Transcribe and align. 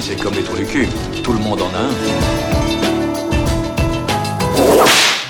c'est 0.00 0.16
comme 0.16 0.34
les 0.34 0.42
trous 0.42 0.56
du 0.56 0.64
cul. 0.64 0.86
Tout 1.22 1.32
le 1.32 1.38
monde 1.38 1.60
en 1.60 1.68
a 1.74 1.78
un. 1.78 1.90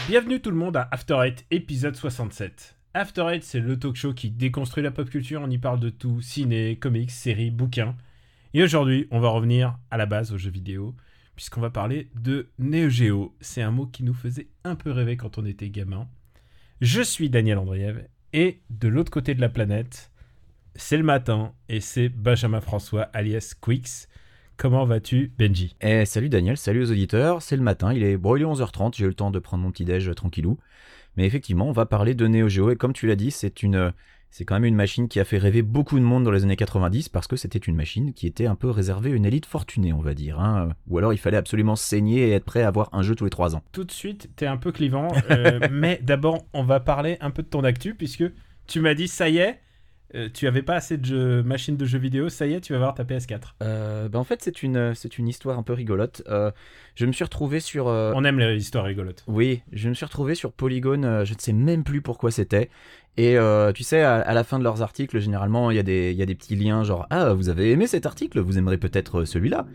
Bienvenue 0.08 0.40
tout 0.40 0.50
le 0.50 0.56
monde 0.56 0.76
à 0.76 0.88
After 0.90 1.16
Eight, 1.24 1.44
épisode 1.50 1.96
67. 1.96 2.76
After 2.94 3.26
Eight, 3.28 3.42
c'est 3.42 3.60
le 3.60 3.78
talk 3.78 3.96
show 3.96 4.12
qui 4.12 4.30
déconstruit 4.30 4.82
la 4.82 4.90
pop 4.90 5.08
culture, 5.08 5.40
on 5.42 5.50
y 5.50 5.58
parle 5.58 5.80
de 5.80 5.88
tout, 5.88 6.20
ciné, 6.20 6.76
comics, 6.76 7.10
séries, 7.10 7.50
bouquins. 7.50 7.96
Et 8.54 8.62
aujourd'hui, 8.62 9.08
on 9.10 9.20
va 9.20 9.30
revenir 9.30 9.78
à 9.90 9.96
la 9.96 10.06
base 10.06 10.32
aux 10.32 10.38
jeux 10.38 10.50
vidéo, 10.50 10.94
puisqu'on 11.34 11.60
va 11.60 11.70
parler 11.70 12.10
de 12.14 12.50
Neo 12.58 12.88
Geo. 12.88 13.34
C'est 13.40 13.62
un 13.62 13.70
mot 13.70 13.86
qui 13.86 14.04
nous 14.04 14.14
faisait 14.14 14.48
un 14.64 14.74
peu 14.74 14.92
rêver 14.92 15.16
quand 15.16 15.38
on 15.38 15.46
était 15.46 15.70
gamin. 15.70 16.06
Je 16.80 17.02
suis 17.02 17.30
Daniel 17.30 17.58
Andriev, 17.58 18.06
et 18.32 18.60
de 18.70 18.88
l'autre 18.88 19.10
côté 19.10 19.34
de 19.34 19.40
la 19.40 19.48
planète, 19.48 20.10
c'est 20.74 20.96
le 20.96 21.02
matin, 21.02 21.52
et 21.68 21.80
c'est 21.80 22.08
Benjamin 22.08 22.60
François, 22.60 23.02
alias 23.12 23.54
Quix. 23.60 24.08
Comment 24.56 24.84
vas-tu, 24.84 25.32
Benji? 25.38 25.74
Eh, 25.80 26.04
salut 26.04 26.28
Daniel, 26.28 26.56
salut 26.56 26.82
aux 26.82 26.90
auditeurs, 26.90 27.42
c'est 27.42 27.56
le 27.56 27.62
matin, 27.62 27.92
il 27.92 28.02
est, 28.02 28.16
bon, 28.16 28.36
il 28.36 28.42
est 28.42 28.44
11h30, 28.44 28.96
j'ai 28.96 29.04
eu 29.04 29.08
le 29.08 29.14
temps 29.14 29.30
de 29.30 29.38
prendre 29.38 29.62
mon 29.62 29.70
petit 29.70 29.84
déj 29.84 30.08
euh, 30.08 30.14
tranquillou. 30.14 30.58
Mais 31.16 31.26
effectivement, 31.26 31.68
on 31.68 31.72
va 31.72 31.86
parler 31.86 32.14
de 32.14 32.26
Neo 32.26 32.48
Geo, 32.48 32.70
et 32.70 32.76
comme 32.76 32.92
tu 32.92 33.06
l'as 33.06 33.16
dit, 33.16 33.30
c'est 33.30 33.62
une, 33.62 33.92
c'est 34.32 34.46
quand 34.46 34.54
même 34.54 34.64
une 34.64 34.74
machine 34.74 35.08
qui 35.08 35.20
a 35.20 35.24
fait 35.24 35.36
rêver 35.36 35.60
beaucoup 35.60 35.98
de 35.98 36.04
monde 36.04 36.24
dans 36.24 36.30
les 36.30 36.42
années 36.42 36.56
90 36.56 37.10
parce 37.10 37.26
que 37.26 37.36
c'était 37.36 37.58
une 37.58 37.76
machine 37.76 38.14
qui 38.14 38.26
était 38.26 38.46
un 38.46 38.54
peu 38.54 38.70
réservée 38.70 39.12
à 39.12 39.14
une 39.14 39.26
élite 39.26 39.44
fortunée, 39.44 39.92
on 39.92 40.00
va 40.00 40.14
dire. 40.14 40.40
Hein. 40.40 40.70
Ou 40.88 40.96
alors 40.96 41.12
il 41.12 41.18
fallait 41.18 41.36
absolument 41.36 41.76
saigner 41.76 42.28
et 42.28 42.30
être 42.32 42.46
prêt 42.46 42.62
à 42.62 42.68
avoir 42.68 42.88
un 42.92 43.02
jeu 43.02 43.14
tous 43.14 43.24
les 43.24 43.30
3 43.30 43.56
ans. 43.56 43.62
Tout 43.72 43.84
de 43.84 43.92
suite, 43.92 44.30
t'es 44.34 44.46
un 44.46 44.56
peu 44.56 44.72
clivant, 44.72 45.08
euh, 45.30 45.60
mais 45.70 46.00
d'abord, 46.02 46.46
on 46.54 46.64
va 46.64 46.80
parler 46.80 47.18
un 47.20 47.30
peu 47.30 47.42
de 47.42 47.48
ton 47.48 47.62
actu, 47.62 47.94
puisque 47.94 48.24
tu 48.66 48.80
m'as 48.80 48.94
dit, 48.94 49.06
ça 49.06 49.28
y 49.28 49.36
est, 49.36 49.60
euh, 50.14 50.28
tu 50.32 50.46
avais 50.46 50.62
pas 50.62 50.74
assez 50.74 50.98
de 50.98 51.04
jeux, 51.04 51.42
machines 51.42 51.76
de 51.76 51.84
jeux 51.84 51.98
vidéo, 51.98 52.28
ça 52.28 52.46
y 52.46 52.54
est, 52.54 52.60
tu 52.60 52.72
vas 52.72 52.78
avoir 52.78 52.94
ta 52.94 53.04
PS4. 53.04 53.54
Euh, 53.62 54.08
bah 54.08 54.18
en 54.18 54.24
fait, 54.24 54.42
c'est 54.42 54.62
une, 54.62 54.94
c'est 54.94 55.18
une 55.18 55.28
histoire 55.28 55.58
un 55.58 55.62
peu 55.62 55.72
rigolote. 55.72 56.22
Euh, 56.28 56.50
je 56.94 57.06
me 57.06 57.12
suis 57.12 57.24
retrouvé 57.24 57.60
sur. 57.60 57.88
euh, 57.88 58.12
On 58.14 58.24
aime 58.24 58.38
les 58.38 58.56
histoires 58.56 58.84
rigolotes. 58.84 59.24
Oui, 59.26 59.62
je 59.72 59.88
me 59.88 59.94
suis 59.94 60.04
retrouvé 60.04 60.34
sur 60.34 60.52
Polygon, 60.52 61.02
euh, 61.04 61.24
je 61.24 61.34
ne 61.34 61.38
sais 61.38 61.52
même 61.52 61.84
plus 61.84 62.02
pourquoi 62.02 62.30
c'était. 62.30 62.70
Et 63.16 63.36
euh, 63.36 63.72
tu 63.72 63.82
sais, 63.82 64.00
à, 64.02 64.14
à 64.16 64.32
la 64.34 64.42
fin 64.44 64.58
de 64.58 64.64
leurs 64.64 64.80
articles, 64.82 65.18
généralement, 65.18 65.70
il 65.70 65.76
y, 65.76 65.80
a 65.80 65.82
des- 65.82 66.12
y 66.14 66.22
a 66.22 66.26
des 66.26 66.34
petits 66.34 66.56
liens 66.56 66.82
genre 66.82 67.06
Ah, 67.10 67.34
vous 67.34 67.48
avez 67.50 67.70
aimé 67.70 67.86
cet 67.86 68.06
article, 68.06 68.40
vous 68.40 68.56
aimerez 68.58 68.78
peut-être 68.78 69.20
euh, 69.20 69.24
celui-là. 69.26 69.66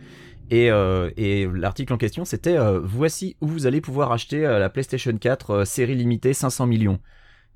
Et, 0.49 0.71
euh, 0.71 1.11
et 1.17 1.45
l'article 1.53 1.91
en 1.93 1.97
question, 1.97 2.23
c'était 2.25 2.57
euh, 2.57 2.79
Voici 2.81 3.35
où 3.41 3.47
vous 3.47 3.67
allez 3.67 3.81
pouvoir 3.81 4.11
acheter 4.11 4.45
euh, 4.45 4.59
la 4.59 4.69
PlayStation 4.69 5.15
4 5.17 5.49
euh, 5.51 5.65
série 5.65 5.93
limitée 5.95 6.33
500 6.33 6.65
millions. 6.67 6.99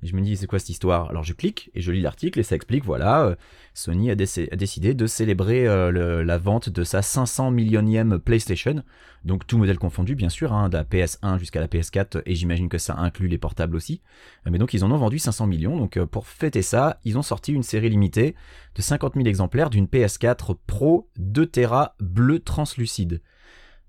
Et 0.02 0.08
je 0.08 0.16
me 0.16 0.20
dis, 0.20 0.36
c'est 0.36 0.46
quoi 0.48 0.58
cette 0.58 0.70
histoire? 0.70 1.08
Alors 1.10 1.22
je 1.22 1.32
clique 1.32 1.70
et 1.74 1.80
je 1.80 1.92
lis 1.92 2.00
l'article 2.00 2.40
et 2.40 2.42
ça 2.42 2.56
explique, 2.56 2.84
voilà, 2.84 3.24
euh, 3.24 3.34
Sony 3.72 4.10
a, 4.10 4.16
déc- 4.16 4.48
a 4.52 4.56
décidé 4.56 4.94
de 4.94 5.06
célébrer 5.06 5.66
euh, 5.68 6.24
la 6.24 6.38
vente 6.38 6.68
de 6.68 6.82
sa 6.82 7.02
500 7.02 7.52
millionième 7.52 8.18
PlayStation. 8.18 8.82
Donc 9.24 9.46
tout 9.46 9.58
modèle 9.58 9.78
confondu, 9.78 10.16
bien 10.16 10.28
sûr, 10.28 10.52
hein, 10.52 10.68
de 10.68 10.76
la 10.76 10.82
PS1 10.82 11.38
jusqu'à 11.38 11.60
la 11.60 11.68
PS4, 11.68 12.22
et 12.26 12.34
j'imagine 12.34 12.68
que 12.68 12.78
ça 12.78 12.96
inclut 12.98 13.28
les 13.28 13.38
portables 13.38 13.76
aussi. 13.76 14.02
Euh, 14.46 14.50
Mais 14.50 14.58
donc 14.58 14.74
ils 14.74 14.84
en 14.84 14.90
ont 14.90 14.98
vendu 14.98 15.20
500 15.20 15.46
millions, 15.46 15.76
donc 15.76 16.02
pour 16.06 16.26
fêter 16.26 16.62
ça, 16.62 16.98
ils 17.04 17.16
ont 17.16 17.22
sorti 17.22 17.52
une 17.52 17.62
série 17.62 17.88
limitée 17.90 18.34
de 18.74 18.82
50 18.82 19.14
000 19.14 19.26
exemplaires 19.26 19.70
d'une 19.70 19.86
PS4 19.86 20.56
Pro 20.66 21.08
2 21.18 21.46
Tera 21.46 21.94
bleu 22.00 22.40
translucide. 22.40 23.22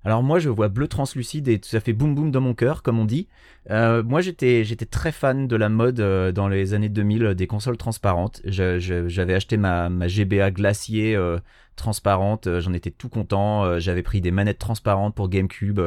Alors 0.06 0.22
moi 0.22 0.40
je 0.40 0.50
vois 0.50 0.68
bleu 0.68 0.88
translucide 0.88 1.48
et 1.48 1.60
ça 1.64 1.80
fait 1.80 1.94
boum 1.94 2.14
boum 2.14 2.30
dans 2.32 2.42
mon 2.42 2.54
cœur 2.54 2.84
comme 2.84 3.00
on 3.00 3.06
dit. 3.06 3.28
Euh, 3.70 4.04
moi 4.04 4.20
j'étais 4.22 4.64
j'étais 4.66 4.86
très 4.86 5.12
fan 5.14 5.48
de 5.48 5.56
la 5.56 5.70
mode 5.70 6.00
euh, 6.02 6.32
dans 6.34 6.50
les 6.50 6.74
années 6.74 6.90
2000 6.90 7.24
euh, 7.26 7.34
des 7.34 7.48
consoles 7.48 7.78
transparentes. 7.78 8.42
J'avais 8.46 9.34
acheté 9.34 9.56
ma, 9.58 9.90
ma 9.90 10.08
GBA 10.08 10.52
glacier 10.52 11.16
euh, 11.16 11.40
transparente, 11.76 12.48
euh, 12.48 12.60
j'en 12.60 12.74
étais 12.74 12.92
tout 12.92 13.10
content. 13.10 13.64
Euh, 13.66 13.80
J'avais 13.80 14.04
pris 14.04 14.22
des 14.22 14.32
manettes 14.32 14.60
transparentes 14.60 15.16
pour 15.16 15.30
GameCube. 15.30 15.80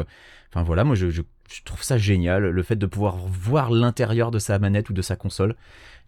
Enfin 0.50 0.62
voilà, 0.62 0.84
moi 0.84 0.94
je, 0.94 1.10
je, 1.10 1.22
je 1.53 1.62
trouve 1.65 1.83
ça 1.83 1.97
génial 1.99 2.45
le 2.51 2.62
fait 2.62 2.77
de 2.77 2.87
pouvoir 2.87 3.17
voir 3.17 3.71
l'intérieur 3.71 4.31
de 4.31 4.39
sa 4.39 4.59
manette 4.59 4.91
ou 4.91 4.93
de 4.93 5.03
sa 5.03 5.17
console. 5.17 5.55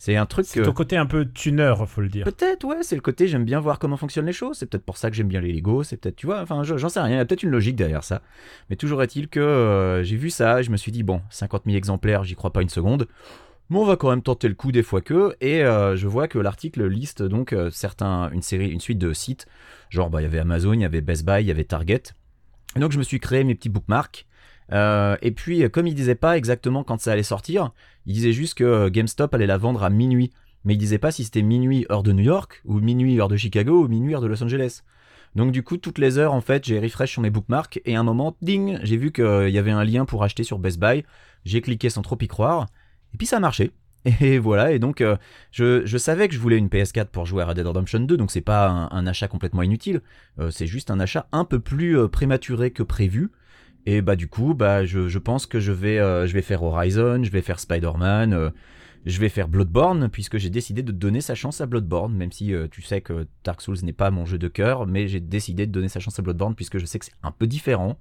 C'est 0.00 0.14
un 0.16 0.26
truc 0.26 0.46
C'est 0.46 0.62
ton 0.62 0.72
côté 0.72 0.96
un 0.96 1.06
peu 1.06 1.24
tuner, 1.26 1.74
faut 1.88 2.00
le 2.00 2.08
dire. 2.08 2.24
Peut-être, 2.24 2.62
ouais, 2.64 2.82
c'est 2.82 2.94
le 2.94 3.00
côté 3.00 3.26
j'aime 3.26 3.44
bien 3.44 3.58
voir 3.58 3.78
comment 3.80 3.96
fonctionnent 3.96 4.26
les 4.26 4.32
choses. 4.32 4.58
C'est 4.58 4.66
peut-être 4.66 4.84
pour 4.84 4.96
ça 4.96 5.10
que 5.10 5.16
j'aime 5.16 5.26
bien 5.26 5.40
les 5.40 5.52
Lego. 5.52 5.82
C'est 5.82 5.96
peut-être, 5.96 6.14
tu 6.16 6.26
vois, 6.26 6.40
enfin, 6.40 6.62
je- 6.62 6.76
j'en 6.76 6.88
sais 6.88 7.00
rien. 7.00 7.16
Il 7.16 7.18
y 7.18 7.20
a 7.20 7.24
peut-être 7.24 7.42
une 7.42 7.50
logique 7.50 7.74
derrière 7.74 8.04
ça. 8.04 8.22
Mais 8.70 8.76
toujours 8.76 9.02
est-il 9.02 9.28
que 9.28 9.40
euh, 9.40 10.04
j'ai 10.04 10.16
vu 10.16 10.30
ça. 10.30 10.62
Je 10.62 10.70
me 10.70 10.76
suis 10.76 10.92
dit, 10.92 11.02
bon, 11.02 11.20
50 11.30 11.62
000 11.66 11.76
exemplaires, 11.76 12.22
j'y 12.22 12.36
crois 12.36 12.52
pas 12.52 12.62
une 12.62 12.68
seconde. 12.68 13.08
Mais 13.70 13.76
on 13.78 13.84
va 13.84 13.96
quand 13.96 14.08
même 14.10 14.22
tenter 14.22 14.46
le 14.48 14.54
coup 14.54 14.70
des 14.72 14.84
fois 14.84 15.00
que. 15.00 15.34
Et 15.40 15.64
euh, 15.64 15.96
je 15.96 16.06
vois 16.06 16.28
que 16.28 16.38
l'article 16.38 16.86
liste 16.86 17.22
donc 17.22 17.52
euh, 17.52 17.68
certains, 17.70 18.30
une 18.30 18.40
série, 18.42 18.68
une 18.70 18.80
suite 18.80 18.98
de 18.98 19.12
sites. 19.12 19.46
Genre, 19.90 20.10
bah, 20.10 20.20
il 20.20 20.24
y 20.24 20.26
avait 20.26 20.38
Amazon, 20.38 20.74
il 20.74 20.80
y 20.80 20.84
avait 20.84 21.00
Best 21.00 21.26
Buy, 21.26 21.40
il 21.42 21.46
y 21.48 21.50
avait 21.50 21.64
Target. 21.64 22.02
Et 22.76 22.80
donc, 22.80 22.92
je 22.92 22.98
me 22.98 23.02
suis 23.02 23.18
créé 23.18 23.42
mes 23.42 23.54
petits 23.56 23.68
bookmarks. 23.68 24.26
Euh, 24.72 25.16
et 25.22 25.30
puis, 25.30 25.68
comme 25.70 25.86
il 25.86 25.94
disait 25.94 26.14
pas 26.14 26.36
exactement 26.36 26.84
quand 26.84 27.00
ça 27.00 27.12
allait 27.12 27.22
sortir, 27.22 27.72
il 28.06 28.14
disait 28.14 28.32
juste 28.32 28.54
que 28.54 28.64
euh, 28.64 28.90
GameStop 28.90 29.34
allait 29.34 29.46
la 29.46 29.58
vendre 29.58 29.82
à 29.82 29.90
minuit 29.90 30.30
mais 30.64 30.74
il 30.74 30.78
disait 30.78 30.98
pas 30.98 31.10
si 31.10 31.24
c'était 31.24 31.42
minuit 31.42 31.86
heure 31.90 32.02
de 32.02 32.12
New 32.12 32.24
York, 32.24 32.60
ou 32.64 32.80
minuit 32.80 33.18
heure 33.20 33.28
de 33.28 33.36
Chicago, 33.36 33.84
ou 33.84 33.88
minuit 33.88 34.14
heure 34.14 34.20
de 34.20 34.26
Los 34.26 34.42
Angeles. 34.42 34.82
Donc 35.34 35.52
du 35.52 35.62
coup, 35.62 35.76
toutes 35.76 35.98
les 35.98 36.18
heures, 36.18 36.34
en 36.34 36.40
fait, 36.40 36.64
j'ai 36.64 36.80
refresh 36.80 37.12
sur 37.12 37.22
mes 37.22 37.30
bookmarks, 37.30 37.80
et 37.84 37.96
un 37.96 38.02
moment, 38.02 38.36
ding, 38.42 38.78
j'ai 38.82 38.96
vu 38.96 39.12
qu'il 39.12 39.48
y 39.48 39.58
avait 39.58 39.70
un 39.70 39.84
lien 39.84 40.04
pour 40.04 40.24
acheter 40.24 40.44
sur 40.44 40.58
Best 40.58 40.78
Buy, 40.78 41.04
j'ai 41.44 41.60
cliqué 41.60 41.90
sans 41.90 42.02
trop 42.02 42.18
y 42.20 42.28
croire, 42.28 42.66
et 43.14 43.16
puis 43.16 43.26
ça 43.26 43.36
a 43.36 43.40
marché. 43.40 43.72
Et 44.20 44.38
voilà, 44.38 44.72
et 44.72 44.78
donc 44.78 45.00
euh, 45.00 45.16
je, 45.50 45.98
savais 45.98 46.28
que 46.28 46.34
je 46.34 46.38
voulais 46.38 46.56
une 46.56 46.68
PS4 46.68 47.06
pour 47.06 47.26
jouer 47.26 47.42
à 47.42 47.46
Red 47.46 47.56
Dead 47.56 47.66
Redemption 47.66 47.98
2, 47.98 48.16
donc 48.16 48.30
c'est 48.30 48.40
pas 48.40 48.88
un, 48.90 49.06
achat 49.06 49.26
complètement 49.26 49.62
inutile, 49.62 50.02
c'est 50.50 50.68
juste 50.68 50.90
un 50.92 51.00
achat 51.00 51.26
un 51.32 51.44
peu 51.44 51.58
plus 51.58 52.08
prématuré 52.08 52.70
que 52.70 52.84
prévu. 52.84 53.30
Et 53.90 54.02
bah 54.02 54.16
du 54.16 54.28
coup, 54.28 54.52
bah 54.52 54.84
je, 54.84 55.08
je 55.08 55.18
pense 55.18 55.46
que 55.46 55.60
je 55.60 55.72
vais, 55.72 55.98
euh, 55.98 56.26
je 56.26 56.34
vais 56.34 56.42
faire 56.42 56.62
Horizon, 56.62 57.24
je 57.24 57.30
vais 57.30 57.40
faire 57.40 57.58
Spider-Man, 57.58 58.34
euh, 58.34 58.50
je 59.06 59.18
vais 59.18 59.30
faire 59.30 59.48
Bloodborne 59.48 60.10
puisque 60.10 60.36
j'ai 60.36 60.50
décidé 60.50 60.82
de 60.82 60.92
donner 60.92 61.22
sa 61.22 61.34
chance 61.34 61.62
à 61.62 61.66
Bloodborne, 61.66 62.14
même 62.14 62.30
si 62.30 62.52
euh, 62.52 62.68
tu 62.70 62.82
sais 62.82 63.00
que 63.00 63.26
Dark 63.44 63.62
Souls 63.62 63.78
n'est 63.82 63.94
pas 63.94 64.10
mon 64.10 64.26
jeu 64.26 64.36
de 64.36 64.46
cœur, 64.46 64.86
mais 64.86 65.08
j'ai 65.08 65.20
décidé 65.20 65.66
de 65.66 65.72
donner 65.72 65.88
sa 65.88 66.00
chance 66.00 66.18
à 66.18 66.22
Bloodborne 66.22 66.54
puisque 66.54 66.76
je 66.76 66.84
sais 66.84 66.98
que 66.98 67.06
c'est 67.06 67.14
un 67.22 67.30
peu 67.30 67.46
différent. 67.46 67.98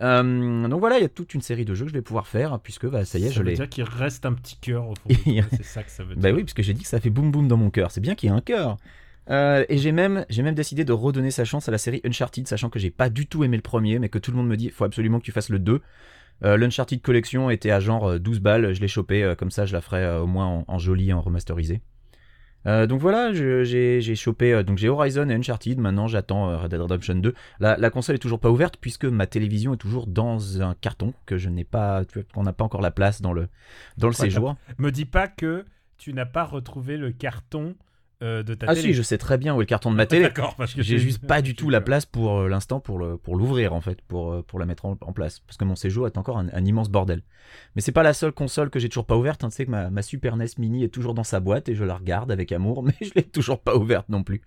Donc 0.00 0.80
voilà, 0.80 0.96
il 0.96 1.02
y 1.02 1.04
a 1.04 1.10
toute 1.10 1.34
une 1.34 1.42
série 1.42 1.66
de 1.66 1.74
jeux 1.74 1.84
que 1.84 1.90
je 1.90 1.96
vais 1.96 2.00
pouvoir 2.00 2.26
faire 2.26 2.58
puisque 2.58 2.86
bah, 2.86 3.04
ça 3.04 3.18
y 3.18 3.24
est, 3.24 3.28
ça 3.28 3.34
je 3.34 3.40
veut 3.40 3.44
l'ai. 3.44 3.56
dire 3.56 3.68
qu'il 3.68 3.84
reste 3.84 4.24
un 4.24 4.32
petit 4.32 4.56
cœur 4.56 4.88
au 4.88 4.94
fond. 4.94 5.10
c'est 5.50 5.62
ça 5.62 5.82
que 5.82 5.90
ça 5.90 6.02
veut 6.02 6.14
dire. 6.14 6.22
Bah 6.22 6.34
oui, 6.34 6.44
puisque 6.44 6.62
j'ai 6.62 6.72
dit 6.72 6.80
que 6.80 6.88
ça 6.88 6.98
fait 6.98 7.10
boum 7.10 7.30
boum 7.30 7.46
dans 7.46 7.58
mon 7.58 7.68
cœur. 7.68 7.90
C'est 7.90 8.00
bien 8.00 8.14
qu'il 8.14 8.30
y 8.30 8.32
ait 8.32 8.34
un 8.34 8.40
cœur. 8.40 8.78
Euh, 9.28 9.64
et 9.68 9.78
j'ai 9.78 9.92
même, 9.92 10.24
j'ai 10.28 10.42
même 10.42 10.54
décidé 10.54 10.84
de 10.84 10.92
redonner 10.92 11.30
sa 11.30 11.44
chance 11.44 11.68
à 11.68 11.72
la 11.72 11.78
série 11.78 12.00
Uncharted, 12.04 12.46
sachant 12.48 12.70
que 12.70 12.78
j'ai 12.78 12.90
pas 12.90 13.10
du 13.10 13.26
tout 13.26 13.44
aimé 13.44 13.56
le 13.56 13.62
premier, 13.62 13.98
mais 13.98 14.08
que 14.08 14.18
tout 14.18 14.30
le 14.30 14.36
monde 14.36 14.48
me 14.48 14.56
dit 14.56 14.70
faut 14.70 14.84
absolument 14.84 15.18
que 15.18 15.24
tu 15.24 15.32
fasses 15.32 15.50
le 15.50 15.58
2. 15.58 15.80
Euh, 16.42 16.56
L'Uncharted 16.56 17.02
Collection 17.02 17.50
était 17.50 17.70
à 17.70 17.80
genre 17.80 18.12
euh, 18.12 18.18
12 18.18 18.40
balles, 18.40 18.72
je 18.72 18.80
l'ai 18.80 18.88
chopé, 18.88 19.22
euh, 19.22 19.34
comme 19.34 19.50
ça 19.50 19.66
je 19.66 19.72
la 19.74 19.80
ferai 19.82 20.02
euh, 20.02 20.20
au 20.20 20.26
moins 20.26 20.46
en, 20.46 20.64
en 20.66 20.78
joli, 20.78 21.12
en 21.12 21.20
remasterisé. 21.20 21.82
Euh, 22.66 22.86
donc 22.86 23.00
voilà, 23.00 23.32
j'ai 23.32 24.14
chopé, 24.14 24.52
euh, 24.52 24.62
donc 24.62 24.76
j'ai 24.76 24.88
Horizon 24.88 25.28
et 25.30 25.34
Uncharted, 25.34 25.78
maintenant 25.78 26.08
j'attends 26.08 26.50
euh, 26.50 26.58
Red 26.58 26.70
Dead 26.70 26.80
Redemption 26.80 27.14
2. 27.14 27.34
La, 27.58 27.76
la 27.76 27.90
console 27.90 28.16
est 28.16 28.20
toujours 28.20 28.40
pas 28.40 28.50
ouverte 28.50 28.76
puisque 28.78 29.06
ma 29.06 29.26
télévision 29.26 29.74
est 29.74 29.78
toujours 29.78 30.06
dans 30.06 30.60
un 30.60 30.74
carton 30.74 31.14
que 31.24 31.38
je 31.38 31.48
n'ai 31.48 31.64
pas, 31.64 32.02
qu'on 32.34 32.42
n'a 32.42 32.52
pas 32.52 32.64
encore 32.64 32.82
la 32.82 32.90
place 32.90 33.22
dans 33.22 33.32
le, 33.32 33.48
dans 33.96 34.08
le 34.08 34.12
séjour. 34.12 34.56
Me 34.78 34.90
dis 34.90 35.06
pas 35.06 35.26
que 35.26 35.64
tu 35.96 36.12
n'as 36.12 36.26
pas 36.26 36.44
retrouvé 36.44 36.96
le 36.96 37.12
carton 37.12 37.76
euh, 38.22 38.42
de 38.42 38.54
ta 38.54 38.66
Ah 38.68 38.74
télé. 38.74 38.88
si, 38.88 38.94
je 38.94 39.02
sais 39.02 39.18
très 39.18 39.38
bien 39.38 39.54
où 39.54 39.60
est 39.60 39.64
le 39.64 39.66
carton 39.66 39.90
de 39.90 39.96
ma 39.96 40.06
télé. 40.06 40.22
D'accord, 40.22 40.54
parce 40.56 40.74
que 40.74 40.82
J'ai 40.82 40.98
juste 40.98 41.26
pas 41.26 41.42
du 41.42 41.54
tout 41.56 41.70
la 41.70 41.80
place 41.80 42.06
pour 42.06 42.38
euh, 42.40 42.48
l'instant 42.48 42.80
pour 42.80 42.98
le 42.98 43.16
pour 43.16 43.36
l'ouvrir 43.36 43.72
en 43.72 43.80
fait 43.80 44.00
pour 44.02 44.32
euh, 44.32 44.42
pour 44.42 44.58
la 44.58 44.66
mettre 44.66 44.84
en, 44.86 44.96
en 45.00 45.12
place 45.12 45.40
parce 45.40 45.56
que 45.56 45.64
mon 45.64 45.76
séjour 45.76 46.06
est 46.06 46.18
encore 46.18 46.38
un, 46.38 46.48
un 46.52 46.64
immense 46.64 46.88
bordel. 46.90 47.22
Mais 47.74 47.82
c'est 47.82 47.92
pas 47.92 48.02
la 48.02 48.12
seule 48.12 48.32
console 48.32 48.70
que 48.70 48.78
j'ai 48.78 48.88
toujours 48.88 49.06
pas 49.06 49.16
ouverte. 49.16 49.42
hein. 49.44 49.48
Tu 49.48 49.56
sais 49.56 49.66
que 49.66 49.70
ma, 49.70 49.90
ma 49.90 50.02
Super 50.02 50.36
NES 50.36 50.46
Mini 50.58 50.84
est 50.84 50.88
toujours 50.88 51.14
dans 51.14 51.24
sa 51.24 51.40
boîte 51.40 51.68
et 51.68 51.74
je 51.74 51.84
la 51.84 51.96
regarde 51.96 52.30
avec 52.30 52.52
amour, 52.52 52.82
mais 52.84 52.94
je 53.00 53.10
l'ai 53.16 53.22
toujours 53.24 53.60
pas 53.60 53.76
ouverte 53.76 54.08
non 54.08 54.22
plus. 54.22 54.42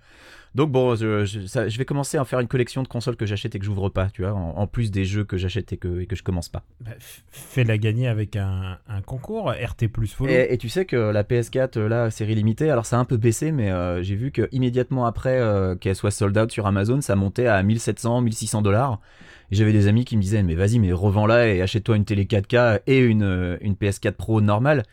Donc 0.56 0.72
bon, 0.72 0.96
je, 0.96 1.26
je- 1.26 1.48
ça- 1.48 1.68
je 1.68 1.78
vais 1.80 1.86
commencer 1.86 2.18
à 2.18 2.26
faire 2.26 2.40
une 2.40 2.48
collection 2.48 2.84
de 2.84 2.88
consoles 2.88 3.16
que 3.16 3.26
j'achète 3.26 3.56
et 3.56 3.60
que 3.60 3.66
j'ouvre 3.66 3.90
pas, 3.90 4.10
tu 4.12 4.22
vois, 4.22 4.34
en, 4.34 4.56
en 4.58 4.68
plus 4.68 4.92
des 4.92 5.04
jeux 5.04 5.24
que 5.24 5.36
j'achète 5.36 5.74
et 5.74 5.78
que 5.78 6.02
et 6.02 6.06
que 6.06 6.16
je 6.16 6.22
commence 6.24 6.48
pas. 6.50 6.64
Bah, 6.82 6.92
Fais-la 7.32 7.78
gagner 7.80 8.08
avec 8.08 8.36
un, 8.36 8.78
un 8.88 9.02
concours 9.02 9.50
RT 9.52 9.88
plus 9.92 10.14
follow. 10.14 10.32
Et, 10.32 10.54
et 10.54 10.58
tu 10.60 10.70
sais 10.70 10.86
que 10.86 10.96
la 10.96 11.24
PS4, 11.24 11.78
euh, 11.78 11.90
là, 11.90 12.12
série 12.12 12.36
limitée, 12.36 12.70
alors 12.70 12.86
ça 12.86 12.98
a 12.98 13.00
un 13.00 13.06
peu 13.06 13.18
baissé, 13.18 13.52
mais 13.52 13.72
euh, 13.72 14.04
j'ai 14.04 14.16
vu 14.16 14.32
que 14.32 14.48
immédiatement 14.52 15.06
après 15.08 15.40
euh, 15.40 15.76
qu'elle 15.76 15.96
soit 15.96 16.12
sold 16.12 16.38
out 16.38 16.52
sur 16.52 16.68
Amazon, 16.68 17.02
ça 17.02 17.16
montait 17.16 17.48
à 17.48 17.62
1700, 17.64 18.22
1600 18.22 18.62
dollars. 18.62 19.00
Et 19.52 19.56
j'avais 19.56 19.74
des 19.74 19.88
amis 19.88 20.06
qui 20.06 20.18
me 20.18 20.22
disaient, 20.22 20.44
mais 20.44 20.56
vas-y, 20.56 20.78
mais 20.80 20.92
revends-la 20.94 21.48
et 21.48 21.62
achète-toi 21.62 21.96
une 21.96 22.06
télé 22.06 22.26
4K 22.26 22.82
et 22.88 23.00
une, 23.00 23.58
une 23.62 23.74
PS4 23.74 24.12
Pro 24.14 24.40
normale. 24.42 24.84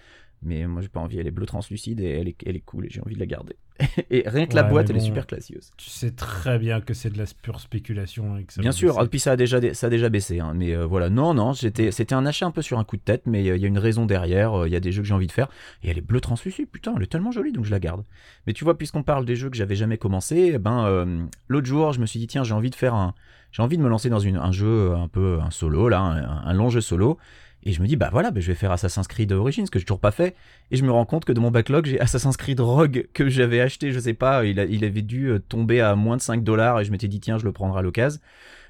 Mais 0.43 0.67
moi, 0.67 0.81
j'ai 0.83 0.89
pas 0.89 1.01
envie. 1.01 1.19
Elle 1.19 1.27
est 1.27 1.31
bleue 1.33 1.47
translucide 1.47 2.01
et 2.01 2.09
elle 2.21 2.29
est, 2.29 2.37
elle 2.47 2.57
est 2.57 2.61
cool 2.61 2.87
et 2.87 2.91
j'ai 2.91 3.01
envie 3.03 3.15
de 3.15 3.21
la 3.21 3.27
garder. 3.27 3.57
et 4.11 4.25
rien 4.27 4.47
que 4.47 4.55
la 4.57 4.63
Ouais, 4.63 4.69
boîte, 4.71 4.91
elle 4.91 4.97
est 4.97 5.01
super 5.01 5.27
classieuse. 5.27 5.71
Tu 5.77 5.89
sais 5.91 6.11
très 6.11 6.59
bien 6.59 6.81
que 6.81 6.93
c'est 6.95 7.11
de 7.11 7.19
la 7.19 7.25
pure 7.43 7.61
spéculation. 7.61 8.37
Et 8.37 8.45
que 8.45 8.53
ça 8.53 8.61
Bien 8.63 8.73
sûr, 8.73 9.01
et 9.03 9.09
puis 9.09 9.19
ça 9.21 9.33
a 9.33 9.37
déjà, 9.37 9.59
dé- 9.61 9.73
ça 9.75 9.87
a 9.87 9.91
déjà 9.91 10.09
baissé. 10.11 10.41
hein. 10.41 10.53
Mais 10.55 10.75
euh, 10.75 10.85
voilà, 10.85 11.09
non, 11.09 11.33
non, 11.35 11.55
c'était 11.55 12.13
un 12.15 12.27
achat 12.27 12.47
un 12.47 12.51
peu 12.51 12.63
sur 12.63 12.79
un 12.79 12.85
coup 12.85 12.97
de 12.97 13.03
tête, 13.03 13.23
mais 13.27 13.49
euh, 13.49 13.57
il 13.57 13.63
y 13.63 13.65
a 13.65 13.69
une 13.69 13.79
raison 13.79 14.05
derrière. 14.07 14.53
euh, 14.63 14.69
Il 14.69 14.73
y 14.73 14.77
a 14.77 14.81
des 14.81 14.93
jeux 14.93 15.01
que 15.03 15.09
j'ai 15.09 15.15
envie 15.15 15.27
de 15.27 15.33
faire. 15.33 15.49
Et 15.83 15.91
elle 15.91 15.97
est 15.99 16.03
bleue 16.03 16.21
translucide, 16.21 16.69
putain, 16.69 16.93
elle 16.97 17.03
est 17.03 17.07
tellement 17.07 17.33
jolie, 17.33 17.53
donc 17.53 17.65
je 17.65 17.71
la 17.71 17.81
garde. 17.81 18.05
Mais 18.47 18.53
tu 18.53 18.65
vois, 18.65 18.77
puisqu'on 18.77 19.03
parle 19.03 19.25
des 19.25 19.37
jeux 19.37 19.49
que 19.51 19.57
j'avais 19.57 19.77
jamais 19.77 19.97
commencé, 19.99 20.53
eh 20.55 20.59
ben, 20.59 21.29
l'autre 21.49 21.67
jour, 21.67 21.93
je 21.93 22.01
me 22.01 22.07
suis 22.07 22.19
dit, 22.19 22.27
tiens, 22.27 22.45
j'ai 22.45 22.55
envie 22.55 22.71
de 22.71 22.75
faire 22.75 22.95
un. 22.95 23.15
J'ai 23.53 23.63
envie 23.63 23.77
de 23.79 23.83
me 23.83 23.89
lancer 23.89 24.11
dans 24.11 24.21
une- 24.21 24.37
un 24.37 24.53
jeu 24.53 24.93
un 24.95 25.09
peu 25.09 25.41
un 25.41 25.51
solo, 25.51 25.89
là, 25.89 26.01
un, 26.01 26.47
un 26.47 26.53
long 26.53 26.69
jeu 26.71 26.81
solo. 26.81 27.19
Et 27.63 27.73
je 27.73 27.83
me 27.83 27.87
dis, 27.87 27.97
bah 27.97 28.09
voilà, 28.11 28.31
bah, 28.31 28.41
je 28.41 28.47
vais 28.47 28.55
faire 28.55 28.73
Assassin's 28.73 29.07
Creed 29.07 29.33
Origins, 29.33 29.69
que 29.69 29.79
j'ai 29.79 29.85
toujours 29.85 30.01
pas 30.01 30.11
fait. 30.11 30.35
Et 30.71 30.77
je 30.77 30.85
me 30.85 30.91
rends 30.91 31.05
compte 31.05 31.25
que 31.25 31.33
dans 31.33 31.43
mon 31.43 31.51
backlog, 31.51 31.87
j'ai 31.87 32.01
Assassin's 32.01 32.37
Creed 32.37 32.61
Rogue, 32.61 33.09
que 33.13 33.29
j'avais 33.29 33.61
acheté, 33.61 33.93
je 33.93 34.01
sais 34.01 34.15
pas, 34.15 34.45
il, 34.45 34.59
avait 34.59 35.03
dû 35.03 35.27
euh, 35.27 35.39
tomber 35.39 35.81
à 35.81 35.95
moins 35.95 36.17
de 36.17 36.23
5 36.23 36.43
dollars, 36.43 36.81
et 36.81 36.85
je 36.85 36.91
m'étais 36.91 37.09
dit, 37.09 37.21
tiens, 37.21 37.39
je 37.39 37.45
le 37.45 37.53
prendrai 37.53 37.81
à 37.81 37.83
l'occasion. 37.83 38.21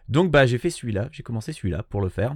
Donc, 0.09 0.31
bah, 0.31 0.47
j'ai 0.47 0.59
fait 0.59 0.71
celui-là, 0.71 1.09
j'ai 1.13 1.23
commencé 1.23 1.53
celui-là 1.53 1.85
pour 1.85 2.01
le 2.01 2.09
faire. 2.09 2.35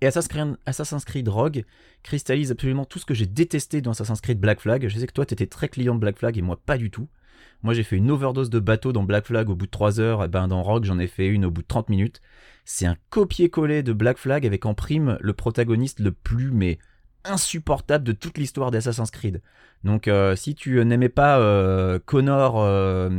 Et 0.00 0.06
Assassin's 0.06 1.04
Creed 1.04 1.28
Rogue 1.28 1.64
cristallise 2.02 2.52
absolument 2.52 2.84
tout 2.84 2.98
ce 2.98 3.06
que 3.06 3.14
j'ai 3.14 3.26
détesté 3.26 3.80
dans 3.80 3.90
Assassin's 3.92 4.20
Creed 4.20 4.38
Black 4.38 4.60
Flag. 4.60 4.86
Je 4.86 4.98
sais 4.98 5.06
que 5.06 5.12
toi, 5.12 5.26
t'étais 5.26 5.46
très 5.46 5.68
client 5.68 5.94
de 5.94 6.00
Black 6.00 6.18
Flag, 6.18 6.38
et 6.38 6.42
moi, 6.42 6.60
pas 6.64 6.78
du 6.78 6.90
tout. 6.90 7.08
Moi, 7.62 7.74
j'ai 7.74 7.82
fait 7.82 7.96
une 7.96 8.10
overdose 8.10 8.50
de 8.50 8.60
bateau 8.60 8.92
dans 8.92 9.02
Black 9.02 9.26
Flag 9.26 9.48
au 9.50 9.54
bout 9.56 9.66
de 9.66 9.70
3 9.70 10.00
heures, 10.00 10.24
et 10.24 10.28
ben 10.28 10.48
dans 10.48 10.62
Rogue, 10.62 10.84
j'en 10.84 10.98
ai 10.98 11.08
fait 11.08 11.26
une 11.26 11.44
au 11.44 11.50
bout 11.50 11.62
de 11.62 11.66
30 11.66 11.88
minutes. 11.88 12.20
C'est 12.64 12.86
un 12.86 12.96
copier-coller 13.10 13.82
de 13.82 13.92
Black 13.92 14.18
Flag 14.18 14.46
avec 14.46 14.66
en 14.66 14.74
prime 14.74 15.18
le 15.20 15.32
protagoniste 15.32 16.00
le 16.00 16.12
plus 16.12 16.50
mais 16.50 16.78
insupportable 17.24 18.04
de 18.04 18.12
toute 18.12 18.38
l'histoire 18.38 18.70
d'Assassin's 18.70 19.10
Creed. 19.10 19.42
Donc 19.84 20.08
euh, 20.08 20.36
si 20.36 20.54
tu 20.54 20.84
n'aimais 20.84 21.08
pas 21.08 21.38
euh, 21.38 21.98
Connor 22.04 22.60
euh, 22.60 23.10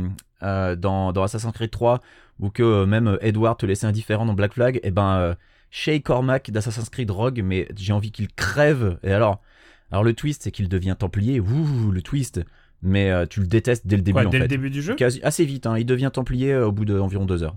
euh, 0.42 0.74
dans, 0.76 1.12
Assassin's 1.22 1.52
Creed 1.52 1.70
3 1.70 2.00
ou 2.38 2.48
que 2.50 2.62
euh, 2.62 2.86
même 2.86 3.18
Edward 3.20 3.58
te 3.58 3.66
laissait 3.66 3.86
indifférent 3.86 4.24
dans 4.24 4.32
Black 4.32 4.54
Flag, 4.54 4.80
et 4.82 4.90
ben 4.90 5.16
euh, 5.16 5.34
Shay 5.70 6.00
Cormac 6.00 6.50
d'Assassin's 6.50 6.88
Creed 6.88 7.10
Rogue, 7.10 7.42
mais 7.44 7.68
j'ai 7.76 7.92
envie 7.92 8.10
qu'il 8.10 8.28
crève. 8.32 8.98
Et 9.02 9.12
alors, 9.12 9.42
alors 9.90 10.02
le 10.04 10.14
twist 10.14 10.42
c'est 10.44 10.50
qu'il 10.50 10.68
devient 10.68 10.96
templier. 10.98 11.40
Ouh, 11.40 11.90
le 11.90 12.02
twist. 12.02 12.40
Mais 12.82 13.10
euh, 13.10 13.26
tu 13.26 13.40
le 13.40 13.46
détestes 13.46 13.86
dès 13.86 13.96
le 13.96 14.02
début 14.02 14.14
Quoi, 14.14 14.26
en 14.26 14.30
dès 14.30 14.38
fait. 14.38 14.44
le 14.44 14.48
début 14.48 14.70
du 14.70 14.80
jeu 14.82 14.94
Quasi- 14.94 15.20
assez 15.22 15.44
vite, 15.44 15.66
hein. 15.66 15.76
il 15.78 15.84
devient 15.84 16.10
templier 16.12 16.52
euh, 16.52 16.66
au 16.68 16.72
bout 16.72 16.84
d'environ 16.84 17.26
deux 17.26 17.42
heures. 17.42 17.56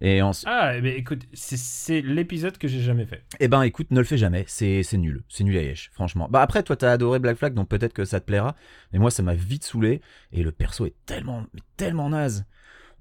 Et 0.00 0.22
en, 0.22 0.30
Ah, 0.46 0.74
mais 0.80 0.94
écoute, 0.96 1.22
c'est- 1.32 2.02
l'épisode 2.02 2.56
que 2.56 2.68
j'ai 2.68 2.80
jamais 2.80 3.04
fait. 3.04 3.24
Eh 3.40 3.48
ben 3.48 3.62
écoute, 3.62 3.90
ne 3.90 3.98
le 3.98 4.04
fais 4.04 4.16
jamais, 4.16 4.44
c'est 4.46 4.84
nul, 4.96 5.24
c'est 5.28 5.42
nul 5.42 5.56
à 5.56 5.62
Yesh, 5.62 5.90
franchement. 5.92 6.28
Bah 6.30 6.40
après, 6.40 6.62
toi 6.62 6.76
t'as 6.76 6.92
adoré 6.92 7.18
Black 7.18 7.36
Flag, 7.36 7.52
donc 7.54 7.68
peut-être 7.68 7.92
que 7.94 8.04
ça 8.04 8.20
te 8.20 8.24
plaira, 8.26 8.54
mais 8.92 9.00
moi 9.00 9.10
ça 9.10 9.24
m'a 9.24 9.34
vite 9.34 9.64
saoulé, 9.64 10.00
et 10.32 10.44
le 10.44 10.52
perso 10.52 10.86
est 10.86 10.94
tellement, 11.04 11.44
tellement 11.76 12.10
naze. 12.10 12.44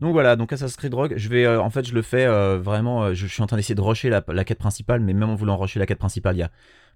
Donc 0.01 0.13
voilà, 0.13 0.35
donc 0.35 0.51
Assassin's 0.53 0.75
Creed 0.75 0.93
Rogue, 0.95 1.13
je 1.17 1.29
vais, 1.29 1.45
euh, 1.45 1.61
en 1.61 1.69
fait 1.69 1.85
je 1.87 1.93
le 1.93 2.01
fais 2.01 2.25
euh, 2.25 2.57
vraiment, 2.57 3.03
euh, 3.03 3.13
je, 3.13 3.27
je 3.27 3.31
suis 3.33 3.43
en 3.43 3.47
train 3.47 3.57
d'essayer 3.57 3.75
de 3.75 3.81
rusher 3.81 4.09
la, 4.09 4.23
la 4.29 4.43
quête 4.43 4.57
principale, 4.59 5.01
mais 5.01 5.13
même 5.13 5.29
en 5.29 5.35
voulant 5.35 5.55
rusher 5.57 5.79
la 5.79 5.85
quête 5.85 5.99
principale, 5.99 6.35
il 6.35 6.39
y 6.39 6.43
a 6.43 6.51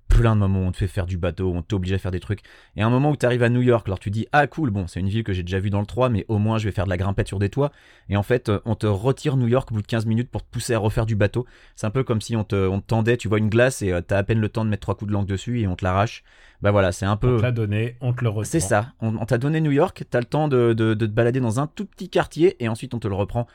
plein 0.07 0.35
de 0.35 0.41
moments 0.41 0.59
où 0.59 0.63
on 0.63 0.71
te 0.71 0.77
fait 0.77 0.87
faire 0.87 1.05
du 1.05 1.17
bateau, 1.17 1.51
on 1.55 1.61
t'oblige 1.61 1.93
à 1.93 1.97
faire 1.97 2.11
des 2.11 2.19
trucs, 2.19 2.41
et 2.75 2.81
un 2.81 2.89
moment 2.89 3.11
où 3.11 3.15
tu 3.15 3.25
arrives 3.25 3.43
à 3.43 3.49
New 3.49 3.61
York, 3.61 3.87
alors 3.87 3.97
tu 3.99 4.11
dis, 4.11 4.27
ah 4.33 4.45
cool, 4.45 4.69
bon 4.69 4.85
c'est 4.87 4.99
une 4.99 5.07
ville 5.07 5.23
que 5.23 5.31
j'ai 5.33 5.43
déjà 5.43 5.59
vue 5.59 5.69
dans 5.69 5.79
le 5.79 5.85
3, 5.85 6.09
mais 6.09 6.25
au 6.27 6.37
moins 6.37 6.57
je 6.57 6.65
vais 6.65 6.71
faire 6.71 6.83
de 6.85 6.89
la 6.89 6.97
grimpette 6.97 7.27
sur 7.29 7.39
des 7.39 7.49
toits, 7.49 7.71
et 8.09 8.17
en 8.17 8.23
fait 8.23 8.49
euh, 8.49 8.59
on 8.65 8.75
te 8.75 8.87
retire 8.87 9.37
New 9.37 9.47
York 9.47 9.71
au 9.71 9.75
bout 9.75 9.81
de 9.81 9.87
15 9.87 10.05
minutes 10.05 10.29
pour 10.29 10.43
te 10.43 10.49
pousser 10.51 10.73
à 10.73 10.79
refaire 10.79 11.05
du 11.05 11.15
bateau, 11.15 11.45
c'est 11.75 11.87
un 11.87 11.91
peu 11.91 12.03
comme 12.03 12.19
si 12.21 12.35
on 12.35 12.43
te, 12.43 12.67
on 12.67 12.81
te 12.81 12.87
tendait, 12.87 13.15
tu 13.17 13.27
vois 13.29 13.37
une 13.39 13.49
glace 13.49 13.81
et 13.81 13.91
euh, 13.93 14.01
t'as 14.01 14.17
à 14.17 14.23
peine 14.23 14.39
le 14.39 14.49
temps 14.49 14.65
de 14.65 14.69
mettre 14.69 14.81
trois 14.81 14.95
coups 14.95 15.07
de 15.07 15.13
langue 15.13 15.27
dessus 15.27 15.61
et 15.61 15.67
on 15.67 15.75
te 15.75 15.83
l'arrache. 15.85 16.23
Bah 16.61 16.71
voilà, 16.71 16.91
c'est 16.91 17.05
un 17.05 17.13
On 17.13 17.17
peu. 17.17 17.37
te 17.37 17.41
l'a 17.41 17.51
donné, 17.51 17.95
on 18.01 18.13
te 18.13 18.23
le 18.23 18.29
reprend. 18.29 18.43
C'est 18.43 18.59
ça. 18.59 18.93
On, 19.01 19.15
on 19.15 19.25
t'a 19.25 19.37
donné 19.39 19.61
New 19.61 19.71
York, 19.71 20.03
t'as 20.09 20.19
le 20.19 20.25
temps 20.25 20.47
de, 20.47 20.73
de- 20.73 20.93
de 20.93 21.05
te 21.05 21.11
balader 21.11 21.39
dans 21.39 21.59
un 21.59 21.67
tout 21.67 21.85
petit 21.85 22.09
quartier 22.09 22.61
et 22.63 22.67
ensuite 22.69 22.93
on 22.93 22.99
te 22.99 23.07
le 23.07 23.15
reprend. 23.15 23.47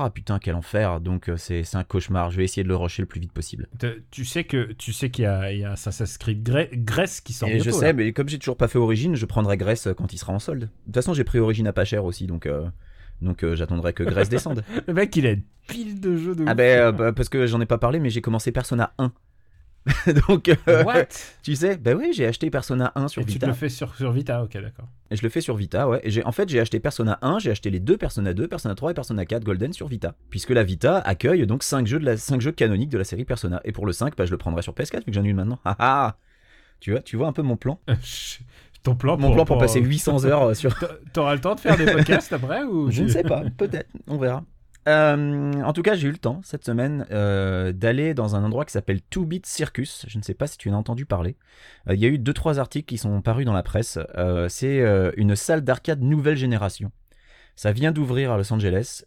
Ah 0.00 0.10
putain, 0.10 0.38
quel 0.38 0.54
enfer. 0.54 1.00
Donc 1.00 1.28
euh, 1.28 1.36
c'est 1.36 1.64
un 1.74 1.82
cauchemar. 1.84 2.30
Je 2.30 2.36
vais 2.36 2.44
essayer 2.44 2.62
de 2.62 2.68
le 2.68 2.76
rusher 2.76 3.02
le 3.02 3.06
plus 3.06 3.20
vite 3.20 3.32
possible. 3.32 3.68
Tu 4.10 4.24
sais 4.24 4.44
que 4.44 4.72
tu 4.72 4.92
sais 4.92 5.10
qu'il 5.10 5.22
y 5.24 5.58
y 5.58 5.64
a 5.64 5.72
Assassin's 5.72 6.18
Creed 6.18 6.48
Grè- 6.48 6.68
Grèce 6.72 7.20
qui 7.20 7.32
sort 7.32 7.48
Et 7.48 7.58
je 7.58 7.70
sais, 7.70 7.86
là. 7.86 7.92
mais 7.94 8.12
comme 8.12 8.28
j'ai 8.28 8.38
toujours 8.38 8.56
pas 8.56 8.68
fait 8.68 8.78
Origine, 8.78 9.16
je 9.16 9.26
prendrai 9.26 9.56
Grèce 9.56 9.88
quand 9.96 10.12
il 10.12 10.18
sera 10.18 10.32
en 10.32 10.38
solde. 10.38 10.60
De 10.62 10.66
toute 10.86 10.94
façon, 10.94 11.14
j'ai 11.14 11.24
pris 11.24 11.38
Origine 11.38 11.66
à 11.66 11.72
pas 11.72 11.84
cher 11.84 12.04
aussi, 12.04 12.26
donc 12.26 12.46
euh, 12.46 12.68
donc 13.22 13.42
euh, 13.42 13.56
j'attendrai 13.56 13.92
que 13.92 14.04
Grèce 14.04 14.28
descende. 14.30 14.62
Le 14.86 14.94
mec, 14.94 15.14
il 15.16 15.26
a 15.26 15.30
une 15.32 15.42
pile 15.66 16.00
de 16.00 16.16
jeux 16.16 16.34
de 16.36 16.44
ah 16.46 16.54
ben 16.54 16.78
euh, 16.80 16.92
bah, 16.92 17.12
parce 17.12 17.28
que 17.28 17.46
j'en 17.46 17.60
ai 17.60 17.66
pas 17.66 17.78
parlé, 17.78 17.98
mais 17.98 18.10
j'ai 18.10 18.20
commencé 18.20 18.52
Persona 18.52 18.92
1. 18.98 19.12
donc 20.28 20.48
euh, 20.48 20.84
What? 20.84 21.06
tu 21.42 21.54
sais, 21.56 21.76
bah 21.76 21.92
oui, 21.96 22.12
j'ai 22.14 22.26
acheté 22.26 22.50
Persona 22.50 22.92
1 22.94 23.08
sur 23.08 23.22
Et 23.22 23.24
tu 23.24 23.32
Vita. 23.32 23.46
le 23.46 23.52
fais 23.52 23.68
sur, 23.68 23.94
sur 23.94 24.12
Vita, 24.12 24.42
ok, 24.42 24.52
d'accord. 24.60 24.86
Et 25.10 25.16
je 25.16 25.22
le 25.22 25.28
fais 25.28 25.40
sur 25.40 25.56
Vita, 25.56 25.88
ouais. 25.88 26.00
Et 26.02 26.10
j'ai, 26.10 26.24
en 26.24 26.32
fait, 26.32 26.48
j'ai 26.48 26.60
acheté 26.60 26.80
Persona 26.80 27.18
1, 27.22 27.38
j'ai 27.38 27.50
acheté 27.50 27.70
les 27.70 27.80
deux 27.80 27.96
Persona 27.96 28.34
2, 28.34 28.48
Persona 28.48 28.74
3 28.74 28.90
et 28.90 28.94
Persona 28.94 29.24
4 29.24 29.44
Golden 29.44 29.72
sur 29.72 29.88
Vita. 29.88 30.14
Puisque 30.30 30.50
la 30.50 30.62
Vita 30.64 30.98
accueille 30.98 31.46
donc 31.46 31.62
5 31.62 31.86
jeux, 31.86 31.98
de 31.98 32.04
la, 32.04 32.16
5 32.16 32.40
jeux 32.40 32.52
canoniques 32.52 32.90
de 32.90 32.98
la 32.98 33.04
série 33.04 33.24
Persona. 33.24 33.60
Et 33.64 33.72
pour 33.72 33.86
le 33.86 33.92
5, 33.92 34.16
bah, 34.16 34.26
je 34.26 34.30
le 34.30 34.38
prendrai 34.38 34.62
sur 34.62 34.74
PS4 34.74 34.98
vu 34.98 35.04
que 35.06 35.12
j'en 35.12 35.24
ai 35.24 35.28
une 35.28 35.36
maintenant. 35.36 35.58
Ah 35.64 35.76
ah 35.78 36.16
tu 36.80 36.92
vois, 36.92 37.00
tu 37.00 37.16
vois 37.16 37.26
un 37.26 37.32
peu 37.32 37.42
mon 37.42 37.56
plan? 37.56 37.80
Ton 38.84 38.94
plan 38.94 39.18
Mon 39.18 39.32
plan 39.34 39.44
pour 39.44 39.58
passer 39.58 39.80
800 39.80 40.24
heures 40.24 40.42
euh, 40.44 40.54
sur. 40.54 40.78
T'a- 40.78 40.90
T'auras 41.12 41.34
le 41.34 41.40
temps 41.40 41.56
de 41.56 41.60
faire 41.60 41.76
des 41.76 41.84
podcasts 41.86 42.32
après 42.32 42.62
ou 42.62 42.90
Je 42.92 43.02
ne 43.02 43.08
sais 43.08 43.24
pas, 43.24 43.42
peut-être, 43.56 43.90
on 44.06 44.16
verra. 44.18 44.44
Euh, 44.86 45.52
en 45.62 45.72
tout 45.72 45.82
cas, 45.82 45.94
j'ai 45.94 46.08
eu 46.08 46.12
le 46.12 46.18
temps 46.18 46.40
cette 46.42 46.64
semaine 46.64 47.06
euh, 47.10 47.72
d'aller 47.72 48.14
dans 48.14 48.36
un 48.36 48.44
endroit 48.44 48.64
qui 48.64 48.72
s'appelle 48.72 49.00
Two 49.02 49.24
Bit 49.26 49.44
Circus. 49.44 50.06
Je 50.08 50.16
ne 50.18 50.22
sais 50.22 50.34
pas 50.34 50.46
si 50.46 50.56
tu 50.56 50.70
en 50.70 50.74
as 50.74 50.76
entendu 50.76 51.04
parler. 51.04 51.36
Euh, 51.88 51.94
Il 51.94 52.00
y 52.00 52.06
a 52.06 52.08
eu 52.08 52.18
deux 52.18 52.32
trois 52.32 52.58
articles 52.58 52.86
qui 52.86 52.96
sont 52.96 53.20
parus 53.20 53.44
dans 53.44 53.52
la 53.52 53.62
presse. 53.62 53.98
C'est 54.48 54.82
une 55.16 55.36
salle 55.36 55.62
d'arcade 55.62 56.02
nouvelle 56.02 56.36
génération. 56.36 56.90
Ça 57.56 57.72
vient 57.72 57.90
d'ouvrir 57.90 58.30
à 58.30 58.36
Los 58.36 58.52
Angeles 58.52 59.02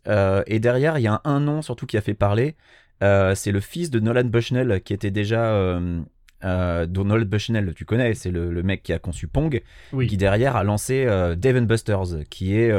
et 0.45 0.59
derrière 0.59 0.99
il 0.99 1.03
y 1.03 1.07
a 1.07 1.13
un, 1.13 1.21
un 1.23 1.39
nom 1.39 1.61
surtout 1.61 1.85
qui 1.85 1.97
a 1.97 2.01
fait 2.01 2.13
parler. 2.13 2.55
C'est 3.01 3.51
le 3.51 3.59
fils 3.59 3.89
de 3.89 3.99
Nolan 3.99 4.25
Bushnell 4.25 4.81
qui 4.83 4.93
était 4.93 5.09
déjà 5.09 5.79
Nolan 6.43 7.25
Bushnell, 7.25 7.73
tu 7.75 7.85
connais, 7.85 8.13
c'est 8.13 8.31
le, 8.31 8.51
le 8.51 8.63
mec 8.63 8.83
qui 8.83 8.93
a 8.93 8.99
conçu 8.99 9.27
Pong 9.27 9.61
Oui. 9.93 10.07
qui 10.07 10.17
derrière 10.17 10.55
a 10.57 10.63
lancé 10.63 11.05
Dave 11.37 11.61
Buster's, 11.61 12.15
qui 12.29 12.57
est, 12.57 12.71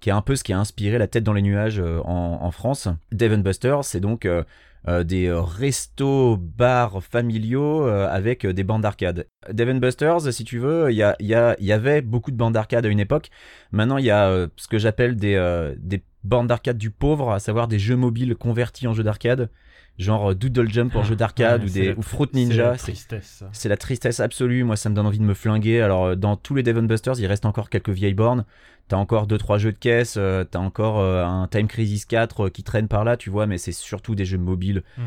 qui 0.00 0.10
est 0.10 0.12
un 0.12 0.22
peu 0.22 0.36
ce 0.36 0.44
qui 0.44 0.52
a 0.52 0.58
inspiré 0.58 0.98
la 0.98 1.06
tête 1.06 1.24
dans 1.24 1.32
les 1.32 1.42
nuages 1.42 1.80
euh, 1.80 2.00
en, 2.04 2.50
France. 2.50 2.88
Dave 3.12 3.32
and 3.32 3.38
Buster's, 3.38 3.86
c'est 3.86 4.00
donc 4.00 4.24
euh, 4.24 4.44
euh, 4.88 5.04
des 5.04 5.30
restos, 5.32 6.36
bars 6.36 7.02
familiaux 7.02 7.84
avec 7.86 8.46
des 8.46 8.64
bandes 8.64 8.82
d'arcade. 8.82 9.26
Dave 9.50 9.78
Buster's, 9.80 10.30
si 10.30 10.44
tu 10.44 10.58
veux, 10.58 10.90
il 10.90 10.96
y, 10.96 11.02
a- 11.02 11.16
y, 11.20 11.34
a- 11.34 11.56
y 11.60 11.72
avait 11.72 12.02
beaucoup 12.02 12.30
de 12.30 12.36
bandes 12.36 12.54
d'arcade 12.54 12.86
à 12.86 12.88
une 12.88 13.00
époque. 13.00 13.30
Maintenant, 13.72 13.98
il 13.98 14.04
y 14.04 14.10
a 14.10 14.46
ce 14.56 14.68
que 14.68 14.78
j'appelle 14.78 15.16
des, 15.16 15.72
des 15.78 16.02
bandes 16.24 16.46
d'arcade 16.46 16.78
du 16.78 16.90
pauvre, 16.90 17.32
à 17.32 17.38
savoir 17.40 17.68
des 17.68 17.78
jeux 17.78 17.96
mobiles 17.96 18.36
convertis 18.36 18.86
en 18.86 18.92
jeux 18.92 19.02
d'arcade, 19.02 19.50
genre 19.98 20.30
euh, 20.30 20.34
Doodle 20.34 20.70
Jump 20.70 20.94
en 20.96 21.02
jeu 21.02 21.16
d'arcade 21.16 21.62
Ouais, 21.62 21.68
ou, 21.68 21.72
des, 21.72 21.86
la- 21.88 21.98
ou 21.98 22.02
Fruit 22.02 22.28
C'est 22.32 22.38
la 22.40 22.44
Ninja. 22.46 22.72
C'est 22.78 22.92
tristesse. 22.92 23.36
ça. 23.38 23.48
c'est 23.52 23.68
la 23.68 23.76
tristesse 23.76 24.20
absolue. 24.20 24.64
Moi, 24.64 24.76
ça 24.76 24.88
me 24.90 24.94
donne 24.94 25.06
envie 25.06 25.18
de 25.18 25.24
me 25.24 25.34
flinguer. 25.34 25.80
Alors, 25.80 26.04
euh, 26.06 26.14
dans 26.16 26.36
tous 26.36 26.54
les 26.54 26.62
Devon 26.62 26.82
Busters, 26.82 27.18
il 27.18 27.26
reste 27.26 27.46
encore 27.46 27.70
quelques 27.70 27.90
vieilles 27.90 28.14
bornes. 28.14 28.44
T'as 28.88 28.96
encore 28.98 29.26
2-3 29.26 29.58
jeux 29.58 29.72
de 29.72 29.78
caisse. 29.78 30.14
euh, 30.16 30.44
T'as 30.44 30.60
encore 30.60 31.00
euh, 31.00 31.24
un 31.24 31.48
Time 31.48 31.66
Crisis 31.66 32.04
4 32.04 32.46
euh, 32.46 32.50
qui 32.50 32.62
traîne 32.62 32.88
par 32.88 33.04
là, 33.04 33.16
tu 33.16 33.30
vois, 33.30 33.46
mais 33.46 33.58
c'est 33.58 33.72
surtout 33.72 34.14
des 34.14 34.24
jeux 34.24 34.38
mobiles. 34.38 34.82
Hmm. 34.96 35.02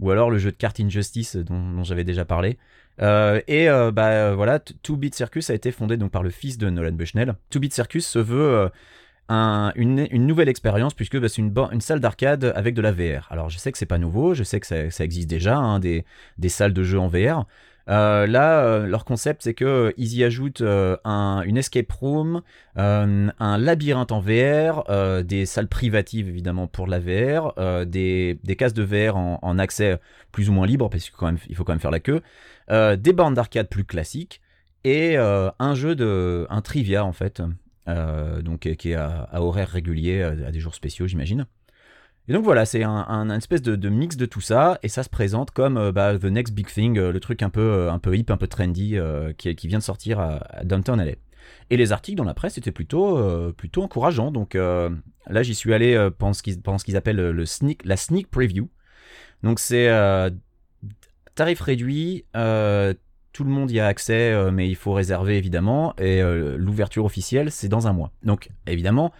Ou 0.00 0.10
alors 0.10 0.30
le 0.30 0.38
jeu 0.38 0.50
de 0.52 0.56
carte 0.56 0.78
Injustice 0.80 1.36
dont, 1.36 1.72
dont 1.72 1.82
j'avais 1.84 2.04
déjà 2.04 2.24
parlé. 2.24 2.58
Et 3.00 3.68
bah 3.92 4.34
voilà, 4.34 4.58
Two 4.58 4.96
Bit 4.96 5.14
Circus 5.14 5.50
a 5.50 5.54
été 5.54 5.72
fondé 5.72 5.96
donc 5.96 6.10
par 6.12 6.22
le 6.22 6.30
fils 6.30 6.58
de 6.58 6.68
Nolan 6.70 6.92
Bushnell. 6.92 7.34
Two 7.50 7.60
Bit 7.60 7.72
Circus 7.74 8.06
se 8.06 8.18
veut 8.18 8.70
un- 9.28 9.72
une, 9.76 10.26
nouvelle 10.26 10.48
expérience 10.48 10.94
puisque 10.94 11.18
bah, 11.18 11.28
c'est 11.28 11.42
une, 11.42 11.80
salle 11.80 12.00
d'arcade 12.00 12.52
avec 12.56 12.74
de 12.74 12.82
la 12.82 12.92
VR. 12.92 13.26
Alors 13.30 13.50
je 13.50 13.58
sais 13.58 13.72
que 13.72 13.78
c'est 13.78 13.86
pas 13.86 13.98
nouveau, 13.98 14.34
je 14.34 14.42
sais 14.42 14.60
que 14.60 14.66
ça, 14.66 15.04
existe 15.04 15.28
déjà, 15.28 15.56
hein, 15.56 15.80
des, 15.80 16.04
salles 16.48 16.72
de 16.72 16.82
jeux 16.82 16.98
en 16.98 17.08
VR. 17.08 17.46
Euh, 17.90 18.26
là, 18.26 18.64
euh, 18.64 18.86
leur 18.86 19.04
concept, 19.04 19.42
c'est 19.42 19.52
que 19.52 19.64
euh, 19.64 19.92
y 19.98 20.24
ajoutent 20.24 20.62
un, 20.62 21.42
une 21.44 21.56
escape 21.56 21.92
room, 21.92 22.42
un 22.76 23.58
labyrinthe 23.58 24.12
en 24.12 24.20
VR, 24.20 24.84
des 25.24 25.46
salles 25.46 25.68
privatives 25.68 26.28
évidemment 26.28 26.66
pour 26.66 26.86
la 26.86 26.98
VR, 26.98 27.54
des, 27.86 28.38
cases 28.58 28.74
de 28.74 28.82
VR 28.82 29.16
en, 29.16 29.38
en 29.42 29.58
accès 29.58 29.98
plus 30.32 30.48
ou 30.48 30.52
moins 30.52 30.66
libre 30.66 30.88
parce 30.88 31.04
qu'il 31.04 31.12
faut 31.56 31.64
quand 31.64 31.72
même, 31.72 31.80
faire 31.80 31.90
la 31.90 32.00
queue, 32.00 32.22
des 32.70 33.12
bandes 33.12 33.34
d'arcade 33.34 33.68
plus 33.68 33.84
classiques 33.84 34.40
et 34.84 35.16
un 35.16 35.74
jeu 35.74 35.94
de, 35.94 36.46
un 36.50 36.60
trivia 36.60 37.04
en 37.04 37.12
fait, 37.12 37.42
donc 37.86 38.60
qui 38.60 38.90
est 38.90 38.94
à, 38.94 39.28
horaire 39.34 39.68
régulier, 39.68 40.22
à, 40.22 40.28
à 40.28 40.50
des 40.50 40.60
jours 40.60 40.74
spéciaux, 40.74 41.06
j'imagine. 41.06 41.46
Et 42.26 42.32
donc 42.32 42.42
voilà, 42.42 42.64
c'est 42.64 42.82
un, 42.82 43.28
espèce 43.30 43.60
de, 43.60 43.88
mix 43.90 44.16
de 44.16 44.24
tout 44.24 44.40
ça, 44.40 44.78
et 44.82 44.88
ça 44.88 45.02
se 45.02 45.10
présente 45.10 45.50
comme 45.50 45.76
euh, 45.76 45.92
bah, 45.92 46.18
the 46.18 46.24
next 46.24 46.54
big 46.54 46.66
thing, 46.66 46.96
euh, 46.96 47.12
le 47.12 47.20
truc 47.20 47.42
un 47.42 47.50
peu, 47.50 47.60
euh, 47.60 47.92
un 47.92 47.98
peu 47.98 48.16
hip, 48.16 48.30
un 48.30 48.38
peu 48.38 48.46
trendy, 48.46 48.96
euh, 48.96 49.34
qui, 49.34 49.54
vient 49.68 49.78
de 49.78 49.82
sortir 49.82 50.20
à, 50.20 50.36
à 50.48 50.64
Downtown 50.64 51.02
LA. 51.02 51.16
Et 51.68 51.76
les 51.76 51.92
articles 51.92 52.16
dans 52.16 52.24
la 52.24 52.32
presse 52.32 52.56
étaient 52.56 52.72
plutôt, 52.72 53.18
euh, 53.18 53.52
plutôt 53.52 53.82
encourageants. 53.82 54.30
Donc 54.30 54.54
euh, 54.54 54.88
là, 55.26 55.42
j'y 55.42 55.54
suis 55.54 55.74
allé 55.74 55.94
euh, 55.94 56.10
pendant 56.10 56.32
ce 56.32 56.42
qu'ils 56.42 56.96
appellent 56.96 57.20
euh, 57.20 57.44
la 57.84 57.96
sneak 57.96 58.30
preview. 58.30 58.70
Donc 59.42 59.58
c'est 59.58 59.88
euh, 59.88 60.30
tarif 61.34 61.60
réduit, 61.60 62.24
euh, 62.36 62.94
tout 63.34 63.44
le 63.44 63.50
monde 63.50 63.70
y 63.72 63.80
a 63.80 63.86
accès, 63.86 64.32
euh, 64.32 64.50
mais 64.50 64.68
il 64.68 64.76
faut 64.76 64.92
réserver 64.92 65.36
évidemment. 65.36 65.94
Et 65.98 66.22
euh, 66.22 66.56
l'ouverture 66.56 67.04
officielle, 67.04 67.50
c'est 67.50 67.68
dans 67.68 67.86
un 67.88 67.92
mois. 67.92 68.12
Donc 68.22 68.48
évidemment, 68.66 69.12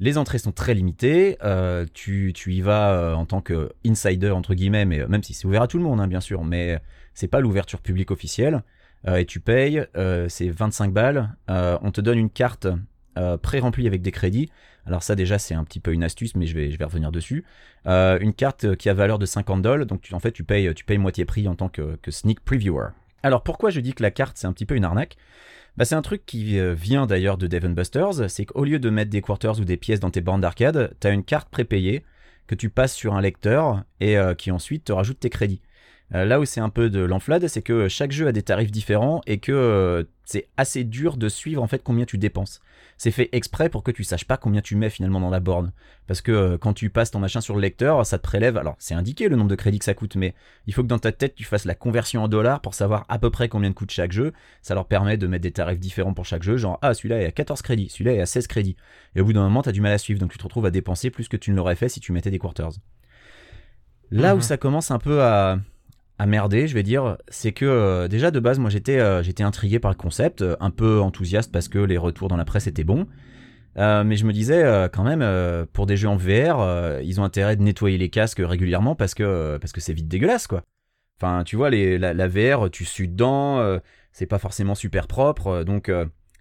les 0.00 0.18
entrées 0.18 0.38
sont 0.38 0.52
très 0.52 0.74
limitées. 0.74 1.36
euh, 1.44 1.84
tu, 1.92 2.32
y 2.34 2.60
vas 2.62 3.14
en 3.14 3.26
tant 3.26 3.42
que 3.42 3.70
insider 3.86 4.30
entre 4.30 4.54
guillemets, 4.54 4.86
mais 4.86 5.06
même 5.06 5.22
si 5.22 5.34
c'est 5.34 5.46
ouvert 5.46 5.62
à 5.62 5.68
tout 5.68 5.76
le 5.76 5.84
monde, 5.84 6.00
hein, 6.00 6.08
bien 6.08 6.20
sûr, 6.20 6.42
mais 6.44 6.80
c'est 7.14 7.28
pas 7.28 7.40
l'ouverture 7.40 7.80
publique 7.80 8.10
officielle. 8.10 8.64
Et 9.06 9.26
tu 9.26 9.40
payes, 9.40 9.84
c'est 10.28 10.48
25 10.48 10.92
balles. 10.92 11.34
On 11.48 11.90
te 11.90 12.00
donne 12.00 12.18
une 12.18 12.30
carte 12.30 12.68
pré-remplie 13.42 13.86
avec 13.86 14.00
des 14.00 14.12
crédits. 14.12 14.48
Alors 14.86 15.02
ça 15.02 15.14
déjà 15.14 15.38
c'est 15.38 15.54
un 15.54 15.64
petit 15.64 15.80
peu 15.80 15.92
une 15.92 16.04
astuce, 16.04 16.36
mais 16.36 16.46
je 16.46 16.56
vais, 16.56 16.84
revenir 16.84 17.10
dessus. 17.12 17.44
Une 17.84 18.32
carte 18.32 18.76
qui 18.76 18.88
a 18.88 18.94
valeur 18.94 19.18
de 19.18 19.26
50 19.26 19.60
dollars, 19.60 19.86
donc 19.86 20.08
en 20.12 20.20
fait 20.20 20.32
tu 20.32 20.44
payes, 20.44 20.72
moitié 20.98 21.24
prix 21.24 21.48
en 21.48 21.56
tant 21.56 21.68
que 21.68 22.10
sneak 22.10 22.40
previewer. 22.40 22.90
Alors 23.22 23.42
pourquoi 23.42 23.70
je 23.70 23.80
dis 23.80 23.94
que 23.94 24.02
la 24.02 24.10
carte 24.10 24.36
c'est 24.38 24.46
un 24.46 24.52
petit 24.52 24.66
peu 24.66 24.74
une 24.74 24.84
arnaque? 24.84 25.16
Bah, 25.76 25.84
C'est 25.84 25.94
un 25.94 26.02
truc 26.02 26.26
qui 26.26 26.58
euh, 26.58 26.74
vient 26.74 27.06
d'ailleurs 27.06 27.38
de 27.38 27.46
Dave 27.46 27.68
Busters, 27.68 28.28
c'est 28.30 28.46
qu'au 28.46 28.64
lieu 28.64 28.78
de 28.78 28.90
mettre 28.90 29.10
des 29.10 29.22
quarters 29.22 29.58
ou 29.58 29.64
des 29.64 29.76
pièces 29.76 30.00
dans 30.00 30.10
tes 30.10 30.20
bornes 30.20 30.40
d'arcade, 30.40 30.94
tu 31.00 31.06
as 31.06 31.10
une 31.10 31.24
carte 31.24 31.48
prépayée 31.48 32.04
que 32.46 32.54
tu 32.54 32.68
passes 32.68 32.94
sur 32.94 33.14
un 33.14 33.20
lecteur 33.20 33.84
et 34.00 34.18
euh, 34.18 34.34
qui 34.34 34.50
ensuite 34.50 34.84
te 34.84 34.92
rajoute 34.92 35.20
tes 35.20 35.30
crédits. 35.30 35.62
Euh, 36.14 36.24
là 36.24 36.40
où 36.40 36.44
c'est 36.44 36.60
un 36.60 36.68
peu 36.68 36.90
de 36.90 37.00
l'enflade, 37.00 37.46
c'est 37.48 37.62
que 37.62 37.88
chaque 37.88 38.12
jeu 38.12 38.26
a 38.26 38.32
des 38.32 38.42
tarifs 38.42 38.70
différents 38.70 39.22
et 39.26 39.38
que 39.38 39.52
euh, 39.52 40.04
c'est 40.24 40.48
assez 40.56 40.84
dur 40.84 41.16
de 41.16 41.28
suivre 41.28 41.62
en 41.62 41.66
fait 41.66 41.82
combien 41.82 42.04
tu 42.04 42.18
dépenses. 42.18 42.60
C'est 42.98 43.10
fait 43.10 43.30
exprès 43.32 43.68
pour 43.70 43.82
que 43.82 43.90
tu 43.90 44.04
saches 44.04 44.26
pas 44.26 44.36
combien 44.36 44.60
tu 44.60 44.76
mets 44.76 44.90
finalement 44.90 45.20
dans 45.20 45.30
la 45.30 45.40
borne. 45.40 45.72
Parce 46.06 46.20
que 46.20 46.30
euh, 46.30 46.58
quand 46.58 46.74
tu 46.74 46.90
passes 46.90 47.10
ton 47.10 47.18
machin 47.18 47.40
sur 47.40 47.54
le 47.54 47.60
lecteur, 47.62 48.04
ça 48.04 48.18
te 48.18 48.22
prélève. 48.22 48.56
Alors 48.58 48.76
c'est 48.78 48.94
indiqué 48.94 49.28
le 49.28 49.36
nombre 49.36 49.48
de 49.50 49.54
crédits 49.54 49.78
que 49.78 49.84
ça 49.86 49.94
coûte, 49.94 50.16
mais 50.16 50.34
il 50.66 50.74
faut 50.74 50.82
que 50.82 50.88
dans 50.88 50.98
ta 50.98 51.12
tête 51.12 51.34
tu 51.34 51.44
fasses 51.44 51.64
la 51.64 51.74
conversion 51.74 52.22
en 52.22 52.28
dollars 52.28 52.60
pour 52.60 52.74
savoir 52.74 53.06
à 53.08 53.18
peu 53.18 53.30
près 53.30 53.48
combien 53.48 53.72
coûte 53.72 53.90
chaque 53.90 54.12
jeu. 54.12 54.32
Ça 54.60 54.74
leur 54.74 54.86
permet 54.86 55.16
de 55.16 55.26
mettre 55.26 55.42
des 55.42 55.52
tarifs 55.52 55.80
différents 55.80 56.12
pour 56.14 56.26
chaque 56.26 56.42
jeu. 56.42 56.58
Genre, 56.58 56.78
ah 56.82 56.92
celui-là 56.92 57.22
est 57.22 57.26
à 57.26 57.32
14 57.32 57.62
crédits, 57.62 57.88
celui-là 57.88 58.12
est 58.12 58.20
à 58.20 58.26
16 58.26 58.46
crédits. 58.48 58.76
Et 59.16 59.22
au 59.22 59.24
bout 59.24 59.32
d'un 59.32 59.42
moment, 59.42 59.62
t'as 59.62 59.72
du 59.72 59.80
mal 59.80 59.92
à 59.92 59.98
suivre, 59.98 60.20
donc 60.20 60.30
tu 60.30 60.38
te 60.38 60.44
retrouves 60.44 60.66
à 60.66 60.70
dépenser 60.70 61.10
plus 61.10 61.28
que 61.28 61.38
tu 61.38 61.50
ne 61.50 61.56
l'aurais 61.56 61.76
fait 61.76 61.88
si 61.88 62.00
tu 62.00 62.12
mettais 62.12 62.30
des 62.30 62.38
quarters. 62.38 62.70
Là 64.10 64.34
où 64.34 64.38
Mhm. 64.38 64.42
ça 64.42 64.56
commence 64.58 64.90
un 64.90 64.98
peu 64.98 65.22
à, 65.22 65.58
à 66.18 66.26
merder, 66.26 66.68
je 66.68 66.74
vais 66.74 66.82
dire, 66.82 67.16
c'est 67.28 67.52
que 67.52 67.64
euh, 67.64 68.08
déjà 68.08 68.30
de 68.30 68.38
base, 68.40 68.58
moi 68.58 68.70
j'étais 68.70 68.98
euh, 68.98 69.22
intrigué 69.40 69.78
par 69.78 69.90
le 69.90 69.96
concept, 69.96 70.42
euh, 70.42 70.56
un 70.60 70.70
peu 70.70 71.00
enthousiaste 71.00 71.50
parce 71.50 71.68
que 71.68 71.78
les 71.78 71.98
retours 71.98 72.28
dans 72.28 72.36
la 72.36 72.44
presse 72.44 72.66
étaient 72.66 72.84
bons. 72.84 73.06
Mais 73.76 74.16
je 74.16 74.26
me 74.26 74.34
disais 74.34 74.62
quand 74.92 75.02
même, 75.02 75.24
pour 75.72 75.86
des 75.86 75.96
jeux 75.96 76.08
en 76.08 76.16
VR, 76.16 77.00
ils 77.02 77.20
ont 77.22 77.24
intérêt 77.24 77.56
de 77.56 77.62
nettoyer 77.62 77.96
les 77.96 78.10
casques 78.10 78.42
régulièrement 78.44 78.94
parce 78.94 79.14
que 79.14 79.56
parce 79.62 79.72
que 79.72 79.80
c'est 79.80 79.94
vite 79.94 80.08
dégueulasse 80.08 80.46
quoi. 80.46 80.62
Enfin, 81.16 81.42
tu 81.42 81.56
vois, 81.56 81.70
les, 81.70 81.96
la, 81.96 82.28
VR, 82.28 82.70
tu 82.70 82.84
sues 82.84 83.08
dedans, 83.08 83.78
c'est 84.12 84.26
pas 84.26 84.38
forcément 84.38 84.74
super 84.74 85.06
propre, 85.06 85.64
donc 85.64 85.90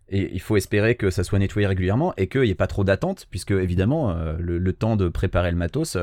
il 0.09 0.41
faut 0.41 0.57
espérer 0.57 0.95
que 0.95 1.09
ça 1.09 1.23
soit 1.23 1.39
nettoyé 1.39 1.67
régulièrement 1.67 2.13
et 2.17 2.27
qu'il 2.27 2.41
n'y 2.41 2.49
ait 2.49 2.55
pas 2.55 2.67
trop 2.67 2.83
d'attente, 2.83 3.27
puisque 3.29 3.51
évidemment 3.51 4.13
le, 4.37 4.57
le 4.57 4.73
temps 4.73 4.97
de 4.97 5.07
préparer 5.07 5.51
le 5.51 5.57
matos, 5.57 5.97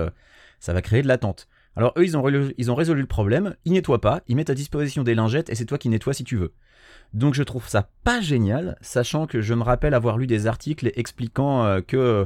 ça 0.60 0.72
va 0.72 0.80
créer 0.80 1.02
de 1.02 1.08
l'attente. 1.08 1.46
Alors 1.78 1.94
eux, 1.96 2.04
ils 2.04 2.16
ont, 2.16 2.22
relu- 2.22 2.52
ils 2.58 2.70
ont 2.70 2.74
résolu 2.74 3.00
le 3.00 3.06
problème, 3.06 3.54
ils 3.64 3.72
nettoient 3.72 4.00
pas, 4.00 4.20
ils 4.28 4.36
mettent 4.36 4.50
à 4.50 4.54
disposition 4.54 5.02
des 5.04 5.14
lingettes 5.14 5.48
et 5.48 5.54
c'est 5.54 5.64
toi 5.64 5.78
qui 5.78 5.88
nettoies 5.88 6.12
si 6.12 6.24
tu 6.24 6.36
veux. 6.36 6.52
Donc 7.14 7.34
je 7.34 7.42
trouve 7.42 7.66
ça 7.68 7.88
pas 8.04 8.20
génial, 8.20 8.76
sachant 8.80 9.26
que 9.26 9.40
je 9.40 9.54
me 9.54 9.62
rappelle 9.62 9.94
avoir 9.94 10.18
lu 10.18 10.26
des 10.26 10.46
articles 10.46 10.90
expliquant 10.96 11.64
euh, 11.64 11.80
que 11.80 11.96
euh, 11.96 12.24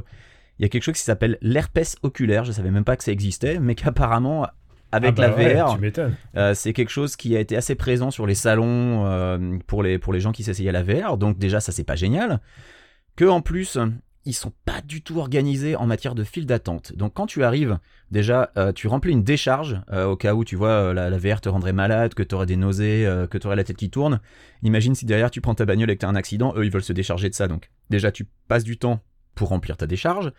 il 0.59 0.63
y 0.63 0.65
a 0.65 0.69
quelque 0.69 0.83
chose 0.83 0.95
qui 0.95 1.01
s'appelle 1.03 1.37
l'herpès 1.41 1.95
oculaire, 2.03 2.43
je 2.43 2.51
savais 2.51 2.71
même 2.71 2.83
pas 2.83 2.97
que 2.97 3.03
ça 3.03 3.11
existait, 3.11 3.59
mais 3.59 3.75
qu'apparemment 3.75 4.47
avec 4.91 5.11
Ah 5.11 5.13
bah 5.13 5.27
la 5.27 5.33
VR, 5.65 5.77
euh, 6.37 6.53
c'est 6.53 6.73
quelque 6.73 6.89
chose 6.91 7.15
qui 7.15 7.35
a 7.35 7.39
été 7.39 7.55
assez 7.55 7.75
présent 7.75 8.11
sur 8.11 8.27
les 8.27 8.35
salons 8.35 9.05
euh, 9.07 9.57
pour, 9.67 9.81
les, 9.83 9.97
pour 9.97 10.13
les 10.13 10.19
gens 10.19 10.31
qui 10.31 10.43
s'essayaient 10.43 10.69
à 10.69 10.71
la 10.73 10.83
VR, 10.83 11.17
donc 11.17 11.37
déjà 11.39 11.59
ça 11.59 11.71
c'est 11.71 11.83
pas 11.83 11.95
génial. 11.95 12.39
Que 13.15 13.25
en 13.25 13.41
plus, 13.41 13.77
ils 14.25 14.33
sont 14.33 14.53
pas 14.65 14.81
du 14.81 15.01
tout 15.01 15.19
organisés 15.19 15.75
en 15.75 15.85
matière 15.85 16.15
de 16.15 16.23
file 16.23 16.45
d'attente. 16.45 16.95
Donc 16.95 17.13
quand 17.13 17.25
tu 17.25 17.43
arrives, 17.43 17.79
déjà 18.11 18.51
euh, 18.57 18.71
tu 18.71 18.87
remplis 18.87 19.11
une 19.11 19.23
décharge 19.23 19.81
euh, 19.91 20.05
au 20.05 20.15
cas 20.15 20.33
où 20.33 20.45
tu 20.45 20.55
vois 20.55 20.69
euh, 20.69 20.93
la, 20.93 21.17
VR 21.17 21.41
te 21.41 21.49
rendrait 21.49 21.73
malade, 21.73 22.13
que 22.13 22.23
tu 22.23 22.33
aurais 22.35 22.45
des 22.45 22.55
nausées, 22.55 23.09
que 23.29 23.37
tu 23.37 23.47
aurais 23.47 23.55
la 23.55 23.63
tête 23.63 23.77
qui 23.77 23.89
tourne. 23.89 24.21
Imagine 24.61 24.95
si 24.95 25.05
derrière 25.05 25.31
tu 25.31 25.41
prends 25.41 25.55
ta 25.55 25.65
bagnole 25.65 25.89
et 25.89 25.95
que 25.95 26.01
tu 26.01 26.05
as 26.05 26.09
un 26.09 26.15
accident, 26.15 26.53
eux 26.55 26.65
ils 26.65 26.71
veulent 26.71 26.83
se 26.83 26.93
décharger 26.93 27.29
de 27.29 27.35
ça. 27.35 27.47
Donc 27.47 27.69
déjà 27.89 28.11
tu 28.11 28.25
passes 28.47 28.63
du 28.63 28.77
temps 28.77 29.01
pour 29.35 29.49
remplir 29.49 29.77
ta 29.77 29.87
décharge. 29.87 30.31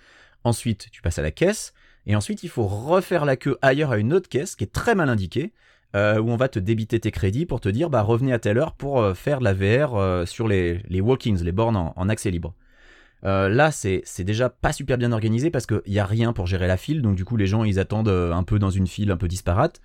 Ensuite 0.45 0.89
tu 0.91 1.03
passes 1.03 1.19
à 1.19 1.23
la 1.23 1.31
caisse. 1.31 1.75
Et 2.07 2.15
ensuite, 2.15 2.43
il 2.43 2.51
faut 2.51 2.67
refaire 2.67 3.25
la 3.25 3.35
queue 3.37 3.57
ailleurs 3.63 3.93
à 3.93 3.97
une 3.97 4.13
autre 4.13 4.29
caisse 4.29 4.57
qui 4.57 4.65
est 4.65 4.73
très 4.73 4.95
mal 4.95 5.09
indiquée, 5.09 5.55
où 5.95 5.97
on 5.97 6.37
va 6.37 6.49
te 6.49 6.59
débiter 6.59 7.01
tes 7.01 7.11
crédits 7.11 7.47
pour 7.47 7.63
te 7.63 7.71
dire, 7.71 7.89
bah 7.89 8.03
revenez 8.03 8.35
à 8.35 8.39
telle 8.39 8.59
heure 8.59 8.75
pour 8.75 9.17
faire 9.17 9.39
de 9.39 9.45
la 9.45 9.55
VR 9.55 10.29
sur 10.29 10.47
les, 10.47 10.83
les 10.87 11.01
walk-ins, 11.01 11.43
les 11.43 11.53
bornes 11.53 11.93
en 11.97 12.09
accès 12.11 12.31
libre. 12.31 12.55
Euh, 13.27 13.49
là, 13.49 13.71
c'est 13.71 14.25
déjà 14.25 14.51
pas 14.51 14.73
super 14.73 14.99
bien 14.99 15.13
organisé 15.13 15.51
parce 15.51 15.67
qu'il 15.67 15.83
n'y 15.87 15.99
a 15.99 16.05
rien 16.05 16.33
pour 16.33 16.47
gérer 16.47 16.67
la 16.67 16.77
file, 16.77 17.03
donc 17.03 17.17
du 17.17 17.25
coup, 17.25 17.37
les 17.37 17.47
gens, 17.47 17.65
ils 17.65 17.79
attendent 17.79 18.09
euh, 18.09 18.33
un 18.33 18.43
peu 18.43 18.59
dans 18.59 18.71
une 18.71 18.87
file 18.87 19.11
un 19.11 19.17
peu 19.17 19.29
disparate. 19.29 19.81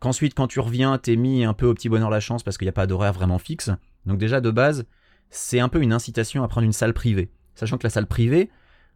Qu'ensuite, 0.00 0.34
quand 0.34 0.46
tu 0.46 0.60
reviens, 0.60 0.98
t'es 0.98 1.16
mis 1.16 1.44
un 1.44 1.52
peu 1.52 1.66
au 1.66 1.74
petit 1.74 1.88
bonheur 1.88 2.10
la 2.10 2.20
chance 2.20 2.42
parce 2.42 2.58
qu'il 2.58 2.64
n'y 2.64 2.70
a 2.70 2.72
pas 2.72 2.86
d'horaire 2.86 3.12
vraiment 3.12 3.38
fixe. 3.38 3.70
Donc 4.06 4.18
déjà, 4.18 4.40
de 4.40 4.50
base, 4.50 4.86
c'est 5.28 5.60
un 5.60 5.68
peu 5.68 5.82
une 5.82 5.92
incitation 5.92 6.42
à 6.42 6.48
prendre 6.48 6.64
une 6.64 6.72
salle 6.72 6.94
privée. 6.94 7.30
Sachant 7.54 7.76
que 7.76 7.84
la 7.84 7.90
salle 7.90 8.06
privée, 8.06 8.50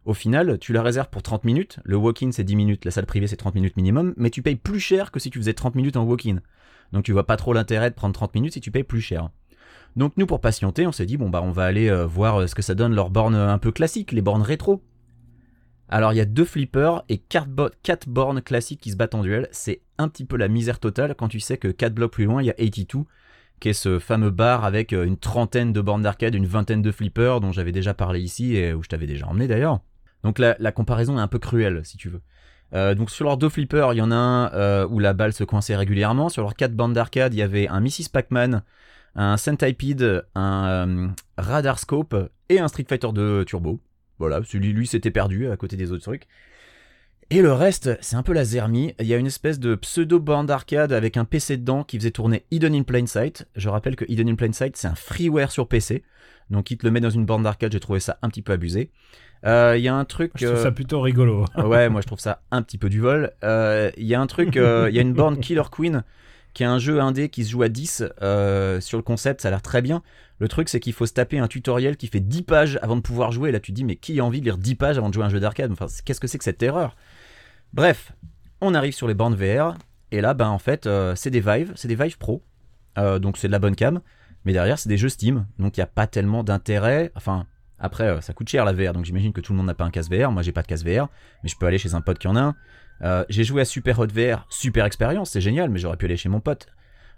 au 0.05 0.13
final, 0.13 0.57
tu 0.59 0.73
la 0.73 0.81
réserves 0.81 1.09
pour 1.09 1.21
30 1.21 1.43
minutes. 1.43 1.79
Le 1.83 1.95
walk-in, 1.95 2.31
c'est 2.31 2.43
10 2.43 2.55
minutes. 2.55 2.85
La 2.85 2.91
salle 2.91 3.05
privée, 3.05 3.27
c'est 3.27 3.37
30 3.37 3.55
minutes 3.55 3.77
minimum. 3.77 4.13
Mais 4.17 4.31
tu 4.31 4.41
payes 4.41 4.55
plus 4.55 4.79
cher 4.79 5.11
que 5.11 5.19
si 5.19 5.29
tu 5.29 5.39
faisais 5.39 5.53
30 5.53 5.75
minutes 5.75 5.97
en 5.97 6.03
walk-in. 6.03 6.39
Donc 6.91 7.03
tu 7.03 7.11
vois 7.11 7.25
pas 7.25 7.37
trop 7.37 7.53
l'intérêt 7.53 7.89
de 7.89 7.95
prendre 7.95 8.13
30 8.13 8.33
minutes 8.33 8.53
si 8.53 8.61
tu 8.61 8.71
payes 8.71 8.83
plus 8.83 9.01
cher. 9.01 9.29
Donc 9.95 10.13
nous, 10.17 10.25
pour 10.25 10.41
patienter, 10.41 10.85
on 10.87 10.91
s'est 10.91 11.05
dit, 11.05 11.17
bon, 11.17 11.29
bah, 11.29 11.41
on 11.41 11.51
va 11.51 11.63
aller 11.63 11.89
euh, 11.89 12.05
voir 12.05 12.41
euh, 12.41 12.47
ce 12.47 12.55
que 12.55 12.61
ça 12.61 12.75
donne 12.75 12.93
leurs 12.93 13.09
bornes 13.09 13.35
euh, 13.35 13.49
un 13.49 13.57
peu 13.57 13.71
classiques, 13.71 14.11
les 14.11 14.21
bornes 14.21 14.41
rétro. 14.41 14.83
Alors 15.87 16.13
il 16.13 16.15
y 16.15 16.21
a 16.21 16.25
deux 16.25 16.45
flippers 16.45 17.03
et 17.09 17.19
quatre, 17.19 17.47
bo- 17.47 17.69
quatre 17.83 18.09
bornes 18.09 18.41
classiques 18.41 18.81
qui 18.81 18.91
se 18.91 18.97
battent 18.97 19.15
en 19.15 19.21
duel. 19.21 19.47
C'est 19.51 19.81
un 19.97 20.07
petit 20.09 20.25
peu 20.25 20.35
la 20.35 20.47
misère 20.47 20.79
totale 20.79 21.15
quand 21.15 21.27
tu 21.27 21.39
sais 21.39 21.57
que 21.57 21.67
4 21.67 21.93
blocs 21.93 22.11
plus 22.11 22.25
loin, 22.25 22.41
il 22.41 22.45
y 22.47 22.49
a 22.49 22.53
82, 22.53 23.05
qui 23.59 23.69
est 23.69 23.73
ce 23.73 23.99
fameux 23.99 24.31
bar 24.31 24.65
avec 24.65 24.91
une 24.93 25.15
trentaine 25.15 25.71
de 25.73 25.81
bornes 25.81 26.01
d'arcade, 26.01 26.33
une 26.33 26.47
vingtaine 26.47 26.81
de 26.81 26.91
flippers 26.91 27.39
dont 27.39 27.51
j'avais 27.51 27.71
déjà 27.71 27.93
parlé 27.93 28.19
ici 28.19 28.55
et 28.55 28.73
où 28.73 28.81
je 28.83 28.89
t'avais 28.89 29.05
déjà 29.07 29.27
emmené 29.27 29.47
d'ailleurs. 29.47 29.79
Donc 30.23 30.39
la 30.39 30.71
comparaison 30.71 31.17
est 31.19 31.21
un 31.21 31.27
peu 31.27 31.37
cruelle, 31.39 31.81
si 31.85 31.97
tu 31.97 32.09
veux. 32.09 32.21
Euh, 32.75 32.93
donc 32.93 33.09
sur 33.09 33.25
leurs 33.25 33.37
deux 33.37 33.49
flippers, 33.49 33.93
il 33.93 33.97
y 33.97 34.01
en 34.01 34.11
a 34.11 34.15
un 34.15 34.53
euh, 34.53 34.87
où 34.89 34.99
la 34.99 35.13
balle 35.13 35.33
se 35.33 35.43
coinçait 35.43 35.75
régulièrement. 35.75 36.29
Sur 36.29 36.41
leurs 36.41 36.55
quatre 36.55 36.73
bandes 36.73 36.93
d'arcade, 36.93 37.33
il 37.33 37.37
y 37.37 37.41
avait 37.41 37.67
un 37.69 37.79
Mrs. 37.79 38.09
Pac-Man, 38.11 38.63
un 39.15 39.37
Centipede, 39.37 40.25
un 40.35 40.67
euh, 40.67 41.07
Radar 41.37 41.79
Scope 41.79 42.15
et 42.49 42.59
un 42.59 42.67
Street 42.67 42.85
Fighter 42.87 43.09
2 43.13 43.45
Turbo. 43.45 43.79
Voilà, 44.19 44.41
celui 44.43 44.73
lui 44.73 44.87
s'était 44.87 45.11
perdu 45.11 45.49
à 45.49 45.57
côté 45.57 45.77
des 45.77 45.91
autres 45.91 46.03
trucs. 46.03 46.27
Et 47.31 47.41
le 47.41 47.53
reste, 47.53 47.97
c'est 48.01 48.17
un 48.17 48.23
peu 48.23 48.33
la 48.33 48.43
zermie. 48.43 48.93
Il 48.99 49.07
y 49.07 49.13
a 49.13 49.17
une 49.17 49.25
espèce 49.25 49.59
de 49.59 49.73
pseudo 49.75 50.19
bande 50.19 50.47
d'arcade 50.47 50.93
avec 50.93 51.17
un 51.17 51.25
PC 51.25 51.57
dedans 51.57 51.83
qui 51.83 51.97
faisait 51.97 52.11
tourner 52.11 52.45
Hidden 52.51 52.75
in 52.75 52.83
Plain 52.83 53.07
Sight. 53.07 53.47
Je 53.55 53.67
rappelle 53.67 53.95
que 53.95 54.05
Hidden 54.07 54.29
in 54.29 54.35
Plain 54.35 54.51
Sight, 54.51 54.77
c'est 54.77 54.87
un 54.87 54.95
freeware 54.95 55.51
sur 55.51 55.67
PC. 55.67 56.03
Donc 56.51 56.69
il 56.69 56.77
te 56.77 56.85
le 56.85 56.91
met 56.91 56.99
dans 56.99 57.09
une 57.09 57.25
bande 57.25 57.43
d'arcade, 57.43 57.71
j'ai 57.71 57.79
trouvé 57.79 57.99
ça 57.99 58.19
un 58.21 58.29
petit 58.29 58.43
peu 58.43 58.53
abusé. 58.53 58.91
Euh, 59.45 59.75
Il 59.77 59.83
y 59.83 59.87
a 59.87 59.95
un 59.95 60.05
truc... 60.05 60.31
Je 60.35 60.45
trouve 60.45 60.57
euh, 60.57 60.63
ça 60.63 60.71
plutôt 60.71 61.01
rigolo. 61.01 61.45
ouais, 61.57 61.89
moi 61.89 62.01
je 62.01 62.07
trouve 62.07 62.19
ça 62.19 62.41
un 62.51 62.61
petit 62.61 62.77
peu 62.77 62.89
du 62.89 62.99
vol. 62.99 63.31
Euh, 63.43 63.91
Il 63.97 64.05
y 64.05 64.15
a 64.15 64.21
un 64.21 64.27
truc, 64.27 64.57
euh, 64.57 64.87
il 64.89 64.95
y 64.95 64.99
a 64.99 65.01
une 65.01 65.13
borne 65.15 65.39
Killer 65.39 65.63
Queen 65.71 66.03
qui 66.55 66.63
est 66.63 66.67
un 66.67 66.79
jeu 66.79 67.01
indé 67.01 67.27
qui 67.29 67.43
se 67.43 67.51
joue 67.51 67.63
à 67.63 67.69
10 67.69 68.05
euh, 68.21 68.79
sur 68.79 68.97
le 68.97 69.03
concept, 69.03 69.41
ça 69.41 69.49
a 69.49 69.51
l'air 69.51 69.61
très 69.61 69.81
bien. 69.81 70.01
Le 70.39 70.47
truc 70.47 70.69
c'est 70.69 70.79
qu'il 70.79 70.93
faut 70.93 71.05
se 71.05 71.13
taper 71.13 71.37
un 71.37 71.47
tutoriel 71.47 71.97
qui 71.97 72.07
fait 72.07 72.21
10 72.21 72.43
pages 72.43 72.79
avant 72.81 72.95
de 72.95 73.01
pouvoir 73.01 73.31
jouer. 73.31 73.49
Et 73.49 73.51
là 73.51 73.59
tu 73.59 73.71
te 73.71 73.75
dis 73.75 73.83
mais 73.83 73.97
qui 73.97 74.19
a 74.19 74.25
envie 74.25 74.39
de 74.39 74.45
lire 74.45 74.57
10 74.57 74.75
pages 74.75 74.97
avant 74.97 75.09
de 75.09 75.13
jouer 75.13 75.23
à 75.23 75.27
un 75.27 75.29
jeu 75.29 75.39
d'arcade? 75.39 75.71
Enfin 75.71 75.87
qu'est-ce 76.05 76.19
que 76.19 76.27
c'est 76.27 76.37
que 76.37 76.43
cette 76.45 76.63
erreur? 76.63 76.95
Bref, 77.73 78.13
on 78.61 78.73
arrive 78.73 78.93
sur 78.93 79.07
les 79.07 79.13
bornes 79.13 79.35
VR 79.35 79.75
et 80.11 80.21
là 80.21 80.33
ben 80.33 80.47
en 80.47 80.57
fait 80.57 80.87
euh, 80.87 81.13
c'est 81.15 81.29
des 81.29 81.41
Vive, 81.41 81.73
c'est 81.75 81.89
des 81.89 81.95
Vive 81.95 82.17
Pro. 82.17 82.41
Euh, 82.97 83.19
donc 83.19 83.37
c'est 83.37 83.47
de 83.47 83.51
la 83.51 83.59
bonne 83.59 83.75
cam, 83.75 83.99
mais 84.45 84.53
derrière 84.53 84.79
c'est 84.79 84.87
des 84.87 84.97
jeux 84.97 85.09
Steam, 85.09 85.45
donc 85.59 85.75
il 85.75 85.81
n'y 85.81 85.83
a 85.83 85.87
pas 85.87 86.07
tellement 86.07 86.43
d'intérêt. 86.45 87.11
Enfin 87.15 87.45
après 87.79 88.05
euh, 88.05 88.21
ça 88.21 88.33
coûte 88.33 88.49
cher 88.49 88.65
la 88.65 88.73
VR, 88.73 88.93
donc 88.93 89.05
j'imagine 89.05 89.33
que 89.33 89.41
tout 89.41 89.53
le 89.53 89.57
monde 89.57 89.67
n'a 89.67 89.73
pas 89.73 89.83
un 89.83 89.91
casque 89.91 90.11
VR. 90.11 90.31
Moi 90.31 90.41
j'ai 90.41 90.51
pas 90.51 90.61
de 90.61 90.67
casque 90.67 90.85
VR, 90.85 91.09
mais 91.43 91.49
je 91.49 91.57
peux 91.57 91.65
aller 91.65 91.77
chez 91.77 91.93
un 91.93 92.01
pote 92.01 92.19
qui 92.19 92.27
en 92.27 92.35
a 92.35 92.41
un. 92.41 92.55
Euh, 93.01 93.25
j'ai 93.29 93.43
joué 93.43 93.61
à 93.61 93.65
Super 93.65 93.99
Hot 93.99 94.07
VR, 94.07 94.45
super 94.49 94.85
expérience, 94.85 95.31
c'est 95.31 95.41
génial, 95.41 95.69
mais 95.69 95.79
j'aurais 95.79 95.97
pu 95.97 96.05
aller 96.05 96.17
chez 96.17 96.29
mon 96.29 96.39
pote. 96.39 96.67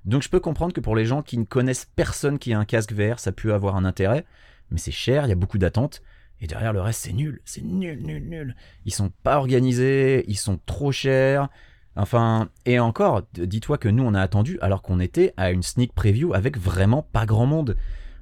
Donc 0.05 0.23
je 0.23 0.29
peux 0.29 0.39
comprendre 0.39 0.73
que 0.73 0.81
pour 0.81 0.95
les 0.95 1.05
gens 1.05 1.21
qui 1.21 1.37
ne 1.37 1.43
connaissent 1.43 1.85
personne 1.95 2.39
qui 2.39 2.53
a 2.53 2.59
un 2.59 2.65
casque 2.65 2.93
VR, 2.93 3.19
ça 3.19 3.31
peut 3.31 3.53
avoir 3.53 3.75
un 3.75 3.85
intérêt, 3.85 4.25
mais 4.71 4.79
c'est 4.79 4.91
cher, 4.91 5.25
il 5.25 5.29
y 5.29 5.33
a 5.33 5.35
beaucoup 5.35 5.57
d'attentes, 5.57 6.01
et 6.41 6.47
derrière 6.47 6.73
le 6.73 6.81
reste 6.81 7.01
c'est 7.01 7.13
nul, 7.13 7.41
c'est 7.45 7.63
nul, 7.63 8.01
nul, 8.01 8.27
nul. 8.27 8.55
Ils 8.85 8.93
sont 8.93 9.11
pas 9.23 9.37
organisés, 9.37 10.25
ils 10.27 10.37
sont 10.37 10.59
trop 10.65 10.91
chers. 10.91 11.49
Enfin, 11.95 12.49
et 12.65 12.79
encore, 12.79 13.23
dis-toi 13.33 13.77
que 13.77 13.89
nous 13.89 14.03
on 14.03 14.13
a 14.13 14.21
attendu 14.21 14.59
alors 14.61 14.81
qu'on 14.81 14.99
était 14.99 15.33
à 15.35 15.51
une 15.51 15.63
sneak 15.63 15.93
preview 15.93 16.33
avec 16.33 16.57
vraiment 16.57 17.01
pas 17.01 17.25
grand 17.25 17.47
monde. 17.47 17.75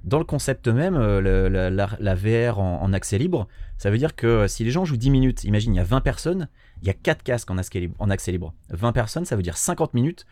Dans 0.05 0.19
le 0.19 0.23
concept 0.23 0.67
même, 0.67 0.95
euh, 0.95 1.49
la, 1.49 2.15
VR 2.15 2.59
en, 2.59 2.93
accès 2.93 3.17
libre, 3.17 3.47
ça 3.77 3.89
veut 3.89 3.97
dire 3.97 4.15
que 4.15 4.27
euh, 4.27 4.47
si 4.47 4.63
les 4.63 4.69
gens 4.69 4.85
jouent 4.85 4.97
10 4.97 5.09
minutes, 5.09 5.43
imagine, 5.43 5.73
il 5.73 5.77
y 5.77 5.79
a 5.79 5.83
20 5.83 6.01
personnes, 6.01 6.47
il 6.81 6.87
y 6.87 6.91
a 6.91 6.93
4 6.93 7.23
casques 7.23 7.49
en 7.49 7.57
accès 7.57 7.79
libre. 7.79 7.95
En 7.97 8.11
accès 8.11 8.31
libre. 8.31 8.53
20 8.69 8.91
personnes, 8.91 9.25
ça 9.25 9.35
veut 9.35 9.41
dire 9.41 9.57
50 9.57 9.95
minutes 9.95 10.27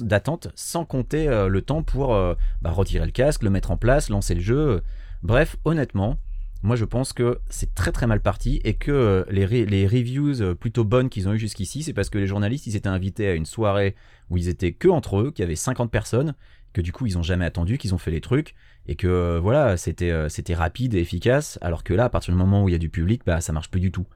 d'attente, 0.00 0.48
sans 0.54 0.86
compter 0.86 1.28
euh, 1.28 1.48
le 1.48 1.60
temps 1.60 1.82
pour 1.82 2.08
bah, 2.08 2.70
retirer 2.70 3.04
le 3.04 3.12
casque, 3.12 3.42
le 3.42 3.50
mettre 3.50 3.70
en 3.70 3.76
place, 3.76 4.08
lancer 4.08 4.34
le 4.34 4.40
jeu. 4.40 4.82
Bref, 5.22 5.56
honnêtement, 5.66 6.18
moi 6.62 6.74
je 6.74 6.86
pense 6.86 7.12
que 7.12 7.38
c'est 7.50 7.74
très 7.74 7.92
très 7.92 8.06
mal 8.06 8.20
parti 8.20 8.60
et 8.64 8.74
que 8.74 9.26
les, 9.30 9.46
re- 9.46 9.66
les 9.66 9.86
reviews 9.86 10.54
plutôt 10.54 10.84
bonnes 10.84 11.10
qu'ils 11.10 11.28
ont 11.28 11.34
eu 11.34 11.38
jusqu'ici, 11.38 11.82
c'est 11.82 11.92
parce 11.92 12.08
que 12.08 12.18
les 12.18 12.26
journalistes 12.26 12.66
ils 12.66 12.76
étaient 12.76 12.88
invités 12.88 13.28
à 13.28 13.34
une 13.34 13.46
soirée 13.46 13.94
où 14.30 14.38
ils 14.38 14.48
étaient 14.48 14.72
que 14.72 14.88
entre 14.88 15.20
eux, 15.20 15.30
qu'il 15.30 15.42
y 15.42 15.46
avait 15.46 15.56
50 15.56 15.90
personnes, 15.90 16.34
que 16.72 16.80
du 16.80 16.92
coup 16.92 17.06
ils 17.06 17.18
ont 17.18 17.22
jamais 17.22 17.44
attendu, 17.44 17.78
qu'ils 17.78 17.94
ont 17.94 17.98
fait 17.98 18.10
les 18.10 18.20
trucs 18.20 18.54
et 18.86 18.96
que 18.96 19.06
euh, 19.06 19.40
voilà 19.40 19.76
c'était 19.76 20.10
euh, 20.10 20.28
c'était 20.28 20.54
rapide 20.54 20.94
et 20.94 21.00
efficace, 21.00 21.58
alors 21.62 21.84
que 21.84 21.94
là 21.94 22.04
à 22.04 22.08
partir 22.08 22.32
du 22.32 22.38
moment 22.38 22.62
où 22.64 22.68
il 22.68 22.72
y 22.72 22.74
a 22.74 22.78
du 22.78 22.90
public, 22.90 23.22
bah 23.26 23.40
ça 23.40 23.52
marche 23.52 23.70
plus 23.70 23.80
du 23.80 23.90
tout. 23.90 24.06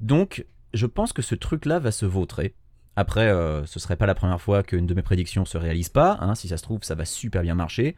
Donc 0.00 0.46
je 0.74 0.86
pense 0.86 1.12
que 1.12 1.22
ce 1.22 1.34
truc 1.34 1.64
là 1.64 1.78
va 1.78 1.90
se 1.90 2.06
vautrer. 2.06 2.54
Après, 2.96 3.28
euh, 3.28 3.66
ce 3.66 3.78
serait 3.78 3.96
pas 3.96 4.06
la 4.06 4.14
première 4.14 4.40
fois 4.40 4.62
qu'une 4.62 4.86
de 4.86 4.94
mes 4.94 5.02
prédictions 5.02 5.44
se 5.44 5.58
réalise 5.58 5.90
pas. 5.90 6.16
hein. 6.20 6.34
Si 6.34 6.48
ça 6.48 6.56
se 6.56 6.62
trouve, 6.62 6.82
ça 6.82 6.94
va 6.94 7.04
super 7.04 7.42
bien 7.42 7.54
marcher. 7.54 7.94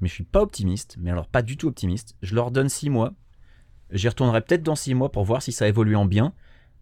Mais 0.00 0.08
je 0.08 0.14
suis 0.14 0.24
pas 0.24 0.40
optimiste. 0.40 0.96
Mais 0.98 1.10
alors 1.10 1.26
pas 1.26 1.42
du 1.42 1.56
tout 1.58 1.68
optimiste. 1.68 2.16
Je 2.22 2.34
leur 2.34 2.50
donne 2.50 2.70
6 2.70 2.88
mois. 2.88 3.12
J'y 3.90 4.08
retournerai 4.08 4.40
peut-être 4.40 4.62
dans 4.62 4.74
6 4.74 4.94
mois 4.94 5.12
pour 5.12 5.24
voir 5.24 5.42
si 5.42 5.52
ça 5.52 5.68
évolue 5.68 5.96
en 5.96 6.06
bien. 6.06 6.32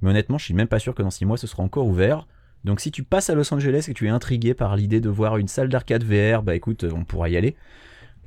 Mais 0.01 0.11
honnêtement, 0.11 0.39
je 0.39 0.45
suis 0.45 0.55
même 0.55 0.69
pas 0.69 0.79
sûr 0.79 0.95
que 0.95 1.03
dans 1.03 1.11
6 1.11 1.25
mois 1.25 1.39
ce 1.39 1.47
sera 1.49 1.63
encore 1.63 1.87
ouvert. 1.87 2.29
Donc 2.65 2.81
si 2.81 2.91
tu 2.91 3.03
passes 3.05 3.31
à 3.31 3.35
Los 3.35 3.53
Angeles 3.55 3.85
et 3.89 3.93
que 3.93 3.99
tu 3.99 4.07
es 4.07 4.11
intrigué 4.11 4.55
par 4.55 4.77
l'idée 4.77 5.01
de 5.01 5.09
voir 5.09 5.37
une 5.37 5.49
salle 5.49 5.69
d'arcade 5.69 6.03
VR, 6.05 6.43
bah 6.43 6.55
écoute, 6.55 6.85
on 6.93 7.05
pourra 7.05 7.29
y 7.29 7.37
aller. 7.37 7.57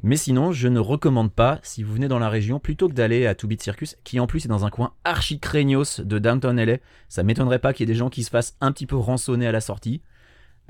Mais 0.02 0.16
sinon, 0.16 0.54
je 0.54 0.70
ne 0.70 0.80
recommande 0.80 1.30
pas, 1.34 1.60
si 1.62 1.84
vous 1.84 1.94
venez 1.94 2.08
dans 2.08 2.20
la 2.20 2.30
région, 2.30 2.58
plutôt 2.60 2.88
que 2.88 2.94
d'aller 2.94 3.28
à 3.28 3.34
2 3.34 3.48
Bit 3.50 3.62
Circus, 3.62 3.98
qui 4.06 4.22
en 4.22 4.28
plus 4.28 4.46
est 4.46 4.48
dans 4.48 4.64
un 4.66 4.70
coin 4.70 4.94
archi 5.04 5.40
craignos 5.42 6.00
de 6.00 6.20
downtown 6.20 6.58
LA, 6.64 6.78
ça 7.10 7.22
m'étonnerait 7.24 7.60
pas 7.60 7.74
qu'il 7.74 7.86
y 7.86 7.92
ait 7.92 7.94
des 7.94 7.98
gens 8.00 8.10
qui 8.10 8.24
se 8.24 8.30
fassent 8.30 8.56
un 8.62 8.72
petit 8.72 8.86
peu 8.86 8.96
rançonner 8.96 9.46
à 9.46 9.52
la 9.52 9.60
sortie. 9.60 10.02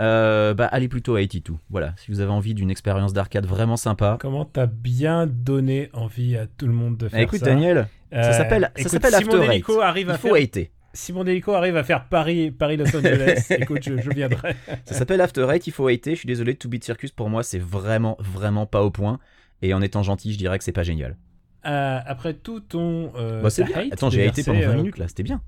Euh, 0.02 0.54
bah 0.54 0.66
allez 0.66 0.88
plutôt 0.88 1.16
à 1.16 1.20
82. 1.22 1.60
Voilà, 1.70 1.94
si 1.98 2.10
vous 2.10 2.22
avez 2.22 2.32
envie 2.32 2.54
d'une 2.56 2.72
expérience 2.72 3.12
d'arcade 3.14 3.46
vraiment 3.46 3.76
sympa. 3.78 4.18
Comment 4.20 4.46
t'as 4.46 4.66
bien 4.66 5.28
donné 5.28 5.90
envie 5.94 6.38
à 6.38 6.48
tout 6.48 6.68
le 6.68 6.74
monde 6.74 6.96
de 6.98 7.10
faire 7.10 7.20
Eh, 7.20 7.24
écoute 7.24 7.40
ça. 7.40 7.46
Daniel, 7.48 7.88
Euh, 8.14 8.24
ça 8.24 8.34
s'appelle 8.34 8.72
ça 8.76 8.82
écoute, 8.82 8.92
s'appelle 8.94 9.14
After 9.14 9.44
hélico 9.44 9.82
arrive 9.82 10.08
Il 10.08 10.12
à 10.12 10.18
faut 10.18 10.34
faire, 10.34 10.42
hater. 10.44 10.72
Si 10.94 11.14
mon 11.14 11.26
hélico 11.26 11.54
arrive 11.54 11.78
à 11.78 11.84
faire 11.84 12.06
Paris, 12.06 12.52
Paris 12.52 12.78
Los 12.78 12.96
Angeles, 12.96 13.46
écoute, 13.58 13.84
je, 13.84 13.98
je 14.02 14.10
viendrai. 14.10 14.56
Ça 14.86 14.94
s'appelle 14.94 15.22
After 15.22 15.48
Eight, 15.50 15.68
il 15.68 15.72
faut 15.72 15.88
hater. 15.88 16.12
Je 16.12 16.20
suis 16.20 16.28
désolé, 16.28 16.54
2 16.56 16.70
Bit 16.70 16.84
Circus 16.84 17.12
pour 17.12 17.30
moi 17.30 17.44
c'est 17.44 17.60
vraiment 17.60 18.18
vraiment 18.20 18.66
pas 18.66 18.82
au 18.82 18.92
point. 18.92 19.20
Et 19.62 19.74
en 19.74 19.82
étant 19.82 20.04
gentil, 20.04 20.32
je 20.34 20.38
dirais 20.38 20.58
que 20.58 20.64
c'est 20.64 20.72
pas 20.72 20.84
génial. 20.84 21.18
Euh, 21.66 22.00
après 22.06 22.34
tout 22.34 22.62
ton. 22.62 23.12
euh, 23.16 23.42
bah 23.42 23.50
hate 23.50 23.92
Attends, 23.94 24.10
j'ai 24.10 24.28
haté 24.28 24.44
pendant 24.44 24.62
20 24.62 24.68
euh, 24.68 24.76
minutes 24.76 24.98
là, 24.98 25.08
c'était 25.08 25.24
bien. 25.24 25.42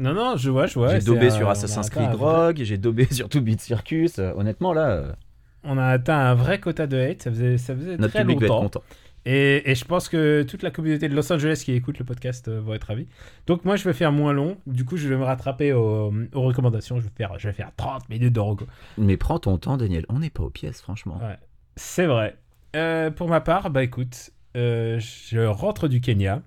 Non, 0.00 0.14
non, 0.14 0.36
je 0.36 0.50
vois, 0.50 0.66
je 0.66 0.74
vois. 0.74 0.98
j'ai 0.98 1.04
dobé 1.04 1.30
sur 1.30 1.48
Assassin's 1.48 1.90
Creed 1.90 2.14
Rogue, 2.14 2.60
j'ai 2.62 2.78
dobé 2.78 3.06
sur 3.10 3.28
2 3.28 3.40
Bit 3.40 3.60
Circus. 3.60 4.18
Euh, 4.18 4.32
honnêtement 4.34 4.72
là, 4.72 5.16
On 5.62 5.78
a 5.78 5.86
atteint 5.86 6.18
un 6.18 6.34
vrai 6.34 6.58
quota 6.58 6.86
de 6.86 6.96
hate, 6.96 7.22
ça 7.22 7.30
faisait, 7.30 7.58
ça 7.58 7.76
faisait 7.76 7.96
notre 7.96 8.14
très 8.14 8.22
public 8.22 8.40
va 8.40 8.46
être 8.46 8.52
longtemps. 8.52 8.80
content. 8.80 8.82
Et, 9.26 9.70
et 9.70 9.74
je 9.74 9.84
pense 9.84 10.08
que 10.08 10.42
toute 10.42 10.62
la 10.62 10.70
communauté 10.70 11.08
de 11.08 11.14
Los 11.14 11.30
Angeles 11.32 11.62
qui 11.64 11.72
écoute 11.72 11.98
le 11.98 12.04
podcast 12.04 12.48
euh, 12.48 12.60
va 12.60 12.76
être 12.76 12.84
ravie. 12.84 13.06
Donc 13.46 13.64
moi 13.64 13.76
je 13.76 13.84
vais 13.84 13.92
faire 13.92 14.12
moins 14.12 14.32
long, 14.32 14.56
du 14.66 14.84
coup 14.84 14.96
je 14.96 15.08
vais 15.08 15.16
me 15.16 15.24
rattraper 15.24 15.72
aux, 15.72 16.12
aux 16.32 16.42
recommandations, 16.42 16.98
je 16.98 17.04
vais, 17.04 17.12
faire, 17.14 17.38
je 17.38 17.48
vais 17.48 17.52
faire 17.54 17.70
30 17.76 18.08
minutes 18.08 18.32
de 18.32 18.40
reco. 18.40 18.66
Mais 18.96 19.16
prends 19.16 19.38
ton 19.38 19.58
temps 19.58 19.76
Daniel, 19.76 20.06
on 20.08 20.20
n'est 20.20 20.30
pas 20.30 20.42
aux 20.42 20.50
pièces 20.50 20.80
franchement. 20.80 21.18
Ouais. 21.22 21.36
C'est 21.76 22.06
vrai. 22.06 22.36
Euh, 22.76 23.10
pour 23.10 23.28
ma 23.28 23.40
part, 23.40 23.70
bah 23.70 23.82
écoute, 23.82 24.30
euh, 24.56 24.98
je 25.00 25.40
rentre 25.40 25.88
du 25.88 26.00
Kenya. 26.00 26.42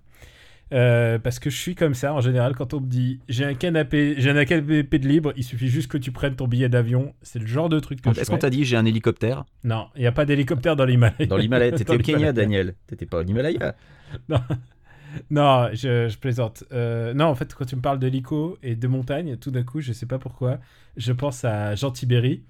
Euh, 0.73 1.19
parce 1.19 1.39
que 1.39 1.49
je 1.49 1.57
suis 1.57 1.75
comme 1.75 1.93
ça 1.93 2.13
en 2.13 2.21
général 2.21 2.55
quand 2.55 2.73
on 2.73 2.81
me 2.81 2.87
dit 2.87 3.19
j'ai 3.29 3.45
un 3.45 3.53
canapé 3.53 4.15
j'ai 4.17 4.31
un 4.31 4.45
canapé 4.45 4.83
de 4.83 5.07
libre 5.07 5.31
il 5.37 5.43
suffit 5.43 5.67
juste 5.69 5.89
que 5.89 5.97
tu 5.97 6.11
prennes 6.11 6.35
ton 6.35 6.47
billet 6.47 6.69
d'avion 6.69 7.13
c'est 7.21 7.39
le 7.39 7.45
genre 7.45 7.69
de 7.69 7.79
truc 7.79 8.01
que 8.01 8.13
je 8.13 8.19
Est-ce 8.19 8.31
qu'on 8.31 8.37
t'a 8.37 8.49
dit 8.49 8.65
j'ai 8.65 8.77
un 8.77 8.85
hélicoptère? 8.85 9.45
Non 9.63 9.87
il 9.95 10.01
n'y 10.01 10.07
a 10.07 10.11
pas 10.11 10.25
d'hélicoptère 10.25 10.75
dans 10.75 10.85
l'Himalaya 10.85 11.25
Dans 11.27 11.37
l'Himalaya, 11.37 11.71
t'étais 11.77 11.95
au 11.95 11.99
Kenya. 11.99 12.33
Daniel, 12.33 12.75
t'étais 12.87 13.05
pas 13.05 13.19
au 13.19 13.23
Himalaya. 13.23 13.75
Non, 15.29 15.69
je, 15.73 16.07
je 16.09 16.17
plaisante. 16.17 16.63
Euh, 16.71 17.13
non, 17.13 17.25
en 17.25 17.35
fait, 17.35 17.53
quand 17.53 17.65
tu 17.65 17.75
me 17.75 17.81
parles 17.81 17.99
d'hélico 17.99 18.57
et 18.63 18.75
de 18.75 18.87
montagne, 18.87 19.37
tout 19.37 19.51
d'un 19.51 19.63
coup, 19.63 19.81
je 19.81 19.93
sais 19.93 20.05
pas 20.05 20.17
pourquoi, 20.19 20.59
je 20.97 21.11
pense 21.11 21.45
à 21.45 21.75
Jean 21.75 21.91
Tibéry. 21.91 22.43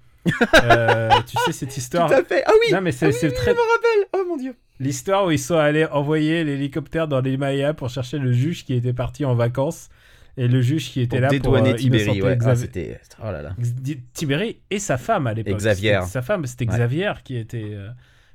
Euh, 0.62 1.10
tu 1.26 1.36
sais 1.44 1.52
cette 1.52 1.76
histoire. 1.76 2.08
Tout 2.08 2.14
à 2.14 2.24
fait. 2.24 2.42
Ah 2.46 2.52
oui. 2.60 2.72
Non, 2.72 2.80
mais 2.80 2.92
c'est 2.92 3.06
Ah 3.06 3.08
oui, 3.08 3.14
c'est 3.18 3.28
oui, 3.28 3.34
très 3.34 3.50
Je 3.52 3.56
me 3.56 3.60
rappelle. 3.60 4.08
Oh 4.14 4.24
mon 4.28 4.36
dieu. 4.36 4.54
l'histoire 4.80 5.26
où 5.26 5.30
ils 5.30 5.38
sont 5.38 5.56
allés 5.56 5.84
envoyer 5.86 6.44
l'hélicoptère 6.44 7.08
dans 7.08 7.20
l'Himalaya 7.20 7.74
pour 7.74 7.88
chercher 7.90 8.18
le 8.18 8.32
juge 8.32 8.64
qui 8.64 8.74
était 8.74 8.92
parti 8.92 9.24
en 9.24 9.34
vacances 9.34 9.88
et 10.36 10.48
le 10.48 10.60
juge 10.62 10.90
qui 10.90 11.00
était 11.00 11.16
Pour 11.16 11.20
là 11.20 11.28
pour 11.28 11.32
dédouaner 11.38 11.70
euh, 11.70 11.74
Tibéri. 11.74 12.22
Ouais. 12.22 12.38
Ah, 12.44 12.56
c'était. 12.56 13.00
Oh 13.22 13.30
là 13.30 13.42
là. 13.42 13.54
Tibéri 14.14 14.58
et 14.70 14.78
sa 14.78 14.96
femme 14.96 15.26
à 15.26 15.34
l'époque. 15.34 15.56
Xavier. 15.58 16.00
Sa 16.08 16.22
femme, 16.22 16.46
c'était 16.46 16.66
Ouais. 16.68 16.74
Xavier 16.74 17.12
qui 17.22 17.36
était. 17.36 17.70
euh, 17.72 17.88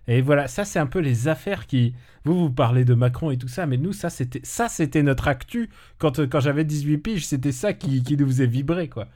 Et 0.07 0.21
voilà, 0.21 0.47
ça 0.47 0.65
c'est 0.65 0.79
un 0.79 0.87
peu 0.87 0.99
les 0.99 1.27
affaires 1.27 1.65
qui. 1.67 1.93
Vous 2.25 2.37
vous 2.37 2.49
parlez 2.51 2.83
de 2.85 2.93
Macron 2.93 3.31
et 3.31 3.37
tout 3.37 3.47
ça, 3.47 3.65
mais 3.65 3.77
nous 3.77 3.93
ça 3.93 4.09
c'était 4.09 4.41
ça 4.43 4.67
c'était 4.67 5.03
notre 5.03 5.27
actu 5.29 5.69
quand 5.97 6.19
quand 6.29 6.39
j'avais 6.41 6.65
18 6.65 6.97
piges, 6.97 7.25
c'était 7.25 7.53
ça 7.53 7.73
qui, 7.73 8.03
qui 8.03 8.17
nous 8.17 8.27
faisait 8.27 8.45
vibrer 8.45 8.89
quoi. 8.89 9.07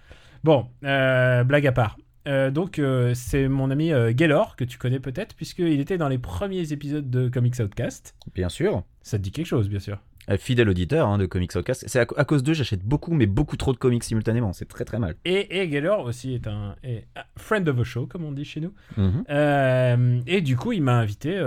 Bon, 0.44 0.68
euh, 0.86 1.44
blague 1.44 1.68
à 1.68 1.72
part. 1.74 1.98
Euh, 2.28 2.52
donc 2.52 2.80
euh, 2.80 3.14
c'est 3.14 3.48
mon 3.48 3.70
ami 3.70 3.92
euh, 3.92 4.12
Gaylor 4.14 4.56
que 4.56 4.64
tu 4.64 4.78
connais 4.78 5.00
peut-être 5.00 5.36
puisqu'il 5.36 5.80
était 5.80 5.98
dans 5.98 6.08
les 6.08 6.18
premiers 6.18 6.72
épisodes 6.72 7.10
de 7.10 7.28
Comics 7.30 7.60
Outcast. 7.60 8.16
Bien 8.34 8.50
sûr. 8.50 8.84
Ça 9.02 9.18
te 9.18 9.24
dit 9.24 9.32
quelque 9.32 9.46
chose 9.48 9.68
bien 9.70 9.80
sûr. 9.80 10.00
Euh, 10.30 10.38
Fidèle 10.38 10.70
auditeur 10.70 11.10
hein, 11.10 11.18
de 11.18 11.26
Comics 11.26 11.54
Outcast. 11.54 11.84
C'est 11.86 12.00
à, 12.00 12.06
à 12.16 12.24
cause 12.24 12.44
d'eux, 12.44 12.54
j'achète 12.54 12.82
beaucoup, 12.84 13.14
mais 13.14 13.26
beaucoup 13.26 13.58
trop 13.58 13.74
de 13.74 13.78
comics 13.78 14.04
simultanément. 14.06 14.54
C'est 14.54 14.68
très 14.70 14.86
très 14.86 15.00
mal. 15.00 15.16
Et, 15.26 15.60
et 15.60 15.68
Gaylor 15.68 16.06
aussi 16.06 16.34
est 16.34 16.48
un 16.48 16.76
est 16.84 17.06
friend 17.38 17.68
of 17.68 17.78
the 17.78 17.84
show 17.84 18.06
comme 18.08 18.24
on 18.24 18.32
dit 18.32 18.46
chez 18.46 18.62
nous. 18.62 18.74
Mhm. 18.96 20.24
Et 20.26 20.40
du 20.42 20.56
coup, 20.56 20.72
il 20.72 20.82
m'a 20.82 20.94
invité 20.98 21.42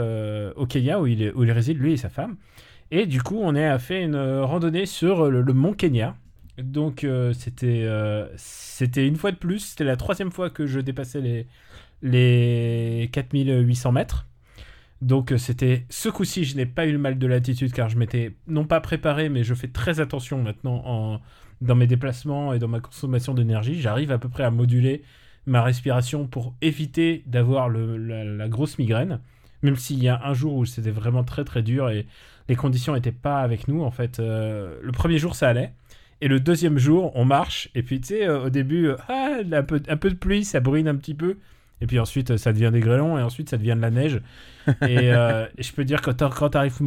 au 0.56 0.66
Kenya 0.66 1.00
où 1.00 1.06
il, 1.06 1.22
est- 1.22 1.32
où 1.32 1.44
il 1.44 1.50
réside, 1.52 1.78
lui 1.78 1.92
et 1.94 1.96
sa 1.96 2.10
femme. 2.10 2.36
Et 2.90 3.06
du 3.06 3.22
coup, 3.22 3.38
on 3.40 3.54
a 3.56 3.78
fait 3.78 4.02
une 4.02 4.16
randonnée 4.16 4.84
sur 4.86 5.30
le, 5.30 5.40
le 5.40 5.52
mont 5.54 5.72
Kenya. 5.72 6.14
Donc, 6.58 7.04
euh, 7.04 7.32
c'était 7.32 7.82
euh, 7.84 8.26
c'était 8.36 9.06
une 9.06 9.16
fois 9.16 9.30
de 9.30 9.36
plus. 9.36 9.60
C'était 9.60 9.84
la 9.84 9.96
troisième 9.96 10.30
fois 10.30 10.50
que 10.50 10.66
je 10.66 10.80
dépassais 10.80 11.20
les, 11.20 11.46
les 12.02 13.10
4800 13.12 13.92
mètres. 13.92 14.26
Donc, 15.02 15.32
euh, 15.32 15.38
c'était 15.38 15.84
ce 15.90 16.08
coup-ci, 16.08 16.44
je 16.44 16.56
n'ai 16.56 16.64
pas 16.64 16.86
eu 16.86 16.92
le 16.92 16.98
mal 16.98 17.18
de 17.18 17.26
latitude 17.26 17.72
car 17.72 17.90
je 17.90 17.98
m'étais 17.98 18.32
non 18.46 18.64
pas 18.64 18.80
préparé, 18.80 19.28
mais 19.28 19.44
je 19.44 19.52
fais 19.54 19.68
très 19.68 20.00
attention 20.00 20.42
maintenant 20.42 20.82
en, 20.86 21.20
dans 21.60 21.74
mes 21.74 21.86
déplacements 21.86 22.54
et 22.54 22.58
dans 22.58 22.68
ma 22.68 22.80
consommation 22.80 23.34
d'énergie. 23.34 23.80
J'arrive 23.80 24.10
à 24.10 24.18
peu 24.18 24.30
près 24.30 24.44
à 24.44 24.50
moduler 24.50 25.02
ma 25.44 25.62
respiration 25.62 26.26
pour 26.26 26.54
éviter 26.62 27.22
d'avoir 27.26 27.68
la, 27.68 28.48
grosse 28.48 28.78
migraine. 28.78 29.20
Même 29.62 29.76
s'il 29.76 30.02
y 30.02 30.08
a 30.08 30.22
un 30.24 30.32
jour 30.32 30.54
où 30.54 30.64
c'était 30.64 30.90
vraiment 30.90 31.24
très 31.24 31.44
très 31.44 31.62
dur 31.62 31.90
et 31.90 32.06
les 32.48 32.56
conditions 32.56 32.94
n'étaient 32.94 33.12
pas 33.12 33.40
avec 33.40 33.68
nous. 33.68 33.82
En 33.82 33.90
fait, 33.90 34.18
le 34.18 34.90
premier 34.92 35.18
jour 35.18 35.34
ça 35.34 35.48
allait. 35.48 35.72
Et 36.20 36.28
le 36.28 36.40
deuxième 36.40 36.78
jour, 36.78 37.12
on 37.14 37.24
marche. 37.24 37.68
Et 37.74 37.82
puis, 37.82 38.00
tu 38.00 38.08
sais, 38.08 38.26
euh, 38.26 38.46
au 38.46 38.50
début, 38.50 38.88
euh, 38.88 38.96
ah, 39.08 39.38
un, 39.52 39.62
peu, 39.62 39.82
un 39.88 39.96
peu 39.96 40.10
de 40.10 40.14
pluie, 40.14 40.44
ça 40.44 40.60
brune 40.60 40.88
un 40.88 40.96
petit 40.96 41.14
peu. 41.14 41.36
Et 41.80 41.86
puis 41.86 41.98
ensuite, 41.98 42.30
euh, 42.30 42.36
ça 42.38 42.52
devient 42.52 42.70
des 42.72 42.80
grêlons. 42.80 43.18
Et 43.18 43.22
ensuite, 43.22 43.50
ça 43.50 43.58
devient 43.58 43.74
de 43.76 43.82
la 43.82 43.90
neige. 43.90 44.22
et, 44.82 45.12
euh, 45.12 45.46
et 45.58 45.62
je 45.62 45.72
peux 45.72 45.84
dire 45.84 46.00
que 46.00 46.10
quand 46.10 46.50
tu 46.50 46.56
arrives 46.56 46.78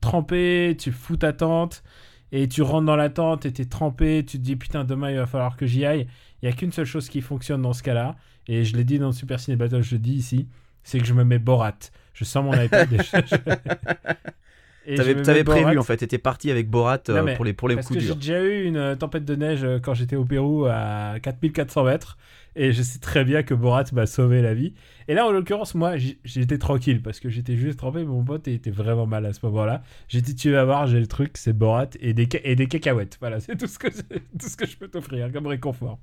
trempé, 0.00 0.76
tu 0.78 0.92
fous 0.92 1.16
ta 1.16 1.32
tente. 1.32 1.82
Et 2.30 2.46
tu 2.46 2.60
rentres 2.60 2.84
dans 2.84 2.96
la 2.96 3.08
tente 3.08 3.46
et 3.46 3.52
t'es 3.52 3.64
trempé. 3.64 4.24
Tu 4.26 4.38
te 4.38 4.42
dis, 4.42 4.56
putain, 4.56 4.84
demain, 4.84 5.10
il 5.10 5.16
va 5.16 5.26
falloir 5.26 5.56
que 5.56 5.66
j'y 5.66 5.86
aille. 5.86 6.06
Il 6.42 6.48
y 6.48 6.52
a 6.52 6.54
qu'une 6.54 6.72
seule 6.72 6.84
chose 6.84 7.08
qui 7.08 7.22
fonctionne 7.22 7.62
dans 7.62 7.72
ce 7.72 7.82
cas-là. 7.82 8.16
Et 8.46 8.64
je 8.64 8.76
l'ai 8.76 8.84
dit 8.84 8.98
dans 8.98 9.08
le 9.08 9.12
Super 9.12 9.40
Ciné 9.40 9.56
Battle, 9.56 9.82
je 9.82 9.94
le 9.94 9.98
dis 9.98 10.14
ici. 10.14 10.46
C'est 10.82 10.98
que 10.98 11.06
je 11.06 11.14
me 11.14 11.24
mets 11.24 11.38
Borat. 11.38 11.78
Je 12.12 12.24
sors 12.24 12.42
mon 12.42 12.52
iPad 12.52 12.92
et 12.92 12.98
je... 12.98 13.16
et 13.16 13.22
je 13.30 13.36
T'avais 14.96 15.44
Borat. 15.44 15.60
prévu 15.62 15.78
en 15.78 15.82
fait. 15.82 15.98
T'étais 15.98 16.18
parti 16.18 16.50
avec 16.50 16.70
Borat 16.70 17.00
euh, 17.08 17.16
Non, 17.18 17.22
mais 17.24 17.34
pour 17.34 17.44
les 17.44 17.52
pour 17.52 17.68
les 17.68 17.74
Parce 17.76 17.86
coups 17.86 17.98
que 17.98 18.00
j'ai 18.00 18.08
durs. 18.08 18.16
déjà 18.16 18.42
eu 18.42 18.64
une 18.64 18.76
euh, 18.76 18.96
tempête 18.96 19.24
de 19.24 19.34
neige 19.34 19.64
euh, 19.64 19.78
quand 19.78 19.94
j'étais 19.94 20.16
au 20.16 20.24
Pérou 20.24 20.66
à 20.66 21.14
4400 21.22 21.84
mètres. 21.84 22.16
Et 22.56 22.72
je 22.72 22.82
sais 22.82 22.98
très 22.98 23.24
bien 23.24 23.42
que 23.44 23.54
Borat 23.54 23.84
m'a 23.92 24.06
sauvé 24.06 24.42
la 24.42 24.52
vie. 24.52 24.74
Et 25.06 25.14
là, 25.14 25.26
en 25.26 25.30
l'occurrence, 25.30 25.74
moi, 25.76 25.94
j'étais 26.24 26.58
tranquille 26.58 27.02
parce 27.02 27.20
que 27.20 27.28
j'étais 27.28 27.56
juste 27.56 27.78
trempé. 27.78 28.00
mais 28.00 28.06
Mon 28.06 28.24
pote 28.24 28.48
était 28.48 28.70
vraiment 28.70 29.06
mal 29.06 29.26
à 29.26 29.32
ce 29.32 29.40
moment-là. 29.46 29.82
J'ai 30.08 30.22
dit, 30.22 30.34
tu 30.34 30.50
vas 30.50 30.64
voir, 30.64 30.86
j'ai 30.88 30.98
le 30.98 31.06
truc, 31.06 31.36
c'est 31.36 31.52
Borat 31.52 31.90
et 32.00 32.14
des, 32.14 32.28
et 32.42 32.56
des 32.56 32.66
cacahuètes. 32.66 33.16
Voilà, 33.20 33.38
c'est 33.40 33.56
tout, 33.56 33.68
ce 33.68 33.78
que 33.78 33.88
tout 33.88 34.48
ce 34.48 34.56
que 34.56 34.66
je 34.66 34.76
peux 34.76 34.88
t'offrir 34.88 35.30
comme 35.30 35.46
réconfort. 35.46 36.00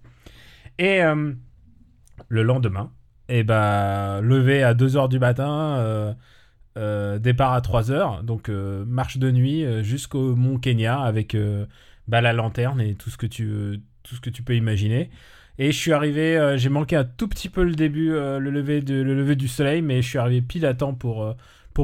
Et 0.78 1.04
euh, 1.04 1.34
le 2.30 2.44
lendemain, 2.44 2.92
et 3.28 3.44
ben, 3.44 4.22
levé 4.22 4.64
à 4.64 4.74
2h 4.74 5.10
du 5.10 5.20
matin, 5.20 5.78
euh, 5.80 6.14
euh, 6.78 7.20
départ 7.20 7.54
à 7.54 7.62
3h, 7.62 8.24
donc 8.24 8.50
euh, 8.50 8.84
marche 8.86 9.18
de 9.18 9.32
nuit 9.32 9.64
euh, 9.64 9.82
jusqu'au 9.82 10.36
mont 10.36 10.58
Kenya 10.58 11.00
avec 11.00 11.36
bah, 12.08 12.22
la 12.22 12.34
lanterne 12.34 12.82
et 12.82 12.96
tout 12.96 13.10
ce 13.10 13.18
que 13.18 13.28
tu, 13.28 14.44
peux 14.44 14.56
imaginer. 14.56 15.10
Et 15.58 15.72
je 15.72 15.78
suis 15.78 15.94
arrivé, 15.94 16.56
j'ai 16.58 16.68
manqué 16.68 16.98
un 16.98 17.06
tout 17.06 17.30
petit 17.30 17.48
peu 17.48 17.64
le 17.64 17.76
début, 17.76 18.10
le, 18.10 18.40
lever 18.40 18.82
de, 18.82 18.96
le 18.96 19.16
lever 19.16 19.38
du 19.38 19.48
soleil, 19.48 19.82
mais 19.82 20.02
je 20.02 20.10
suis 20.10 20.18
arrivé 20.18 20.42
pile 20.42 20.66
à 20.66 20.74
temps 20.74 20.94
pour, 20.94 21.34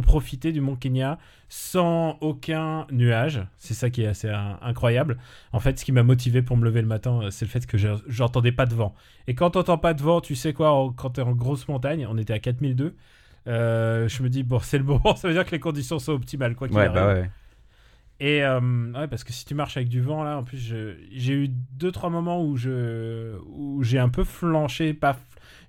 profiter 0.01 0.51
du 0.51 0.60
Mont 0.60 0.75
Kenya 0.75 1.19
sans 1.47 2.17
aucun 2.19 2.86
nuage. 2.91 3.41
C'est 3.58 3.73
ça 3.73 3.89
qui 3.89 4.04
est 4.04 4.08
assez 4.08 4.30
incroyable. 4.62 5.17
En 5.54 5.62
fait, 5.62 5.80
ce 5.80 5.86
qui 5.86 5.93
m'a 5.93 6.04
motivé 6.04 6.41
pour 6.41 6.58
me 6.58 6.65
lever 6.65 6.82
le 6.82 6.88
matin, 6.88 7.21
c'est 7.30 7.45
le 7.45 7.49
fait 7.49 7.65
que 7.65 7.77
je- 7.77 7.88
j'entendais 8.08 8.51
pas 8.51 8.65
de 8.65 8.75
vent. 8.75 8.93
Et 9.27 9.36
quand 9.36 9.51
t'entends 9.51 9.77
pas 9.77 9.93
de 9.93 10.01
vent, 10.01 10.19
tu 10.19 10.36
sais 10.36 10.51
quoi, 10.51 10.93
quand 10.97 11.12
t'es 11.12 11.21
en 11.21 11.32
grosse 11.32 11.67
montagne, 11.69 12.06
on 12.10 12.17
était 12.17 12.34
à 12.34 12.39
4002, 12.39 12.95
euh, 13.47 14.08
je 14.08 14.23
me 14.23 14.30
dis, 14.30 14.43
bon, 14.43 14.60
c'est 14.60 14.77
le 14.77 14.84
moment, 14.84 15.15
ça 15.17 15.27
veut 15.27 15.34
dire 15.34 15.45
que 15.45 15.51
les 15.51 15.60
conditions 15.60 15.99
sont 15.99 16.13
optimales, 16.13 16.56
quoi 16.56 16.67
qu'il 16.67 16.77
Ouais, 16.77 16.84
arrive. 16.84 16.93
bah 16.93 17.08
ouais. 17.08 17.30
Et 18.19 18.43
euh, 18.43 18.60
ouais, 18.93 19.08
parce 19.08 19.23
que 19.23 19.34
si 19.34 19.45
tu 19.45 19.56
marches 19.56 19.77
avec 19.77 19.89
du 19.89 19.99
vent 19.99 20.23
là, 20.23 20.38
en 20.38 20.43
plus, 20.43 20.60
j'ai 21.12 21.34
eu 21.34 21.47
deux 21.49 21.91
trois 21.91 22.10
moments 22.12 22.43
où 22.45 22.56
je 22.56 23.36
où 23.47 23.82
j'ai 23.84 23.97
un 23.97 24.10
peu 24.10 24.23
flanché, 24.23 24.93
pas, 24.93 25.17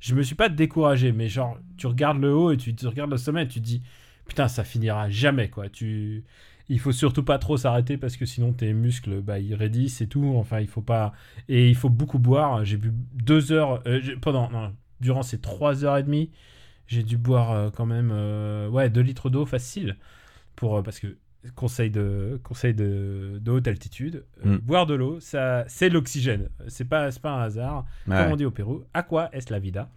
je 0.01 0.15
me 0.15 0.23
suis 0.23 0.35
pas 0.35 0.51
découragé, 0.51 1.13
mais 1.13 1.29
genre 1.29 1.59
tu 1.79 1.87
regardes 1.87 2.21
le 2.21 2.35
haut 2.35 2.51
et 2.53 2.59
tu, 2.59 2.75
tu 2.75 2.87
regardes 2.87 3.11
le 3.11 3.17
sommet 3.17 3.45
et 3.45 3.49
tu 3.49 3.61
te 3.61 3.65
dis 3.65 3.83
putain 4.27 4.49
ça 4.49 4.65
finira 4.65 5.09
jamais 5.09 5.49
quoi. 5.49 5.71
Tu 5.71 6.25
il 6.69 6.79
faut 6.79 6.93
surtout 6.93 7.23
pas 7.25 7.39
trop 7.39 7.57
s'arrêter 7.57 7.97
parce 7.97 8.17
que 8.19 8.27
sinon 8.27 8.53
tes 8.53 8.75
muscles 8.75 9.23
bah 9.23 9.39
ils 9.39 9.55
raidissent 9.55 10.03
et 10.03 10.07
tout. 10.07 10.35
Enfin 10.37 10.61
il 10.61 10.69
faut 10.69 10.83
pas 10.83 11.13
et 11.49 11.71
il 11.71 11.75
faut 11.75 11.89
beaucoup 11.91 12.19
boire. 12.19 12.67
J'ai 12.67 12.77
bu 12.77 12.93
deux 13.15 13.51
heures 13.53 13.83
euh, 13.87 14.01
pendant 14.21 14.51
non, 14.51 14.75
durant 15.01 15.23
ces 15.23 15.41
trois 15.41 15.85
heures 15.87 15.97
et 15.97 16.03
demie, 16.03 16.31
j'ai 16.93 17.03
dû 17.03 17.17
boire 17.17 17.51
euh, 17.53 17.71
quand 17.71 17.87
même 17.87 18.11
euh, 18.13 18.69
ouais 18.69 18.91
2 18.91 19.01
litres 19.01 19.31
d'eau 19.31 19.47
facile 19.47 19.97
pour 20.57 20.77
euh, 20.77 20.83
parce 20.83 20.99
que 21.01 21.17
conseil 21.57 21.91
de 21.91 22.39
conseil 22.45 22.73
de, 22.75 23.39
de 23.41 23.51
haute 23.51 23.67
altitude 23.67 24.25
Mm. 24.45 24.57
boire 24.59 24.87
de 24.87 24.95
l'eau 24.95 25.19
ça 25.21 25.65
c'est 25.69 25.89
l'oxygène 25.89 26.49
c'est 26.69 26.85
pas 26.89 27.11
c'est 27.11 27.21
pas 27.23 27.33
un 27.33 27.43
hasard 27.43 27.85
Ouais. 28.07 28.17
comme 28.17 28.33
on 28.33 28.37
dit 28.37 28.45
au 28.45 28.51
Pérou 28.51 28.85
à 28.95 29.03
quoi 29.03 29.29
est-ce 29.33 29.53
la 29.53 29.59
vida? 29.59 29.89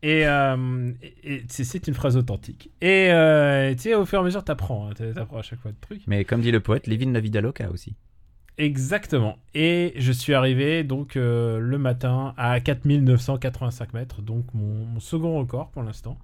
Et, 0.00 0.26
euh, 0.28 0.92
et- 1.24 1.42
c'est- 1.48 1.86
une 1.88 1.94
phrase 1.94 2.16
authentique 2.16 2.70
et 2.80 3.08
euh, 3.10 3.72
tu 3.74 3.80
sais 3.80 3.94
au 3.94 4.06
fur 4.06 4.18
et 4.20 4.22
à 4.22 4.24
mesure 4.24 4.44
t'apprends 4.44 4.88
hein, 4.88 4.92
t'a- 4.94 5.12
t'apprends 5.12 5.38
à 5.38 5.42
chaque 5.42 5.58
fois 5.58 5.72
de 5.72 5.76
trucs 5.80 6.06
Mais 6.06 6.24
comme 6.24 6.40
dit 6.40 6.52
le 6.52 6.60
poète, 6.60 6.86
Livin 6.86 7.10
la 7.12 7.18
vida 7.20 7.40
loca 7.40 7.68
aussi. 7.70 7.96
Exactement. 8.58 9.38
Et 9.54 9.94
je 9.96 10.10
suis 10.12 10.34
arrivé 10.34 10.82
donc 10.84 11.16
euh, 11.16 11.58
le 11.60 11.78
matin 11.78 12.34
à 12.36 12.58
4985 12.60 13.94
mètres, 13.94 14.20
donc 14.22 14.44
mon, 14.52 14.84
mon 14.84 15.00
second 15.00 15.38
record 15.38 15.70
pour 15.70 15.82
l'instant. 15.82 16.18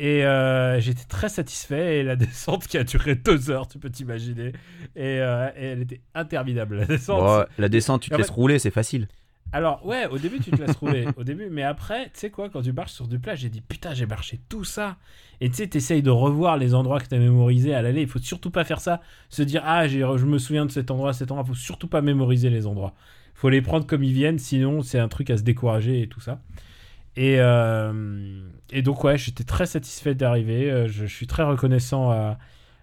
Et 0.00 0.24
euh, 0.24 0.80
j'étais 0.80 1.04
très 1.04 1.28
satisfait. 1.28 1.98
Et 1.98 2.02
la 2.02 2.16
descente 2.16 2.66
qui 2.66 2.78
a 2.78 2.84
duré 2.84 3.14
deux 3.16 3.50
heures, 3.50 3.68
tu 3.68 3.78
peux 3.78 3.90
t'imaginer. 3.90 4.52
Et, 4.96 5.20
euh, 5.20 5.48
et 5.56 5.64
elle 5.66 5.82
était 5.82 6.00
interminable, 6.14 6.76
la 6.76 6.84
descente. 6.86 7.20
Bon, 7.20 7.44
la 7.58 7.68
descente, 7.68 8.02
tu 8.02 8.10
te 8.10 8.14
laisses 8.16 8.28
fait- 8.28 8.32
rouler, 8.32 8.58
c'est 8.58 8.70
facile. 8.70 9.08
Alors, 9.52 9.84
ouais, 9.86 10.06
au 10.06 10.18
début, 10.18 10.40
tu 10.40 10.50
te 10.50 10.60
laisses 10.60 10.76
rouler. 10.76 11.06
Au 11.16 11.24
début, 11.24 11.48
mais 11.50 11.62
après, 11.62 12.04
tu 12.06 12.20
sais 12.20 12.30
quoi, 12.30 12.50
quand 12.50 12.60
tu 12.62 12.72
marches 12.72 12.92
sur 12.92 13.08
du 13.08 13.18
plat, 13.18 13.34
j'ai 13.34 13.48
dit 13.48 13.62
putain, 13.62 13.94
j'ai 13.94 14.04
marché 14.06 14.40
tout 14.48 14.64
ça. 14.64 14.96
Et 15.40 15.48
tu 15.48 15.56
sais, 15.56 15.66
t'essayes 15.66 16.02
de 16.02 16.10
revoir 16.10 16.58
les 16.58 16.74
endroits 16.74 17.00
que 17.00 17.06
t'as 17.06 17.18
mémorisés 17.18 17.74
à 17.74 17.80
l'aller. 17.80 18.02
Il 18.02 18.08
faut 18.08 18.18
surtout 18.18 18.50
pas 18.50 18.64
faire 18.64 18.80
ça. 18.80 19.00
Se 19.30 19.42
dire, 19.42 19.62
ah, 19.64 19.88
j'ai- 19.88 20.00
je 20.00 20.26
me 20.26 20.38
souviens 20.38 20.66
de 20.66 20.70
cet 20.70 20.90
endroit, 20.90 21.12
cet 21.12 21.30
endroit. 21.30 21.44
Faut 21.46 21.54
surtout 21.54 21.88
pas 21.88 22.02
mémoriser 22.02 22.50
les 22.50 22.66
endroits. 22.66 22.94
Faut 23.34 23.48
les 23.48 23.62
prendre 23.62 23.86
comme 23.86 24.02
ils 24.04 24.12
viennent, 24.12 24.38
sinon, 24.38 24.82
c'est 24.82 24.98
un 24.98 25.08
truc 25.08 25.30
à 25.30 25.36
se 25.38 25.42
décourager 25.42 26.02
et 26.02 26.08
tout 26.08 26.20
ça. 26.20 26.40
Et, 27.16 27.36
euh, 27.38 28.42
et 28.70 28.82
donc, 28.82 29.02
ouais, 29.04 29.16
j'étais 29.16 29.44
très 29.44 29.66
satisfait 29.66 30.14
d'arriver. 30.14 30.70
Euh, 30.70 30.88
je 30.88 31.06
suis 31.06 31.26
très 31.26 31.42
reconnaissant 31.44 32.10
à, 32.10 32.38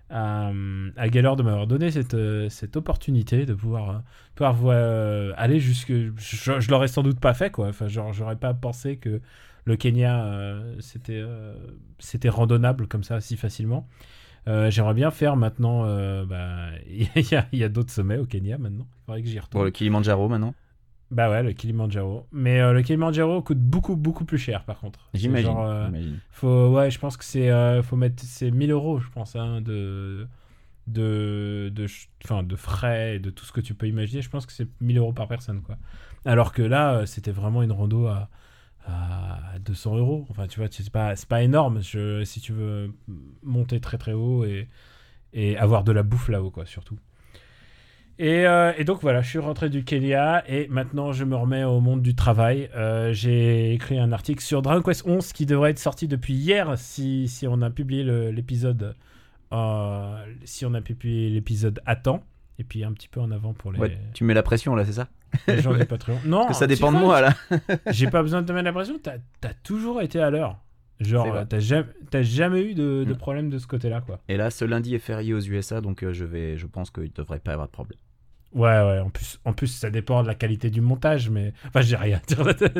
à, 0.09 0.51
à 0.97 1.09
Gaylor 1.09 1.35
de 1.35 1.43
m'avoir 1.43 1.67
donné 1.67 1.91
cette, 1.91 2.13
euh, 2.13 2.49
cette 2.49 2.75
opportunité 2.77 3.45
de 3.45 3.53
pouvoir, 3.53 3.89
euh, 3.89 3.99
pouvoir 4.35 4.53
voir, 4.53 4.75
euh, 4.77 5.33
aller 5.37 5.59
jusque. 5.59 5.91
Je, 5.91 6.59
je 6.59 6.71
l'aurais 6.71 6.87
sans 6.87 7.03
doute 7.03 7.19
pas 7.19 7.33
fait, 7.33 7.49
quoi. 7.51 7.67
Enfin, 7.69 7.87
genre, 7.87 8.13
j'aurais 8.13 8.35
pas 8.35 8.53
pensé 8.53 8.97
que 8.97 9.21
le 9.65 9.75
Kenya, 9.75 10.25
euh, 10.25 10.75
c'était 10.79 11.19
euh, 11.19 11.55
c'était 11.99 12.29
randonnable 12.29 12.87
comme 12.87 13.03
ça 13.03 13.19
si 13.21 13.35
facilement. 13.35 13.87
Euh, 14.47 14.69
J'aimerais 14.69 14.93
bien 14.93 15.09
faire 15.09 15.35
maintenant. 15.37 15.85
euh, 15.85 16.23
bah, 16.25 16.67
Il 16.87 17.07
y 17.31 17.35
a, 17.35 17.47
y 17.51 17.63
a 17.63 17.69
d'autres 17.69 17.91
sommets 17.91 18.17
au 18.19 18.25
Kenya 18.27 18.59
maintenant. 18.59 18.87
Il 18.91 19.05
faudrait 19.07 19.21
que 19.23 19.27
j'y 19.27 19.39
retourne. 19.39 19.51
Pour 19.51 19.63
le 19.65 19.71
Kilimanjaro 19.71 20.29
maintenant? 20.29 20.53
Bah 21.11 21.29
ouais, 21.29 21.43
le 21.43 21.53
Kilimanjaro. 21.53 22.25
Mais 22.31 22.59
euh, 22.59 22.73
le 22.73 22.81
Kilimanjaro 22.81 23.41
coûte 23.41 23.59
beaucoup, 23.59 23.95
beaucoup 23.95 24.25
plus 24.25 24.37
cher 24.39 24.63
par 24.63 24.79
contre. 24.79 25.09
J'imagine. 25.13 25.53
euh, 25.55 25.85
j'imagine. 25.85 26.19
faut, 26.31 26.69
ouais, 26.69 26.89
je 26.89 26.99
pense 26.99 27.15
que 27.17 27.23
c'est, 27.23 27.49
euh, 27.49 27.83
faut 27.83 27.95
mettre, 27.95 28.23
c'est 28.23 28.49
1000 28.51 28.71
euros, 28.71 28.99
je 28.99 29.09
pense, 29.09 29.35
hein, 29.35 29.61
de, 29.61 30.27
de, 30.87 31.71
de, 31.73 31.85
enfin, 32.23 32.43
de 32.43 32.55
frais 32.55 33.15
et 33.15 33.19
de 33.19 33.29
tout 33.29 33.45
ce 33.45 33.51
que 33.51 33.61
tu 33.61 33.73
peux 33.75 33.87
imaginer. 33.87 34.21
Je 34.21 34.29
pense 34.29 34.45
que 34.45 34.51
c'est 34.53 34.67
1000 34.81 34.97
euros 34.97 35.13
par 35.13 35.27
personne, 35.27 35.61
quoi. 35.61 35.77
Alors 36.25 36.51
que 36.53 36.63
là, 36.63 37.05
c'était 37.05 37.31
vraiment 37.31 37.61
une 37.61 37.71
rando 37.71 38.07
à, 38.07 38.29
à 38.87 39.59
200 39.63 39.97
euros. 39.97 40.25
Enfin, 40.29 40.47
tu 40.47 40.59
vois, 40.59 40.69
c'est 40.71 40.89
pas, 40.89 41.15
c'est 41.15 41.29
pas 41.29 41.43
énorme. 41.43 41.81
Je, 41.83 42.23
si 42.23 42.41
tu 42.41 42.51
veux 42.51 42.91
monter 43.43 43.79
très 43.79 43.97
très 43.99 44.13
haut 44.13 44.43
et, 44.43 44.67
et 45.33 45.55
avoir 45.57 45.83
de 45.83 45.91
la 45.91 46.01
bouffe 46.03 46.29
là-haut, 46.29 46.49
quoi, 46.51 46.65
surtout. 46.65 46.97
Et, 48.17 48.47
euh, 48.47 48.71
et 48.77 48.85
donc 48.85 49.01
voilà, 49.01 49.21
je 49.21 49.29
suis 49.29 49.39
rentré 49.39 49.69
du 49.69 49.83
Kenya 49.83 50.43
et 50.47 50.67
maintenant 50.69 51.11
je 51.11 51.25
me 51.25 51.35
remets 51.35 51.63
au 51.65 51.81
monde 51.81 52.01
du 52.01 52.15
travail. 52.15 52.69
Euh, 52.75 53.11
J'ai 53.11 53.73
écrit 53.73 53.99
un 53.99 54.11
article 54.13 54.41
sur 54.41 54.61
Dragon 54.61 54.81
Quest 54.81 55.05
11 55.05 55.33
qui 55.33 55.45
devrait 55.45 55.71
être 55.71 55.79
sorti 55.79 56.07
depuis 56.07 56.33
hier 56.33 56.77
si, 56.77 57.27
si 57.27 57.45
on 57.45 57.61
a 57.61 57.69
publié 57.69 58.03
l'épisode 58.31 58.95
euh, 59.53 60.25
si 60.45 60.65
on 60.65 60.73
a 60.73 60.81
publié 60.81 61.29
l'épisode 61.29 61.81
à 61.85 61.95
temps 61.97 62.23
et 62.57 62.63
puis 62.63 62.83
un 62.85 62.93
petit 62.93 63.09
peu 63.09 63.19
en 63.19 63.31
avant 63.31 63.53
pour 63.53 63.71
les, 63.73 63.79
Ouais, 63.79 63.97
tu 64.13 64.23
mets 64.23 64.33
la 64.33 64.43
pression 64.43 64.75
là, 64.75 64.85
c'est 64.85 64.93
ça? 64.93 65.09
Les 65.49 65.61
gens 65.61 65.73
du 65.73 65.83
Patreon. 65.85 66.17
Non, 66.25 66.47
Que 66.47 66.53
ça 66.53 66.67
dépend 66.67 66.93
de 66.93 66.97
moi 66.97 67.19
là. 67.19 67.33
J'ai 67.91 68.09
pas 68.09 68.21
besoin 68.21 68.41
de 68.41 68.47
te 68.47 68.53
mettre 68.53 68.63
la 68.65 68.71
pression. 68.73 68.95
T'as 69.03 69.15
as 69.43 69.53
toujours 69.63 70.01
été 70.01 70.21
à 70.21 70.29
l'heure. 70.29 70.57
Genre, 71.01 71.43
t'as 71.49 71.59
jamais, 72.21 72.61
eu 72.63 72.73
de, 72.73 73.03
de 73.03 73.13
Mm. 73.13 73.17
problème 73.17 73.49
de 73.49 73.57
ce 73.59 73.67
côté-là, 73.67 73.99
quoi. 73.99 74.21
Et 74.29 74.37
là, 74.37 74.49
ce 74.49 74.63
lundi 74.63 74.95
est 74.95 74.99
férié 74.99 75.33
aux 75.33 75.41
USA, 75.41 75.81
donc 75.81 76.09
je 76.09 76.23
vais, 76.23 76.55
je 76.55 76.65
pense 76.67 76.89
qu'il 76.89 77.11
devrait 77.11 77.39
pas 77.39 77.51
y 77.51 77.53
avoir 77.53 77.67
de 77.67 77.73
problème. 77.73 77.99
Ouais, 78.55 78.69
ouais, 78.69 78.99
en 78.99 79.09
plus, 79.09 79.39
en 79.43 79.51
plus, 79.53 79.67
ça 79.67 79.89
dépend 79.91 80.23
de 80.23 80.27
la 80.27 80.35
qualité 80.35 80.69
du 80.69 80.79
montage, 80.81 81.29
mais. 81.29 81.53
Enfin, 81.67 81.81
j'ai 81.81 81.97
rien 81.97 82.21
à 82.29 82.53
dire. 82.53 82.71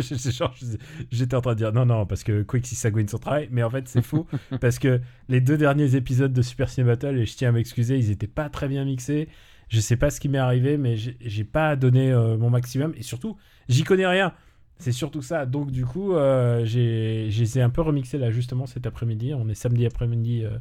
J'étais 1.11 1.35
en 1.35 1.41
train 1.41 1.51
de 1.53 1.57
dire 1.57 1.73
non, 1.73 1.85
non, 1.85 2.05
parce 2.05 2.23
que 2.23 2.43
Quick 2.43 2.65
si 2.65 2.75
sagouine 2.75 3.09
son 3.09 3.17
travail, 3.17 3.49
mais 3.51 3.61
en 3.61 3.69
fait, 3.69 3.87
c'est 3.89 4.01
faux, 4.01 4.25
parce 4.61 4.79
que 4.79 5.01
les 5.27 5.41
deux 5.41 5.57
derniers 5.57 5.95
épisodes 5.95 6.31
de 6.31 6.41
Super 6.41 6.69
Ciné 6.69 6.87
Battle, 6.87 7.17
et 7.17 7.25
je 7.25 7.35
tiens 7.35 7.49
à 7.49 7.51
m'excuser, 7.51 7.97
ils 7.97 8.09
étaient 8.09 8.25
pas 8.27 8.49
très 8.49 8.69
bien 8.69 8.85
mixés. 8.85 9.27
Je 9.67 9.81
sais 9.81 9.97
pas 9.97 10.11
ce 10.11 10.19
qui 10.21 10.29
m'est 10.29 10.37
arrivé, 10.37 10.77
mais 10.77 10.95
j'ai 10.95 11.43
pas 11.43 11.75
donné 11.75 12.11
euh, 12.11 12.37
mon 12.37 12.49
maximum, 12.49 12.93
et 12.95 13.03
surtout, 13.03 13.35
j'y 13.67 13.83
connais 13.83 14.07
rien. 14.07 14.33
C'est 14.77 14.91
surtout 14.93 15.21
ça. 15.21 15.45
Donc, 15.45 15.71
du 15.71 15.85
coup, 15.85 16.13
euh, 16.15 16.63
j'ai 16.65 17.27
j'ai 17.29 17.61
un 17.61 17.69
peu 17.69 17.81
remixé 17.81 18.17
là, 18.17 18.29
justement, 18.31 18.65
cet 18.65 18.85
après-midi. 18.87 19.33
On 19.33 19.47
est 19.49 19.55
samedi 19.55 19.85
après-midi. 19.85 20.43
euh, 20.45 20.57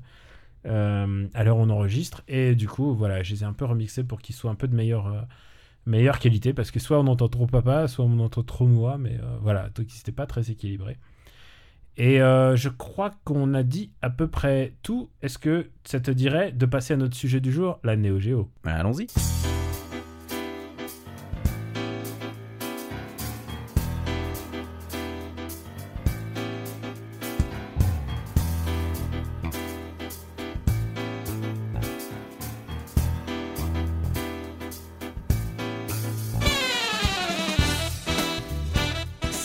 euh, 0.66 1.26
à 1.34 1.44
l'heure 1.44 1.58
où 1.58 1.60
on 1.60 1.70
enregistre. 1.70 2.22
Et 2.28 2.54
du 2.54 2.68
coup, 2.68 2.94
voilà, 2.94 3.22
je 3.22 3.32
les 3.32 3.42
ai 3.42 3.44
un 3.44 3.52
peu 3.52 3.64
remixés 3.64 4.04
pour 4.04 4.20
qu'ils 4.20 4.34
soient 4.34 4.50
un 4.50 4.54
peu 4.54 4.68
de 4.68 4.74
meilleure, 4.74 5.06
euh, 5.06 5.20
meilleure 5.86 6.18
qualité. 6.18 6.52
Parce 6.52 6.70
que 6.70 6.80
soit 6.80 6.98
on 6.98 7.06
entend 7.06 7.28
trop 7.28 7.46
papa, 7.46 7.88
soit 7.88 8.04
on 8.04 8.18
entend 8.20 8.42
trop 8.42 8.66
moi. 8.66 8.98
Mais 8.98 9.18
euh, 9.22 9.36
voilà, 9.42 9.68
donc 9.74 9.86
c'était 9.88 10.12
pas 10.12 10.26
très 10.26 10.50
équilibré. 10.50 10.96
Et 11.96 12.20
euh, 12.20 12.56
je 12.56 12.68
crois 12.68 13.12
qu'on 13.24 13.54
a 13.54 13.62
dit 13.62 13.92
à 14.02 14.10
peu 14.10 14.26
près 14.26 14.74
tout. 14.82 15.10
Est-ce 15.22 15.38
que 15.38 15.70
ça 15.84 16.00
te 16.00 16.10
dirait 16.10 16.52
de 16.52 16.66
passer 16.66 16.94
à 16.94 16.96
notre 16.96 17.14
sujet 17.16 17.40
du 17.40 17.52
jour, 17.52 17.78
la 17.84 17.96
Néo 17.96 18.18
Géo 18.18 18.50
Bah, 18.64 18.72
Allons-y. 18.72 19.06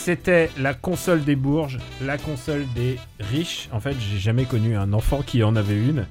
C'était 0.09 0.49
la 0.57 0.73
console 0.73 1.23
des 1.23 1.35
bourges, 1.35 1.77
la 2.01 2.17
console 2.17 2.65
des 2.73 2.97
riches. 3.19 3.69
En 3.71 3.79
fait, 3.79 3.95
j'ai 3.99 4.17
jamais 4.17 4.45
connu 4.45 4.75
un 4.75 4.91
enfant 4.91 5.21
qui 5.21 5.43
en 5.43 5.55
avait 5.55 5.77
une. 5.77 6.07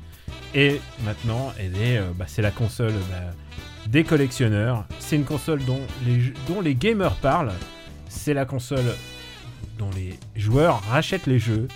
Et 0.55 0.81
maintenant, 1.05 1.53
euh, 1.59 2.11
bah, 2.15 2.27
c'est 2.29 2.41
la 2.43 2.53
console 2.53 2.93
bah, 3.11 3.33
des 3.89 4.05
collectionneurs. 4.05 4.85
C'est 5.01 5.17
une 5.17 5.25
console 5.25 5.65
dont 5.65 5.81
les, 6.07 6.21
jeux- 6.21 6.35
dont 6.47 6.61
les 6.61 6.77
gamers 6.77 7.17
parlent. 7.17 7.51
C'est 8.09 8.35
la 8.35 8.45
console 8.45 8.85
dont 9.81 9.91
les 9.97 10.15
joueurs 10.37 10.81
rachètent 10.89 11.27
les 11.27 11.41
jeux 11.41 11.67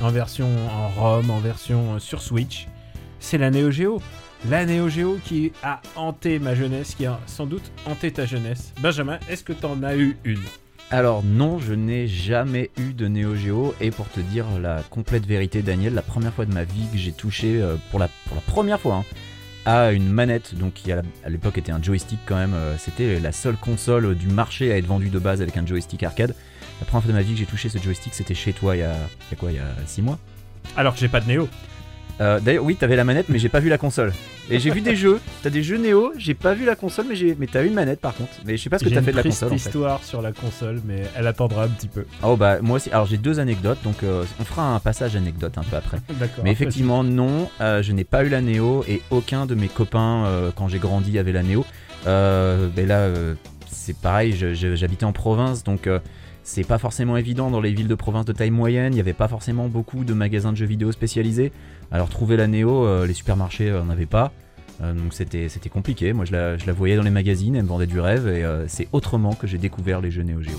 en 0.00 0.10
version 0.12 0.46
en 0.70 0.86
ROM, 0.88 1.30
en 1.32 1.40
version 1.40 1.94
euh, 1.94 1.98
sur 1.98 2.22
Switch. 2.22 2.68
C'est 3.18 3.38
la 3.38 3.50
Neo 3.50 3.72
Geo. 3.72 4.00
La 4.48 4.66
Neo 4.66 4.88
Geo 4.88 5.18
qui 5.24 5.50
a 5.64 5.80
hanté 5.96 6.38
ma 6.38 6.54
jeunesse, 6.54 6.94
qui 6.94 7.06
a 7.06 7.18
sans 7.26 7.46
doute 7.46 7.72
hanté 7.86 8.12
ta 8.12 8.24
jeunesse. 8.24 8.72
Benjamin, 8.80 9.18
est-ce 9.28 9.42
que 9.42 9.52
t'en 9.52 9.82
as 9.82 9.96
eu 9.96 10.16
une? 10.22 10.38
Alors 10.92 11.22
non, 11.24 11.58
je 11.58 11.72
n'ai 11.72 12.06
jamais 12.06 12.70
eu 12.76 12.92
de 12.92 13.08
Neo 13.08 13.34
Geo 13.34 13.74
et 13.80 13.90
pour 13.90 14.10
te 14.10 14.20
dire 14.20 14.44
la 14.60 14.82
complète 14.90 15.24
vérité, 15.24 15.62
Daniel, 15.62 15.94
la 15.94 16.02
première 16.02 16.34
fois 16.34 16.44
de 16.44 16.52
ma 16.52 16.64
vie 16.64 16.86
que 16.92 16.98
j'ai 16.98 17.12
touché 17.12 17.62
euh, 17.62 17.76
pour 17.90 17.98
la 17.98 18.10
première 18.46 18.78
fois 18.78 18.96
hein, 18.96 19.04
à 19.64 19.92
une 19.92 20.06
manette, 20.06 20.54
donc 20.54 20.74
qui 20.74 20.92
à 20.92 21.00
l'époque 21.30 21.56
était 21.56 21.72
un 21.72 21.82
joystick 21.82 22.18
quand 22.26 22.36
même, 22.36 22.52
euh, 22.52 22.76
c'était 22.76 23.18
la 23.20 23.32
seule 23.32 23.56
console 23.56 24.14
du 24.14 24.28
marché 24.28 24.70
à 24.70 24.76
être 24.76 24.84
vendue 24.84 25.08
de 25.08 25.18
base 25.18 25.40
avec 25.40 25.56
un 25.56 25.64
joystick 25.64 26.02
arcade. 26.02 26.34
La 26.80 26.86
première 26.86 27.04
fois 27.04 27.12
de 27.12 27.16
ma 27.16 27.22
vie 27.22 27.32
que 27.32 27.38
j'ai 27.38 27.46
touché 27.46 27.70
ce 27.70 27.78
joystick, 27.78 28.12
c'était 28.12 28.34
chez 28.34 28.52
toi 28.52 28.76
il 28.76 28.80
y 28.80 28.82
a, 28.82 28.92
il 28.92 29.30
y 29.30 29.34
a 29.34 29.36
quoi, 29.36 29.50
il 29.50 29.56
y 29.56 29.60
a 29.60 29.72
6 29.86 30.02
mois? 30.02 30.18
Alors 30.76 30.92
que 30.92 31.00
j'ai 31.00 31.08
pas 31.08 31.20
de 31.20 31.26
Néo. 31.26 31.48
Euh, 32.20 32.38
D'ailleurs, 32.40 32.64
oui, 32.64 32.76
t'avais 32.76 32.94
la 32.96 33.04
manette, 33.04 33.26
mais 33.28 33.38
j'ai 33.38 33.48
pas 33.48 33.58
vu 33.60 33.68
la 33.68 33.78
console. 33.78 34.12
Et 34.50 34.58
j'ai 34.60 34.70
vu 34.70 34.80
des 34.80 34.94
jeux. 34.96 35.18
T'as 35.42 35.50
des 35.50 35.62
jeux 35.62 35.78
Néo, 35.78 36.12
j'ai 36.18 36.34
pas 36.34 36.52
vu 36.54 36.64
la 36.64 36.76
console, 36.76 37.06
mais, 37.08 37.16
j'ai- 37.16 37.36
mais 37.38 37.46
t'as 37.46 37.64
une 37.64 37.72
manette 37.74 38.00
par 38.00 38.14
contre. 38.14 38.32
Mais 38.44 38.56
je 38.56 38.62
sais 38.62 38.70
pas 38.70 38.78
ce 38.78 38.84
que 38.84 38.90
J'ai 38.90 38.96
t'as 38.96 39.00
une 39.00 39.06
fait 39.06 39.12
de 39.12 39.16
la 39.16 39.22
console. 39.22 39.48
En 39.48 39.50
fait. 39.50 39.56
histoire 39.56 40.04
sur 40.04 40.20
la 40.22 40.32
console, 40.32 40.80
mais 40.84 41.02
elle 41.16 41.26
attendra 41.26 41.64
un 41.64 41.68
petit 41.68 41.88
peu. 41.88 42.04
Oh 42.22 42.36
bah 42.36 42.58
moi 42.60 42.76
aussi. 42.76 42.90
Alors 42.90 43.06
j'ai 43.06 43.16
deux 43.16 43.40
anecdotes, 43.40 43.78
donc 43.82 44.02
euh, 44.02 44.24
on 44.40 44.44
fera 44.44 44.74
un 44.74 44.78
passage 44.80 45.16
anecdote 45.16 45.56
un 45.58 45.62
peu 45.62 45.76
après. 45.76 45.98
D'accord. 46.20 46.44
Mais 46.44 46.50
effectivement, 46.52 47.02
non, 47.02 47.48
euh, 47.60 47.82
je 47.82 47.92
n'ai 47.92 48.04
pas 48.04 48.24
eu 48.24 48.28
la 48.28 48.40
Néo 48.40 48.84
et 48.88 49.00
aucun 49.10 49.46
de 49.46 49.54
mes 49.54 49.68
copains, 49.68 50.26
quand 50.56 50.68
j'ai 50.68 50.78
grandi, 50.78 51.18
avait 51.18 51.32
la 51.32 51.42
Néo. 51.42 51.64
Mais 52.06 52.86
là, 52.86 53.08
c'est 53.70 53.96
pareil, 53.96 54.34
j'habitais 54.54 55.04
en 55.04 55.12
province, 55.12 55.64
donc 55.64 55.88
c'est 56.44 56.64
pas 56.64 56.78
forcément 56.78 57.16
évident 57.16 57.50
dans 57.50 57.60
les 57.60 57.72
villes 57.72 57.88
de 57.88 57.94
province 57.94 58.24
de 58.24 58.32
taille 58.32 58.50
moyenne. 58.50 58.92
Il 58.92 58.96
n'y 58.96 59.00
avait 59.00 59.12
pas 59.12 59.28
forcément 59.28 59.68
beaucoup 59.68 60.04
de 60.04 60.12
magasins 60.12 60.52
de 60.52 60.56
jeux 60.56 60.66
vidéo 60.66 60.90
spécialisés. 60.92 61.52
Alors 61.92 62.08
trouver 62.08 62.36
la 62.36 62.46
Néo, 62.46 62.86
euh, 62.86 63.06
les 63.06 63.12
supermarchés 63.12 63.70
euh, 63.70 63.82
n'en 63.82 63.90
avaient 63.90 64.06
pas. 64.06 64.32
Euh, 64.82 64.94
donc 64.94 65.12
c'était 65.12 65.68
compliqué. 65.70 66.12
Moi, 66.12 66.24
je 66.24 66.32
la, 66.32 66.72
voyais 66.72 66.96
dans 66.96 67.02
les 67.02 67.10
magazines, 67.10 67.54
elle 67.54 67.64
me 67.64 67.68
vendait 67.68 67.86
du 67.86 68.00
rêve, 68.00 68.26
et 68.28 68.44
euh, 68.44 68.66
c'est 68.66 68.88
autrement 68.92 69.34
que 69.34 69.46
j'ai 69.46 69.58
découvert 69.58 70.00
les 70.00 70.10
jeux 70.10 70.22
Néo 70.22 70.42
Geo. 70.42 70.58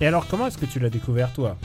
Et 0.00 0.06
alors, 0.06 0.26
comment 0.26 0.46
est-ce 0.46 0.58
que 0.58 0.66
tu 0.66 0.78
l'as 0.78 0.90
découvert, 0.90 1.32
toi? 1.32 1.56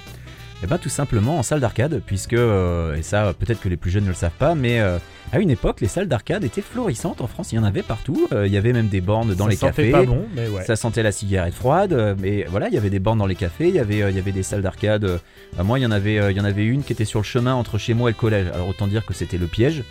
Eh 0.63 0.67
ben 0.67 0.79
tout 0.79 0.89
simplement 0.89 1.37
en 1.37 1.43
salle 1.43 1.59
d'arcade, 1.59 2.01
puisque, 2.03 2.33
euh, 2.33 2.95
et 2.95 3.03
ça 3.03 3.31
peut-être 3.37 3.61
que 3.61 3.69
les 3.69 3.77
plus 3.77 3.91
jeunes 3.91 4.05
ne 4.05 4.09
le 4.09 4.15
savent 4.15 4.31
pas, 4.39 4.55
mais 4.55 4.79
euh, 4.79 4.97
à 5.31 5.39
une 5.39 5.51
époque 5.51 5.81
les 5.81 5.87
salles 5.87 6.07
d'arcade 6.07 6.43
étaient 6.43 6.63
florissantes 6.63 7.21
en 7.21 7.27
France, 7.27 7.51
il 7.51 7.57
y 7.57 7.59
en 7.59 7.63
avait 7.63 7.83
partout, 7.83 8.27
Euh, 8.31 8.47
il 8.47 8.53
y 8.53 8.57
avait 8.57 8.73
même 8.73 8.87
des 8.87 8.99
bornes 8.99 9.35
dans 9.35 9.43
Ça 9.45 9.49
les 9.51 9.55
sentait 9.55 9.91
cafés. 9.91 9.91
pas 9.91 10.03
bon, 10.05 10.25
mais 10.35 10.47
ouais. 10.47 10.63
Ça 10.65 10.75
sentait 10.75 11.03
la 11.03 11.11
cigarette 11.11 11.53
froide, 11.53 12.15
mais 12.19 12.45
voilà, 12.49 12.69
il 12.69 12.73
y 12.73 12.77
avait 12.77 12.89
des 12.89 12.97
bornes 12.99 13.19
dans 13.19 13.27
les 13.27 13.35
cafés, 13.35 13.67
il 13.69 13.75
y 13.75 13.79
avait, 13.79 13.99
il 14.09 14.15
y 14.15 14.19
avait 14.19 14.31
des 14.31 14.41
salles 14.41 14.63
d'arcade. 14.63 15.19
bah, 15.55 15.63
moi, 15.63 15.77
il 15.77 15.83
y 15.83 15.85
en 15.85 15.91
avait, 15.91 16.31
il 16.31 16.35
y 16.37 16.41
en 16.41 16.45
avait 16.45 16.65
une 16.65 16.83
qui 16.83 16.91
était 16.91 17.05
sur 17.05 17.19
le 17.19 17.25
chemin 17.25 17.53
entre 17.53 17.77
chez 17.77 17.93
moi 17.93 18.09
et 18.09 18.13
le 18.13 18.19
collège. 18.19 18.47
Alors 18.51 18.67
autant 18.67 18.87
dire 18.87 19.05
que 19.05 19.13
c'était 19.13 19.37
le 19.37 19.45
piège. 19.47 19.83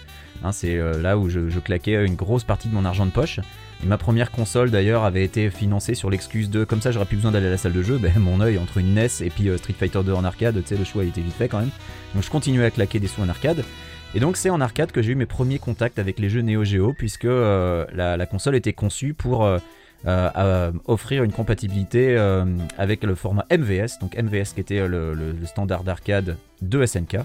Hein, 0.43 0.51
c'est 0.51 0.77
là 1.01 1.17
où 1.17 1.29
je, 1.29 1.49
je 1.49 1.61
claquais 1.61 2.05
une 2.05 2.17
grosse 2.17 2.45
partie 2.45 2.69
de 2.69 2.75
mon 2.75 2.85
argent 2.85 3.07
de 3.07 3.13
poche. 3.13 3.39
Ma 3.85 3.99
première 3.99 4.31
console 4.31 4.71
d'ailleurs 4.71 5.05
avait 5.05 5.25
été 5.25 5.51
financée 5.51 5.95
sur 5.95 6.11
l'excuse 6.11 6.51
de 6.51 6.65
comme 6.65 6.81
ça 6.81 6.91
j'aurais 6.93 7.05
plus 7.05 7.17
besoin 7.17 7.31
d'aller 7.33 7.47
à 7.47 7.51
la 7.51 7.59
salle 7.59 7.73
de 7.73 7.83
jeu. 7.83 7.99
Ben, 8.07 8.13
mon 8.19 8.41
œil 8.41 8.59
entre 8.59 8.79
une 8.79 8.95
NES 8.95 9.09
et 9.21 9.31
puis 9.31 9.49
euh, 9.49 9.57
Street 9.59 9.75
Fighter 9.79 10.01
2 10.05 10.13
en 10.13 10.25
arcade, 10.25 10.61
tu 10.63 10.69
sais 10.69 10.77
le 10.77 10.85
choix 10.85 11.05
il 11.05 11.09
était 11.09 11.21
vite 11.21 11.35
fait 11.35 11.49
quand 11.49 11.59
même. 11.61 11.71
Donc 12.15 12.23
je 12.23 12.31
continuais 12.31 12.65
à 12.65 12.71
claquer 12.71 13.01
des 13.01 13.07
sous 13.07 13.23
en 13.23 13.29
arcade. 13.29 13.65
Et 14.15 14.21
donc 14.21 14.37
c'est 14.37 14.51
en 14.51 14.61
arcade 14.61 14.93
que 14.93 15.03
j'ai 15.03 15.13
eu 15.13 15.15
mes 15.15 15.27
premiers 15.27 15.59
contacts 15.59 15.99
avec 15.99 16.19
les 16.19 16.31
jeux 16.31 16.41
Neo 16.41 16.65
Geo 16.65 16.95
puisque 16.95 17.27
euh, 17.27 17.85
la, 17.93 18.27
console 18.27 18.57
était 18.57 18.73
conçue 18.73 19.15
pour 19.15 19.45
euh, 19.45 19.59
offrir 20.87 21.23
une 21.23 21.33
compatibilité 21.33 22.17
avec 22.79 23.03
le 23.05 23.15
format 23.15 23.45
MVS, 23.51 23.99
donc 24.01 24.17
MVS 24.17 24.55
qui 24.55 24.61
était 24.61 24.87
le, 24.87 25.15
le- 25.15 25.35
standard 25.47 25.85
d'arcade 25.85 26.37
de 26.63 26.87
SNK, 26.87 27.19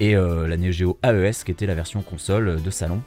et 0.00 0.14
la 0.14 0.56
Neo 0.56 0.72
Geo 0.72 0.98
AES 1.04 1.44
qui 1.44 1.50
était 1.52 1.66
la 1.66 1.74
version 1.74 2.00
console 2.02 2.62
de 2.62 2.70
salon. 2.70 3.02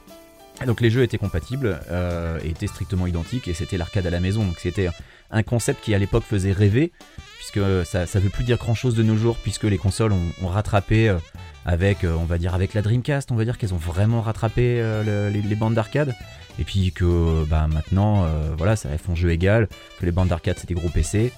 Donc 0.65 0.81
les 0.81 0.89
jeux 0.89 1.03
étaient 1.03 1.17
compatibles 1.17 1.79
euh, 1.91 2.39
et 2.43 2.49
étaient 2.49 2.67
strictement 2.67 3.07
identiques 3.07 3.47
et 3.47 3.53
c'était 3.53 3.77
l'arcade 3.77 4.05
à 4.07 4.09
la 4.09 4.19
maison. 4.19 4.45
Donc 4.45 4.59
c'était 4.59 4.89
un 5.31 5.43
concept 5.43 5.83
qui 5.83 5.93
à 5.93 5.97
l'époque 5.97 6.23
faisait 6.23 6.51
rêver 6.51 6.91
puisque 7.37 7.59
ça, 7.85 8.05
ça 8.05 8.19
veut 8.19 8.29
plus 8.29 8.43
dire 8.43 8.57
grand 8.57 8.75
chose 8.75 8.95
de 8.95 9.03
nos 9.03 9.17
jours 9.17 9.37
puisque 9.41 9.63
les 9.63 9.77
consoles 9.77 10.13
ont, 10.13 10.47
rattrapé 10.47 11.09
euh, 11.09 11.17
avec, 11.65 12.03
euh, 12.03 12.15
on 12.17 12.25
va 12.25 12.37
dire 12.37 12.53
avec 12.53 12.73
la 12.73 12.81
Dreamcast, 12.81 13.31
on 13.31 13.35
va 13.35 13.45
dire 13.45 13.57
qu'elles 13.57 13.73
ont 13.73 13.77
vraiment 13.77 14.21
rattrapé 14.21 14.79
euh, 14.81 15.29
le- 15.29 15.39
les, 15.41 15.55
bandes 15.55 15.73
d'arcade. 15.73 16.13
Et 16.59 16.63
puis 16.63 16.91
que 16.91 17.43
bah, 17.45 17.67
maintenant, 17.67 18.25
euh, 18.25 18.53
voilà, 18.57 18.75
ça 18.75 18.89
elles 18.91 18.99
font 18.99 19.15
jeu 19.15 19.31
égal, 19.31 19.67
que 19.99 20.05
les 20.05 20.11
bandes 20.11 20.27
d'arcade 20.27 20.57
c'était 20.59 20.75
gros 20.75 20.89
PC. 20.89 21.31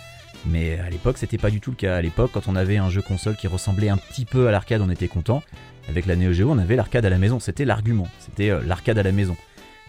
Mais 0.47 0.77
à 0.79 0.89
l'époque, 0.91 1.17
c'était 1.17 1.39
pas 1.39 1.49
du 1.49 1.59
tout 1.59 1.71
le 1.71 1.75
cas. 1.75 1.95
À 1.95 2.01
l'époque, 2.01 2.29
quand 2.33 2.47
on 2.47 2.55
avait 2.55 2.77
un 2.77 2.89
jeu 2.91 3.01
console 3.01 3.35
qui 3.35 3.47
ressemblait 3.47 3.89
un 3.89 3.97
petit 3.97 4.25
peu 4.25 4.47
à 4.47 4.51
l'arcade, 4.51 4.81
on 4.81 4.89
était 4.91 5.07
content. 5.07 5.41
Avec 5.89 6.05
la 6.07 6.15
Neo 6.15 6.33
Geo, 6.33 6.49
on 6.51 6.57
avait 6.57 6.75
l'arcade 6.75 7.05
à 7.05 7.09
la 7.09 7.17
maison. 7.17 7.39
C'était 7.39 7.65
l'argument. 7.65 8.07
C'était 8.19 8.49
euh, 8.49 8.61
l'arcade 8.65 8.97
à 8.97 9.03
la 9.03 9.11
maison. 9.11 9.35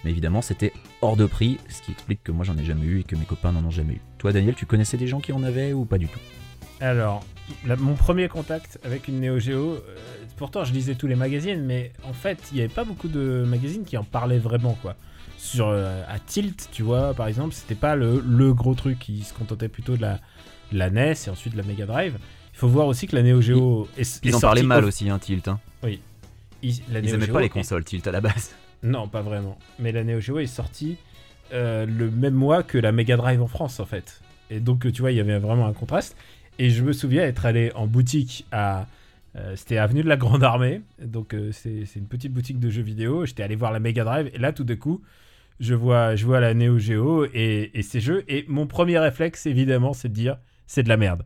Mais 0.05 0.11
évidemment, 0.11 0.43
c'était 0.43 0.73
hors 1.01 1.17
de 1.17 1.27
prix, 1.27 1.59
ce 1.69 1.83
qui 1.83 1.93
explique 1.93 2.23
que 2.23 2.31
moi 2.33 2.45
j'en 2.45 2.57
ai 2.59 2.65
jamais 2.65 2.85
eu 2.87 3.01
et 3.01 3.03
que 3.03 3.17
mes 3.17 3.25
copains 3.25 3.51
n'en 3.53 3.65
ont 3.65 3.71
jamais 3.71 3.95
eu. 3.95 4.01
Toi, 4.19 4.33
Daniel, 4.33 4.55
tu 4.55 4.67
connaissais 4.67 4.97
des 4.99 5.07
gens 5.07 5.21
qui 5.21 5.33
en 5.33 5.43
avaient 5.43 5.73
ou 5.73 5.85
pas 5.85 5.99
du 5.99 6.07
tout? 6.07 6.21
Alors, 6.81 7.25
la- 7.67 7.77
mon 7.77 7.95
premier 7.95 8.29
contact 8.29 8.79
avec 8.85 9.09
une 9.09 9.21
Neo 9.21 9.39
Geo, 9.39 9.73
euh, 9.73 9.81
pourtant 10.37 10.65
je 10.65 10.73
lisais 10.73 10.95
tous 10.95 11.07
les 11.07 11.15
magazines, 11.17 11.65
mais 11.65 11.93
en 12.05 12.13
fait, 12.13 12.39
il 12.53 12.57
n'y 12.57 12.61
avait 12.61 12.73
pas 12.73 12.85
beaucoup 12.85 13.09
de 13.09 13.45
magazines 13.49 13.85
qui 13.85 13.97
en 13.97 14.05
parlaient 14.05 14.39
vraiment, 14.39 14.77
quoi. 14.83 14.95
Sur, 15.39 15.69
euh, 15.69 16.03
à 16.09 16.19
Tilt, 16.19 16.69
tu 16.73 16.83
vois, 16.83 17.15
par 17.15 17.27
exemple, 17.27 17.55
c'était 17.55 17.75
pas 17.75 17.97
le, 17.97 18.23
le 18.27 18.53
gros 18.55 18.75
truc, 18.75 19.09
ils 19.09 19.25
se 19.25 19.33
contentaient 19.33 19.69
plutôt 19.69 19.97
de 19.97 20.03
la, 20.03 20.21
de 20.73 20.79
la 20.79 20.91
NES 20.91 21.15
et 21.27 21.31
ensuite 21.31 21.55
de 21.55 21.59
la 21.59 21.65
Mega 21.65 21.87
Drive. 21.87 22.17
Il 22.53 22.59
faut 22.59 22.69
voir 22.69 22.87
aussi 22.87 23.07
que 23.07 23.17
la 23.17 23.23
Neo 23.23 23.41
Geo 23.41 23.89
est, 23.99 24.21
Ils 24.23 24.31
est 24.31 24.35
en 24.35 24.41
parlaient 24.41 24.63
mal 24.63 24.85
au- 24.85 24.89
aussi, 24.89 25.09
hein, 25.11 25.19
Tilt. 25.19 25.49
hein. 25.49 25.59
La 25.87 25.99
Ils 26.63 26.81
Neo 26.91 27.15
aimaient 27.15 27.27
Geo 27.27 27.33
pas 27.33 27.41
les 27.41 27.49
consoles 27.49 27.85
Tilt 27.85 28.07
à 28.07 28.13
la 28.13 28.21
base. 28.21 28.55
Non, 28.83 29.09
pas 29.09 29.23
vraiment. 29.23 29.59
Mais 29.79 29.93
la 29.93 30.05
Neo 30.05 30.21
Geo 30.21 30.39
est 30.39 30.47
sortie 30.47 30.97
euh, 31.53 31.87
le 31.87 32.11
même 32.11 32.35
mois 32.35 32.63
que 32.63 32.79
la 32.79 32.93
Mega 32.93 33.17
Drive 33.17 33.41
en 33.41 33.47
France, 33.47 33.81
en 33.81 33.87
fait. 33.87 34.21
Et 34.51 34.61
donc, 34.61 34.91
tu 34.93 35.01
vois, 35.01 35.13
il 35.13 35.17
y 35.17 35.21
avait 35.21 35.39
vraiment 35.39 35.67
un 35.67 35.73
contraste. 35.73 36.17
Et 36.59 36.71
je 36.71 36.83
me 36.83 36.93
souviens 36.93 37.23
être 37.25 37.47
allé 37.47 37.73
en 37.75 37.87
boutique 37.87 38.47
à. 38.53 38.87
euh, 39.37 39.55
C'était 39.57 39.79
avenue 39.79 40.03
de 40.03 40.09
la 40.09 40.17
Grande 40.17 40.43
Armée, 40.43 40.81
donc 41.03 41.35
euh, 41.35 41.51
c'est 41.53 41.85
c'est 41.85 41.99
une 41.99 42.07
petite 42.09 42.33
boutique 42.33 42.59
de 42.59 42.71
jeux 42.71 42.83
vidéo. 42.83 43.27
J'étais 43.27 43.43
allé 43.43 43.57
voir 43.57 43.73
la 43.73 43.81
Mega 43.81 44.05
Drive 44.05 44.31
et 44.33 44.39
là 44.39 44.53
tout 44.53 44.65
d'un 44.65 44.77
coup, 44.77 45.03
je 45.61 45.75
vois, 45.75 46.17
je 46.17 46.25
vois 46.25 46.41
la 46.41 46.55
Neo 46.55 46.79
Geo 46.79 47.27
et, 47.35 47.71
et 47.75 47.83
ces 47.83 48.01
jeux. 48.01 48.25
Et 48.29 48.47
mon 48.49 48.67
premier 48.67 48.99
réflexe, 48.99 49.45
évidemment, 49.47 49.93
c'est 49.93 50.09
de 50.09 50.15
dire 50.15 50.39
c'est 50.67 50.83
de 50.83 50.89
la 50.89 50.97
merde. 50.97 51.25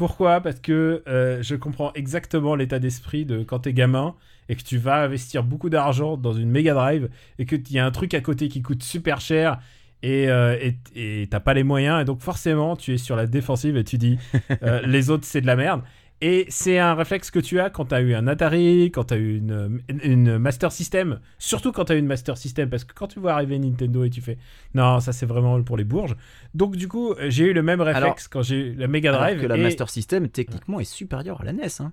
Pourquoi? 0.00 0.40
Parce 0.40 0.60
que 0.60 1.02
euh, 1.08 1.42
je 1.42 1.54
comprends 1.54 1.92
exactement 1.92 2.54
l'état 2.54 2.78
d'esprit 2.78 3.26
de 3.26 3.42
quand 3.42 3.58
t'es 3.58 3.74
gamin 3.74 4.14
et 4.48 4.56
que 4.56 4.62
tu 4.62 4.78
vas 4.78 5.02
investir 5.02 5.44
beaucoup 5.44 5.68
d'argent 5.68 6.16
dans 6.16 6.32
une 6.32 6.50
Mega 6.50 6.72
Drive 6.72 7.10
et 7.38 7.44
que 7.44 7.54
y 7.68 7.78
a 7.78 7.84
un 7.84 7.90
truc 7.90 8.14
à 8.14 8.22
côté 8.22 8.48
qui 8.48 8.62
coûte 8.62 8.82
super 8.82 9.20
cher 9.20 9.60
et 10.02 10.30
euh, 10.30 10.56
et 10.94 11.28
t'as 11.30 11.40
pas 11.40 11.52
les 11.52 11.64
moyens 11.64 12.00
et 12.00 12.06
donc 12.06 12.22
forcément 12.22 12.76
tu 12.76 12.94
es 12.94 12.96
sur 12.96 13.14
la 13.14 13.26
défensive 13.26 13.76
et 13.76 13.84
tu 13.84 13.98
dis 13.98 14.18
euh, 14.62 14.80
les 14.86 15.10
autres 15.10 15.26
c'est 15.26 15.42
de 15.42 15.46
la 15.46 15.56
merde 15.56 15.82
et 16.22 16.44
c'est 16.48 16.78
un 16.78 16.94
réflexe 16.94 17.30
que 17.30 17.38
tu 17.38 17.60
as 17.60 17.70
quand 17.70 17.86
t'as 17.86 18.00
eu 18.02 18.14
un 18.14 18.26
Atari, 18.26 18.90
quand 18.92 19.04
t'as 19.04 19.16
eu 19.16 19.38
une, 19.38 19.80
une 20.02 20.38
Master 20.38 20.70
System, 20.72 21.20
surtout 21.38 21.72
quand 21.72 21.86
t'as 21.86 21.94
eu 21.96 21.98
une 21.98 22.06
Master 22.06 22.36
System, 22.36 22.68
parce 22.68 22.84
que 22.84 22.92
quand 22.94 23.06
tu 23.08 23.20
vois 23.20 23.32
arriver 23.32 23.58
Nintendo 23.58 24.04
et 24.04 24.10
tu 24.10 24.20
fais 24.20 24.36
non, 24.74 25.00
ça 25.00 25.12
c'est 25.12 25.26
vraiment 25.26 25.62
pour 25.62 25.76
les 25.76 25.84
bourges. 25.84 26.16
Donc 26.54 26.76
du 26.76 26.88
coup, 26.88 27.14
j'ai 27.28 27.46
eu 27.46 27.52
le 27.52 27.62
même 27.62 27.80
réflexe 27.80 28.04
Alors- 28.04 28.16
quand 28.30 28.42
j'ai 28.42 28.56
eu 28.56 28.74
la 28.74 28.86
Mega 28.88 29.10
Alors 29.10 29.22
Drive. 29.22 29.40
que 29.40 29.46
la 29.46 29.56
et- 29.56 29.62
Master 29.62 29.88
System, 29.88 30.28
techniquement, 30.28 30.78
est 30.80 30.84
supérieure 30.84 31.40
à 31.40 31.44
la 31.44 31.52
NES. 31.52 31.68
Hein. 31.80 31.92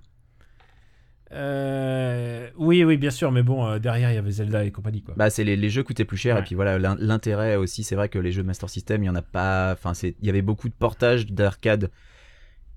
Euh, 1.32 2.48
oui, 2.56 2.84
oui, 2.84 2.96
bien 2.96 3.10
sûr, 3.10 3.30
mais 3.32 3.42
bon, 3.42 3.66
euh, 3.66 3.78
derrière 3.78 4.10
il 4.10 4.14
y 4.14 4.18
avait 4.18 4.30
Zelda 4.30 4.64
et 4.64 4.70
compagnie 4.72 5.02
quoi. 5.02 5.14
Bah, 5.16 5.28
c'est 5.28 5.44
les, 5.44 5.56
les 5.56 5.68
jeux 5.68 5.82
coûtaient 5.82 6.06
plus 6.06 6.16
cher 6.16 6.36
Ouais. 6.36 6.40
et 6.40 6.44
puis 6.44 6.54
voilà 6.54 6.78
l'in- 6.78 6.96
l'intérêt 6.98 7.56
aussi 7.56 7.82
c'est 7.84 7.94
vrai 7.96 8.08
que 8.08 8.18
les 8.18 8.32
jeux 8.32 8.42
Master 8.42 8.70
System 8.70 9.02
il 9.02 9.06
y 9.06 9.10
en 9.10 9.14
a 9.14 9.20
pas 9.22 9.72
enfin 9.74 9.92
c'est 9.92 10.16
il 10.20 10.26
y 10.26 10.30
avait 10.30 10.40
beaucoup 10.42 10.70
de 10.70 10.74
portages 10.74 11.26
d'arcade 11.26 11.90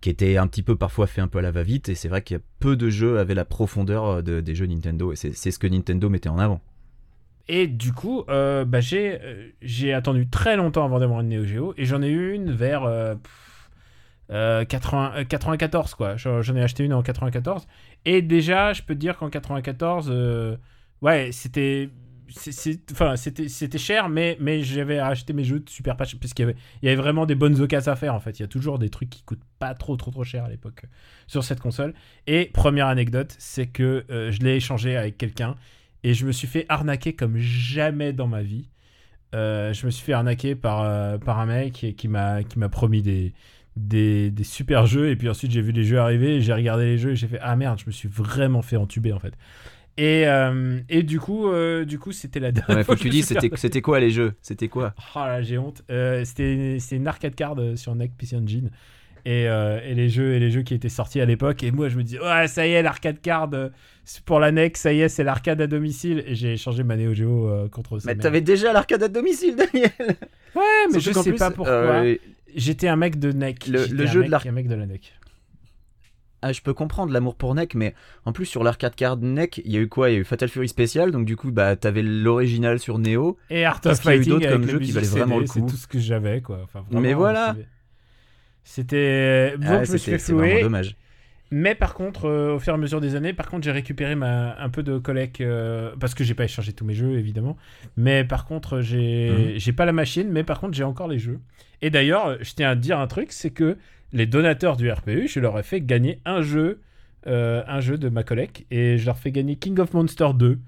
qui 0.02 0.10
étaient 0.10 0.38
un 0.38 0.48
petit 0.48 0.64
peu 0.64 0.76
parfois 0.76 1.08
fait 1.08 1.22
un 1.22 1.28
peu 1.28 1.40
à 1.40 1.42
la 1.42 1.52
va-vite 1.52 1.88
et 1.90 1.96
c'est 1.96 2.10
vrai 2.10 2.22
qu'il 2.24 2.38
y 2.38 2.40
a 2.40 2.44
peu 2.60 2.76
de 2.76 2.90
jeux 2.90 3.20
avaient 3.20 3.36
la 3.36 3.46
profondeur 3.46 4.06
euh, 4.06 4.22
de- 4.22 4.42
des 4.42 4.56
jeux 4.56 4.66
Nintendo 4.66 5.14
et 5.14 5.16
c'est 5.16 5.52
ce 5.52 5.60
que 5.60 5.68
Nintendo 5.68 6.10
mettait 6.10 6.30
en 6.30 6.40
avant. 6.40 6.60
Et 7.48 7.68
du 7.68 7.92
coup, 7.94 8.24
euh, 8.30 8.66
bah, 8.66 8.80
j'ai 8.82 9.20
euh, 9.22 9.50
j'ai 9.62 9.94
attendu 9.94 10.28
très 10.30 10.56
longtemps 10.58 10.86
avant 10.86 11.00
d'avoir 11.00 11.22
une 11.22 11.30
Neo 11.30 11.44
Geo 11.46 11.74
et 11.78 11.86
j'en 11.86 12.02
ai 12.02 12.10
eu 12.10 12.34
une 12.34 12.52
vers 12.52 12.84
euh, 12.84 13.16
pff, 13.16 13.70
euh, 14.32 14.64
80, 14.66 15.14
euh, 15.18 15.24
94 15.26 15.94
quoi. 15.96 16.16
J'en 16.18 16.56
ai 16.56 16.62
acheté 16.64 16.84
une 16.84 16.94
en 16.94 17.02
94 17.04 17.68
et 18.06 18.22
déjà, 18.22 18.74
je 18.74 18.82
peux 18.84 18.96
te 18.96 19.00
dire 19.00 19.18
qu'en 19.18 19.30
94, 19.30 20.08
euh, 20.10 20.56
ouais, 21.02 21.30
c'était 21.32 21.90
c'était 22.36 23.78
cher 23.78 24.10
mais 24.10 24.64
j'avais 24.64 25.00
acheté 25.00 25.34
mes 25.34 25.44
jeux 25.44 25.60
de 25.60 25.70
super 25.70 25.98
pas 25.98 26.06
cher 26.06 26.20
parce 26.20 26.34
qu'il 26.34 26.56
y 26.82 26.88
avait 26.88 26.96
vraiment 26.96 27.26
des 27.26 27.36
bonnes 27.36 27.60
occasions 27.62 27.92
à 27.92 27.96
faire 27.96 28.16
en 28.16 28.20
fait. 28.20 28.40
Il 28.40 28.44
y 28.44 28.46
a 28.46 28.48
toujours 28.48 28.80
des 28.80 28.90
trucs 28.90 29.10
qui 29.10 29.24
coûtent 29.24 29.44
pas 29.60 29.74
trop 29.74 29.96
trop 29.98 30.12
trop 30.12 30.24
cher 30.24 30.46
à 30.46 30.50
l'époque 30.50 30.82
euh, 30.84 30.88
sur 31.28 31.44
cette 31.44 31.60
console. 31.60 31.94
Et 32.28 32.50
première 32.54 32.88
anecdote 32.88 33.36
c'est 33.40 33.68
que 33.68 34.06
euh, 34.10 34.32
je 34.32 34.40
l'ai 34.40 34.56
échangé 34.56 34.98
avec 34.98 35.18
quelqu'un 35.18 35.56
et 36.04 36.14
je 36.14 36.26
me 36.26 36.32
suis 36.32 36.48
fait 36.48 36.66
arnaquer 36.70 37.14
comme 37.14 37.38
jamais 37.38 38.14
dans 38.14 38.28
ma 38.28 38.42
vie. 38.42 38.70
Euh, 39.34 39.74
je 39.74 39.86
me 39.86 39.92
suis 39.92 40.04
fait 40.04 40.14
arnaquer 40.14 40.56
par 40.56 40.82
un 40.84 41.46
mec 41.46 41.86
qui, 41.98 42.08
m'a 42.08 42.44
promis 42.70 43.02
des 43.76 44.44
super 44.44 44.86
jeux. 44.86 45.10
Et 45.10 45.16
puis 45.16 45.30
ensuite 45.30 45.52
j'ai 45.52 45.62
vu 45.62 45.72
les 45.72 45.84
jeux 45.84 46.00
arriver 46.00 46.42
j'ai 46.42 46.54
regardé 46.54 46.86
les 46.86 46.98
jeux 46.98 47.12
et 47.12 47.16
j'ai 47.16 47.28
fait 47.28 47.40
ah 47.42 47.56
merde 47.56 47.80
je 47.80 47.86
me 47.86 47.92
suis 47.92 48.10
vraiment 48.10 48.62
fait 48.62 48.78
entuber 48.78 49.14
en 49.14 49.20
fait 49.20 49.34
et, 50.04 50.28
euh, 50.28 50.80
et 50.90 51.04
du 51.04 51.20
coup 51.20 51.48
euh, 51.48 51.86
du 51.86 52.00
coup 52.00 52.12
c'était 52.12 52.40
la 52.40 52.52
dernière 52.52 52.78
Ouais, 52.78 52.84
fois 52.84 52.96
faut 52.96 53.00
que 53.00 53.00
je 53.00 53.04
tu 53.04 53.10
dis 53.10 53.22
c'était 53.24 53.50
c'était 53.56 53.82
quoi 53.82 54.00
les 54.00 54.10
jeux? 54.10 54.34
C'était 54.42 54.68
quoi? 54.68 54.94
Oh 55.16 55.20
là, 55.20 55.42
j'ai 55.42 55.58
honte. 55.58 55.84
Euh, 55.92 56.24
c'était 56.26 56.78
c'était 56.80 56.96
une 56.96 57.08
arcade 57.08 57.36
card 57.36 57.56
sur 57.76 57.94
NEC 57.96 58.12
PC 58.18 58.36
Engine. 58.36 58.72
Et, 59.24 59.48
euh, 59.48 59.80
et 59.86 59.94
les 59.94 60.10
jeux 60.10 60.34
et 60.34 60.40
les 60.40 60.50
jeux 60.50 60.64
qui 60.64 60.74
étaient 60.74 60.90
sortis 60.90 61.22
à 61.22 61.26
l'époque. 61.26 61.62
Et 61.62 61.70
moi 61.72 61.90
je 61.90 61.98
me 61.98 62.04
dis 62.04 62.18
ouais 62.18 62.48
ça 62.48 62.66
y 62.66 62.72
est 62.72 62.82
l'arcade 62.82 63.22
card 63.22 63.52
c'est 64.04 64.24
pour 64.24 64.40
la 64.40 64.52
NEC 64.52 64.76
ça 64.78 64.92
y 64.94 65.02
est 65.02 65.10
c'est 65.10 65.24
l'arcade 65.24 65.62
à 65.62 65.68
domicile. 65.68 66.24
Et 66.26 66.34
j'ai 66.34 66.54
échangé 66.54 66.84
ma 66.84 66.96
Neo 66.98 67.14
Geo 67.14 67.48
euh, 67.48 67.70
contre 67.70 68.00
ça 68.00 68.08
Mais 68.10 68.16
t'avais 68.20 68.42
déjà 68.42 68.74
l'arcade 68.74 69.04
à 69.04 69.08
domicile 69.10 69.56
Daniel. 69.56 69.92
Ouais 70.56 70.64
mais 70.92 71.00
je 71.00 71.12
Surtout 71.12 71.20
qu'en 71.20 71.24
sais 71.24 71.30
plus, 71.30 71.38
pas 71.40 71.52
pourquoi. 71.52 71.74
euh, 71.74 72.16
j'étais 72.56 72.88
un 72.88 72.96
mec 72.96 73.20
de 73.20 73.32
NEC 73.32 73.68
Le- 73.68 73.86
le 73.86 74.06
jeu 74.08 74.16
de 74.16 74.20
mec- 74.22 74.32
l'arc- 74.32 74.48
un 74.48 74.52
mec 74.54 74.68
de 74.68 74.74
la 74.76 74.86
NEC 74.88 75.14
ah, 76.42 76.54
je 76.54 76.62
peux 76.62 76.74
comprendre 76.74 77.12
l'amour 77.14 77.36
pour 77.36 77.54
NEC, 77.54 77.76
mais 77.76 77.94
en 78.26 78.32
plus 78.34 78.46
sur 78.46 78.64
l'arcade 78.64 78.96
card 78.96 79.18
NEC, 79.18 79.62
il 79.64 79.72
y 79.72 79.78
a 79.78 79.80
eu 79.80 79.88
quoi? 79.88 80.10
Il 80.10 80.14
y 80.14 80.16
a 80.18 80.20
eu 80.20 80.24
Fatal 80.24 80.50
Fury 80.50 80.68
Special, 80.68 81.12
donc 81.12 81.26
du 81.26 81.36
coup, 81.36 81.52
bah, 81.52 81.76
t'avais 81.76 82.02
l'original 82.02 82.80
sur 82.80 82.98
Neo. 83.00 83.38
Et 83.50 83.66
Art 83.66 83.82
of 83.86 84.00
qu'il 84.00 84.10
y 84.10 84.14
a 84.14 84.16
eu 84.16 84.18
Fighting 84.24 84.34
d'autres 84.34 84.50
comme 84.50 84.80
qui 84.82 84.92
valaient 84.92 85.08
vraiment 85.08 85.36
CD, 85.36 85.42
le 85.42 85.48
coup. 85.48 85.68
C'est 85.68 85.74
tout 85.74 85.78
ce 85.82 85.88
que 85.88 86.00
j'avais, 86.00 86.42
quoi. 86.42 86.60
Enfin, 86.64 86.82
vraiment, 86.82 87.02
Mais 87.02 87.14
voilà. 87.14 87.56
C'était. 88.64 89.58
Donc, 89.58 89.66
Ah, 89.68 89.84
je 89.84 89.92
me 89.94 89.98
suis 89.98 90.00
c'était 90.00 90.12
fait 90.12 90.18
c'est 90.20 90.34
vraiment 90.34 90.62
dommage. 90.62 90.96
Mais 91.54 91.76
par 91.76 91.96
contre, 91.96 92.26
euh, 92.30 92.56
au 92.56 92.60
fur 92.60 92.72
et 92.72 92.76
à 92.76 92.78
mesure 92.78 93.02
des 93.02 93.16
années, 93.16 93.34
par 93.34 93.50
contre, 93.50 93.66
j'ai 93.66 93.72
récupéré 93.74 94.16
ma, 94.16 94.58
un 94.58 94.70
peu 94.70 94.84
de 94.84 94.98
collecte 94.98 95.42
euh, 95.42 95.94
parce 96.00 96.14
que 96.14 96.24
j'ai 96.24 96.34
pas 96.34 96.46
échangé 96.46 96.72
tous 96.72 96.86
mes 96.86 96.94
jeux, 96.94 97.18
évidemment. 97.18 97.58
Mais 97.98 98.24
par 98.24 98.46
contre, 98.46 98.78
Mhm. 98.78 99.58
j'ai 99.58 99.74
pas 99.74 99.86
la 99.86 99.92
machine, 99.92 100.30
mais 100.32 100.46
par 100.46 100.62
contre, 100.62 100.76
j'ai 100.76 100.86
encore 100.86 101.10
les 101.10 101.20
jeux. 101.20 101.40
Et 101.82 101.90
d'ailleurs, 101.90 102.38
je 102.42 102.54
tiens 102.54 102.70
à 102.70 102.76
te 102.76 102.80
dire 102.82 103.00
un 103.00 103.08
truc, 103.08 103.34
c'est 103.34 103.50
que 103.50 103.78
les 104.14 104.26
donateurs 104.26 104.78
du 104.78 104.92
RPU, 104.92 105.28
je 105.28 105.40
leur 105.40 105.58
ai 105.58 105.64
fait 105.64 105.82
gagner 105.82 106.22
un 106.26 106.42
jeu, 106.42 106.82
euh, 107.28 107.64
un 107.68 107.80
jeu 107.80 107.98
de 107.98 108.10
ma 108.10 108.24
collecte, 108.24 108.66
et 108.72 108.98
je 108.98 109.06
leur 109.06 109.18
fais 109.18 109.32
gagner 109.32 109.56
King 109.56 109.80
of 109.80 109.94
Monsters 109.94 110.34
2 110.34 110.60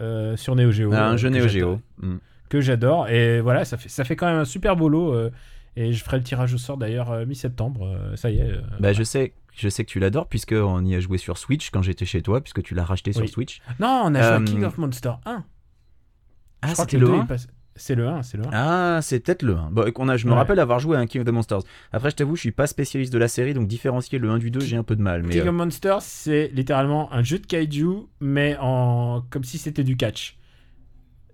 euh, 0.00 0.36
sur 0.36 0.54
Neo 0.54 0.70
Geo. 0.70 0.90
Ah, 0.92 1.08
un 1.08 1.14
euh, 1.14 1.16
jeu 1.16 1.28
Neo 1.28 1.48
Geo. 1.48 1.80
Mm. 1.98 2.16
que 2.48 2.60
j'adore. 2.60 3.08
Et 3.08 3.40
voilà, 3.40 3.64
ça 3.64 3.76
fait, 3.76 3.88
ça 3.88 4.04
fait 4.04 4.16
quand 4.16 4.26
même 4.26 4.38
un 4.38 4.44
super 4.44 4.76
beau 4.76 4.88
lot. 4.88 5.12
euh, 5.14 5.30
et 5.74 5.94
je 5.94 6.04
ferai 6.04 6.18
le 6.18 6.22
tirage 6.22 6.52
au 6.52 6.58
sort 6.58 6.76
d'ailleurs 6.76 7.26
mi-septembre. 7.26 7.96
ça 8.16 8.30
y 8.30 8.38
est. 8.40 8.52
Bah, 8.52 8.60
voilà. 8.78 8.92
je 8.92 9.02
sais, 9.04 9.32
je 9.54 9.70
sais 9.70 9.84
que 9.84 9.90
tu 9.90 10.00
l'adores, 10.00 10.28
puisque 10.28 10.52
on 10.52 10.84
y 10.84 10.94
a 10.94 11.00
joué 11.00 11.16
sur 11.16 11.38
Switch 11.38 11.70
quand 11.70 11.80
j'étais 11.80 12.04
chez 12.04 12.20
toi, 12.20 12.42
puisque 12.42 12.62
tu 12.62 12.74
l'as 12.74 12.84
racheté 12.84 13.14
sur. 13.14 13.26
Switch. 13.26 13.62
Non, 13.80 14.02
on 14.04 14.14
a 14.14 14.20
joué 14.20 14.32
à 14.32 14.40
King 14.44 14.64
of 14.64 14.76
Monsters 14.76 15.18
1. 15.24 15.44
Ah, 16.60 16.74
c'était 16.74 16.98
le 16.98 17.06
deux, 17.06 17.12
1 17.14 17.20
il 17.22 17.26
passe- 17.26 17.48
C'est 17.74 17.94
le 17.94 18.06
1, 18.06 18.22
c'est 18.22 18.36
le 18.36 18.44
1. 18.46 18.50
Ah, 18.52 18.98
c'est 19.02 19.20
peut-être 19.20 19.42
le 19.42 19.54
1. 19.56 19.70
Bon, 19.70 19.90
on 19.96 20.08
a, 20.08 20.16
je 20.16 20.26
me 20.26 20.32
Ouais. 20.32 20.36
rappelle 20.38 20.58
avoir 20.60 20.78
joué 20.78 20.96
à 20.96 21.00
un 21.00 21.06
King 21.06 21.22
of 21.22 21.26
the 21.26 21.30
Monsters. 21.30 21.60
Après, 21.92 22.10
je 22.10 22.16
t'avoue, 22.16 22.36
je 22.36 22.40
suis 22.42 22.52
pas 22.52 22.66
spécialiste 22.66 23.12
de 23.12 23.18
la 23.18 23.28
série, 23.28 23.54
donc 23.54 23.66
différencier 23.66 24.18
le 24.18 24.28
1 24.30 24.38
du 24.38 24.50
2, 24.50 24.60
j'ai 24.60 24.76
un 24.76 24.82
peu 24.82 24.94
de 24.96 25.02
mal. 25.02 25.22
Mais 25.22 25.30
King 25.34 25.42
euh, 25.46 25.48
of 25.48 25.54
Monsters, 25.54 26.02
c'est 26.02 26.50
littéralement 26.52 27.12
un 27.12 27.22
jeu 27.22 27.38
de 27.38 27.46
kaiju, 27.46 28.06
mais 28.20 28.56
en 28.60 29.22
comme 29.30 29.44
si 29.44 29.58
c'était 29.58 29.84
du 29.84 29.96
catch. 29.96 30.36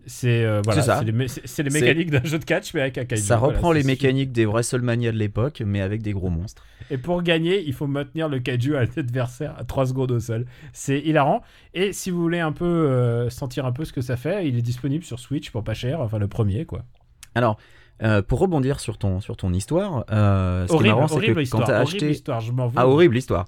C'est 0.08 0.44
euh, 0.44 0.62
voilà, 0.64 1.02
les, 1.02 1.12
mé- 1.12 1.62
les 1.62 1.70
mécaniques 1.70 2.10
d'un 2.10 2.24
jeu 2.24 2.38
de 2.38 2.44
catch, 2.44 2.74
mais 2.74 2.80
avec 2.80 2.98
un 2.98 3.04
kaiju. 3.04 3.22
ça 3.22 3.36
Voilà, 3.36 3.54
reprend 3.56 3.72
les 3.72 3.82
mécaniques 3.84 4.32
des 4.32 4.46
WrestleMania 4.46 5.12
de 5.12 5.16
l'époque, 5.18 5.62
mais 5.64 5.80
avec 5.80 6.02
des 6.02 6.12
gros 6.12 6.30
monstres. 6.30 6.64
Et 6.90 6.98
pour 6.98 7.22
gagner, 7.22 7.62
il 7.66 7.74
faut 7.74 7.86
maintenir 7.86 8.28
le 8.28 8.40
kaiju 8.40 8.76
à 8.76 8.84
l'adversaire 8.96 9.54
à 9.58 9.64
3 9.64 9.86
secondes 9.86 10.10
au 10.10 10.18
sol. 10.18 10.46
C'est 10.72 10.98
hilarant. 10.98 11.42
Et 11.74 11.92
si 11.92 12.10
vous 12.10 12.20
voulez 12.20 12.40
un 12.40 12.52
peu 12.52 12.64
euh, 12.64 13.30
sentir 13.30 13.66
un 13.66 13.72
peu 13.72 13.84
ce 13.84 13.92
que 13.92 14.00
ça 14.00 14.16
fait, 14.16 14.48
il 14.48 14.56
est 14.58 14.62
disponible 14.62 15.04
sur 15.04 15.18
Switch 15.20 15.50
pour 15.50 15.62
pas 15.62 15.74
cher, 15.74 16.00
enfin 16.00 16.18
le 16.18 16.26
premier 16.28 16.64
quoi. 16.64 16.84
Alors, 17.34 17.58
euh, 18.02 18.22
pour 18.22 18.38
rebondir 18.38 18.80
sur 18.80 18.96
ton, 18.96 19.20
sur 19.20 19.36
ton 19.36 19.52
histoire, 19.52 20.04
euh, 20.10 20.62
ce 20.62 20.68
qui 20.68 20.72
est 20.72 20.76
horrible, 20.76 20.94
marrant, 20.94 21.08
c'est 21.08 21.14
horrible 21.16 21.34
que 21.34 21.40
histoire, 21.40 21.62
quand 21.62 21.66
t'as 21.66 21.82
horrible 21.82 21.96
acheté. 21.96 22.10
histoire, 22.10 22.40
je 22.40 22.52
m'en 22.52 22.66
veux. 22.68 22.74
Ah, 22.76 22.88
horrible 22.88 23.16
histoire. 23.16 23.44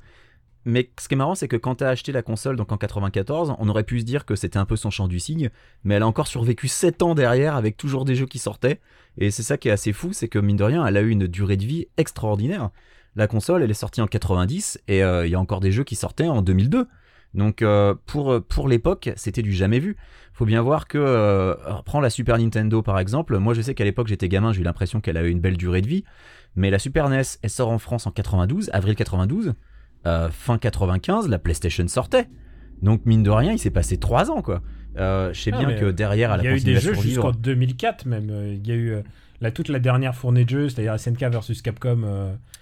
Mais 0.64 0.90
ce 1.00 1.08
qui 1.08 1.14
est 1.14 1.16
marrant, 1.16 1.34
c'est 1.34 1.48
que 1.48 1.56
quand 1.56 1.76
t'as 1.76 1.88
acheté 1.88 2.12
la 2.12 2.22
console, 2.22 2.56
donc 2.56 2.70
en 2.70 2.76
94, 2.76 3.54
on 3.58 3.68
aurait 3.68 3.84
pu 3.84 4.00
se 4.00 4.04
dire 4.04 4.26
que 4.26 4.34
c'était 4.34 4.58
un 4.58 4.66
peu 4.66 4.76
son 4.76 4.90
champ 4.90 5.08
du 5.08 5.18
cygne, 5.18 5.50
mais 5.84 5.94
elle 5.94 6.02
a 6.02 6.06
encore 6.06 6.26
survécu 6.26 6.68
7 6.68 7.02
ans 7.02 7.14
derrière 7.14 7.56
avec 7.56 7.76
toujours 7.76 8.04
des 8.04 8.14
jeux 8.14 8.26
qui 8.26 8.38
sortaient. 8.38 8.80
Et 9.16 9.30
c'est 9.30 9.42
ça 9.42 9.56
qui 9.56 9.68
est 9.68 9.72
assez 9.72 9.92
fou, 9.92 10.12
c'est 10.12 10.28
que 10.28 10.38
mine 10.38 10.56
de 10.56 10.64
rien, 10.64 10.86
elle 10.86 10.96
a 10.96 11.00
eu 11.00 11.10
une 11.10 11.26
durée 11.26 11.56
de 11.56 11.64
vie 11.64 11.86
extraordinaire. 11.96 12.70
La 13.16 13.26
console, 13.26 13.62
elle 13.62 13.70
est 13.70 13.74
sortie 13.74 14.02
en 14.02 14.06
90 14.06 14.82
et 14.86 15.02
euh, 15.02 15.26
il 15.26 15.30
y 15.30 15.34
a 15.34 15.40
encore 15.40 15.60
des 15.60 15.72
jeux 15.72 15.84
qui 15.84 15.96
sortaient 15.96 16.28
en 16.28 16.42
2002. 16.42 16.86
Donc 17.32 17.62
euh, 17.62 17.94
pour, 18.06 18.42
pour 18.42 18.68
l'époque, 18.68 19.10
c'était 19.16 19.42
du 19.42 19.52
jamais 19.52 19.78
vu. 19.78 19.96
Faut 20.32 20.44
bien 20.44 20.62
voir 20.62 20.88
que, 20.88 20.98
euh, 20.98 21.54
prends 21.84 22.00
la 22.00 22.10
Super 22.10 22.38
Nintendo 22.38 22.82
par 22.82 22.98
exemple, 22.98 23.38
moi 23.38 23.54
je 23.54 23.62
sais 23.62 23.74
qu'à 23.74 23.84
l'époque 23.84 24.08
j'étais 24.08 24.28
gamin, 24.28 24.52
j'ai 24.52 24.60
eu 24.60 24.64
l'impression 24.64 25.00
qu'elle 25.00 25.16
avait 25.16 25.30
une 25.30 25.40
belle 25.40 25.56
durée 25.56 25.80
de 25.80 25.86
vie, 25.86 26.04
mais 26.56 26.70
la 26.70 26.78
Super 26.78 27.08
NES, 27.08 27.22
elle 27.42 27.50
sort 27.50 27.70
en 27.70 27.78
France 27.78 28.06
en 28.06 28.10
92, 28.10 28.70
avril 28.72 28.96
92, 28.96 29.54
euh, 30.06 30.28
fin 30.30 30.58
95, 30.58 31.28
la 31.28 31.38
PlayStation 31.38 31.86
sortait. 31.88 32.28
Donc 32.82 33.04
mine 33.04 33.22
de 33.22 33.30
rien, 33.30 33.52
il 33.52 33.58
s'est 33.58 33.70
passé 33.70 33.98
3 33.98 34.30
ans 34.30 34.42
quoi. 34.42 34.62
Euh, 34.96 35.32
je 35.32 35.40
sais 35.40 35.50
Ah, 35.54 35.58
bien 35.58 35.74
que 35.74 35.90
derrière, 35.90 36.32
elle 36.32 36.40
Il 36.40 36.44
y 36.44 36.48
a 36.48 36.56
eu 36.56 36.60
des 36.60 36.76
à 36.76 36.80
jeux 36.80 36.94
jusqu'en 36.94 37.30
2004 37.32 38.06
même. 38.06 38.30
Euh, 38.30 38.54
Il 38.54 38.66
y 38.66 38.72
a 38.72 38.74
eu 38.74 38.94
la, 39.40 39.50
toute 39.50 39.68
la 39.68 39.78
dernière 39.78 40.14
fournée 40.14 40.44
de 40.44 40.50
jeux, 40.50 40.68
c'est-à-dire 40.68 40.98
SNK 40.98 41.20
versus 41.30 41.62
Capcom, 41.62 42.02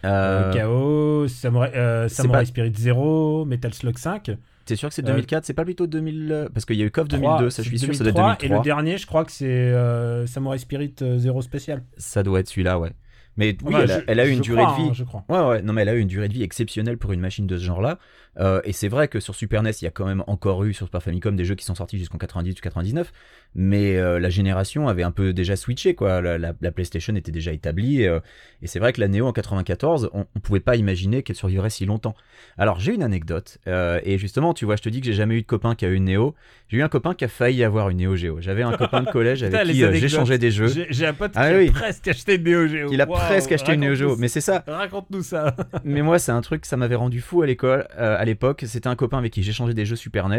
euh, 0.04 0.52
KO, 0.52 1.28
Samurai, 1.28 1.70
c'est 1.72 2.08
Samurai 2.08 2.40
pas- 2.40 2.44
Spirit 2.44 2.72
0, 2.76 3.44
Metal 3.44 3.72
Slug 3.72 3.98
5. 3.98 4.30
T'es 4.64 4.76
sûr 4.76 4.90
que 4.90 4.94
c'est 4.94 5.02
euh, 5.04 5.08
2004 5.08 5.46
C'est 5.46 5.54
pas 5.54 5.64
plutôt 5.64 5.86
2000 5.86 6.30
euh, 6.30 6.48
Parce 6.52 6.66
qu'il 6.66 6.76
y 6.76 6.82
a 6.82 6.84
eu 6.84 6.90
KOF 6.90 7.08
3, 7.08 7.18
2002, 7.18 7.50
ça 7.50 7.62
je 7.62 7.68
suis 7.68 7.78
c'est 7.78 7.86
sûr, 7.86 7.94
ça 7.94 8.04
doit 8.04 8.10
être 8.10 8.16
2003, 8.16 8.36
2003. 8.38 8.56
Et 8.56 8.58
le 8.58 8.64
dernier, 8.64 8.98
je 8.98 9.06
crois 9.06 9.24
que 9.24 9.32
c'est 9.32 10.26
Samurai 10.26 10.58
Spirit 10.58 10.94
euh, 11.00 11.16
0 11.18 11.40
spécial. 11.40 11.82
Ça 11.96 12.22
doit 12.22 12.40
être 12.40 12.48
celui-là, 12.48 12.78
ouais. 12.78 12.92
Mais 13.38 13.56
oui, 13.62 13.74
Enfin, 13.74 13.84
elle, 13.84 13.90
a, 13.92 13.98
je- 14.00 14.04
elle 14.08 14.20
a 14.20 14.26
eu 14.26 14.32
une 14.32 14.40
durée 14.40 14.62
crois, 14.64 14.76
de 14.76 14.82
vie. 14.82 14.88
hein, 14.90 14.92
je 14.94 15.04
crois. 15.04 15.24
Ouais, 15.30 15.48
ouais, 15.48 15.62
non, 15.62 15.72
mais 15.72 15.82
elle 15.82 15.88
a 15.88 15.94
eu 15.94 16.00
une 16.00 16.08
durée 16.08 16.28
de 16.28 16.34
vie 16.34 16.42
exceptionnelle 16.42 16.98
pour 16.98 17.12
une 17.12 17.20
machine 17.20 17.46
de 17.46 17.56
ce 17.56 17.64
genre-là. 17.64 17.98
Euh, 18.38 18.60
et 18.64 18.72
c'est 18.72 18.88
vrai 18.88 19.08
que 19.08 19.20
sur 19.20 19.34
Super 19.34 19.62
NES, 19.62 19.70
il 19.80 19.84
y 19.84 19.88
a 19.88 19.90
quand 19.90 20.06
même 20.06 20.22
encore 20.26 20.64
eu 20.64 20.72
sur 20.72 20.86
Super 20.86 21.02
Famicom 21.02 21.34
des 21.34 21.44
jeux 21.44 21.54
qui 21.54 21.64
sont 21.64 21.74
sortis 21.74 21.98
jusqu'en 21.98 22.18
98 22.18 22.58
ou 22.58 22.62
99. 22.62 23.12
Mais 23.54 23.96
euh, 23.96 24.18
la 24.20 24.30
génération 24.30 24.88
avait 24.88 25.02
un 25.02 25.10
peu 25.10 25.32
déjà 25.32 25.56
switché, 25.56 25.94
quoi. 25.94 26.20
La, 26.20 26.38
la- 26.38 26.52
la 26.60 26.70
PlayStation 26.72 27.14
était 27.16 27.32
déjà 27.32 27.52
établie. 27.52 28.02
Et, 28.02 28.08
euh, 28.08 28.20
et 28.62 28.66
c'est 28.66 28.78
vrai 28.78 28.92
que 28.92 29.00
la 29.00 29.08
Neo 29.08 29.26
en 29.26 29.32
94, 29.32 30.10
on, 30.12 30.26
on 30.34 30.40
pouvait 30.40 30.60
pas 30.60 30.76
imaginer 30.76 31.22
qu'elle 31.22 31.36
survivrait 31.36 31.70
si 31.70 31.84
longtemps. 31.86 32.14
Alors 32.58 32.78
j'ai 32.80 32.94
une 32.94 33.02
anecdote. 33.02 33.58
et 33.66 34.18
justement, 34.18 34.54
tu 34.54 34.64
vois, 34.64 34.76
je 34.76 34.82
te 34.82 34.88
dis 34.88 35.00
que 35.00 35.06
j'ai 35.06 35.12
jamais 35.12 35.34
eu 35.36 35.42
de 35.42 35.46
copain 35.46 35.74
qui 35.74 35.84
a 35.84 35.88
eu 35.88 35.94
une 35.94 36.04
Neo. 36.04 36.34
J'ai 36.68 36.78
eu 36.78 36.82
un 36.82 36.88
copain 36.88 37.14
qui 37.14 37.24
a 37.24 37.28
failli 37.28 37.64
avoir 37.64 37.88
une 37.90 37.98
Neo 37.98 38.14
Geo. 38.16 38.40
J'avais 38.40 38.62
un 38.62 38.72
copain 38.76 39.02
de 39.02 39.10
collège 39.10 39.40
Putain, 39.44 39.58
avec 39.58 39.74
les 39.74 39.90
qui 39.92 39.98
j'échangeais 40.00 40.38
des 40.38 40.50
jeux. 40.50 40.68
J'ai 40.90 41.06
un 41.06 41.14
pote 41.14 41.32
Ah 41.34 41.50
qui 41.50 41.56
oui. 41.56 41.68
a 41.68 41.72
presque 41.72 42.08
acheté 42.08 42.34
une 42.36 42.42
Neo 42.44 42.66
Geo. 42.68 42.88
Il 42.92 43.00
a 43.00 43.06
presque 43.06 43.52
acheté 43.52 43.72
une 43.74 43.80
Neo 43.80 43.94
Geo. 43.94 44.16
Mais 44.16 44.28
c'est 44.28 44.40
ça. 44.40 44.62
Raconte-nous 44.66 45.22
ça. 45.22 45.56
Mais 45.84 46.02
moi, 46.02 46.18
c'est 46.18 46.32
un 46.32 46.40
truc, 46.40 46.66
ça 46.66 46.76
m'avait 46.76 46.94
rendu 46.94 47.20
fou 47.20 47.42
à 47.42 47.46
l'école, 47.46 47.86
à 47.96 48.24
l'époque. 48.28 48.64
C'était 48.66 48.88
un 48.88 48.96
copain 48.96 49.18
avec 49.18 49.32
qui 49.32 49.42
j'échangeais 49.42 49.74
des 49.74 49.84
jeux 49.84 49.96
Super 49.96 50.28
NES. 50.28 50.38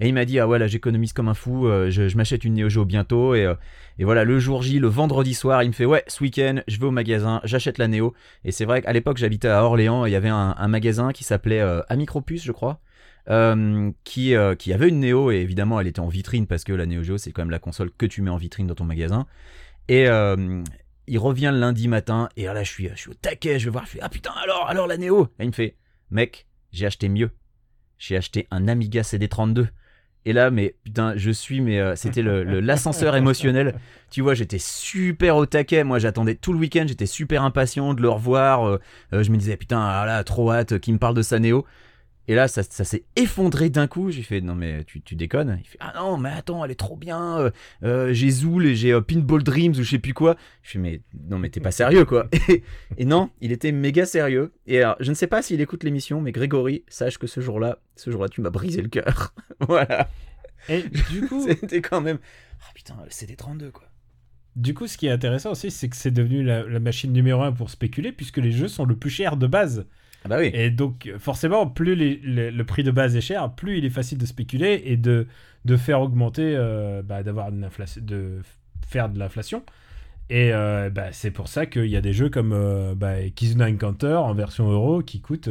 Et 0.00 0.08
il 0.08 0.14
m'a 0.14 0.24
dit, 0.24 0.38
ah 0.40 0.48
ouais, 0.48 0.58
là, 0.58 0.66
j'économise 0.66 1.12
comme 1.12 1.28
un 1.28 1.34
fou, 1.34 1.66
euh, 1.66 1.90
je, 1.90 2.16
m'achète 2.16 2.44
une 2.44 2.54
Neo 2.54 2.68
Geo 2.68 2.84
bientôt. 2.84 3.34
Et, 3.34 3.44
euh, 3.44 3.54
et 3.98 4.04
voilà, 4.04 4.24
le 4.24 4.38
jour 4.38 4.62
J, 4.62 4.78
le 4.78 4.88
vendredi 4.88 5.34
soir, 5.34 5.62
il 5.62 5.68
me 5.68 5.72
fait, 5.72 5.84
ouais, 5.84 6.02
ce 6.08 6.22
week-end, 6.22 6.60
je 6.66 6.78
vais 6.78 6.86
au 6.86 6.90
magasin, 6.90 7.40
j'achète 7.44 7.78
la 7.78 7.88
Neo. 7.88 8.14
Et 8.44 8.52
c'est 8.52 8.64
vrai 8.64 8.82
qu'à 8.82 8.92
l'époque, 8.92 9.18
j'habitais 9.18 9.48
à 9.48 9.62
Orléans, 9.62 10.06
il 10.06 10.12
y 10.12 10.16
avait 10.16 10.28
un, 10.28 10.68
magasin 10.68 11.12
qui 11.12 11.24
s'appelait 11.24 11.60
euh, 11.60 11.80
Amicropus, 11.88 12.42
je 12.44 12.52
crois. 12.52 12.80
qui, 14.04 14.34
qui 14.58 14.72
avait 14.72 14.88
une 14.88 15.00
Neo 15.00 15.30
et 15.30 15.36
évidemment 15.36 15.80
elle 15.80 15.88
était 15.88 16.00
en 16.00 16.06
vitrine 16.06 16.46
parce 16.46 16.62
que 16.62 16.72
la 16.72 16.86
Neo 16.86 17.02
Geo 17.02 17.18
c'est 17.18 17.32
quand 17.32 17.42
même 17.42 17.50
la 17.50 17.58
console 17.58 17.90
que 17.90 18.06
tu 18.06 18.22
mets 18.22 18.30
en 18.30 18.36
vitrine 18.36 18.68
dans 18.68 18.76
ton 18.76 18.84
magasin 18.84 19.26
et 19.88 20.06
il 21.08 21.18
revient 21.18 21.50
le 21.52 21.58
lundi 21.58 21.88
matin 21.88 22.28
et 22.36 22.44
là 22.44 22.62
je 22.62 22.70
suis, 22.70 22.88
je 22.88 22.94
suis 22.94 23.10
au 23.10 23.14
taquet, 23.14 23.58
je 23.58 23.64
vais 23.64 23.70
voir, 23.70 23.84
je 23.86 23.90
fais 23.92 23.98
ah 24.00 24.08
putain 24.08 24.30
alors 24.42 24.68
alors 24.68 24.86
la 24.86 24.96
Neo 24.96 25.24
et 25.40 25.44
il 25.44 25.48
me 25.48 25.52
fait 25.52 25.74
mec 26.10 26.45
j'ai 26.72 26.86
acheté 26.86 27.08
mieux, 27.08 27.30
j'ai 27.98 28.16
acheté 28.16 28.46
un 28.50 28.68
Amiga 28.68 29.02
CD32 29.02 29.66
et 30.24 30.32
là 30.32 30.50
mais 30.50 30.74
putain 30.84 31.14
je 31.16 31.30
suis 31.30 31.60
mais 31.60 31.78
euh, 31.80 31.94
c'était 31.96 32.22
le 32.22 32.42
le- 32.44 32.60
l'ascenseur 32.60 33.14
émotionnel. 33.22 33.74
Tu 34.10 34.20
vois 34.22 34.34
j'étais 34.34 34.58
super 34.58 35.36
au 35.36 35.46
taquet. 35.46 35.84
Moi 35.84 35.98
j'attendais 35.98 36.34
tout 36.34 36.52
le 36.52 36.58
week-end. 36.58 36.84
J'étais 36.86 37.06
super 37.06 37.42
impatient 37.44 37.94
de 37.94 38.02
le 38.02 38.08
revoir. 38.10 38.66
Euh, 38.66 38.80
euh, 39.12 39.22
je 39.22 39.30
me 39.30 39.36
disais 39.36 39.56
putain 39.56 39.80
ah 39.80 40.04
là 40.06 40.22
trop 40.24 40.50
hâte 40.52 40.78
qu'il 40.80 40.94
me 40.94 40.98
parle 40.98 41.14
de 41.14 41.22
sa 41.22 41.38
Neo 41.38 41.64
et 42.28 42.34
là, 42.34 42.48
ça, 42.48 42.62
ça 42.62 42.84
s'est 42.84 43.04
effondré 43.14 43.70
d'un 43.70 43.86
coup. 43.86 44.10
J'ai 44.10 44.22
fait, 44.22 44.40
non, 44.40 44.54
mais 44.54 44.84
tu, 44.84 45.00
tu 45.00 45.14
déconnes. 45.14 45.58
Il 45.62 45.66
fait, 45.66 45.78
ah 45.80 45.92
non, 45.96 46.16
mais 46.16 46.30
attends, 46.30 46.64
elle 46.64 46.70
est 46.70 46.74
trop 46.74 46.96
bien. 46.96 47.38
euh, 47.38 47.50
euh, 47.84 48.12
j'ai 48.12 48.30
Zool 48.30 48.66
et 48.66 48.74
j'ai 48.74 48.92
euh, 48.92 49.00
Pinball 49.00 49.42
Dreams 49.42 49.72
ou 49.72 49.82
je 49.82 49.90
sais 49.90 49.98
plus 49.98 50.14
quoi. 50.14 50.36
Je 50.62 50.72
fais, 50.72 50.78
mais 50.78 51.02
non, 51.28 51.38
mais 51.38 51.50
t'es 51.50 51.60
pas 51.60 51.70
sérieux, 51.70 52.04
quoi. 52.04 52.28
Et, 52.48 52.62
et 52.98 53.04
non, 53.04 53.30
il 53.40 53.52
était 53.52 53.72
méga 53.72 54.06
sérieux. 54.06 54.52
Et 54.66 54.78
alors, 54.82 54.96
je 55.00 55.10
ne 55.10 55.14
sais 55.14 55.26
pas 55.28 55.42
s'il 55.42 55.60
écoute 55.60 55.84
l'émission, 55.84 56.20
mais 56.20 56.32
Grégory, 56.32 56.84
sache 56.88 57.18
que 57.18 57.26
ce 57.26 57.40
jour-là, 57.40 57.78
ce 57.94 58.10
jour-là, 58.10 58.28
tu 58.28 58.40
m'as 58.40 58.50
brisé 58.50 58.82
le 58.82 58.88
cœur. 58.88 59.32
voilà. 59.60 60.08
Et 60.68 60.82
du 61.12 61.26
coup, 61.28 61.42
C'était 61.48 61.80
quand 61.80 62.00
même. 62.00 62.18
Ah 62.62 62.72
putain, 62.74 62.96
le 63.04 63.10
CD32, 63.10 63.70
quoi. 63.70 63.84
Du 64.56 64.72
coup, 64.72 64.86
ce 64.86 64.96
qui 64.96 65.06
est 65.06 65.10
intéressant 65.10 65.50
aussi, 65.52 65.70
c'est 65.70 65.88
que 65.88 65.96
c'est 65.96 66.10
devenu 66.10 66.42
la, 66.42 66.62
la 66.64 66.80
machine 66.80 67.12
numéro 67.12 67.42
un 67.42 67.52
pour 67.52 67.68
spéculer, 67.68 68.10
puisque 68.10 68.38
les 68.38 68.50
jeux 68.52 68.68
sont 68.68 68.86
le 68.86 68.96
plus 68.96 69.10
cher 69.10 69.36
de 69.36 69.46
base. 69.46 69.86
Ah 70.26 70.28
bah. 70.28 70.44
Et 70.44 70.70
donc, 70.70 71.08
forcément, 71.18 71.68
plus 71.68 71.94
le 71.94 72.62
prix 72.64 72.82
de 72.82 72.90
base 72.90 73.16
est 73.16 73.20
cher, 73.20 73.52
plus 73.54 73.78
il 73.78 73.84
est 73.84 73.90
facile 73.90 74.18
de 74.18 74.26
spéculer 74.26 74.82
et 74.84 74.96
de, 74.96 75.26
faire 75.76 76.00
augmenter, 76.00 76.54
euh, 76.56 77.02
bah, 77.02 77.22
d'avoir 77.22 77.52
de 77.52 78.42
faire 78.86 79.08
de 79.08 79.18
l'inflation. 79.18 79.62
Et 80.28 80.52
euh, 80.52 80.90
bah, 80.90 81.12
c'est 81.12 81.30
pour 81.30 81.46
ça 81.46 81.66
qu'il 81.66 81.86
y 81.86 81.96
a 81.96 82.00
des 82.00 82.12
jeux 82.12 82.28
comme 82.28 82.52
euh, 82.52 83.28
Kizuna 83.34 83.68
Encounter 83.68 84.14
en 84.14 84.34
version 84.34 84.68
euro 84.68 85.00
qui 85.02 85.20
coûtent, 85.20 85.50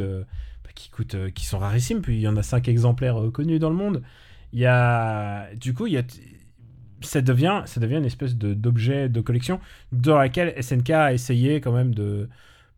qui 0.74 0.90
coûtent, 0.90 1.32
qui 1.34 1.46
sont 1.46 1.58
rarissimes. 1.58 2.02
Puis 2.02 2.16
il 2.16 2.20
y 2.20 2.28
en 2.28 2.36
a 2.36 2.42
5 2.42 2.68
exemplaires 2.68 3.16
connus 3.32 3.58
dans 3.58 3.70
le 3.70 3.76
monde. 3.76 4.02
Il 4.52 4.60
y 4.60 4.66
a, 4.66 5.54
du 5.54 5.72
coup, 5.72 5.86
il 5.86 5.94
y 5.94 5.98
a, 5.98 6.02
ça 7.00 7.22
devient, 7.22 7.62
ça 7.64 7.80
devient 7.80 7.96
une 7.96 8.04
espèce 8.04 8.36
d'objet 8.36 9.08
de 9.08 9.20
collection 9.22 9.58
dans 9.92 10.18
laquelle 10.18 10.54
SNK 10.62 10.90
a 10.90 11.12
essayé 11.14 11.60
quand 11.62 11.72
même 11.72 11.94
de, 11.94 12.28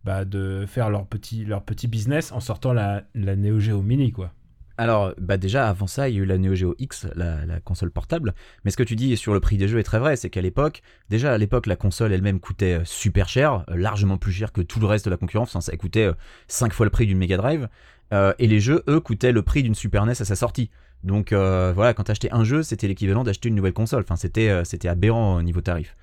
bah, 0.08 0.24
de 0.24 0.64
faire 0.66 0.88
leur 0.88 1.04
petit, 1.06 1.44
leur 1.44 1.62
petit 1.62 1.86
business 1.86 2.32
en 2.32 2.40
sortant 2.40 2.72
la, 2.72 3.02
la 3.14 3.36
Neo 3.36 3.60
Geo 3.60 3.82
Mini, 3.82 4.10
quoi. 4.10 4.32
Alors, 4.78 5.12
bah 5.20 5.36
déjà, 5.36 5.68
avant 5.68 5.86
ça, 5.86 6.08
il 6.08 6.14
y 6.14 6.18
a 6.18 6.22
eu 6.22 6.24
la 6.24 6.38
Neo 6.38 6.54
Geo 6.54 6.74
X, 6.78 7.06
la, 7.14 7.60
console 7.62 7.90
portable. 7.90 8.32
Mais 8.64 8.70
ce 8.70 8.78
que 8.78 8.82
tu 8.82 8.96
dis 8.96 9.14
sur 9.18 9.34
le 9.34 9.40
prix 9.40 9.58
des 9.58 9.68
jeux 9.68 9.80
est 9.80 9.82
très 9.82 9.98
vrai, 9.98 10.16
c'est 10.16 10.30
qu'à 10.30 10.40
l'époque, 10.40 10.80
déjà 11.10 11.34
à 11.34 11.36
l'époque, 11.36 11.66
la 11.66 11.76
console 11.76 12.14
elle-même 12.14 12.40
coûtait 12.40 12.78
euh, 12.78 12.84
super 12.86 13.28
cher, 13.28 13.66
euh, 13.68 13.76
largement 13.76 14.16
plus 14.16 14.32
cher 14.32 14.50
que 14.50 14.62
tout 14.62 14.80
le 14.80 14.86
reste 14.86 15.04
de 15.04 15.10
la 15.10 15.18
concurrence. 15.18 15.58
Ça 15.60 15.76
coûtait 15.76 16.08
5 16.46 16.72
fois 16.72 16.86
le 16.86 16.90
prix 16.90 17.06
d'une 17.06 17.18
Mega 17.18 17.36
Drive. 17.36 17.68
Euh, 18.14 18.32
et 18.38 18.46
les 18.46 18.60
jeux, 18.60 18.82
eux, 18.88 19.00
coûtaient 19.00 19.32
le 19.32 19.42
prix 19.42 19.62
d'une 19.62 19.74
Super 19.74 20.06
NES 20.06 20.12
à 20.12 20.24
sa 20.24 20.36
sortie. 20.36 20.70
Donc 21.04 21.32
euh, 21.32 21.72
voilà, 21.74 21.94
quand 21.94 22.04
t'achetais 22.04 22.30
un 22.32 22.44
jeu, 22.44 22.62
c'était 22.62 22.88
l'équivalent 22.88 23.24
d'acheter 23.24 23.48
une 23.48 23.54
nouvelle 23.54 23.72
console. 23.72 24.02
Enfin, 24.02 24.16
c'était 24.16 24.48
euh, 24.48 24.64
c'était 24.64 24.88
aberrant 24.88 25.36
au 25.36 25.42
niveau 25.42 25.60
tarif. 25.60 25.96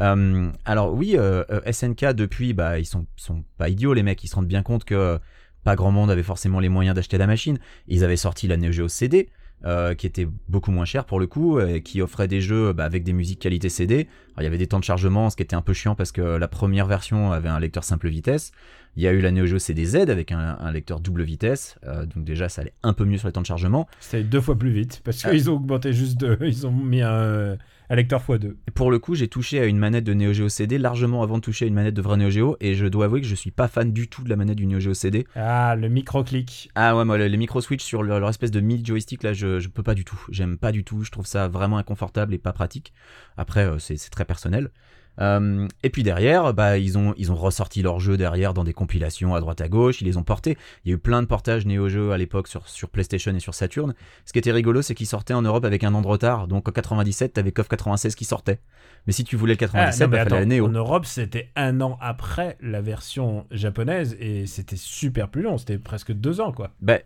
Euh, 0.00 0.50
alors 0.64 0.94
oui, 0.94 1.14
euh, 1.16 1.44
SNK 1.70 2.12
depuis, 2.14 2.52
bah 2.54 2.78
ils 2.78 2.86
sont 2.86 3.06
sont 3.16 3.44
pas 3.58 3.68
idiots 3.68 3.92
les 3.92 4.02
mecs. 4.02 4.22
Ils 4.24 4.28
se 4.28 4.34
rendent 4.34 4.46
bien 4.46 4.62
compte 4.62 4.84
que 4.84 5.18
pas 5.64 5.76
grand 5.76 5.90
monde 5.90 6.10
avait 6.10 6.22
forcément 6.22 6.60
les 6.60 6.68
moyens 6.70 6.94
d'acheter 6.94 7.18
la 7.18 7.26
machine. 7.26 7.58
Ils 7.86 8.02
avaient 8.04 8.16
sorti 8.16 8.48
la 8.48 8.56
Neo 8.56 8.72
Geo 8.72 8.88
CD. 8.88 9.28
euh, 9.66 9.94
qui 9.94 10.06
était 10.06 10.26
beaucoup 10.48 10.70
moins 10.70 10.86
cher 10.86 11.04
pour 11.04 11.20
le 11.20 11.26
coup, 11.26 11.60
et 11.60 11.82
qui 11.82 12.00
offrait 12.00 12.28
des 12.28 12.40
jeux 12.40 12.72
bah, 12.72 12.86
avec 12.86 13.04
des 13.04 13.12
musiques 13.12 13.40
qualité 13.40 13.68
CD. 13.68 14.08
Alors, 14.30 14.40
il 14.40 14.44
y 14.44 14.46
avait 14.46 14.56
des 14.56 14.66
temps 14.66 14.78
de 14.78 14.84
chargement, 14.84 15.28
ce 15.28 15.36
qui 15.36 15.42
était 15.42 15.54
un 15.54 15.60
peu 15.60 15.74
chiant 15.74 15.94
parce 15.94 16.12
que 16.12 16.22
la 16.22 16.48
première 16.48 16.86
version 16.86 17.30
avait 17.32 17.50
un 17.50 17.60
lecteur 17.60 17.84
simple 17.84 18.08
vitesse. 18.08 18.52
Il 18.96 19.02
y 19.02 19.06
a 19.06 19.12
eu 19.12 19.20
la 19.20 19.30
Neo 19.30 19.44
Geo 19.44 19.58
CD-Z 19.58 19.96
avec 20.08 20.32
un, 20.32 20.56
un 20.58 20.72
lecteur 20.72 20.98
double 21.00 21.22
vitesse, 21.24 21.76
euh, 21.86 22.06
donc 22.06 22.24
déjà 22.24 22.48
ça 22.48 22.62
allait 22.62 22.72
un 22.82 22.94
peu 22.94 23.04
mieux 23.04 23.18
sur 23.18 23.28
les 23.28 23.32
temps 23.32 23.42
de 23.42 23.46
chargement. 23.46 23.86
C'était 24.00 24.24
deux 24.24 24.40
fois 24.40 24.56
plus 24.56 24.70
vite 24.72 25.02
parce 25.04 25.22
qu'ils 25.22 25.50
ont 25.50 25.56
augmenté 25.56 25.92
juste 25.92 26.16
deux. 26.18 26.38
Ils 26.40 26.66
ont 26.66 26.72
mis 26.72 27.02
un, 27.02 27.58
un 27.90 27.96
lecteur 27.96 28.22
x2. 28.22 28.54
Et 28.68 28.70
pour 28.70 28.90
le 28.90 28.98
coup, 28.98 29.14
j'ai 29.14 29.28
touché 29.28 29.60
à 29.60 29.66
une 29.66 29.76
manette 29.76 30.04
de 30.04 30.14
Neo 30.14 30.32
Geo 30.32 30.48
CD 30.48 30.78
largement 30.78 31.22
avant 31.22 31.36
de 31.36 31.42
toucher 31.42 31.64
à 31.66 31.68
une 31.68 31.74
manette 31.74 31.94
de 31.94 32.00
vrai 32.00 32.16
Neo 32.16 32.30
Geo, 32.30 32.56
et 32.60 32.74
je 32.74 32.86
dois 32.86 33.06
avouer 33.06 33.20
que 33.20 33.26
je 33.26 33.34
suis 33.34 33.50
pas 33.50 33.68
fan 33.68 33.92
du 33.92 34.08
tout 34.08 34.22
de 34.22 34.28
la 34.28 34.36
manette 34.36 34.56
du 34.56 34.66
Neo 34.66 34.78
Geo 34.78 34.94
CD. 34.94 35.26
Ah, 35.34 35.74
le 35.76 35.88
micro-clic. 35.88 36.70
Ah 36.76 36.96
ouais, 36.96 37.04
moi 37.04 37.18
les 37.18 37.36
micro 37.36 37.60
switch 37.60 37.84
sur 37.84 38.02
leur, 38.02 38.20
leur 38.20 38.30
espèce 38.30 38.52
de 38.52 38.60
mini 38.60 38.84
joystick 38.84 39.22
là, 39.24 39.32
je, 39.32 39.58
je 39.58 39.68
peux 39.68 39.82
pas 39.82 39.94
du 39.94 40.04
tout. 40.04 40.20
J'aime 40.30 40.56
pas 40.56 40.72
du 40.72 40.84
tout. 40.84 41.02
Je 41.02 41.10
trouve 41.10 41.26
ça 41.26 41.48
vraiment 41.48 41.78
inconfortable 41.78 42.32
et 42.32 42.38
pas 42.38 42.52
pratique. 42.52 42.92
Après, 43.36 43.66
euh, 43.66 43.78
c'est 43.78 43.96
très 44.10 44.24
personnel. 44.24 44.70
Euh, 45.20 45.66
et 45.82 45.90
puis 45.90 46.02
derrière, 46.02 46.54
bah 46.54 46.78
ils 46.78 46.96
ont 46.96 47.14
ils 47.18 47.30
ont 47.30 47.34
ressorti 47.34 47.82
leur 47.82 48.00
jeu 48.00 48.16
derrière 48.16 48.54
dans 48.54 48.64
des 48.64 48.72
compilations 48.72 49.34
à 49.34 49.40
droite 49.40 49.60
à 49.60 49.68
gauche. 49.68 50.00
Ils 50.00 50.06
les 50.06 50.16
ont 50.16 50.22
portés. 50.22 50.56
Il 50.84 50.90
y 50.90 50.92
a 50.92 50.96
eu 50.96 50.98
plein 50.98 51.20
de 51.22 51.26
portages 51.26 51.66
Neo 51.66 51.88
Geo 51.88 52.10
à 52.10 52.18
l'époque 52.18 52.48
sur 52.48 52.68
sur 52.68 52.88
PlayStation 52.88 53.34
et 53.34 53.40
sur 53.40 53.54
Saturn. 53.54 53.94
Ce 54.24 54.32
qui 54.32 54.38
était 54.38 54.52
rigolo, 54.52 54.82
c'est 54.82 54.94
qu'ils 54.94 55.06
sortaient 55.06 55.34
en 55.34 55.42
Europe 55.42 55.64
avec 55.64 55.84
un 55.84 55.94
an 55.94 56.00
de 56.02 56.06
retard. 56.06 56.48
Donc 56.48 56.68
en 56.68 56.72
97, 56.72 57.34
t'avais 57.34 57.52
KOF 57.52 57.68
96 57.68 58.14
qui 58.14 58.24
sortait. 58.24 58.60
Mais 59.06 59.12
si 59.12 59.24
tu 59.24 59.36
voulais 59.36 59.54
le 59.54 59.58
Ah, 59.74 59.90
97, 59.90 60.00
non, 60.00 60.10
mais 60.10 60.16
bah, 60.18 60.24
fallait 60.30 60.46
la 60.46 60.46
Neo. 60.46 60.66
en 60.66 60.70
Europe, 60.70 61.06
c'était 61.06 61.50
un 61.56 61.80
an 61.80 61.98
après 62.00 62.56
la 62.60 62.80
version 62.80 63.46
japonaise 63.50 64.16
et 64.20 64.46
c'était 64.46 64.76
super 64.76 65.28
plus 65.28 65.42
long. 65.42 65.58
C'était 65.58 65.78
presque 65.78 66.12
deux 66.12 66.40
ans, 66.40 66.52
quoi. 66.52 66.70
Bah, 66.80 66.98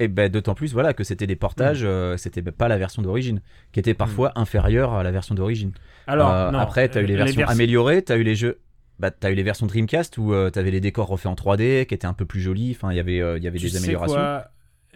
et 0.00 0.08
ben 0.08 0.28
d'autant 0.30 0.54
plus 0.54 0.72
voilà 0.72 0.92
que 0.94 1.04
c'était 1.04 1.26
des 1.28 1.36
portages, 1.36 1.82
euh, 1.84 2.16
c'était 2.16 2.42
pas 2.42 2.66
la 2.68 2.78
version 2.78 3.02
d'origine, 3.02 3.40
qui 3.72 3.78
était 3.78 3.94
parfois 3.94 4.32
inférieure 4.34 4.94
à 4.94 5.02
la 5.04 5.10
version 5.12 5.34
d'origine. 5.36 5.72
Alors, 6.08 6.30
Euh, 6.32 6.50
non, 6.50 6.58
après, 6.58 6.88
t'as 6.88 7.00
eu 7.02 7.06
les 7.06 7.14
versions 7.16 7.38
vers- 7.38 7.50
améliorées, 7.50 8.02
t'as 8.02 8.16
eu 8.16 8.22
les 8.24 8.34
jeux. 8.34 8.58
Bah, 8.98 9.10
t'as 9.10 9.30
eu 9.30 9.34
les 9.34 9.42
versions 9.42 9.66
Dreamcast 9.66 10.18
où 10.18 10.34
euh, 10.34 10.50
t'avais 10.50 10.70
les 10.70 10.80
décors 10.80 11.06
refaits 11.06 11.26
en 11.30 11.34
3D, 11.34 11.86
qui 11.86 11.94
étaient 11.94 12.06
un 12.06 12.12
peu 12.12 12.26
plus 12.26 12.40
jolis. 12.40 12.72
Enfin, 12.76 12.92
il 12.92 12.96
y 12.96 13.00
avait, 13.00 13.20
euh, 13.20 13.38
il 13.38 13.44
y 13.44 13.46
avait 13.46 13.58
Tu 13.58 13.66
des 13.66 13.70
sais 13.70 13.78
améliorations. 13.78 14.14
quoi? 14.16 14.44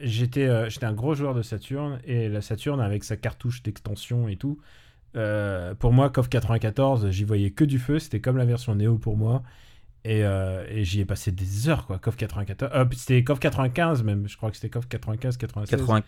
J'étais 0.02 0.46
euh, 0.48 0.68
j'étais 0.68 0.86
un 0.86 0.92
gros 0.92 1.14
joueur 1.14 1.34
de 1.34 1.42
Saturn 1.42 2.00
et 2.04 2.28
la 2.28 2.40
Saturn 2.42 2.80
avec 2.80 3.04
sa 3.04 3.16
cartouche 3.16 3.62
d'extension 3.62 4.26
et 4.28 4.36
tout. 4.36 4.58
pour 5.78 5.92
moi, 5.92 6.10
KOF 6.10 6.28
94, 6.28 7.10
j'y 7.10 7.24
voyais 7.24 7.50
que 7.50 7.64
du 7.64 7.78
feu. 7.78 7.98
C'était 7.98 8.20
comme 8.20 8.36
la 8.36 8.44
version 8.44 8.74
Neo 8.74 8.98
pour 8.98 9.16
moi. 9.16 9.42
Et, 10.06 10.22
euh, 10.22 10.66
et 10.68 10.84
j'y 10.84 11.00
ai 11.00 11.04
passé 11.06 11.32
des 11.32 11.68
heures, 11.70 11.86
quoi. 11.86 11.98
KOF 11.98 12.16
94. 12.16 12.70
euh, 12.74 12.84
c'était 12.92 13.24
KOF 13.24 13.38
95 13.40 14.02
même. 14.02 14.28
Je 14.28 14.36
crois 14.36 14.50
que 14.50 14.56
c'était 14.56 14.68
KOF 14.68 14.86
95, 14.86 15.36
96. 15.38 15.80
80... 15.80 16.02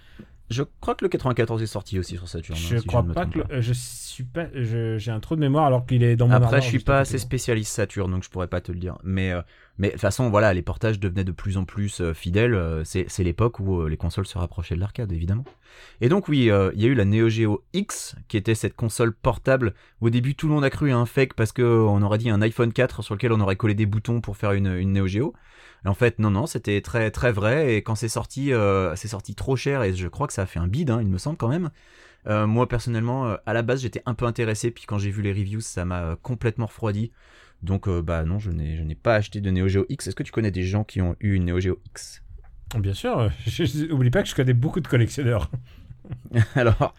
Je 0.51 0.63
crois 0.81 0.95
que 0.95 1.05
le 1.05 1.09
94 1.09 1.61
est 1.63 1.67
sorti 1.67 1.99
aussi 1.99 2.15
sur 2.17 2.29
Saturn. 2.29 2.57
hein, 2.57 2.67
Je 2.71 2.77
si 2.77 2.87
crois 2.87 3.03
pas 3.03 3.27
que 3.27 3.39
le- 3.39 3.45
euh, 3.51 3.61
je 3.63 3.73
suis 3.73 4.23
pas 4.25 4.47
je- 4.55 4.97
j'ai 4.99 5.11
un 5.11 5.19
trou 5.19 5.35
de 5.35 5.41
mémoire 5.41 5.65
alors 5.65 5.87
qu'il 5.87 6.03
est 6.05 6.15
dans 6.15 6.29
mon 6.29 6.35
Après, 6.35 6.45
armoire 6.47 6.63
je 6.63 6.69
suis 6.69 6.79
pas 6.79 7.01
assez 7.01 7.15
moi. 7.15 7.21
spécialiste 7.23 7.73
Saturn, 7.75 8.11
donc 8.11 8.23
je 8.23 8.31
pourrais 8.31 8.47
pas 8.47 8.61
te 8.61 8.71
le 8.71 8.79
dire. 8.79 8.97
Mais, 9.03 9.33
euh, 9.33 9.41
mais 9.79 9.89
de 9.89 9.93
toute 9.93 10.01
façon, 10.01 10.31
voilà, 10.31 10.55
les 10.55 10.63
portages 10.63 10.99
devenaient 10.99 11.25
de 11.25 11.33
plus 11.33 11.59
en 11.59 11.65
plus 11.65 12.01
euh, 12.01 12.15
fidèles. 12.15 12.55
euh, 12.55 12.83
c'est 12.85 13.23
l'époque 13.23 13.61
où 13.61 13.83
euh, 13.83 13.89
les 13.89 13.97
consoles 13.97 14.27
se 14.27 14.39
rapprochaient 14.39 14.75
de 14.75 14.81
l'arcade, 14.81 15.13
évidemment. 15.13 15.45
Et 16.01 16.09
donc, 16.09 16.29
oui, 16.29 16.39
il 16.39 16.47
y 16.47 16.51
a 16.51 16.89
eu 16.89 16.95
la 16.95 17.05
Neo 17.05 17.29
Geo 17.29 17.63
X, 17.75 18.17
qui 18.29 18.37
était 18.39 18.55
cette 18.55 18.75
console 18.75 19.13
portable. 19.13 19.75
Au 20.01 20.09
début, 20.09 20.35
tout 20.35 20.49
le 20.49 20.55
monde 20.55 20.65
a 20.65 20.71
cru 20.71 20.93
un 20.93 21.05
fake 21.05 21.35
parce 21.35 21.53
qu'on 21.53 22.03
aurait 22.03 22.19
dit 22.19 22.31
un 22.31 22.41
iPhone 22.41 22.73
4 22.73 23.03
sur 23.03 23.15
lequel 23.15 23.33
on 23.33 23.41
aurait 23.41 23.57
collé 23.57 23.75
des 23.75 23.85
boutons 23.85 24.21
pour 24.23 24.37
faire 24.37 24.53
une, 24.53 24.69
une 24.69 24.95
Neo 24.95 25.07
Geo. 25.07 25.35
En 25.85 25.95
fait, 25.95 26.19
non, 26.19 26.31
non, 26.31 26.47
c'était 26.47 26.81
très, 26.81 27.11
très 27.11 27.31
vrai. 27.31 27.75
Et 27.75 27.83
quand 27.83 27.95
c'est 27.95 28.09
sorti, 28.09 28.53
c'est 28.95 29.09
sorti 29.09 29.35
trop 29.35 29.57
cher. 29.57 29.83
Et 29.83 29.93
je 29.93 30.09
crois 30.09 30.27
que 30.27 30.33
ça 30.33 30.43
a 30.43 30.47
fait 30.47 30.59
un 30.59 30.67
bid, 30.67 30.91
hein, 30.91 31.01
il 31.03 31.09
me 31.09 31.19
semble 31.19 31.37
quand 31.37 31.49
même. 31.49 31.71
Moi 32.29 32.67
personnellement, 32.67 33.37
à 33.47 33.53
la 33.53 33.63
base, 33.63 33.83
j'étais 33.83 34.03
un 34.05 34.15
peu 34.15 34.25
intéressé, 34.25 34.73
puis 34.73 34.85
quand 34.85 34.99
j'ai 34.99 35.11
vu 35.11 35.23
les 35.23 35.33
reviews, 35.33 35.61
ça 35.61 35.85
m'a 35.85 36.17
complètement 36.23 36.67
refroidi. 36.67 37.13
Donc, 37.63 37.89
euh, 37.89 38.03
bah 38.03 38.25
non, 38.25 38.39
je 38.39 38.51
n'ai, 38.51 38.77
je 38.77 38.83
n'ai 38.83 38.95
pas 38.95 39.15
acheté 39.17 39.41
de 39.41 39.51
Neo 39.51 39.69
Geo 39.69 39.87
X. 39.89 40.07
Est-ce 40.07 40.17
que 40.17 40.23
tu 40.23 40.33
connais 40.33 40.51
des 40.51 40.63
gens 40.63 40.85
qui 40.85 41.01
ont 41.01 41.17
eu 41.21 41.35
une 41.35 41.47
Neo 41.47 41.61
Geo 41.61 41.81
X? 41.87 42.23
Bien 42.79 42.95
sûr, 42.95 43.19
euh, 43.19 43.29
je, 43.47 43.93
oublie 43.93 44.11
pas 44.11 44.23
que 44.23 44.29
je 44.29 44.35
connais 44.35 44.53
beaucoup 44.55 44.81
de 44.81 44.89
collectionneurs. 44.89 45.51
Alors, 46.55 46.95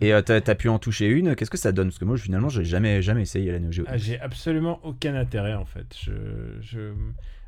et 0.00 0.12
euh, 0.12 0.22
t'as, 0.22 0.40
t'as 0.40 0.54
pu 0.54 0.68
en 0.68 0.78
toucher 0.78 1.08
une. 1.08 1.34
Qu'est-ce 1.34 1.50
que 1.50 1.58
ça 1.58 1.72
donne? 1.72 1.88
Parce 1.88 1.98
que 1.98 2.04
moi, 2.04 2.16
finalement, 2.16 2.48
j'ai 2.48 2.64
jamais, 2.64 3.02
jamais 3.02 3.22
essayé 3.22 3.50
la 3.50 3.58
Neo 3.58 3.72
Geo. 3.72 3.84
Ah, 3.88 3.96
j'ai 3.96 4.20
absolument 4.20 4.80
aucun 4.84 5.14
intérêt 5.14 5.54
en 5.54 5.64
fait. 5.64 5.96
Je, 6.04 6.12
je- 6.60 6.92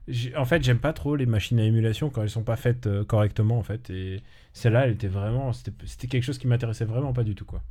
j'ai- 0.08 0.36
en 0.36 0.44
fait, 0.44 0.62
j'aime 0.62 0.78
pas 0.78 0.92
trop 0.92 1.16
les 1.16 1.26
machines 1.26 1.58
à 1.60 1.64
émulation 1.64 2.10
quand 2.10 2.22
elles 2.22 2.30
sont 2.30 2.42
pas 2.42 2.56
faites 2.56 2.86
euh, 2.86 3.04
correctement 3.04 3.58
en 3.58 3.62
fait. 3.62 3.90
Et 3.90 4.22
celle-là, 4.52 4.86
elle 4.86 4.92
était 4.92 5.08
vraiment, 5.08 5.52
c'était 5.52 5.72
c'était 5.86 6.08
quelque 6.08 6.24
chose 6.24 6.38
qui 6.38 6.46
m'intéressait 6.46 6.84
vraiment 6.84 7.12
pas 7.12 7.24
du 7.24 7.34
tout 7.34 7.44
quoi. 7.44 7.62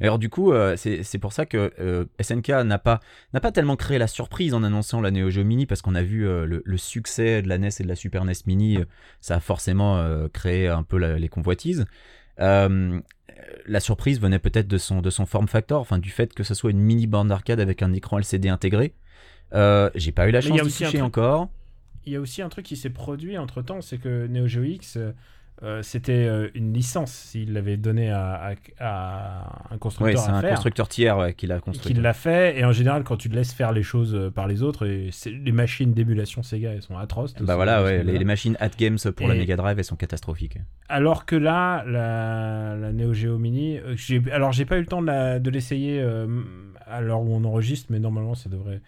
Alors 0.00 0.18
du 0.18 0.28
coup, 0.28 0.52
euh, 0.52 0.76
c'est, 0.76 1.18
pour 1.18 1.32
ça 1.32 1.46
que 1.46 1.72
euh, 1.80 2.04
SNK 2.20 2.48
n'a 2.66 2.78
pas, 2.78 3.00
pas 3.40 3.50
tellement 3.52 3.76
créé 3.76 3.96
la 3.98 4.06
surprise 4.08 4.52
en 4.52 4.62
annonçant 4.62 5.00
la 5.00 5.10
Neo 5.10 5.30
Geo 5.30 5.42
Mini, 5.42 5.64
parce 5.64 5.80
qu'on 5.80 5.94
a 5.94 6.02
vu 6.02 6.28
euh, 6.28 6.44
le, 6.44 6.60
le 6.64 6.76
succès 6.76 7.40
de 7.40 7.48
la 7.48 7.56
NES 7.56 7.68
et 7.80 7.82
de 7.84 7.88
la 7.88 7.94
Super 7.96 8.24
NES 8.26 8.32
Mini, 8.46 8.76
euh, 8.76 8.84
ça 9.22 9.36
a 9.36 9.40
forcément 9.40 10.04
créé 10.34 10.68
un 10.68 10.82
peu 10.82 10.98
la- 10.98 11.18
les 11.18 11.28
convoitises. 11.30 11.86
La 13.66 13.80
surprise 13.80 14.20
venait 14.20 14.38
peut-être 14.38 14.68
de 14.68 14.76
son, 14.78 15.00
de 15.00 15.08
son 15.10 15.24
form 15.24 15.48
factor, 15.48 15.80
enfin 15.80 15.98
du 15.98 16.10
fait 16.10 16.34
que 16.34 16.42
ce 16.42 16.52
soit 16.54 16.70
une 16.70 16.80
mini 16.80 17.06
borne 17.06 17.28
d'arcade 17.28 17.60
avec 17.60 17.82
un 17.82 17.92
écran 17.94 18.18
LCD 18.18 18.48
intégré. 18.48 18.94
J'ai 19.52 20.12
pas 20.12 20.28
eu 20.28 20.30
la 20.30 20.40
chance 20.40 20.58
un 20.60 20.64
toucher 20.84 20.98
truc- 20.98 21.06
encore. 21.06 21.48
Il 22.06 22.12
y 22.12 22.16
a 22.16 22.20
aussi 22.20 22.42
un 22.42 22.48
truc 22.48 22.64
qui 22.66 22.76
s'est 22.76 22.90
produit 22.90 23.36
entre 23.38 23.62
temps, 23.62 23.80
c'est 23.82 23.98
que 23.98 24.26
Neo 24.26 24.46
Geo 24.46 24.62
X, 24.62 24.98
euh, 25.62 25.82
c'était 25.82 26.26
euh, 26.26 26.48
une 26.54 26.72
licence. 26.72 27.12
S'il 27.12 27.52
l'avait 27.52 27.76
donné 27.76 28.10
à, 28.10 28.34
à- 28.34 28.54
à 28.80 29.66
un 29.70 29.72
Oui, 29.74 29.78
constructeur 29.78 30.20
c'est 30.22 30.30
à 30.30 30.34
un 30.34 30.40
faire. 30.40 30.50
constructeur 30.52 30.88
tiers 30.88 31.18
ouais, 31.18 31.34
qui 31.34 31.46
l'a 31.46 31.60
construit. 31.60 31.92
qu'il 31.92 32.02
l'a 32.02 32.12
fait, 32.14 32.58
et 32.58 32.64
en 32.64 32.72
général, 32.72 33.04
quand 33.04 33.16
tu 33.16 33.28
laisses 33.28 33.52
faire 33.52 33.72
les 33.72 33.82
choses 33.82 34.14
euh, 34.14 34.30
par 34.30 34.46
les 34.46 34.62
autres, 34.62 34.86
et 34.86 35.10
c'est- 35.12 35.30
les 35.30 35.52
machines 35.52 35.92
d'émulation 35.92 36.42
Sega, 36.42 36.72
elles 36.72 36.82
sont 36.82 36.96
atroces. 36.96 37.34
Bah 37.40 37.56
voilà, 37.56 37.82
ouais, 37.82 38.02
les, 38.02 38.24
machines 38.24 38.56
at 38.60 38.70
games 38.78 38.98
pour 39.16 39.28
la 39.28 39.34
Mega 39.34 39.56
Drive, 39.56 39.78
elles 39.78 39.84
sont 39.84 39.96
catastrophiques. 39.96 40.58
Alors 40.88 41.26
que 41.26 41.36
là, 41.36 41.84
la, 41.86 42.76
la 42.76 42.92
Neo 42.92 43.12
Geo 43.12 43.38
Mini, 43.38 43.78
alors 44.32 44.52
j'ai 44.52 44.64
pas 44.64 44.76
eu 44.76 44.80
le 44.80 44.86
temps 44.86 45.02
de, 45.02 45.50
l'essayer 45.50 46.00
euh, 46.00 46.26
à 46.86 47.00
l'heure 47.00 47.20
où 47.20 47.34
on 47.34 47.44
enregistre, 47.44 47.88
mais 47.90 47.98
normalement 47.98 48.34
ça 48.34 48.48
devrait 48.48 48.80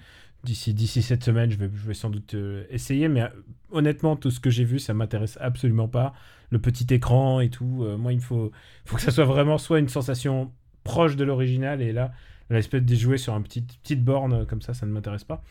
d'ici 0.45 0.75
d'ici 0.75 1.03
cette 1.03 1.23
semaine, 1.25 1.51
je 1.51 1.57
vais, 1.57 1.71
je 1.73 1.87
vais 1.87 1.95
sans 1.95 2.11
doute 2.11 2.35
euh, 2.35 2.65
essayer. 2.71 3.09
Mais 3.09 3.23
euh, 3.23 3.29
honnêtement, 3.71 4.17
tout 4.17 4.31
ce 4.31 4.41
que 4.41 4.51
j'ai 4.51 4.65
vu, 4.65 4.79
ça 4.79 4.95
m'intéresse 4.95 5.39
absolument 5.41 5.89
pas. 5.89 6.13
Le 6.51 6.59
petit 6.59 6.93
écran 6.93 7.41
et 7.41 7.49
tout, 7.51 7.81
euh, 7.85 7.97
moi 7.97 8.13
il 8.13 8.21
faut, 8.21 8.51
faut 8.85 8.97
que 8.97 9.03
ça 9.03 9.11
soit 9.11 9.25
vraiment 9.25 9.59
soit 9.59 9.79
une 9.79 9.89
sensation 9.89 10.53
proche 10.85 11.17
de 11.17 11.25
l'original 11.25 11.81
et 11.81 11.93
là, 11.93 12.13
l'espèce 12.51 12.83
de 12.83 12.95
jouer 12.95 13.17
sur 13.19 13.35
une 13.37 13.43
petite 13.45 13.79
petite 13.81 14.05
borne 14.05 14.45
comme 14.47 14.61
ça, 14.61 14.75
ça 14.75 14.85
ne 14.85 14.91
m'intéresse 14.93 15.25
pas. 15.25 15.43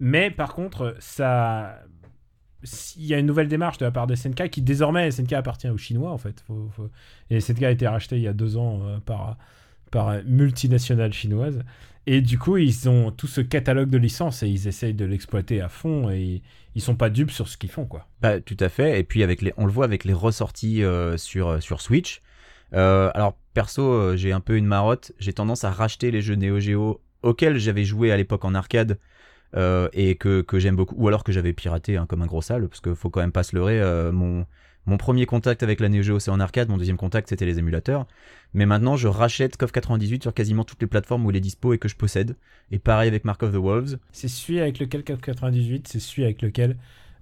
Mais 0.00 0.30
par 0.30 0.54
contre, 0.54 0.96
ça 1.00 1.80
il 2.96 3.04
y 3.06 3.14
a 3.14 3.18
une 3.18 3.26
nouvelle 3.26 3.48
démarche 3.48 3.78
de 3.78 3.84
la 3.84 3.90
part 3.90 4.06
de 4.06 4.14
SNK 4.14 4.48
qui 4.48 4.62
désormais 4.62 5.10
SNK 5.10 5.34
appartient 5.34 5.68
aux 5.68 5.76
Chinois 5.76 6.10
en 6.10 6.18
fait. 6.18 6.40
Faut- 6.46 6.68
faut- 6.74 6.90
Et 7.30 7.40
SNK 7.40 7.62
a 7.64 7.70
été 7.70 7.86
racheté 7.86 8.16
il 8.16 8.22
y 8.22 8.28
a 8.28 8.32
deux 8.32 8.56
ans 8.56 8.80
par 9.04 9.36
par 9.92 10.16
multinationale 10.24 11.12
chinoise 11.12 11.62
et 12.06 12.20
du 12.20 12.38
coup 12.38 12.56
ils 12.56 12.88
ont 12.88 13.10
tout 13.10 13.26
ce 13.26 13.40
catalogue 13.40 13.90
de 13.90 13.98
licences 13.98 14.42
et 14.42 14.48
ils 14.48 14.68
essayent 14.68 14.94
de 14.94 15.04
l'exploiter 15.04 15.60
à 15.60 15.68
fond 15.68 16.10
et 16.10 16.42
ils, 16.74 16.80
sont 16.80 16.94
pas 16.94 17.10
dupes 17.10 17.30
sur 17.30 17.48
ce 17.48 17.56
qu'ils 17.56 17.70
font 17.70 17.86
quoi. 17.86 18.06
Bah, 18.20 18.40
tout 18.40 18.56
à 18.60 18.68
fait. 18.68 19.00
Et 19.00 19.04
puis 19.04 19.22
avec 19.22 19.42
les, 19.42 19.52
on 19.56 19.66
le 19.66 19.72
voit 19.72 19.84
avec 19.84 20.04
les 20.04 20.12
ressorties 20.12 20.82
euh, 20.82 21.16
sur 21.16 21.48
euh, 21.48 21.60
sur 21.60 21.80
Switch. 21.80 22.22
Euh, 22.74 23.10
alors 23.14 23.36
perso, 23.54 24.16
j'ai 24.16 24.32
un 24.32 24.40
peu 24.40 24.56
une 24.56 24.66
marotte. 24.66 25.12
J'ai 25.18 25.32
tendance 25.32 25.64
à 25.64 25.70
racheter 25.70 26.10
les 26.10 26.20
jeux 26.20 26.34
Neo 26.34 26.60
Geo 26.60 27.00
auxquels 27.22 27.58
j'avais 27.58 27.84
joué 27.84 28.12
à 28.12 28.16
l'époque 28.16 28.44
en 28.44 28.54
arcade 28.54 28.98
et 29.94 30.16
que, 30.16 30.42
que 30.42 30.58
j'aime 30.58 30.76
beaucoup, 30.76 30.94
ou 30.98 31.08
alors 31.08 31.24
que 31.24 31.32
j'avais 31.32 31.54
piraté 31.54 31.96
hein, 31.96 32.04
comme 32.06 32.20
un 32.20 32.26
gros 32.26 32.42
sale, 32.42 32.68
parce 32.68 32.82
qu'il 32.82 32.94
faut 32.94 33.08
quand 33.08 33.20
même 33.20 33.32
pas 33.32 33.42
se 33.42 33.56
leurrer. 33.56 33.80
mon 34.12 34.44
mon 34.86 34.98
premier 34.98 35.26
contact 35.26 35.62
avec 35.62 35.80
la 35.80 35.88
Neo 35.88 36.02
Geo 36.02 36.18
c'est 36.20 36.30
en 36.30 36.40
arcade, 36.40 36.68
mon 36.68 36.76
deuxième 36.76 36.96
contact 36.96 37.28
c'était 37.28 37.46
les 37.46 37.58
émulateurs. 37.58 38.06
Mais 38.56 38.66
maintenant 38.66 38.96
je 38.96 39.06
rachète 39.06 39.56
KOF 39.56 39.70
98 39.70 40.22
sur 40.22 40.34
quasiment 40.34 40.64
toutes 40.64 40.80
les 40.80 40.86
plateformes 40.88 41.24
où 41.26 41.30
il 41.30 41.36
est 41.36 41.40
dispo 41.40 41.72
et 41.74 41.78
que 41.78 41.86
je 41.88 41.94
possède. 41.94 42.36
Et 42.72 42.78
pareil 42.80 43.06
avec 43.06 43.24
Mark 43.24 43.42
of 43.42 43.52
the 43.52 43.56
Wolves. 43.56 43.98
C'est 44.12 44.28
celui 44.28 44.60
avec 44.60 44.78
lequel 44.80 45.04
Cap 45.04 45.20
98, 45.20 45.86
c'est 45.86 46.00
celui 46.00 46.24
avec 46.24 46.42
lequel 46.42 46.76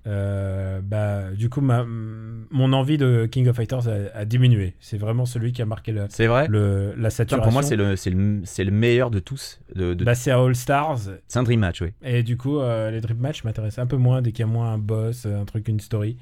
euh, 0.07 0.80
bah 0.82 1.30
du 1.32 1.49
coup 1.49 1.61
ma, 1.62 1.82
mon 1.87 2.72
envie 2.74 2.99
de 2.99 3.26
King 3.30 3.49
of 3.49 3.57
Fighters 3.57 3.89
a, 3.89 4.16
a 4.18 4.24
diminué. 4.24 4.74
C'est 4.78 4.99
vraiment 4.99 5.24
celui 5.26 5.53
qui 5.53 5.61
a 5.62 5.66
marqué 5.66 5.93
le, 5.93 6.07
C'est 6.11 6.26
vrai. 6.26 6.47
le- 6.49 6.95
la 6.97 7.11
saturation. 7.11 7.43
pour 7.43 7.53
moi 7.53 7.62
c'est 7.62 7.74
le 7.76 7.97
c'est 7.97 8.11
le 8.11 8.43
c'est 8.45 8.64
le 8.64 8.70
meilleur 8.70 9.11
de 9.11 9.18
tous. 9.18 9.61
De, 9.74 9.95
de... 9.95 10.05
Bah, 10.05 10.14
c'est 10.14 10.30
All 10.30 10.55
Stars 10.55 10.99
C'est 11.26 11.39
un 11.39 11.43
dream 11.43 11.61
match, 11.61 11.80
oui. 11.82 11.89
Et 12.03 12.22
du 12.22 12.37
coup, 12.37 12.59
euh, 12.61 12.91
les 12.91 13.01
Dream 13.01 13.18
Match 13.18 13.43
m'intéressent 13.45 13.82
un 13.82 13.87
peu 13.87 13.97
moins 13.97 14.22
dès 14.22 14.30
qu'il 14.32 14.41
y 14.47 14.49
a 14.49 14.53
moins 14.53 14.72
un 14.74 14.78
boss, 14.78 15.26
un 15.26 15.45
truc, 15.47 15.66
une 15.68 15.80
story. 15.80 16.16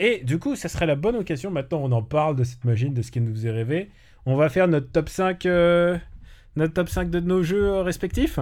Et 0.00 0.24
du 0.24 0.38
coup, 0.38 0.56
ça 0.56 0.68
serait 0.70 0.86
la 0.86 0.96
bonne 0.96 1.14
occasion. 1.16 1.50
Maintenant, 1.50 1.80
on 1.84 1.92
en 1.92 2.02
parle 2.02 2.34
de 2.36 2.42
cette 2.42 2.64
machine, 2.64 2.94
de 2.94 3.02
ce 3.02 3.10
qui 3.10 3.20
nous 3.20 3.32
faisait 3.34 3.50
rêver. 3.50 3.90
On 4.26 4.36
va 4.36 4.48
faire 4.48 4.68
notre 4.68 4.90
top 4.90 5.08
5, 5.08 5.46
euh, 5.46 5.98
notre 6.56 6.74
top 6.74 6.88
5 6.88 7.10
de 7.10 7.20
nos 7.20 7.42
jeux 7.42 7.64
euh, 7.68 7.82
respectifs? 7.82 8.38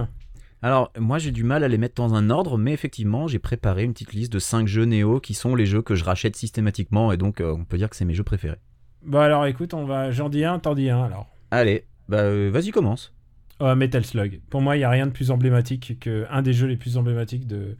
Alors, 0.61 0.91
moi 0.97 1.19
j'ai 1.19 1.31
du 1.31 1.43
mal 1.45 1.63
à 1.63 1.67
les 1.69 1.77
mettre 1.77 1.95
dans 1.95 2.13
un 2.15 2.29
ordre, 2.29 2.57
mais 2.57 2.73
effectivement, 2.73 3.27
j'ai 3.27 3.39
préparé 3.39 3.83
une 3.83 3.93
petite 3.93 4.13
liste 4.13 4.31
de 4.33 4.39
5 4.39 4.67
jeux 4.67 4.83
Néo 4.83 5.19
qui 5.21 5.33
sont 5.33 5.55
les 5.55 5.65
jeux 5.65 5.81
que 5.81 5.95
je 5.95 6.03
rachète 6.03 6.35
systématiquement, 6.35 7.11
et 7.13 7.17
donc 7.17 7.39
euh, 7.39 7.53
on 7.57 7.63
peut 7.63 7.77
dire 7.77 7.89
que 7.89 7.95
c'est 7.95 8.05
mes 8.05 8.13
jeux 8.13 8.23
préférés. 8.23 8.57
Bon, 9.05 9.19
alors 9.19 9.45
écoute, 9.45 9.73
on 9.73 9.85
va. 9.85 10.11
J'en 10.11 10.27
dis 10.27 10.43
un, 10.43 10.59
t'en 10.59 10.75
dis 10.75 10.89
un 10.89 11.03
alors. 11.03 11.27
Allez, 11.51 11.85
bah 12.09 12.17
euh, 12.19 12.49
vas-y, 12.51 12.71
commence. 12.71 13.13
Oh, 13.61 13.73
Metal 13.75 14.03
Slug. 14.05 14.41
Pour 14.49 14.61
moi, 14.61 14.75
il 14.75 14.79
n'y 14.79 14.85
a 14.85 14.89
rien 14.89 15.05
de 15.07 15.11
plus 15.11 15.31
emblématique 15.31 15.97
que 16.01 16.25
un 16.29 16.41
des 16.41 16.51
jeux 16.53 16.67
les 16.67 16.77
plus 16.77 16.97
emblématiques 16.97 17.47
de, 17.47 17.77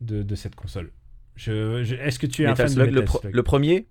de, 0.00 0.22
de 0.22 0.34
cette 0.34 0.54
console. 0.54 0.92
Je, 1.36 1.82
je- 1.84 1.94
Est-ce 1.96 2.18
que 2.18 2.26
tu 2.26 2.42
es 2.42 2.46
un 2.46 2.54
fan 2.56 2.68
Slug, 2.68 2.86
de 2.90 3.00
Metal 3.00 3.08
Slug? 3.20 3.34
le 3.34 3.42
premier? 3.42 3.86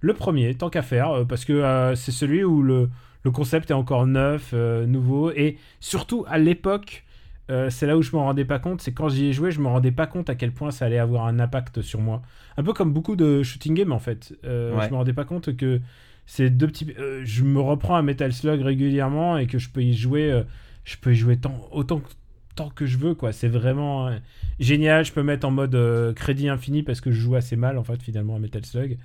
Le 0.00 0.14
premier, 0.14 0.54
tant 0.54 0.70
qu'à 0.70 0.82
faire, 0.82 1.10
euh, 1.10 1.24
parce 1.24 1.44
que 1.44 1.52
euh, 1.52 1.94
c'est 1.94 2.12
celui 2.12 2.42
où 2.44 2.62
le, 2.62 2.88
le 3.24 3.30
concept 3.30 3.70
est 3.70 3.74
encore 3.74 4.06
neuf, 4.06 4.50
euh, 4.54 4.86
nouveau, 4.86 5.30
et 5.32 5.58
surtout 5.80 6.24
à 6.28 6.38
l'époque, 6.38 7.04
euh, 7.50 7.68
c'est 7.68 7.86
là 7.86 7.96
où 7.98 8.02
je 8.02 8.12
me 8.16 8.20
rendais 8.20 8.44
pas 8.44 8.58
compte, 8.58 8.80
c'est 8.80 8.92
quand 8.92 9.08
j'y 9.08 9.26
ai 9.26 9.32
joué, 9.32 9.50
je 9.50 9.60
me 9.60 9.66
rendais 9.68 9.90
pas 9.92 10.06
compte 10.06 10.30
à 10.30 10.34
quel 10.36 10.52
point 10.52 10.70
ça 10.70 10.86
allait 10.86 10.98
avoir 10.98 11.26
un 11.26 11.38
impact 11.40 11.82
sur 11.82 12.00
moi. 12.00 12.22
Un 12.56 12.62
peu 12.62 12.72
comme 12.72 12.92
beaucoup 12.92 13.16
de 13.16 13.42
shooting 13.42 13.74
games 13.74 13.92
en 13.92 13.98
fait. 13.98 14.34
Euh, 14.44 14.74
Ouais. 14.76 14.86
Je 14.86 14.90
me 14.90 14.96
rendais 14.96 15.12
pas 15.12 15.24
compte 15.24 15.54
que 15.56 15.80
ces 16.26 16.48
deux 16.48 16.68
petits. 16.68 16.94
euh, 16.98 17.22
je 17.24 17.42
me 17.42 17.60
reprends 17.60 17.96
à 17.96 18.02
Metal 18.02 18.32
Slug 18.32 18.60
régulièrement 18.62 19.36
et 19.36 19.46
que 19.46 19.58
je 19.58 19.68
peux 19.68 19.82
y 19.82 19.94
jouer, 19.94 20.42
je 20.84 20.96
peux 20.96 21.12
y 21.12 21.16
jouer 21.16 21.36
tant, 21.38 21.68
autant 21.72 21.98
que- 21.98 22.08
tant 22.54 22.70
que 22.70 22.86
je 22.86 22.96
veux 22.98 23.14
quoi. 23.14 23.32
C'est 23.32 23.48
vraiment 23.48 24.10
génial. 24.60 25.04
Je 25.04 25.12
peux 25.12 25.22
mettre 25.24 25.46
en 25.46 25.50
mode 25.50 25.76
crédit 26.14 26.48
infini 26.48 26.82
parce 26.84 27.00
que 27.00 27.10
je 27.10 27.20
joue 27.20 27.34
assez 27.34 27.56
mal 27.56 27.76
en 27.78 27.84
fait 27.84 28.00
finalement 28.00 28.36
à 28.36 28.38
Metal 28.38 28.64
Slug. 28.64 28.96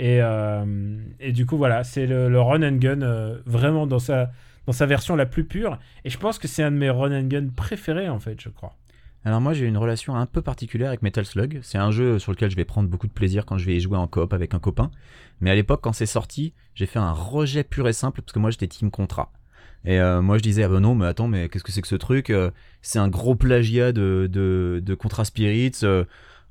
Et, 0.00 0.22
euh, 0.22 0.64
et 1.20 1.30
du 1.32 1.44
coup, 1.44 1.58
voilà, 1.58 1.84
c'est 1.84 2.06
le, 2.06 2.40
run 2.40 2.62
and 2.62 2.76
gun 2.76 3.02
euh, 3.02 3.38
vraiment 3.44 3.86
dans 3.86 3.98
sa, 3.98 4.30
dans 4.66 4.72
sa 4.72 4.86
version 4.86 5.14
la 5.14 5.26
plus 5.26 5.44
pure. 5.44 5.78
Et 6.06 6.10
je 6.10 6.16
pense 6.16 6.38
que 6.38 6.48
c'est 6.48 6.62
un 6.62 6.70
de 6.70 6.76
mes 6.76 6.88
run 6.88 7.12
and 7.12 7.26
gun 7.26 7.48
préférés, 7.54 8.08
en 8.08 8.18
fait, 8.18 8.40
je 8.40 8.48
crois. 8.48 8.74
Alors 9.26 9.42
moi 9.42 9.52
j'ai 9.52 9.66
une 9.66 9.76
relation 9.76 10.16
un 10.16 10.24
peu 10.24 10.40
particulière 10.40 10.88
avec 10.88 11.02
Metal 11.02 11.26
Slug. 11.26 11.60
C'est 11.62 11.76
un 11.76 11.90
jeu 11.90 12.18
sur 12.18 12.32
lequel 12.32 12.50
je 12.50 12.56
vais 12.56 12.64
prendre 12.64 12.88
beaucoup 12.88 13.06
de 13.06 13.12
plaisir 13.12 13.44
quand 13.44 13.58
je 13.58 13.66
vais 13.66 13.76
y 13.76 13.80
jouer 13.80 13.98
en 13.98 14.06
coop 14.06 14.32
avec 14.32 14.54
un 14.54 14.58
copain. 14.58 14.90
Mais 15.42 15.50
à 15.50 15.54
l'époque 15.54 15.80
quand 15.82 15.92
c'est 15.92 16.06
sorti, 16.06 16.54
j'ai 16.74 16.86
fait 16.86 16.98
un 16.98 17.12
rejet 17.12 17.62
pur 17.62 17.86
et 17.86 17.92
simple 17.92 18.22
parce 18.22 18.32
que 18.32 18.38
moi 18.38 18.50
j'étais 18.50 18.66
team 18.66 18.90
Contra. 18.90 19.30
Et 19.84 20.00
euh, 20.00 20.22
moi 20.22 20.38
je 20.38 20.42
disais 20.42 20.62
ah 20.62 20.68
ben 20.68 20.80
non 20.80 20.94
mais 20.94 21.04
attends 21.04 21.28
mais 21.28 21.50
qu'est-ce 21.50 21.64
que 21.64 21.70
c'est 21.70 21.82
que 21.82 21.88
ce 21.88 21.96
truc 21.96 22.32
C'est 22.80 22.98
un 22.98 23.08
gros 23.08 23.34
plagiat 23.34 23.92
de, 23.92 24.26
de, 24.32 24.80
de 24.82 24.94
Contra 24.94 25.26
Spirits. 25.26 25.82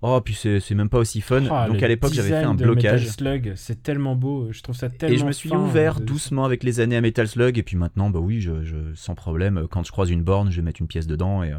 Oh 0.01 0.21
puis 0.21 0.33
c'est 0.33 0.71
même 0.75 0.89
pas 0.89 0.99
aussi 0.99 1.21
fun. 1.21 1.43
Ah, 1.51 1.67
Donc 1.67 1.81
à 1.83 1.87
l'époque 1.87 2.13
j'avais 2.13 2.29
fait 2.29 2.35
un 2.43 2.55
de 2.55 2.63
blocage. 2.63 3.01
Metal 3.01 3.13
Slug, 3.13 3.53
c'est 3.55 3.83
tellement 3.83 4.15
beau. 4.15 4.51
Je 4.51 4.61
trouve 4.61 4.75
ça 4.75 4.89
tellement. 4.89 5.15
Et 5.15 5.17
je 5.17 5.25
me 5.25 5.31
suis 5.31 5.49
ouvert 5.51 5.99
de- 5.99 6.05
doucement 6.05 6.45
avec 6.45 6.63
les 6.63 6.79
années 6.79 6.95
à 6.97 7.01
Metal 7.01 7.27
Slug 7.27 7.57
et 7.57 7.63
puis 7.63 7.75
maintenant 7.77 8.09
bah 8.09 8.19
oui 8.19 8.41
je, 8.41 8.63
je- 8.63 8.93
sans 8.95 9.15
problème 9.15 9.67
quand 9.69 9.83
je 9.85 9.91
croise 9.91 10.09
une 10.09 10.23
borne 10.23 10.51
je 10.51 10.55
vais 10.57 10.61
mettre 10.61 10.81
une 10.81 10.87
pièce 10.87 11.07
dedans 11.07 11.43
et, 11.43 11.53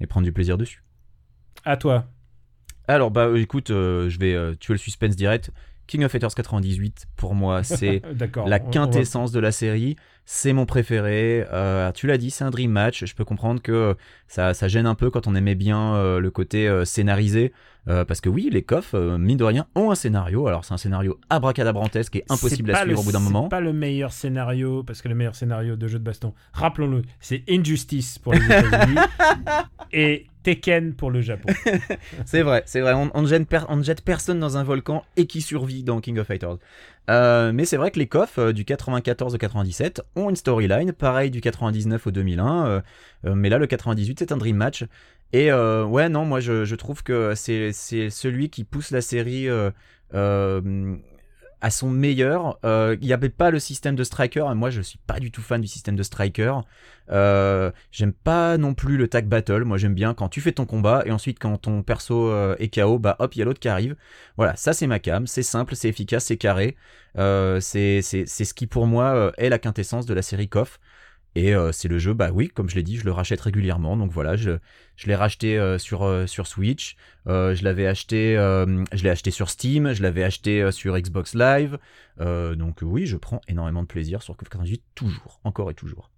et 0.00 0.06
prendre 0.06 0.24
du 0.24 0.32
plaisir 0.32 0.58
dessus. 0.58 0.82
À 1.64 1.76
toi. 1.76 2.06
Alors 2.88 3.10
bah 3.10 3.26
euh, 3.26 3.36
écoute, 3.36 3.70
euh, 3.70 4.08
je 4.10 4.18
vais 4.18 4.34
euh, 4.34 4.54
tuer 4.54 4.74
le 4.74 4.78
suspense 4.78 5.16
direct. 5.16 5.50
King 5.86 6.02
of 6.04 6.10
Fighters 6.12 6.34
98, 6.34 7.06
pour 7.16 7.34
moi, 7.34 7.62
c'est 7.62 8.00
la 8.46 8.58
va- 8.58 8.58
quintessence 8.60 9.32
de 9.32 9.40
la 9.40 9.52
série. 9.52 9.96
C'est 10.26 10.52
mon 10.54 10.64
préféré. 10.64 11.44
Euh, 11.52 11.92
tu 11.92 12.06
l'as 12.06 12.16
dit, 12.16 12.30
c'est 12.30 12.44
un 12.44 12.50
dream 12.50 12.70
match. 12.70 13.04
Je 13.04 13.14
peux 13.14 13.24
comprendre 13.26 13.60
que 13.60 13.94
ça, 14.26 14.54
ça 14.54 14.68
gêne 14.68 14.86
un 14.86 14.94
peu 14.94 15.10
quand 15.10 15.26
on 15.26 15.34
aimait 15.34 15.54
bien 15.54 15.94
euh, 15.96 16.18
le 16.18 16.30
côté 16.30 16.66
euh, 16.66 16.84
scénarisé. 16.86 17.52
Euh, 17.86 18.06
parce 18.06 18.22
que 18.22 18.30
oui, 18.30 18.48
les 18.50 18.62
coffres, 18.62 18.94
euh, 18.96 19.18
mine 19.18 19.36
de 19.36 19.44
rien, 19.44 19.66
ont 19.74 19.90
un 19.90 19.94
scénario. 19.94 20.46
Alors 20.46 20.64
c'est 20.64 20.72
un 20.72 20.78
scénario 20.78 21.20
abracadabrantesque 21.28 22.16
et 22.16 22.24
impossible 22.30 22.70
à 22.70 22.76
suivre 22.76 22.92
le- 22.94 22.98
au 22.98 23.02
bout 23.02 23.12
d'un 23.12 23.18
moment. 23.20 23.42
C'est 23.42 23.50
pas 23.50 23.60
le 23.60 23.74
meilleur 23.74 24.10
scénario, 24.12 24.82
parce 24.82 25.02
que 25.02 25.08
le 25.08 25.14
meilleur 25.14 25.34
scénario 25.34 25.76
de 25.76 25.86
jeu 25.86 25.98
de 25.98 26.04
baston, 26.04 26.32
rappelons-le, 26.54 27.02
c'est 27.20 27.42
Injustice 27.46 28.18
pour 28.18 28.32
les 28.32 28.42
États-Unis 28.42 28.96
et 29.92 30.26
Tekken 30.42 30.94
pour 30.94 31.10
le 31.10 31.20
Japon. 31.20 31.52
C'est 32.26 32.42
vrai, 32.42 32.62
c'est 32.66 32.80
vrai. 32.80 32.92
On, 32.94 33.10
on 33.14 33.22
ne 33.22 33.82
jette 33.82 34.02
personne 34.02 34.38
dans 34.40 34.56
un 34.58 34.62
volcan 34.62 35.02
et 35.16 35.26
qui 35.26 35.40
survit 35.40 35.82
dans 35.84 36.00
King 36.00 36.18
of 36.18 36.26
Fighters. 36.26 36.56
Euh, 37.10 37.52
mais 37.52 37.64
c'est 37.64 37.76
vrai 37.76 37.90
que 37.90 37.98
les 37.98 38.06
coffres 38.06 38.38
euh, 38.40 38.52
du 38.52 38.64
94 38.64 39.34
au 39.34 39.38
97 39.38 40.02
ont 40.16 40.30
une 40.30 40.36
storyline, 40.36 40.92
pareil 40.92 41.30
du 41.30 41.40
99 41.40 42.06
au 42.06 42.10
2001. 42.10 42.66
euh, 43.26 43.34
mais 43.34 43.48
là, 43.48 43.58
le 43.58 43.66
98, 43.66 44.20
c'est 44.20 44.32
un 44.32 44.36
dream 44.36 44.56
match. 44.56 44.84
Et 45.32 45.52
ouais, 45.52 46.08
non, 46.08 46.24
moi 46.24 46.40
je, 46.40 46.74
trouve 46.76 47.02
que 47.02 47.34
c'est 47.34 47.72
celui 47.72 48.50
qui 48.50 48.62
pousse 48.62 48.92
la 48.92 49.00
série 49.00 49.48
à 51.64 51.70
son 51.70 51.88
meilleur. 51.88 52.58
Euh, 52.66 52.94
Il 53.00 53.06
n'y 53.06 53.14
avait 53.14 53.30
pas 53.30 53.50
le 53.50 53.58
système 53.58 53.96
de 53.96 54.04
striker. 54.04 54.44
Moi, 54.54 54.68
je 54.68 54.82
suis 54.82 54.98
pas 55.06 55.18
du 55.18 55.30
tout 55.30 55.40
fan 55.40 55.62
du 55.62 55.66
système 55.66 55.96
de 55.96 56.02
striker. 56.02 56.56
Euh, 57.10 57.70
j'aime 57.90 58.12
pas 58.12 58.58
non 58.58 58.74
plus 58.74 58.98
le 58.98 59.08
tag 59.08 59.26
battle. 59.26 59.64
Moi, 59.64 59.78
j'aime 59.78 59.94
bien 59.94 60.12
quand 60.12 60.28
tu 60.28 60.42
fais 60.42 60.52
ton 60.52 60.66
combat 60.66 61.02
et 61.06 61.10
ensuite 61.10 61.38
quand 61.38 61.56
ton 61.56 61.82
perso 61.82 62.28
euh, 62.28 62.54
est 62.58 62.68
KO, 62.68 62.98
bah 62.98 63.16
hop, 63.18 63.34
il 63.34 63.38
y 63.38 63.42
a 63.42 63.46
l'autre 63.46 63.60
qui 63.60 63.68
arrive. 63.68 63.96
Voilà, 64.36 64.54
ça 64.56 64.74
c'est 64.74 64.86
ma 64.86 64.98
cam. 64.98 65.26
C'est 65.26 65.42
simple, 65.42 65.74
c'est 65.74 65.88
efficace, 65.88 66.26
c'est 66.26 66.36
carré. 66.36 66.76
C'est 67.16 68.02
ce 68.02 68.54
qui 68.54 68.66
pour 68.66 68.86
moi 68.86 69.32
est 69.38 69.48
la 69.48 69.58
quintessence 69.58 70.04
de 70.04 70.12
la 70.12 70.20
série 70.20 70.50
KOF. 70.50 70.78
Et 71.34 71.54
euh, 71.54 71.72
c'est 71.72 71.88
le 71.88 71.98
jeu, 71.98 72.14
bah 72.14 72.30
oui, 72.32 72.48
comme 72.48 72.68
je 72.70 72.76
l'ai 72.76 72.82
dit, 72.82 72.96
je 72.96 73.04
le 73.04 73.10
rachète 73.12 73.40
régulièrement. 73.40 73.96
Donc 73.96 74.12
voilà, 74.12 74.36
je, 74.36 74.52
je 74.96 75.06
l'ai 75.06 75.16
racheté 75.16 75.58
euh, 75.58 75.78
sur, 75.78 76.04
euh, 76.04 76.26
sur 76.26 76.46
Switch. 76.46 76.96
Je 77.26 77.64
l'avais 77.64 77.86
acheté, 77.86 78.34
je 78.34 79.02
l'ai 79.02 79.10
acheté 79.10 79.30
sur 79.30 79.50
Steam. 79.50 79.92
Je 79.92 80.02
l'avais 80.02 80.22
acheté 80.22 80.70
sur 80.72 80.96
Xbox 80.98 81.34
Live. 81.34 81.78
Donc 82.18 82.78
oui, 82.82 83.06
je 83.06 83.16
prends 83.16 83.40
énormément 83.48 83.82
de 83.82 83.88
plaisir 83.88 84.22
sur 84.22 84.36
KOF 84.36 84.48
98, 84.48 84.82
toujours, 84.94 85.40
encore 85.44 85.70
et 85.70 85.74
toujours. 85.74 86.10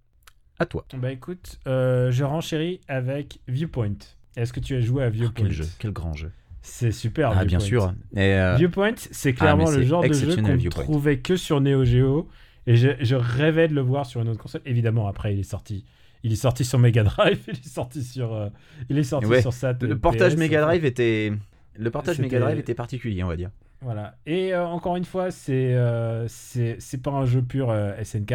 À 0.59 0.65
toi. 0.65 0.85
bah 0.95 1.11
écoute, 1.11 1.59
je 1.65 2.23
renchéris 2.23 2.81
avec 2.87 3.39
Viewpoint. 3.47 3.97
Est-ce 4.35 4.53
que 4.53 4.59
tu 4.59 4.75
as 4.75 4.81
joué 4.81 5.03
à 5.03 5.07
Oh, 5.07 5.11
Viewpoint 5.11 5.33
quel 5.45 5.51
jeu, 5.51 5.65
quel 5.79 5.91
grand 5.91 6.13
jeu. 6.13 6.31
C'est 6.61 6.91
super. 6.91 7.31
Ah, 7.33 7.45
bien 7.45 7.59
sûr. 7.59 7.93
Et, 8.15 8.37
Viewpoint, 8.57 8.95
c'est 8.97 9.33
clairement 9.33 9.71
mais 9.71 9.77
le 9.77 9.83
genre 9.83 10.03
de 10.03 10.13
jeu 10.13 10.35
qu'on 10.35 10.55
Viewpoint. 10.55 10.83
trouvait 10.83 11.19
que 11.19 11.37
sur 11.37 11.61
Neo 11.61 11.85
Geo. 11.85 12.29
Et 12.67 12.75
je, 12.75 12.89
je 12.99 13.15
rêvais 13.15 13.67
de 13.67 13.73
le 13.73 13.81
voir 13.81 14.05
sur 14.05 14.21
une 14.21 14.29
autre 14.29 14.39
console. 14.41 14.61
Évidemment, 14.65 15.07
après, 15.07 15.33
il 15.33 15.39
est 15.39 15.43
sorti. 15.43 15.85
Il 16.23 16.31
est 16.33 16.35
sorti 16.37 16.65
sur 16.65 16.77
Mega 16.79 17.03
Drive, 17.03 17.39
il 17.47 17.53
est 17.53 17.67
sorti 17.67 18.03
sur, 18.03 18.33
euh, 18.33 18.49
il 18.89 18.97
est 18.97 19.03
sorti 19.03 19.25
Ouais. 19.27 19.41
sur 19.41 19.53
Sat. 19.53 19.77
le 19.81 19.91
et 19.91 19.95
portage 19.95 20.35
Mega 20.35 20.61
Drive 20.61 20.83
était, 20.85 21.31
le 21.75 21.91
portage 21.91 22.19
Mega 22.19 22.39
Drive 22.39 22.59
était 22.59 22.73
particulier, 22.75 23.23
on 23.23 23.27
va 23.27 23.35
dire. 23.37 23.49
Voilà. 23.81 24.15
Et 24.25 24.53
euh, 24.53 24.65
encore 24.65 24.95
une 24.97 25.05
fois, 25.05 25.29
c'est 25.31 25.73
euh, 25.75 26.27
c'est 26.27 26.75
c'est 26.79 27.01
pas 27.01 27.11
un 27.11 27.25
jeu 27.25 27.41
pur 27.43 27.69
euh, 27.69 27.93
SNK, 28.03 28.33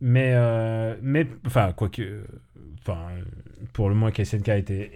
mais 0.00 0.32
euh, 0.34 0.94
mais 1.02 1.26
enfin 1.46 1.72
quoique, 1.76 2.00
euh, 2.00 2.24
enfin 2.80 2.98
euh, 3.12 3.22
pour 3.74 3.90
le 3.90 3.94
moins 3.94 4.10
que 4.10 4.24
SNK 4.24 4.48
était 4.48 4.90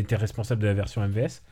était 0.00 0.16
responsable 0.16 0.62
de 0.62 0.66
la 0.68 0.74
version 0.74 1.06
MVS. 1.06 1.42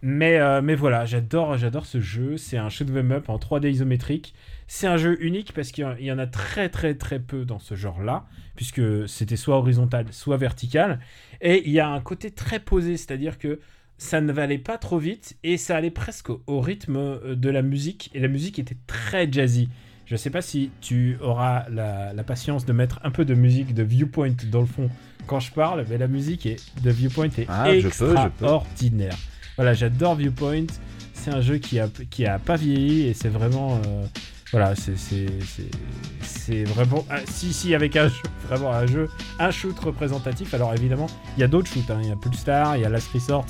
Mais 0.00 0.38
euh, 0.38 0.62
mais 0.62 0.74
voilà, 0.76 1.04
j'adore 1.04 1.58
j'adore 1.58 1.84
ce 1.84 2.00
jeu. 2.00 2.36
C'est 2.38 2.56
un 2.56 2.70
shoot 2.70 2.88
'em 2.88 3.12
up 3.12 3.28
en 3.28 3.36
3D 3.36 3.68
isométrique. 3.70 4.34
C'est 4.70 4.86
un 4.86 4.98
jeu 4.98 5.16
unique 5.24 5.52
parce 5.54 5.72
qu'il 5.72 5.84
y 6.00 6.12
en- 6.12 6.18
a 6.18 6.26
très 6.26 6.68
très 6.68 6.94
très 6.94 7.18
peu 7.18 7.44
dans 7.46 7.58
ce 7.58 7.74
genre-là, 7.74 8.26
puisque 8.54 9.08
c'était 9.08 9.36
soit 9.36 9.56
horizontal, 9.56 10.06
soit 10.10 10.36
vertical. 10.36 11.00
Et 11.40 11.62
il 11.66 11.72
y 11.72 11.80
a 11.80 11.88
un 11.88 12.00
côté 12.00 12.30
très 12.30 12.60
posé, 12.60 12.96
c'est-à-dire 12.98 13.38
que 13.38 13.58
ça 13.96 14.20
ne 14.20 14.30
valait 14.32 14.58
pas 14.58 14.76
trop 14.78 14.98
vite 14.98 15.36
et 15.42 15.56
ça 15.56 15.76
allait 15.76 15.90
presque 15.90 16.28
au 16.46 16.60
rythme 16.60 16.96
euh, 16.96 17.34
de 17.34 17.48
la 17.50 17.62
musique. 17.62 18.10
Et 18.14 18.20
la 18.20 18.28
musique 18.28 18.58
était 18.58 18.76
très 18.86 19.30
jazzy. 19.32 19.68
Je 20.06 20.16
sais 20.16 20.30
pas 20.30 20.42
si 20.42 20.70
tu 20.80 21.16
auras 21.20 21.68
la, 21.70 22.12
la 22.12 22.22
patience 22.22 22.64
de 22.64 22.72
mettre 22.72 23.00
un 23.04 23.10
peu 23.10 23.24
de 23.24 23.34
musique 23.34 23.74
de 23.74 23.82
Viewpoint 23.82 24.34
dans 24.50 24.60
le 24.60 24.66
fond 24.66 24.88
quand 25.26 25.40
je 25.40 25.50
parle, 25.52 25.84
mais 25.90 25.98
la 25.98 26.08
musique 26.08 26.46
est, 26.46 26.56
de 26.82 26.90
Viewpoint 26.90 27.28
est 27.38 27.46
Ah, 27.48 27.74
extraordinaire. 27.74 29.16
Voilà, 29.56 29.72
j'adore 29.74 30.14
Viewpoint. 30.14 30.66
C'est 31.12 31.30
un 31.30 31.40
jeu 31.40 31.58
qui 31.58 31.78
a, 31.80 31.88
qui 32.10 32.24
a 32.26 32.38
pas 32.38 32.56
vieilli 32.56 33.06
et 33.08 33.14
c'est 33.14 33.28
vraiment. 33.28 33.80
euh, 33.86 34.04
voilà, 34.52 34.74
c'est 34.76 36.64
vraiment. 36.64 37.04
ah, 37.10 37.18
si, 37.30 37.52
si, 37.52 37.74
avec 37.74 37.96
un 37.96 38.08
jeu, 38.08 38.22
vraiment 38.48 38.72
un 38.72 38.86
jeu, 38.86 39.08
un 39.38 39.50
shoot 39.50 39.78
représentatif. 39.78 40.54
Alors 40.54 40.72
évidemment, 40.74 41.06
il 41.36 41.40
y 41.40 41.44
a 41.44 41.48
d'autres 41.48 41.70
shoots. 41.70 41.90
hein. 41.90 41.98
Il 42.02 42.08
y 42.08 42.12
a 42.12 42.16
Pulsar, 42.16 42.76
il 42.76 42.82
y 42.82 42.84
a 42.84 42.88
Last 42.88 43.08
Resort. 43.12 43.44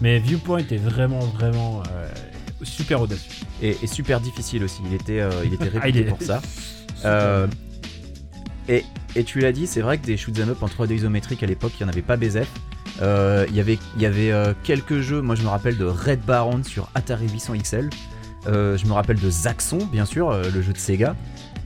Mais 0.00 0.18
Viewpoint 0.18 0.58
est 0.70 0.76
vraiment, 0.78 1.20
vraiment 1.20 1.82
euh, 1.92 2.08
super 2.62 3.00
audacieux. 3.00 3.44
Et, 3.62 3.76
et 3.82 3.86
super 3.86 4.20
difficile 4.20 4.64
aussi. 4.64 4.82
Il 4.86 4.94
était, 4.94 5.20
euh, 5.20 5.30
il 5.44 5.54
était 5.54 5.70
Ah, 5.80 5.88
il 5.88 5.94
réputé 5.96 6.00
est- 6.00 6.04
pour 6.04 6.22
ça. 6.22 6.40
Euh, 7.04 7.48
et, 8.68 8.84
et 9.16 9.24
tu 9.24 9.40
l'as 9.40 9.50
dit, 9.50 9.66
c'est 9.66 9.80
vrai 9.80 9.98
que 9.98 10.06
des 10.06 10.16
shoot'em 10.16 10.50
up 10.50 10.62
en 10.62 10.66
3D 10.68 10.94
isométrique 10.94 11.42
à 11.42 11.46
l'époque, 11.46 11.72
il 11.80 11.82
n'y 11.82 11.86
en 11.86 11.92
avait 11.92 12.00
pas. 12.00 12.16
Euh, 13.00 13.44
Il 13.48 13.56
y 13.56 13.60
avait, 13.60 13.76
il 13.96 14.02
y 14.02 14.06
avait 14.06 14.32
quelques 14.62 15.00
jeux, 15.00 15.20
moi 15.20 15.34
je 15.34 15.42
me 15.42 15.48
rappelle 15.48 15.76
de 15.76 15.84
Red 15.84 16.20
Baron 16.24 16.62
sur 16.62 16.88
Atari 16.94 17.28
800 17.28 17.54
XL. 17.60 17.90
Euh, 18.46 18.76
je 18.76 18.86
me 18.86 18.92
rappelle 18.92 19.18
de 19.20 19.30
Zaxxon, 19.30 19.78
bien 19.92 20.04
sûr, 20.04 20.30
euh, 20.30 20.44
le 20.52 20.62
jeu 20.62 20.72
de 20.72 20.78
Sega. 20.78 21.14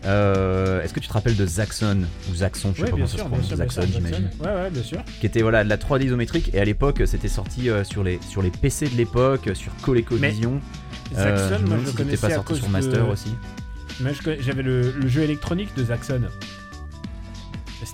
Euh, 0.04 0.82
Est-ce 0.82 0.92
que 0.94 1.00
tu 1.00 1.08
te 1.08 1.12
rappelles 1.12 1.36
de 1.36 1.46
Zaxxon 1.46 2.02
ou 2.30 2.34
Zaxxon, 2.36 2.72
je 2.74 2.76
sais 2.76 2.82
Ouais, 2.84 2.90
pas 2.90 2.96
bien 2.96 3.06
comment 3.06 3.06
ça 3.06 3.12
se 3.12 3.16
sûr, 3.16 3.28
bien 3.28 3.38
prononce, 3.38 3.46
sûr, 3.48 3.56
bien 3.56 3.64
Zaxxon 3.64 3.82
sûr, 3.82 3.90
j'imagine. 3.92 4.30
Ouais, 4.40 4.46
ouais, 4.62 4.70
bien 4.70 4.82
sûr. 4.82 4.98
qui 5.20 5.26
était 5.26 5.42
voilà 5.42 5.64
de 5.64 5.68
la 5.68 5.76
3D 5.78 6.04
isométrique 6.04 6.50
et 6.54 6.60
à 6.60 6.64
l'époque 6.64 7.02
c'était 7.06 7.28
sorti 7.28 7.68
sur 7.84 8.04
les 8.04 8.20
sur 8.28 8.42
les 8.42 8.50
PC 8.50 8.88
de 8.88 8.94
l'époque 8.96 9.50
sur 9.54 9.72
ColecoVision 9.82 10.60
Euh, 11.16 11.48
Zaxxon, 11.48 11.66
moi 11.66 11.78
je 11.80 11.86
le 11.86 11.92
connaissais 11.92 12.16
pas 12.18 12.26
à 12.28 12.34
sorti 12.36 12.48
cause 12.52 12.58
sur 12.60 12.68
Master 12.68 13.06
de... 13.06 13.10
aussi. 13.10 13.34
J'avais 14.40 14.62
le, 14.62 14.92
le 14.92 15.08
jeu 15.08 15.22
électronique 15.22 15.74
de 15.76 15.84
Zaxxon. 15.86 16.20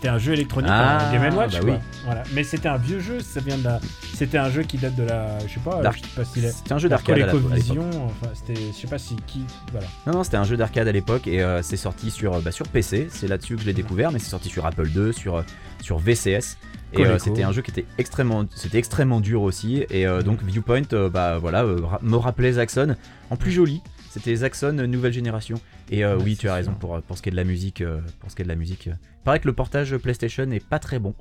C'était 0.02 0.14
un 0.14 0.18
jeu 0.18 0.32
électronique 0.32 0.68
Ah, 0.72 0.98
en 1.08 1.12
Game 1.12 1.36
Watch, 1.36 1.52
bah 1.52 1.58
oui. 1.62 1.72
Voilà. 2.04 2.24
Mais 2.34 2.42
c'était 2.42 2.68
un 2.68 2.76
vieux 2.76 2.98
jeu, 2.98 3.20
ça 3.20 3.38
vient 3.38 3.56
de 3.56 3.62
la... 3.62 3.78
C'était 4.16 4.36
un 4.36 4.50
jeu 4.50 4.64
qui 4.64 4.76
date 4.76 4.96
de 4.96 5.04
la... 5.04 5.38
Je 5.46 5.54
sais 5.54 5.60
pas, 5.60 5.80
je 5.92 6.00
sais 6.00 6.06
pas 6.16 6.22
est... 6.22 6.50
C'était 6.50 6.72
un 6.72 6.78
jeu 6.78 6.88
d'arcade. 6.88 7.30
ColecoVision, 7.30 7.88
enfin, 8.06 8.32
c'était... 8.34 8.60
Je 8.60 8.76
sais 8.76 8.88
pas 8.88 8.98
si 8.98 9.14
qui... 9.28 9.44
Voilà. 9.70 9.86
Non, 10.08 10.14
non, 10.14 10.24
c'était 10.24 10.38
un 10.38 10.42
jeu 10.42 10.56
d'arcade 10.56 10.88
à 10.88 10.92
l'époque 10.92 11.28
et 11.28 11.40
euh, 11.40 11.62
c'est 11.62 11.76
sorti 11.76 12.10
sur, 12.10 12.42
bah, 12.42 12.50
sur 12.50 12.66
PC. 12.66 13.06
C'est 13.12 13.28
là-dessus 13.28 13.54
que 13.54 13.60
je 13.60 13.66
l'ai 13.66 13.74
découvert, 13.74 14.10
mais 14.10 14.18
c'est 14.18 14.30
sorti 14.30 14.48
sur 14.48 14.66
Apple 14.66 14.88
II, 14.88 15.14
sur, 15.14 15.36
euh, 15.36 15.42
sur 15.80 15.98
VCS. 15.98 16.56
Et 16.94 17.06
euh, 17.06 17.18
c'était 17.18 17.42
un 17.42 17.52
jeu 17.52 17.62
qui 17.62 17.70
était 17.70 17.86
extrêmement, 17.98 18.44
c'était 18.54 18.78
extrêmement 18.78 19.20
dur 19.20 19.42
aussi. 19.42 19.84
Et 19.90 20.06
euh, 20.06 20.22
donc 20.22 20.42
Viewpoint, 20.42 20.82
euh, 20.92 21.08
bah 21.08 21.38
voilà, 21.38 21.64
me 21.64 22.16
rappelait 22.16 22.52
Zaxxon 22.52 22.96
en 23.30 23.36
plus 23.36 23.50
joli. 23.50 23.82
C'était 24.12 24.34
Zaxxon 24.36 24.78
euh, 24.78 24.86
nouvelle 24.86 25.12
génération. 25.14 25.58
Et 25.90 26.04
euh, 26.04 26.18
oui, 26.18 26.36
tu 26.36 26.46
as 26.48 26.54
raison 26.54 26.74
pour, 26.74 27.00
pour 27.00 27.16
ce 27.16 27.22
qui 27.22 27.30
est 27.30 27.32
de 27.32 27.36
la 27.36 27.44
musique. 27.44 27.80
euh, 27.80 28.00
pour 28.20 28.30
ce 28.30 28.36
qui 28.36 28.42
est 28.42 28.44
de 28.44 28.48
la 28.50 28.56
musique, 28.56 28.88
euh. 28.88 28.92
Il 29.20 29.24
paraît 29.24 29.40
que 29.40 29.46
le 29.48 29.54
portage 29.54 29.96
PlayStation 29.96 30.50
est 30.50 30.64
pas 30.64 30.78
très 30.78 30.98
bon, 30.98 31.14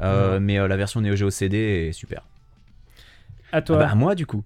Euh, 0.00 0.40
mais 0.40 0.58
euh, 0.58 0.68
la 0.68 0.76
version 0.76 1.00
Neo 1.00 1.16
Geo 1.16 1.30
CD 1.30 1.56
est 1.88 1.92
super. 1.92 2.22
À 3.52 3.62
toi. 3.62 3.76
Ah 3.76 3.84
bah, 3.86 3.90
à 3.92 3.94
moi 3.94 4.14
du 4.14 4.26
coup. 4.26 4.44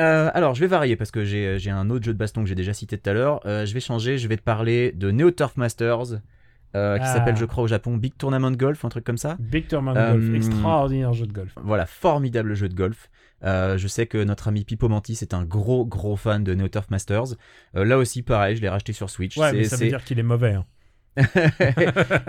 Euh, 0.00 0.30
alors 0.34 0.54
je 0.54 0.60
vais 0.60 0.66
varier 0.66 0.96
parce 0.96 1.10
que 1.10 1.22
j'ai 1.22 1.58
j'ai 1.58 1.70
un 1.70 1.90
autre 1.90 2.04
jeu 2.06 2.14
de 2.14 2.18
baston 2.18 2.42
que 2.42 2.48
j'ai 2.48 2.54
déjà 2.54 2.72
cité 2.72 2.96
tout 2.98 3.08
à 3.10 3.12
l'heure. 3.12 3.40
Euh, 3.46 3.66
je 3.66 3.74
vais 3.74 3.80
changer, 3.80 4.16
je 4.18 4.26
vais 4.26 4.38
te 4.38 4.42
parler 4.42 4.90
de 4.92 5.10
Neo 5.10 5.30
Turf 5.30 5.56
Masters 5.56 6.20
euh, 6.74 6.98
qui 6.98 7.04
Ah. 7.04 7.12
s'appelle 7.14 7.36
je 7.36 7.44
crois 7.44 7.64
au 7.64 7.66
Japon 7.66 7.96
Big 7.96 8.14
Tournament 8.16 8.50
Golf, 8.56 8.84
un 8.84 8.88
truc 8.88 9.04
comme 9.04 9.18
ça. 9.18 9.36
Big 9.38 9.66
Tournament 9.68 9.96
Euh, 9.98 10.12
Golf, 10.12 10.34
extraordinaire 10.34 11.12
jeu 11.12 11.26
de 11.26 11.32
golf. 11.32 11.52
Voilà, 11.62 11.86
formidable 11.86 12.54
jeu 12.54 12.68
de 12.68 12.74
golf. 12.74 13.10
Euh, 13.44 13.76
je 13.76 13.88
sais 13.88 14.06
que 14.06 14.22
notre 14.22 14.48
ami 14.48 14.64
Pipo 14.64 14.88
Mantis 14.88 15.18
est 15.20 15.34
un 15.34 15.44
gros 15.44 15.84
gros 15.84 16.16
fan 16.16 16.44
de 16.44 16.54
Neo 16.54 16.68
Turf 16.68 16.88
Masters. 16.90 17.34
Euh, 17.76 17.84
là 17.84 17.98
aussi 17.98 18.22
pareil, 18.22 18.56
je 18.56 18.62
l'ai 18.62 18.68
racheté 18.68 18.92
sur 18.92 19.10
Switch. 19.10 19.36
Ouais, 19.36 19.52
mais 19.52 19.64
ça 19.64 19.76
veut 19.76 19.88
dire 19.88 20.04
qu'il 20.04 20.18
est 20.18 20.22
mauvais. 20.22 20.52
hein. 20.54 20.64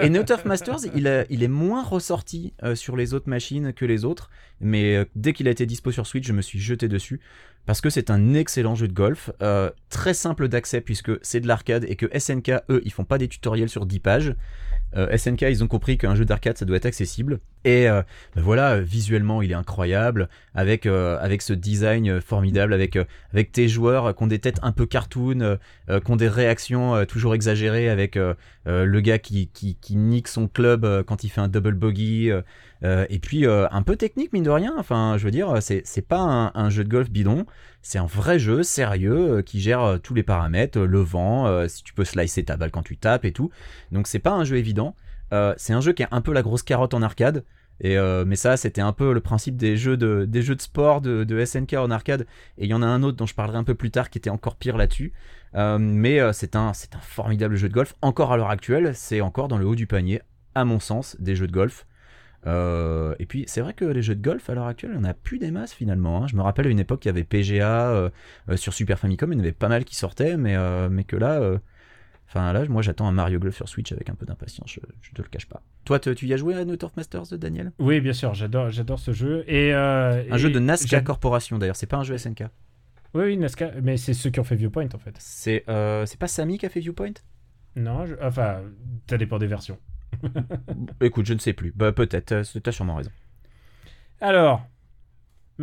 Et 0.01 0.09
Note 0.09 0.31
of 0.31 0.45
Masters, 0.45 0.85
il, 0.93 1.25
il 1.29 1.43
est 1.43 1.47
moins 1.47 1.83
ressorti 1.83 2.53
euh, 2.63 2.75
sur 2.75 2.97
les 2.97 3.13
autres 3.13 3.29
machines 3.29 3.73
que 3.73 3.85
les 3.85 4.03
autres, 4.03 4.29
mais 4.59 4.95
euh, 4.95 5.05
dès 5.15 5.33
qu'il 5.33 5.47
a 5.47 5.51
été 5.51 5.65
dispo 5.65 5.91
sur 5.91 6.05
Switch, 6.05 6.27
je 6.27 6.33
me 6.33 6.41
suis 6.41 6.59
jeté 6.59 6.87
dessus 6.87 7.21
parce 7.65 7.79
que 7.79 7.89
c'est 7.89 8.09
un 8.09 8.33
excellent 8.33 8.75
jeu 8.75 8.89
de 8.89 8.93
golf, 8.93 9.31
euh, 9.41 9.71
très 9.89 10.13
simple 10.13 10.49
d'accès 10.49 10.81
puisque 10.81 11.11
c'est 11.21 11.39
de 11.39 11.47
l'arcade 11.47 11.85
et 11.87 11.95
que 11.95 12.07
SNK 12.17 12.51
eux, 12.69 12.81
ils 12.83 12.91
font 12.91 13.05
pas 13.05 13.17
des 13.17 13.29
tutoriels 13.29 13.69
sur 13.69 13.85
10 13.85 13.99
pages. 13.99 14.35
Euh, 14.95 15.15
SNK, 15.15 15.41
ils 15.43 15.63
ont 15.63 15.67
compris 15.67 15.97
qu'un 15.97 16.15
jeu 16.15 16.25
d'arcade, 16.25 16.57
ça 16.57 16.65
doit 16.65 16.77
être 16.77 16.85
accessible. 16.85 17.39
Et 17.65 17.87
euh, 17.89 18.01
ben 18.35 18.41
voilà, 18.41 18.79
visuellement, 18.81 19.41
il 19.41 19.51
est 19.51 19.55
incroyable, 19.55 20.29
avec, 20.53 20.85
euh, 20.85 21.17
avec 21.19 21.41
ce 21.41 21.53
design 21.53 22.21
formidable, 22.21 22.73
avec, 22.73 22.97
avec 23.31 23.51
tes 23.51 23.67
joueurs 23.67 24.15
qui 24.15 24.23
ont 24.23 24.27
des 24.27 24.39
têtes 24.39 24.59
un 24.61 24.71
peu 24.71 24.85
cartoon, 24.85 25.57
qui 25.87 26.11
ont 26.11 26.15
des 26.15 26.27
réactions 26.27 27.05
toujours 27.05 27.35
exagérées, 27.35 27.89
avec 27.89 28.17
le 28.65 28.99
gars 28.99 29.19
qui, 29.19 29.47
qui, 29.47 29.75
qui 29.75 29.95
nique 29.95 30.27
son 30.27 30.47
club 30.47 31.03
quand 31.05 31.23
il 31.23 31.29
fait 31.29 31.41
un 31.41 31.47
double 31.47 31.73
bogey, 31.73 32.33
euh, 32.83 33.05
et 33.09 33.19
puis 33.19 33.45
euh, 33.45 33.67
un 33.71 33.81
peu 33.81 33.95
technique, 33.95 34.33
mine 34.33 34.43
de 34.43 34.49
rien. 34.49 34.73
Enfin, 34.77 35.15
je 35.17 35.25
veux 35.25 35.31
dire, 35.31 35.57
c'est 35.61 36.07
pas 36.07 36.51
un, 36.53 36.69
jeu 36.69 36.83
de 36.83 36.89
golf 36.89 37.09
bidon, 37.09 37.45
c'est 37.81 37.97
un 37.97 38.05
vrai 38.05 38.39
jeu 38.39 38.63
sérieux 38.63 39.37
euh, 39.37 39.41
qui 39.41 39.61
gère 39.61 39.99
tous 40.01 40.13
les 40.13 40.23
paramètres, 40.23 40.79
le 40.79 40.99
vent, 40.99 41.67
si 41.67 41.83
tu 41.83 41.93
peux 41.93 42.05
slicer 42.05 42.43
ta 42.43 42.57
balle 42.57 42.71
quand 42.71 42.83
tu 42.83 42.97
tapes 42.97 43.25
et 43.25 43.31
tout. 43.31 43.51
Donc 43.91 44.07
c'est 44.07 44.19
pas 44.19 44.31
un 44.31 44.43
jeu 44.43 44.57
évident. 44.57 44.95
C'est 45.57 45.73
un 45.73 45.81
jeu 45.81 45.93
qui 45.93 46.03
est 46.03 46.07
un 46.11 46.21
peu 46.21 46.31
la 46.31 46.43
grosse 46.43 46.61
carotte 46.61 46.93
en 46.93 47.01
arcade. 47.01 47.43
Et 47.81 47.97
mais 48.25 48.35
ça, 48.35 48.55
c'était 48.55 48.81
un 48.81 48.93
peu 48.93 49.13
le 49.13 49.19
principe 49.19 49.57
des 49.57 49.77
jeux 49.77 49.97
de, 49.97 50.25
des 50.29 50.43
jeux 50.43 50.55
de 50.55 50.61
sport 50.61 51.01
de, 51.01 51.45
SNK 51.45 51.73
en 51.73 51.89
arcade. 51.89 52.27
Et 52.59 52.65
il 52.65 52.69
y 52.69 52.73
en 52.73 52.83
a 52.83 52.85
un 52.85 53.01
autre 53.01 53.17
dont 53.17 53.25
je 53.25 53.33
parlerai 53.33 53.57
un 53.57 53.63
peu 53.63 53.73
plus 53.73 53.89
tard 53.89 54.09
qui 54.11 54.19
était 54.19 54.29
encore 54.29 54.55
pire 54.55 54.77
là-dessus. 54.77 55.13
Mais 55.55 56.19
c'est 56.33 56.55
un, 56.55 56.73
c'est 56.73 56.95
un 56.95 56.99
formidable 56.99 57.55
jeu 57.55 57.67
de 57.67 57.73
golf. 57.73 57.95
Encore 58.03 58.31
à 58.31 58.37
l'heure 58.37 58.51
actuelle, 58.51 58.91
c'est 58.93 59.21
encore 59.21 59.47
dans 59.47 59.57
le 59.57 59.65
haut 59.65 59.75
du 59.75 59.87
panier, 59.87 60.21
à 60.53 60.65
mon 60.65 60.79
sens, 60.79 61.17
des 61.19 61.35
jeux 61.35 61.47
de 61.47 61.53
golf. 61.53 61.87
Euh, 62.45 63.15
et 63.19 63.25
puis 63.25 63.45
c'est 63.47 63.61
vrai 63.61 63.73
que 63.73 63.85
les 63.85 64.01
jeux 64.01 64.15
de 64.15 64.21
golf 64.21 64.49
à 64.49 64.53
l'heure 64.53 64.67
actuelle, 64.67 64.91
il 64.93 64.99
n'y 64.99 65.05
en 65.05 65.09
a 65.09 65.13
plus 65.13 65.39
des 65.39 65.51
masses 65.51 65.73
finalement. 65.73 66.23
hein. 66.23 66.27
Je 66.27 66.35
me 66.35 66.41
rappelle 66.41 66.67
à 66.67 66.69
une 66.69 66.79
époque, 66.79 67.05
il 67.05 67.07
y 67.07 67.09
avait 67.09 67.23
PGA 67.23 67.89
euh, 67.91 68.09
euh, 68.49 68.57
sur 68.57 68.73
Super 68.73 68.99
Famicom, 68.99 69.31
il 69.31 69.35
y 69.35 69.39
en 69.39 69.43
avait 69.43 69.51
pas 69.53 69.69
mal 69.69 69.85
qui 69.85 69.95
sortaient, 69.95 70.35
mais, 70.37 70.55
euh, 70.55 70.89
mais 70.89 71.03
que 71.05 71.15
là, 71.15 71.39
enfin 72.27 72.51
là, 72.51 72.65
moi 72.67 72.81
j'attends 72.81 73.07
un 73.07 73.11
Mario 73.13 73.39
Golf 73.39 73.55
sur 73.55 73.69
Switch 73.69 73.91
avec 73.91 74.09
un 74.09 74.15
peu 74.15 74.25
d'impatience, 74.25 74.71
je, 74.73 74.79
je 75.01 75.11
te 75.11 75.21
le 75.21 75.27
cache 75.29 75.47
pas. 75.47 75.61
Toi, 75.85 75.99
te- 75.99 76.09
tu 76.09 76.25
y 76.27 76.33
as 76.33 76.37
joué 76.37 76.55
à 76.55 76.65
Note 76.65 76.83
of 76.83 76.95
Masters, 76.97 77.37
Daniel? 77.37 77.71
Oui, 77.79 78.01
bien 78.01 78.13
sûr, 78.13 78.33
j'adore, 78.33 78.69
j'adore 78.71 78.99
ce 78.99 79.13
jeu. 79.13 79.43
Et, 79.47 79.71
Un 79.73 80.17
et 80.23 80.37
jeu 80.37 80.49
de 80.49 80.59
Nazca 80.59 80.87
j'ad- 80.97 81.03
Corporation 81.03 81.57
d'ailleurs, 81.57 81.75
c'est 81.77 81.87
pas 81.87 81.97
un 81.97 82.03
jeu 82.03 82.15
SNK. 82.17 82.43
Oui, 83.13 83.23
oui, 83.25 83.37
Nazca, 83.37 83.71
mais 83.81 83.95
c'est 83.97 84.13
ceux 84.15 84.31
qui 84.31 84.39
ont 84.39 84.43
fait 84.43 84.55
Viewpoint 84.55 84.87
en 84.93 84.97
fait. 84.97 85.15
C'est 85.19 85.63
c'est 85.67 86.19
pas 86.19 86.27
Samy 86.27 86.57
qui 86.57 86.65
a 86.65 86.69
fait 86.69 86.79
Viewpoint? 86.81 87.13
Non, 87.75 88.05
je- 88.05 88.15
enfin, 88.21 88.61
ça 89.09 89.17
dépend 89.17 89.37
des 89.39 89.47
versions. 89.47 89.77
Écoute, 91.01 91.25
je 91.25 91.33
ne 91.33 91.39
sais 91.39 91.53
plus. 91.53 91.71
Bah 91.75 91.91
peut-être, 91.91 92.31
euh, 92.31 92.43
t'as 92.61 92.71
sûrement 92.71 92.95
raison. 92.95 93.11
Alors, 94.21 94.61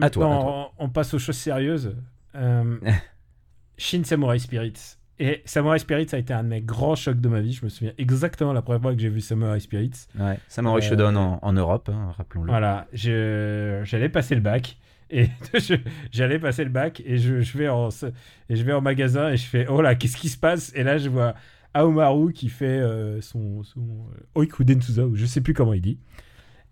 À 0.00 0.10
toi, 0.10 0.28
maintenant, 0.28 0.72
On, 0.78 0.84
on 0.86 0.88
passe 0.88 1.14
aux 1.14 1.18
choses 1.18 1.36
sérieuses. 1.36 1.96
Euh, 2.34 2.78
Shin 3.78 4.02
Samurai 4.04 4.38
Spirits. 4.38 4.96
Et 5.18 5.42
Samurai 5.44 5.78
Spirits 5.78 6.08
a 6.12 6.18
été 6.18 6.32
un 6.32 6.42
de 6.42 6.48
mes 6.48 6.62
grands 6.62 6.94
chocs 6.94 7.20
de 7.20 7.28
ma 7.28 7.40
vie. 7.40 7.52
Je 7.52 7.64
me 7.64 7.68
souviens 7.70 7.92
exactement 7.98 8.52
la 8.52 8.62
première 8.62 8.80
fois 8.80 8.94
que 8.94 9.00
j'ai 9.00 9.08
vu 9.10 9.20
Samurai 9.20 9.60
Spirits. 9.60 10.06
Ouais, 10.18 10.38
Samurai 10.48 10.82
Euh, 10.84 10.88
Shodown 10.88 11.16
en, 11.16 11.38
en 11.42 11.52
Europe, 11.52 11.90
hein, 11.92 12.12
rappelons-le. 12.16 12.50
Voilà, 12.50 12.86
je- 12.92 13.80
j'allais 13.84 14.08
passer 14.08 14.34
le 14.34 14.40
bac. 14.40 14.76
Et 15.10 15.26
je- 15.54 15.74
j'allais 16.12 16.38
passer 16.38 16.64
le 16.64 16.70
bac 16.70 17.02
et 17.04 17.18
je, 17.18 17.40
je 17.40 17.58
vais 17.58 17.68
en, 17.68 17.88
et 18.48 18.56
je 18.56 18.62
vais 18.62 18.72
en 18.72 18.80
magasin 18.80 19.28
et 19.30 19.36
je 19.36 19.44
fais 19.44 19.66
oh 19.68 19.82
là 19.82 19.94
qu'est-ce 19.96 20.16
qui 20.16 20.28
se 20.28 20.38
passe? 20.38 20.72
Et 20.76 20.84
là 20.84 20.98
je 20.98 21.08
vois 21.08 21.34
Aomaru 21.74 22.32
qui 22.32 22.48
fait 22.48 22.66
euh, 22.66 23.20
son, 23.20 23.62
son 23.62 23.80
euh, 23.80 24.40
Oiku 24.40 24.64
Densuza 24.64 25.06
ou 25.06 25.16
je 25.16 25.26
sais 25.26 25.40
plus 25.40 25.54
comment 25.54 25.72
il 25.72 25.80
dit. 25.80 25.98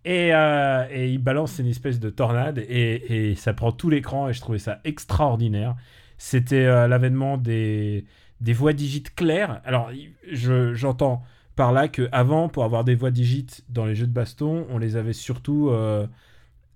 Et, 0.05 0.35
euh, 0.35 0.87
il 0.93 1.19
balance 1.19 1.59
une 1.59 1.67
espèce 1.67 2.01
de 2.01 2.11
tornade 2.11 2.59
et, 2.59 3.35
ça 3.37 3.53
prend 3.53 3.73
tout 3.73 3.91
l'écran 3.91 4.29
et 4.29 4.33
je 4.33 4.41
trouvais 4.41 4.59
ça 4.59 4.81
extraordinaire. 4.85 5.77
C'était 6.17 6.67
l'avènement 6.89 7.37
des, 7.37 8.07
voix 8.41 8.73
digites 8.73 9.15
claires. 9.15 9.61
Alors 9.65 9.91
je- 10.31 10.75
j'entends 10.75 11.23
par 11.57 11.73
là 11.73 11.89
que 11.89 12.09
avant 12.13 12.49
pour 12.49 12.65
avoir 12.65 12.85
des 12.85 12.95
voix 12.95 13.11
digites 13.11 13.65
dans 13.69 13.85
les 13.85 13.95
jeux 13.97 14.07
de 14.07 14.13
baston 14.13 14.67
on 14.71 14.79
les 14.79 14.97
avait 14.97 15.13
surtout 15.13 15.71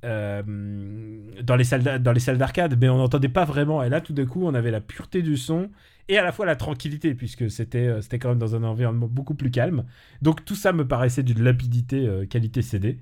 dans 0.02 1.56
les 1.56 1.64
salles 1.64 1.82
d'a- 1.82 1.98
dans 1.98 2.12
les 2.12 2.20
salles 2.20 2.38
d'arcade 2.38 2.76
mais 2.80 2.88
on 2.88 2.98
n'entendait 2.98 3.28
pas 3.28 3.44
vraiment. 3.44 3.82
Et 3.82 3.88
là 3.88 4.00
tout 4.00 4.12
d'un 4.12 4.26
coup 4.26 4.44
on 4.46 4.54
avait 4.54 4.70
la 4.70 4.80
pureté 4.80 5.22
du 5.22 5.36
son 5.36 5.70
et 6.08 6.18
à 6.18 6.22
la 6.24 6.32
fois 6.32 6.46
la 6.46 6.56
tranquillité 6.56 7.14
puisque 7.14 7.50
c'était 7.50 7.86
euh, 7.86 8.00
c'était 8.00 8.18
quand 8.18 8.28
même 8.30 8.38
dans 8.38 8.56
un 8.56 8.64
environnement 8.64 9.06
beaucoup 9.06 9.34
plus 9.34 9.50
calme. 9.50 9.84
Donc 10.20 10.44
tout 10.44 10.54
ça 10.56 10.72
me 10.72 10.86
paraissait 10.86 11.22
d'une 11.22 11.42
lapidité 11.42 12.06
euh, 12.06 12.26
qualité 12.26 12.62
CD 12.62 12.98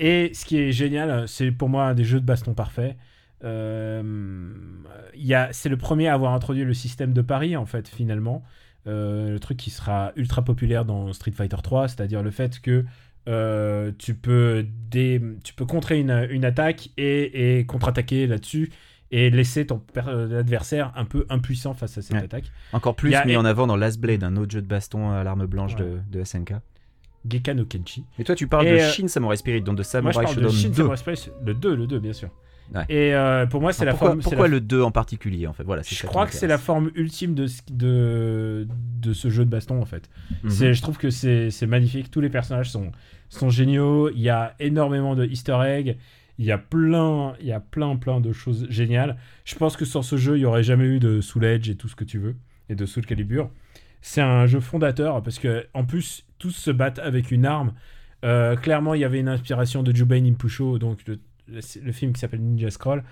et 0.00 0.32
ce 0.34 0.44
qui 0.44 0.58
est 0.58 0.72
génial 0.72 1.10
euh, 1.10 1.26
c'est 1.26 1.50
pour 1.52 1.68
moi 1.68 1.86
un 1.86 1.94
des 1.94 2.04
jeux 2.04 2.20
de 2.20 2.26
baston 2.26 2.54
parfaits. 2.54 2.96
Euh, 3.44 4.02
c'est 5.52 5.68
le 5.68 5.76
premier 5.76 6.08
à 6.08 6.14
avoir 6.14 6.32
introduit 6.34 6.64
le 6.64 6.74
système 6.74 7.12
de 7.12 7.22
pari 7.22 7.56
en 7.56 7.66
fait 7.66 7.88
finalement. 7.88 8.42
Euh, 8.88 9.30
le 9.30 9.38
truc 9.40 9.58
qui 9.58 9.70
sera 9.70 10.12
ultra 10.16 10.42
populaire 10.44 10.84
dans 10.84 11.12
Street 11.12 11.30
Fighter 11.30 11.56
3 11.62 11.86
c'est-à-dire 11.88 12.20
le 12.22 12.32
fait 12.32 12.60
que 12.60 12.84
euh, 13.28 13.92
tu 13.98 14.14
peux 14.14 14.66
dé- 14.90 15.20
tu 15.44 15.54
peux 15.54 15.64
contrer 15.66 16.00
une, 16.00 16.26
une 16.30 16.44
attaque 16.44 16.90
et, 16.96 17.58
et 17.58 17.66
contre-attaquer 17.66 18.26
là-dessus 18.26 18.70
et 19.10 19.30
laisser 19.30 19.66
ton 19.66 19.82
euh, 19.98 20.40
adversaire 20.40 20.92
un 20.96 21.04
peu 21.04 21.26
impuissant 21.28 21.74
face 21.74 21.98
à 21.98 22.02
cette 22.02 22.16
Ouais. 22.16 22.22
attaque. 22.24 22.44
Encore 22.72 22.96
plus 22.96 23.14
a- 23.14 23.24
mis 23.24 23.36
en 23.36 23.44
avant 23.44 23.66
dans 23.66 23.76
Last 23.76 24.00
Blade, 24.00 24.24
un 24.24 24.36
autre 24.36 24.50
jeu 24.52 24.62
de 24.62 24.66
baston 24.66 25.10
à 25.10 25.22
l'arme 25.22 25.46
blanche 25.46 25.76
de, 25.76 25.98
de 26.10 26.24
SNK. 26.24 26.54
Geka 27.28 27.54
no 27.54 27.64
Kenshi. 27.64 28.04
Et 28.18 28.24
toi, 28.24 28.34
tu 28.34 28.48
parles 28.48 28.66
Et, 28.66 28.72
de 28.72 28.76
euh, 28.78 28.90
Shin 28.90 29.06
Samurai 29.06 29.36
Spirit, 29.36 29.62
donc 29.62 29.76
de 29.76 29.82
Samurai 29.84 30.26
Shodown 30.26 30.50
Shin 30.50 30.68
2. 30.70 30.74
Samurai 30.74 30.96
Spirit, 30.96 31.28
le 31.44 31.54
2, 31.54 31.76
le 31.76 31.86
2, 31.86 32.00
bien 32.00 32.12
sûr. 32.12 32.30
Ouais. 32.74 32.84
Et 32.88 33.14
euh, 33.14 33.46
pour 33.46 33.60
moi, 33.60 33.72
c'est 33.72 33.82
Alors 33.82 33.94
la 33.94 33.98
pourquoi 33.98 34.08
forme. 34.10 34.22
pourquoi 34.22 34.48
la- 34.48 34.54
le 34.54 34.60
2 34.60 34.82
en 34.82 34.90
particulier, 34.90 35.46
en 35.46 35.52
fait? 35.52 35.62
Voilà, 35.64 35.82
Je 35.82 36.06
crois 36.06 36.26
que 36.26 36.32
c'est 36.34 36.46
la 36.46 36.58
forme 36.58 36.90
ultime 36.94 37.34
de, 37.34 37.46
ce- 37.46 37.60
de, 37.70 38.66
de 39.00 39.12
ce 39.12 39.28
jeu 39.30 39.44
de 39.44 39.50
baston, 39.50 39.80
en 39.80 39.84
fait. 39.84 40.08
Mhm. 40.42 40.72
Je 40.72 40.82
trouve 40.82 40.96
que 40.98 41.10
c'est, 41.10 41.50
magnifique. 41.66 42.10
Tous 42.10 42.20
les 42.20 42.30
personnages 42.30 42.70
sont, 42.70 42.92
sont 43.28 43.50
géniaux. 43.50 44.10
Il 44.10 44.20
y 44.20 44.30
a 44.30 44.54
énormément 44.58 45.14
de 45.14 45.26
easter 45.26 45.58
eggs. 45.64 45.96
Il 46.38 46.46
y 46.46 46.50
a 46.52 46.58
plein, 46.58 47.34
il 47.40 47.46
y 47.46 47.52
a 47.52 47.60
plein, 47.60 47.94
plein 47.96 48.20
de 48.20 48.32
choses 48.32 48.66
géniales. 48.70 49.16
Je 49.44 49.54
pense 49.54 49.76
que 49.76 49.84
sans 49.84 50.00
ce 50.02 50.16
jeu, 50.16 50.36
il 50.36 50.40
n'y 50.40 50.46
aurait 50.46 50.62
jamais 50.62 50.86
eu 50.86 50.98
de 50.98 51.20
Soul 51.20 51.44
Edge 51.44 51.68
et 51.68 51.76
tout 51.76 51.88
ce 51.88 51.94
que 51.94 52.04
tu 52.04 52.18
veux, 52.18 52.36
et 52.70 52.74
de 52.74 52.86
Soul 52.86 53.04
Calibur. 53.04 53.50
C'est 54.00 54.22
un 54.22 54.46
jeu 54.46 54.58
fondateur 54.60 55.22
parce 55.22 55.38
que 55.38 55.66
en 55.74 55.84
plus, 55.84 56.24
tous 56.38 56.50
se 56.50 56.70
battent 56.70 56.98
avec 57.00 57.30
une 57.30 57.44
arme. 57.44 57.74
Euh, 58.24 58.56
clairement, 58.56 58.94
il 58.94 59.00
y 59.00 59.04
avait 59.04 59.20
une 59.20 59.28
inspiration 59.28 59.82
de 59.82 59.94
Jubain 59.94 60.24
Impusho, 60.24 60.78
donc 60.78 61.00
le, 61.06 61.20
le, 61.48 61.60
le 61.82 61.92
film 61.92 62.12
qui 62.12 62.20
s'appelle 62.20 62.40
Ninja 62.42 62.70
Scroll. 62.70 63.02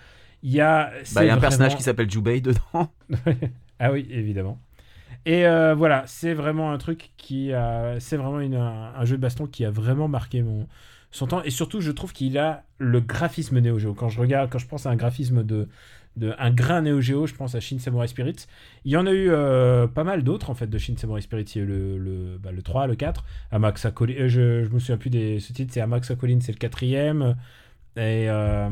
Il 0.42 0.50
y 0.52 0.60
a, 0.60 0.90
Bah, 1.14 1.24
y 1.24 1.28
a 1.28 1.34
un 1.34 1.38
personnage 1.38 1.76
qui 1.76 1.82
s'appelle 1.82 2.10
Jubei 2.10 2.40
dedans. 2.40 2.90
ah 3.78 3.92
oui, 3.92 4.06
évidemment. 4.10 4.58
Et 5.26 5.46
euh, 5.46 5.74
voilà, 5.74 6.04
c'est 6.06 6.32
vraiment 6.34 6.72
un 6.72 6.78
truc 6.78 7.10
qui 7.18 7.52
a. 7.52 8.00
C'est 8.00 8.16
vraiment 8.16 8.40
une- 8.40 8.54
un, 8.54 8.94
un 8.94 9.04
jeu 9.04 9.16
de 9.16 9.22
baston 9.22 9.46
qui 9.46 9.64
a 9.64 9.70
vraiment 9.70 10.08
marqué 10.08 10.42
mon, 10.42 10.66
son 11.10 11.26
temps. 11.26 11.42
Et 11.42 11.50
surtout, 11.50 11.80
je 11.82 11.90
trouve 11.92 12.12
qu'il 12.12 12.38
a 12.38 12.64
le 12.78 13.00
graphisme 13.00 13.58
Neo 13.60 13.78
Geo. 13.78 13.92
Quand 13.94 14.08
je 14.08 14.18
regarde, 14.20 14.48
quand 14.50 14.58
je 14.58 14.66
pense 14.66 14.86
à 14.86 14.90
un 14.90 14.96
graphisme 14.96 15.44
de, 15.44 15.68
de 16.16 16.32
un 16.38 16.50
grain 16.50 16.80
Neo 16.80 17.02
Geo, 17.02 17.26
je 17.26 17.34
pense 17.34 17.54
à 17.54 17.60
Shin 17.60 17.78
Samurai 17.78 18.08
Spirits. 18.08 18.46
Il 18.86 18.92
y 18.92 18.96
en 18.96 19.06
a 19.06 19.12
eu 19.12 19.28
euh, 19.30 19.86
pas 19.86 20.04
mal 20.04 20.22
d'autres 20.24 20.48
en 20.48 20.54
fait 20.54 20.68
de 20.68 20.78
Shin 20.78 20.94
Samurai 20.96 21.20
Spirits. 21.20 21.44
Il 21.54 21.58
y 21.58 21.60
a 21.60 21.64
eu 21.64 21.68
le, 21.68 21.98
le, 21.98 22.38
bah, 22.38 22.50
le 22.52 22.62
3, 22.62 22.86
le 22.86 22.94
4, 22.94 23.22
Amaxa 23.50 23.90
Colin. 23.90 24.14
euh, 24.20 24.28
je, 24.28 24.64
je 24.64 24.68
me 24.70 24.78
souviens 24.78 24.96
plus 24.96 25.10
des 25.10 25.38
ce 25.38 25.52
titre, 25.52 25.72
c'est 25.74 25.82
Amaxa 25.82 26.14
Colin, 26.16 26.38
c'est 26.40 26.52
le 26.52 26.58
quatrième. 26.58 27.36
Et 27.96 28.26
euh, 28.28 28.68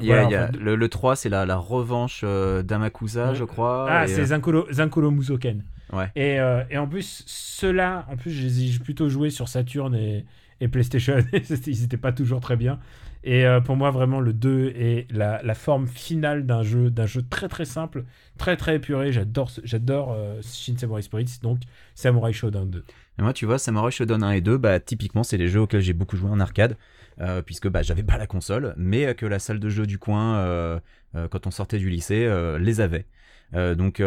Il 0.00 0.06
y 0.06 0.12
a, 0.12 0.22
voilà, 0.22 0.28
il 0.28 0.32
y 0.32 0.34
a- 0.36 0.44
enfin, 0.48 0.58
le, 0.58 0.74
le 0.76 0.88
3, 0.88 1.16
c'est 1.16 1.28
la, 1.28 1.46
la 1.46 1.56
revanche 1.56 2.22
euh, 2.24 2.62
d'Amakusa, 2.62 3.30
Ouais. 3.30 3.34
je 3.34 3.44
crois. 3.44 3.86
Ah, 3.88 4.04
et, 4.04 4.08
c'est 4.08 4.22
euh, 4.22 4.26
Zankolo, 4.26 4.66
Zankolo 4.72 5.10
Musoken. 5.10 5.62
Ouais. 5.92 6.10
Et, 6.16 6.40
euh, 6.40 6.64
et 6.70 6.78
en 6.78 6.86
plus, 6.88 7.22
ceux-là, 7.26 8.06
en 8.10 8.16
plus, 8.16 8.30
j'ai 8.30 8.78
plutôt 8.78 9.08
joué 9.08 9.30
sur 9.30 9.48
Saturn 9.48 9.94
et, 9.94 10.24
et 10.60 10.68
PlayStation. 10.68 11.18
Ils 11.32 11.80
n'étaient 11.82 11.96
pas 11.98 12.12
toujours 12.12 12.40
très 12.40 12.56
bien. 12.56 12.78
Et 13.24 13.46
euh, 13.46 13.60
pour 13.60 13.76
moi, 13.76 13.90
vraiment, 13.92 14.18
le 14.18 14.32
2 14.32 14.72
est 14.74 15.06
la, 15.12 15.40
la 15.44 15.54
forme 15.54 15.86
finale 15.86 16.44
d'un 16.44 16.62
jeu, 16.64 16.90
d'un 16.90 17.06
jeu 17.06 17.22
très 17.22 17.46
très 17.46 17.64
simple, 17.66 18.04
très 18.38 18.56
très 18.56 18.76
épuré. 18.76 19.12
J'adore, 19.12 19.50
j'adore 19.62 20.12
euh, 20.16 20.40
Shin 20.42 20.74
Samurai 20.76 21.02
Spirits, 21.02 21.38
donc 21.42 21.58
Samurai 21.94 22.32
Shodown 22.32 22.68
2. 22.68 22.84
Et 23.18 23.22
moi, 23.22 23.32
tu 23.32 23.46
vois, 23.46 23.58
Samurai 23.58 23.92
Shodown 23.92 24.24
1 24.24 24.30
et 24.32 24.40
2, 24.40 24.56
bah, 24.56 24.80
typiquement, 24.80 25.22
c'est 25.22 25.36
les 25.36 25.46
jeux 25.46 25.60
auxquels 25.60 25.82
j'ai 25.82 25.92
beaucoup 25.92 26.16
joué 26.16 26.30
en 26.30 26.40
arcade, 26.40 26.76
euh, 27.22 27.40
puisque 27.40 27.68
bah, 27.68 27.82
j'avais 27.82 28.02
pas 28.02 28.18
la 28.18 28.26
console, 28.26 28.74
mais 28.76 29.14
que 29.14 29.26
la 29.26 29.38
salle 29.38 29.60
de 29.60 29.68
jeu 29.68 29.86
du 29.86 29.98
coin, 29.98 30.38
euh, 30.38 30.80
euh, 31.14 31.28
quand 31.28 31.46
on 31.46 31.50
sortait 31.52 31.78
du 31.78 31.88
lycée, 31.88 32.28
les 32.58 32.80
avait. 32.80 33.06
Donc, 33.52 34.02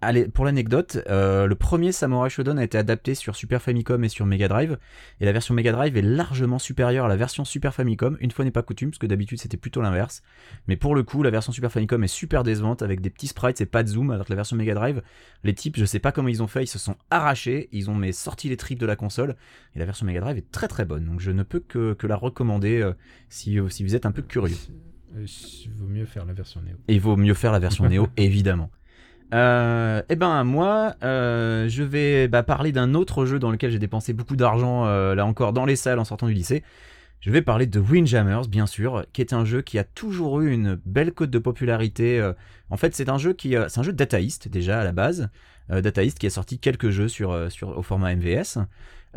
allez, 0.00 0.28
pour 0.28 0.44
l'anecdote, 0.44 0.98
euh, 1.08 1.46
le 1.46 1.54
premier 1.54 1.92
Samurai 1.92 2.30
Shodown 2.30 2.58
a 2.58 2.64
été 2.64 2.78
adapté 2.78 3.14
sur 3.14 3.36
Super 3.36 3.62
Famicom 3.62 4.02
et 4.04 4.08
sur 4.08 4.26
Mega 4.26 4.48
Drive, 4.48 4.78
et 5.20 5.24
la 5.24 5.32
version 5.32 5.54
Mega 5.54 5.72
Drive 5.72 5.96
est 5.96 6.02
largement 6.02 6.58
supérieure 6.58 7.06
à 7.06 7.08
la 7.08 7.16
version 7.16 7.44
Super 7.44 7.74
Famicom. 7.74 8.16
Une 8.20 8.30
fois 8.30 8.44
n'est 8.44 8.50
pas 8.50 8.62
coutume, 8.62 8.90
parce 8.90 8.98
que 8.98 9.06
d'habitude 9.06 9.40
c'était 9.40 9.56
plutôt 9.56 9.80
l'inverse. 9.80 10.22
Mais 10.66 10.76
pour 10.76 10.94
le 10.94 11.02
coup, 11.02 11.22
la 11.22 11.30
version 11.30 11.52
Super 11.52 11.72
Famicom 11.72 12.02
est 12.02 12.08
super 12.08 12.44
décevante 12.44 12.82
avec 12.82 13.00
des 13.00 13.10
petits 13.10 13.28
sprites 13.28 13.60
et 13.60 13.66
pas 13.66 13.82
de 13.82 13.88
zoom, 13.88 14.10
alors 14.10 14.26
que 14.26 14.32
la 14.32 14.36
version 14.36 14.56
Mega 14.56 14.74
Drive, 14.74 15.02
les 15.44 15.54
types, 15.54 15.76
je 15.76 15.84
sais 15.84 15.98
pas 15.98 16.12
comment 16.12 16.28
ils 16.28 16.42
ont 16.42 16.48
fait, 16.48 16.64
ils 16.64 16.68
se 16.68 16.78
sont 16.78 16.96
arrachés, 17.10 17.68
ils 17.72 17.90
ont 17.90 17.94
mais 17.94 18.12
sorti 18.12 18.48
les 18.48 18.56
tripes 18.56 18.78
de 18.78 18.86
la 18.86 18.96
console, 18.96 19.36
et 19.74 19.78
la 19.78 19.84
version 19.84 20.06
Mega 20.06 20.20
Drive 20.20 20.38
est 20.38 20.50
très 20.50 20.68
très 20.68 20.84
bonne. 20.84 21.04
Donc 21.04 21.20
je 21.20 21.30
ne 21.30 21.42
peux 21.42 21.60
que, 21.60 21.94
que 21.94 22.06
la 22.06 22.16
recommander 22.16 22.80
euh, 22.80 22.92
si, 23.28 23.58
euh, 23.58 23.68
si 23.68 23.82
vous 23.82 23.94
êtes 23.94 24.06
un 24.06 24.12
peu 24.12 24.22
curieux. 24.22 24.56
Il 25.14 25.72
vaut 25.72 25.86
mieux 25.86 26.04
faire 26.04 26.24
la 26.24 26.34
version 26.34 26.60
Neo. 26.60 26.76
Et 26.86 26.94
il 26.94 27.00
vaut 27.00 27.16
mieux 27.16 27.34
faire 27.34 27.52
la 27.52 27.58
version 27.58 27.88
Neo, 27.88 28.08
évidemment. 28.16 28.70
Euh, 29.34 30.02
eh 30.08 30.16
ben 30.16 30.42
moi, 30.44 30.94
euh, 31.02 31.68
je 31.68 31.82
vais 31.82 32.28
bah, 32.28 32.42
parler 32.42 32.72
d'un 32.72 32.94
autre 32.94 33.26
jeu 33.26 33.38
dans 33.38 33.50
lequel 33.50 33.70
j'ai 33.70 33.78
dépensé 33.78 34.12
beaucoup 34.14 34.36
d'argent, 34.36 34.86
euh, 34.86 35.14
là 35.14 35.26
encore, 35.26 35.52
dans 35.52 35.66
les 35.66 35.76
salles 35.76 35.98
en 35.98 36.04
sortant 36.04 36.26
du 36.26 36.32
lycée. 36.32 36.64
Je 37.20 37.30
vais 37.30 37.42
parler 37.42 37.66
de 37.66 37.80
Windjammers, 37.80 38.48
bien 38.48 38.66
sûr, 38.66 39.04
qui 39.12 39.20
est 39.20 39.32
un 39.32 39.44
jeu 39.44 39.60
qui 39.60 39.78
a 39.78 39.84
toujours 39.84 40.40
eu 40.40 40.52
une 40.52 40.76
belle 40.86 41.12
cote 41.12 41.30
de 41.30 41.38
popularité. 41.38 42.20
euh. 42.20 42.32
En 42.70 42.76
fait, 42.76 42.94
c'est 42.94 43.08
un 43.08 43.18
jeu 43.18 43.32
qui, 43.32 43.54
c'est 43.68 43.80
un 43.80 43.82
jeu 43.82 43.92
dataïste 43.92 44.48
déjà 44.48 44.80
à 44.80 44.84
la 44.84 44.92
base, 44.92 45.28
dataïste 45.68 46.18
qui 46.18 46.26
a 46.26 46.30
sorti 46.30 46.58
quelques 46.58 46.90
jeux 46.90 47.08
au 47.62 47.82
format 47.82 48.14
MVS. 48.14 48.58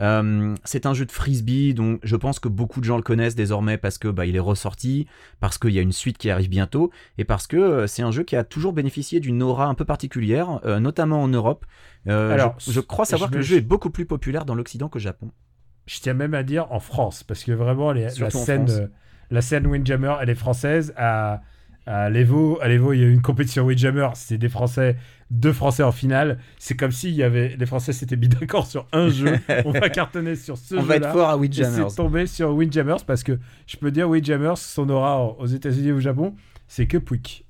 Euh, 0.02 0.56
c'est 0.64 0.86
un 0.86 0.94
jeu 0.94 1.06
de 1.06 1.12
frisbee, 1.12 1.74
donc 1.74 2.00
je 2.04 2.16
pense 2.16 2.40
que 2.40 2.48
beaucoup 2.50 2.80
de 2.80 2.86
gens 2.86 2.98
le 2.98 3.04
connaissent 3.04 3.36
désormais 3.36 3.78
parce 3.78 3.98
que 3.98 4.08
bah, 4.08 4.26
il 4.26 4.36
est 4.36 4.40
ressorti, 4.40 5.08
parce 5.40 5.58
qu'il 5.58 5.72
y 5.72 5.80
a 5.80 5.82
une 5.82 5.92
suite 5.92 6.18
qui 6.18 6.30
arrive 6.32 6.50
bientôt, 6.50 6.90
et 7.20 7.24
parce 7.24 7.46
que 7.48 7.58
euh, 7.58 7.88
c'est 7.88 8.02
un 8.02 8.12
jeu 8.12 8.24
qui 8.24 8.36
a 8.36 8.44
toujours 8.44 8.74
bénéficié 8.74 9.20
d'une 9.20 9.44
aura 9.44 9.66
un 9.68 9.76
peu 9.76 9.86
particulière, 9.86 10.60
euh, 10.66 10.80
notamment 10.80 11.22
en 11.22 11.28
Europe. 11.28 11.66
Alors, 12.08 12.56
je, 12.60 12.72
je 12.72 12.80
crois 12.80 13.06
savoir 13.06 13.30
je 13.30 13.32
que 13.34 13.38
me- 13.38 13.42
le 13.42 13.46
jeu 13.48 13.58
est 13.58 13.62
beaucoup 13.62 13.92
plus 13.92 14.06
populaire 14.06 14.46
dans 14.46 14.56
l'Occident 14.56 14.90
qu'au 14.90 15.00
Japon. 15.00 15.30
Je 15.86 16.00
tiens 16.00 16.14
même 16.14 16.34
à 16.34 16.44
dire 16.44 16.72
en 16.72 16.80
France, 16.80 17.24
parce 17.24 17.44
que 17.44 17.52
vraiment, 17.52 17.92
les- 17.92 18.10
la, 18.20 18.30
scène, 18.46 18.66
la 19.30 19.42
scène 19.42 19.68
Windjammer, 19.68 20.16
elle 20.22 20.30
est 20.30 20.36
française. 20.36 20.94
À, 20.98 21.42
à 21.86 22.10
l'Evo, 22.10 22.60
à 22.62 22.68
l'Evo, 22.68 22.94
il 22.94 23.00
y 23.00 23.04
a 23.04 23.08
eu 23.08 23.12
une 23.14 23.22
compétition 23.22 23.64
Windjammer, 23.66 24.10
c'est 24.14 24.38
des 24.38 24.50
Français, 24.50 24.96
deux 25.32 25.52
Français 25.54 25.84
en 25.84 25.92
finale. 25.92 26.38
C'est 26.60 26.76
comme 26.76 26.92
s'il 26.92 27.12
y 27.12 27.24
avait 27.24 27.56
les 27.58 27.66
Français 27.66 27.92
s'étaient 27.94 28.16
mis 28.18 28.28
d'accord 28.40 28.68
sur 28.68 28.88
un 28.92 29.10
jeu. 29.10 29.40
On 29.66 29.72
va 29.72 29.90
cartonner 29.90 30.36
sur 30.36 30.58
ce 30.58 30.76
On 30.76 30.82
va 30.82 30.98
être 30.98 31.12
fort 31.12 31.30
à 31.30 31.38
Windjammers. 31.38 31.90
c'est 31.90 31.96
tombé 31.96 32.28
sur 32.28 32.52
Windjammers 32.56 33.04
parce 33.06 33.24
que 33.24 33.40
je 33.66 33.78
peux 33.78 33.92
dire 33.92 34.10
Windjammers, 34.10 34.58
son 34.58 34.90
aura 34.90 35.24
aux 35.24 35.46
États-Unis 35.48 35.88
et 35.90 35.94
au 35.94 36.00
Japon, 36.00 36.36
c'est 36.68 36.88
que 36.88 36.98
Pouic. 36.98 37.46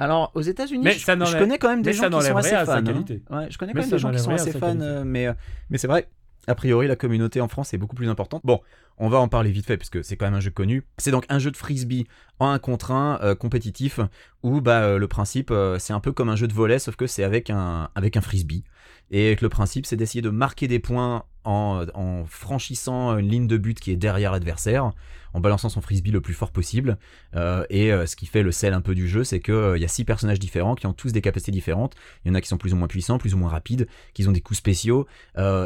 Alors, 0.00 0.30
aux 0.34 0.42
États-Unis, 0.42 0.84
Mais 0.84 0.92
je, 0.92 0.98
je 1.00 1.38
connais 1.38 1.58
quand 1.58 1.70
même 1.70 1.82
des 1.82 1.90
mais 1.90 1.96
gens 1.96 2.04
qui 2.08 2.22
sont 2.22 2.36
assez 2.36 2.50
rien 2.50 2.58
à 2.60 2.66
sa 2.66 2.76
fans. 2.76 2.84
hein. 2.86 3.04
Ouais, 3.30 3.46
je 3.50 3.58
connais 3.58 3.72
Mais 3.74 3.80
quand 3.80 3.86
même 3.86 3.90
des 3.90 3.98
gens 3.98 4.10
qui 4.12 4.18
sont 4.20 4.30
assez 4.30 4.52
fans, 4.52 4.80
euh, 4.80 5.02
mais, 5.04 5.26
euh, 5.26 5.32
mais 5.70 5.78
c'est 5.78 5.88
vrai. 5.88 6.06
A 6.48 6.54
priori, 6.54 6.88
la 6.88 6.96
communauté 6.96 7.42
en 7.42 7.48
France 7.48 7.74
est 7.74 7.78
beaucoup 7.78 7.94
plus 7.94 8.08
importante. 8.08 8.40
Bon, 8.42 8.60
on 8.96 9.10
va 9.10 9.18
en 9.18 9.28
parler 9.28 9.50
vite 9.50 9.66
fait 9.66 9.76
parce 9.76 9.90
que 9.90 10.02
c'est 10.02 10.16
quand 10.16 10.24
même 10.24 10.34
un 10.34 10.40
jeu 10.40 10.50
connu. 10.50 10.82
C'est 10.96 11.10
donc 11.10 11.26
un 11.28 11.38
jeu 11.38 11.50
de 11.50 11.58
frisbee 11.58 12.06
en 12.38 12.48
un 12.48 12.58
contre 12.58 12.90
un 12.90 13.20
euh, 13.22 13.34
compétitif 13.34 14.00
où 14.42 14.62
bah, 14.62 14.80
euh, 14.80 14.98
le 14.98 15.08
principe 15.08 15.50
euh, 15.50 15.78
c'est 15.78 15.92
un 15.92 16.00
peu 16.00 16.10
comme 16.10 16.30
un 16.30 16.36
jeu 16.36 16.48
de 16.48 16.54
volet 16.54 16.78
sauf 16.78 16.96
que 16.96 17.06
c'est 17.06 17.22
avec 17.22 17.50
un, 17.50 17.90
avec 17.94 18.18
frisbee. 18.18 18.64
Et 19.10 19.36
le 19.38 19.48
principe 19.50 19.84
c'est 19.84 19.96
d'essayer 19.96 20.22
de 20.22 20.30
marquer 20.30 20.68
des 20.68 20.78
points 20.78 21.24
en 21.44 22.24
franchissant 22.28 23.16
une 23.18 23.28
ligne 23.28 23.46
de 23.46 23.56
but 23.56 23.78
qui 23.78 23.90
est 23.90 23.96
derrière 23.96 24.32
l'adversaire, 24.32 24.92
en 25.34 25.40
balançant 25.40 25.68
son 25.68 25.80
frisbee 25.80 26.10
le 26.10 26.20
plus 26.20 26.34
fort 26.34 26.50
possible. 26.50 26.98
Euh, 27.34 27.64
et 27.70 27.92
euh, 27.92 28.06
ce 28.06 28.16
qui 28.16 28.26
fait 28.26 28.42
le 28.42 28.52
sel 28.52 28.74
un 28.74 28.80
peu 28.80 28.94
du 28.94 29.08
jeu, 29.08 29.24
c'est 29.24 29.40
que 29.40 29.52
euh, 29.52 29.78
y 29.78 29.84
a 29.84 29.88
six 29.88 30.04
personnages 30.04 30.38
différents 30.38 30.74
qui 30.74 30.86
ont 30.86 30.92
tous 30.92 31.12
des 31.12 31.20
capacités 31.20 31.52
différentes. 31.52 31.94
Il 32.24 32.28
y 32.28 32.30
en 32.30 32.34
a 32.34 32.40
qui 32.40 32.48
sont 32.48 32.58
plus 32.58 32.72
ou 32.72 32.76
moins 32.76 32.88
puissants, 32.88 33.18
plus 33.18 33.34
ou 33.34 33.38
moins 33.38 33.50
rapides, 33.50 33.88
qui 34.14 34.26
ont 34.26 34.32
des 34.32 34.40
coups 34.40 34.58
spéciaux. 34.58 35.06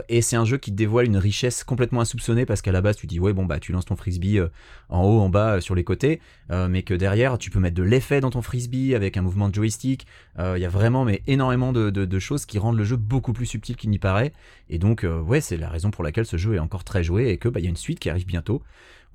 Et 0.08 0.22
c'est 0.22 0.36
un 0.36 0.44
jeu 0.44 0.58
qui 0.58 0.72
dévoile 0.72 1.06
une 1.06 1.16
richesse 1.16 1.64
complètement 1.64 2.00
insoupçonnée 2.00 2.46
parce 2.46 2.62
qu'à 2.62 2.72
la 2.72 2.80
base 2.80 2.96
tu 2.96 3.06
dis 3.06 3.18
ouais 3.18 3.32
bon 3.32 3.44
bah 3.44 3.58
tu 3.58 3.72
lances 3.72 3.84
ton 3.84 3.96
frisbee 3.96 4.40
en 4.88 5.04
haut, 5.04 5.20
en 5.20 5.28
bas, 5.28 5.60
sur 5.60 5.74
les 5.74 5.84
côtés, 5.84 6.20
mais 6.50 6.82
que 6.82 6.94
derrière 6.94 7.38
tu 7.38 7.50
peux 7.50 7.58
mettre 7.58 7.76
de 7.76 7.82
l'effet 7.82 8.20
dans 8.20 8.30
ton 8.30 8.42
frisbee 8.42 8.94
avec 8.94 9.16
un 9.16 9.22
mouvement 9.22 9.48
de 9.48 9.54
joystick. 9.54 10.06
Il 10.38 10.58
y 10.58 10.64
a 10.64 10.68
vraiment 10.68 11.04
mais 11.04 11.22
énormément 11.26 11.72
de, 11.72 12.18
choses 12.18 12.46
qui 12.46 12.58
rendent 12.58 12.76
le 12.76 12.84
jeu 12.84 12.96
beaucoup 12.96 13.32
plus 13.32 13.46
subtil 13.46 13.76
qu'il 13.76 13.90
n'y 13.90 13.98
paraît. 13.98 14.32
Et 14.68 14.78
donc 14.78 15.06
ouais 15.26 15.40
c'est 15.40 15.56
la 15.56 15.68
raison 15.68 15.90
pour 15.90 16.04
laquelle 16.04 16.26
ce 16.26 16.36
jeu 16.36 16.54
est 16.54 16.60
encore 16.60 16.84
très 16.84 17.02
joué 17.02 17.28
et 17.28 17.38
que 17.38 17.48
bah 17.48 17.60
y 17.60 17.66
a 17.66 17.70
une 17.70 17.76
suite 17.76 17.98
qui 17.98 18.10
arrive 18.10 18.26
bientôt. 18.26 18.62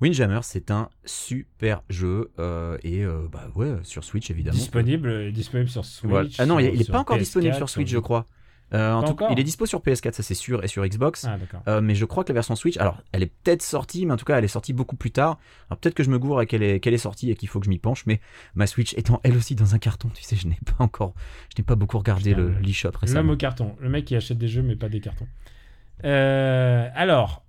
Windjammer, 0.00 0.40
c'est 0.42 0.70
un 0.70 0.88
super 1.04 1.82
jeu 1.88 2.30
euh, 2.38 2.78
et 2.84 3.04
euh, 3.04 3.26
bah 3.30 3.48
ouais 3.56 3.74
sur 3.82 4.04
Switch 4.04 4.30
évidemment. 4.30 4.56
Disponible, 4.56 5.08
euh, 5.08 5.30
disponible 5.32 5.68
sur 5.68 5.84
Switch. 5.84 6.08
Voilà. 6.10 6.28
Ah 6.38 6.46
non, 6.46 6.58
il, 6.58 6.64
sur- 6.66 6.74
il 6.74 6.80
est 6.80 6.84
sur 6.84 6.92
pas 6.92 7.00
encore 7.00 7.16
PS4, 7.16 7.20
disponible 7.20 7.54
sur 7.56 7.68
Switch, 7.68 7.90
je 7.90 7.98
crois. 7.98 8.26
Euh, 8.74 8.92
en 8.92 9.02
tout- 9.14 9.16
il 9.30 9.40
est 9.40 9.44
dispo 9.44 9.64
sur 9.64 9.80
PS4, 9.80 10.12
ça 10.12 10.22
c'est 10.22 10.34
sûr, 10.34 10.62
et 10.62 10.68
sur 10.68 10.84
Xbox. 10.86 11.24
Ah. 11.24 11.38
Euh, 11.68 11.80
mais 11.80 11.94
je 11.94 12.04
crois 12.04 12.22
que 12.22 12.28
la 12.28 12.34
version 12.34 12.54
Switch, 12.54 12.76
alors 12.76 12.98
elle 13.12 13.22
est 13.22 13.32
peut-être 13.42 13.62
sortie, 13.62 14.04
mais 14.04 14.12
en 14.12 14.16
tout 14.18 14.26
cas 14.26 14.36
elle 14.36 14.44
est 14.44 14.48
sortie 14.48 14.74
beaucoup 14.74 14.94
plus 14.94 15.10
tard. 15.10 15.38
Alors 15.70 15.78
peut-être 15.80 15.94
que 15.94 16.02
je 16.04 16.10
me 16.10 16.18
gourre 16.18 16.42
et 16.42 16.46
qu'elle 16.46 16.62
est, 16.62 16.86
est 16.86 16.98
sortie 16.98 17.30
et 17.30 17.34
qu'il 17.34 17.48
faut 17.48 17.60
que 17.60 17.64
je 17.64 17.70
m'y 17.70 17.78
penche, 17.78 18.04
mais 18.04 18.20
ma 18.54 18.66
Switch 18.66 18.92
étant 18.98 19.20
elle 19.24 19.36
aussi 19.38 19.54
dans 19.54 19.74
un 19.74 19.78
carton, 19.78 20.10
tu 20.14 20.22
sais, 20.22 20.36
je 20.36 20.46
n'ai 20.46 20.58
pas 20.66 20.84
encore, 20.84 21.14
je 21.56 21.60
n'ai 21.60 21.64
pas 21.64 21.76
beaucoup 21.76 21.96
regardé 21.98 22.34
Putain, 22.34 22.42
le 22.42 22.58
l'eShop 22.60 22.88
L'homme 22.90 23.00
récemment. 23.00 23.32
au 23.32 23.36
carton. 23.36 23.74
Le 23.80 23.88
mec 23.88 24.04
qui 24.04 24.14
achète 24.14 24.36
des 24.38 24.48
jeux 24.48 24.62
mais 24.62 24.76
pas 24.76 24.90
des 24.90 25.00
cartons. 25.00 25.26
Euh, 26.04 26.88
alors, 26.94 27.44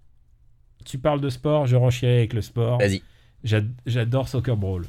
tu 0.86 0.97
parles 0.97 1.21
de 1.21 1.30
sport, 1.30 1.67
je 1.67 1.75
renchéris 1.75 2.17
avec 2.17 2.34
le 2.34 2.41
sport. 2.41 2.80
Vas-y. 2.80 3.01
J'ad- 3.43 3.71
J'adore 3.86 4.27
Soccer 4.27 4.55
Brawl. 4.57 4.86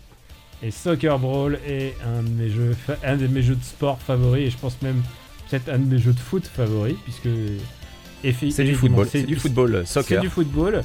Et 0.62 0.70
Soccer 0.70 1.18
Brawl 1.18 1.58
est 1.66 1.94
un 2.06 2.22
de 2.22 2.28
mes 2.28 2.50
jeux, 2.50 2.76
un 3.04 3.16
de 3.16 3.26
mes 3.26 3.42
jeux 3.42 3.54
de 3.56 3.64
sport 3.64 3.98
favoris 4.00 4.46
et 4.46 4.50
je 4.50 4.58
pense 4.58 4.80
même 4.82 5.02
peut-être 5.48 5.68
un 5.68 5.78
de 5.78 5.86
mes 5.94 5.98
jeux 5.98 6.12
de 6.12 6.18
foot 6.18 6.44
favoris 6.46 6.96
puisque 7.04 7.28
C'est 8.22 8.64
du 8.64 8.74
football, 8.74 9.06
c'est 9.10 9.20
c'est 9.20 9.26
du 9.26 9.36
football, 9.36 9.74
euh, 9.74 9.82
C'est 9.86 9.94
soccer. 9.94 10.20
du 10.20 10.28
football, 10.28 10.82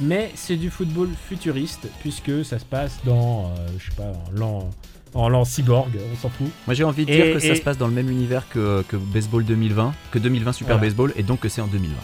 mais 0.00 0.30
c'est 0.34 0.56
du 0.56 0.70
football 0.70 1.08
futuriste 1.28 1.88
puisque 2.00 2.44
ça 2.44 2.58
se 2.58 2.64
passe 2.64 2.98
dans, 3.04 3.46
euh, 3.58 3.66
je 3.78 3.90
sais 3.90 3.96
pas, 3.96 4.12
en 4.12 4.30
l'an, 4.32 4.70
en 5.14 5.28
l'an 5.28 5.44
cyborg, 5.44 5.90
on 6.12 6.16
s'en 6.16 6.30
fout. 6.30 6.46
Moi 6.66 6.72
j'ai 6.74 6.84
envie 6.84 7.04
de 7.04 7.10
Et- 7.12 7.16
dire 7.16 7.34
que 7.34 7.40
ça 7.40 7.54
se 7.54 7.60
passe 7.60 7.76
dans 7.76 7.88
le 7.88 7.92
même 7.94 8.10
univers 8.10 8.48
que, 8.48 8.82
que 8.88 8.96
Baseball 8.96 9.44
2020, 9.44 9.92
que 10.10 10.18
2020 10.18 10.52
Super 10.52 10.76
Voilà. 10.76 10.86
Baseball, 10.88 11.12
et 11.16 11.22
donc 11.22 11.40
que 11.40 11.48
c'est 11.50 11.60
en 11.60 11.66
2020. 11.66 11.94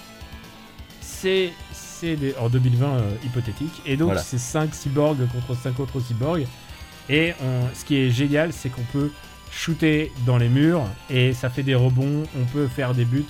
c'est 1.00 1.52
c'est 2.01 2.16
des- 2.16 2.34
en 2.40 2.49
2020 2.49 2.86
euh, 2.86 3.01
hypothétique 3.24 3.82
et 3.86 3.97
donc 3.97 4.09
Voilà. 4.09 4.20
c'est 4.22 4.38
5 4.38 4.74
cyborgs 4.74 5.26
contre 5.32 5.57
5 5.61 5.78
autres 5.80 6.01
cyborgs 6.01 6.47
et 7.09 7.32
on- 7.42 7.74
ce 7.74 7.84
qui 7.84 7.97
est 7.97 8.11
génial 8.11 8.53
c'est 8.53 8.68
qu'on 8.68 8.82
peut 8.92 9.11
shooter 9.51 10.11
dans 10.26 10.36
les 10.38 10.49
murs 10.49 10.82
et 11.11 11.32
ça 11.32 11.49
fait 11.51 11.62
des 11.62 11.74
rebonds 11.74 12.24
on 12.40 12.45
peut 12.53 12.66
faire 12.66 12.95
des 12.95 13.05
buts 13.05 13.24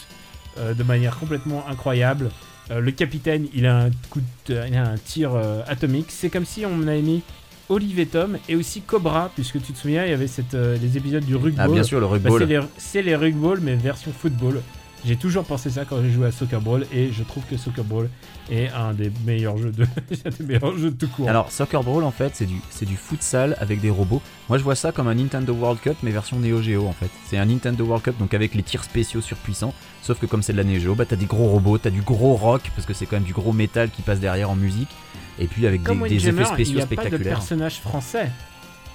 euh, 0.59 0.73
de 0.75 0.83
manière 0.83 1.17
complètement 1.19 1.65
incroyable 1.69 2.31
Euh, 2.71 2.81
le 2.81 2.93
capitaine 2.93 3.47
il 3.53 3.67
a 3.67 3.77
un 3.85 3.91
coup 4.09 4.23
de- 4.49 4.63
il 4.67 4.75
a 4.75 4.89
un 4.93 4.97
tir 4.97 5.33
atomique 5.67 6.07
c'est 6.09 6.31
comme 6.31 6.47
si 6.47 6.65
on 6.65 6.81
avait 6.89 7.03
mis 7.03 7.21
Olive 7.69 7.99
et 7.99 8.07
Tom 8.07 8.39
et 8.49 8.57
aussi 8.57 8.81
Cobra 8.81 9.31
puisque 9.35 9.61
tu 9.63 9.73
te 9.75 9.79
souviens 9.79 10.05
il 10.07 10.11
y 10.11 10.15
avait 10.15 10.27
cette, 10.29 10.55
euh, 10.55 10.79
les 10.81 10.97
épisodes 10.97 11.25
du 11.27 11.37
rugby 11.37 11.59
Ah 11.61 11.69
bien 11.69 11.83
sûr 11.83 12.01
le 12.01 12.07
bah, 12.07 12.13
rugby. 12.31 12.67
c'est 12.79 13.03
les, 13.03 13.11
les 13.11 13.17
rugby 13.17 13.61
mais 13.61 13.75
version 13.75 14.13
football. 14.19 14.63
J'ai 15.07 15.17
toujours 15.17 15.45
pensé 15.45 15.69
ça 15.69 15.85
quand 15.85 16.01
j'ai 16.03 16.11
joué 16.11 16.27
à 16.29 16.33
Soccer 16.33 16.61
Brawl 16.63 16.87
et 16.91 17.13
je 17.13 17.23
trouve 17.25 17.45
que 17.45 17.59
Soccer 17.59 17.85
Brawl 17.85 18.09
est 18.51 18.69
un 18.71 18.95
des 18.95 19.13
meilleurs 19.27 19.59
jeux 19.59 19.71
de, 19.71 19.87
des 20.39 20.45
meilleurs 20.45 20.77
jeux 20.79 20.91
de 20.93 20.97
tout 20.97 21.09
court. 21.09 21.29
Alors 21.29 21.53
Soccer 21.53 21.83
Brawl 21.83 22.05
en 22.05 22.11
fait 22.11 22.35
c'est 22.35 22.47
du 22.47 22.57
c'est 22.71 22.87
du 22.87 22.97
futsal 22.97 23.55
avec 23.61 23.83
des 23.83 23.91
robots. 23.91 24.23
Moi 24.49 24.57
je 24.57 24.63
vois 24.65 24.75
ça 24.75 24.93
comme 24.93 25.07
un 25.09 25.15
Nintendo 25.15 25.53
World 25.53 25.79
Cup 25.83 25.97
mais 26.03 26.11
version 26.11 26.39
Neo 26.39 26.63
Geo 26.63 26.87
en 26.87 26.93
fait. 26.95 27.11
C'est 27.27 27.37
un 27.37 27.45
Nintendo 27.45 27.85
World 27.85 28.03
Cup 28.03 28.17
donc 28.19 28.33
avec 28.33 28.55
les 28.55 28.63
tirs 28.63 28.83
spéciaux 28.83 29.21
surpuissants. 29.21 29.75
Sauf 30.03 30.19
que 30.19 30.25
comme 30.25 30.43
c'est 30.43 30.53
de 30.55 30.59
la 30.59 30.65
Neo 30.65 30.79
Geo, 30.81 30.95
bah 30.95 31.05
t'as 31.07 31.17
des 31.17 31.27
gros 31.27 31.49
robots, 31.49 31.77
t'as 31.77 31.91
du 31.91 32.01
gros 32.01 32.35
rock 32.35 32.63
parce 32.75 32.87
que 32.87 32.95
c'est 32.95 33.05
quand 33.05 33.17
même 33.17 33.25
du 33.25 33.35
gros 33.35 33.53
métal 33.53 33.91
qui 33.91 34.01
passe 34.01 34.21
derrière 34.21 34.49
en 34.49 34.57
musique. 34.57 34.91
Et 35.39 35.49
puis 35.49 35.67
avec 35.67 35.83
des, 35.83 35.87
Comme 35.87 35.99
des 36.05 36.15
Windjammer, 36.15 36.43
effets 36.43 36.55
spéciaux 36.55 36.73
il 36.73 36.77
n'y 36.77 36.83
a 36.83 36.87
pas 36.87 36.95
de 36.95 37.01
spectaculaires. 37.01 37.39
personnage 37.39 37.81
français. 37.81 38.31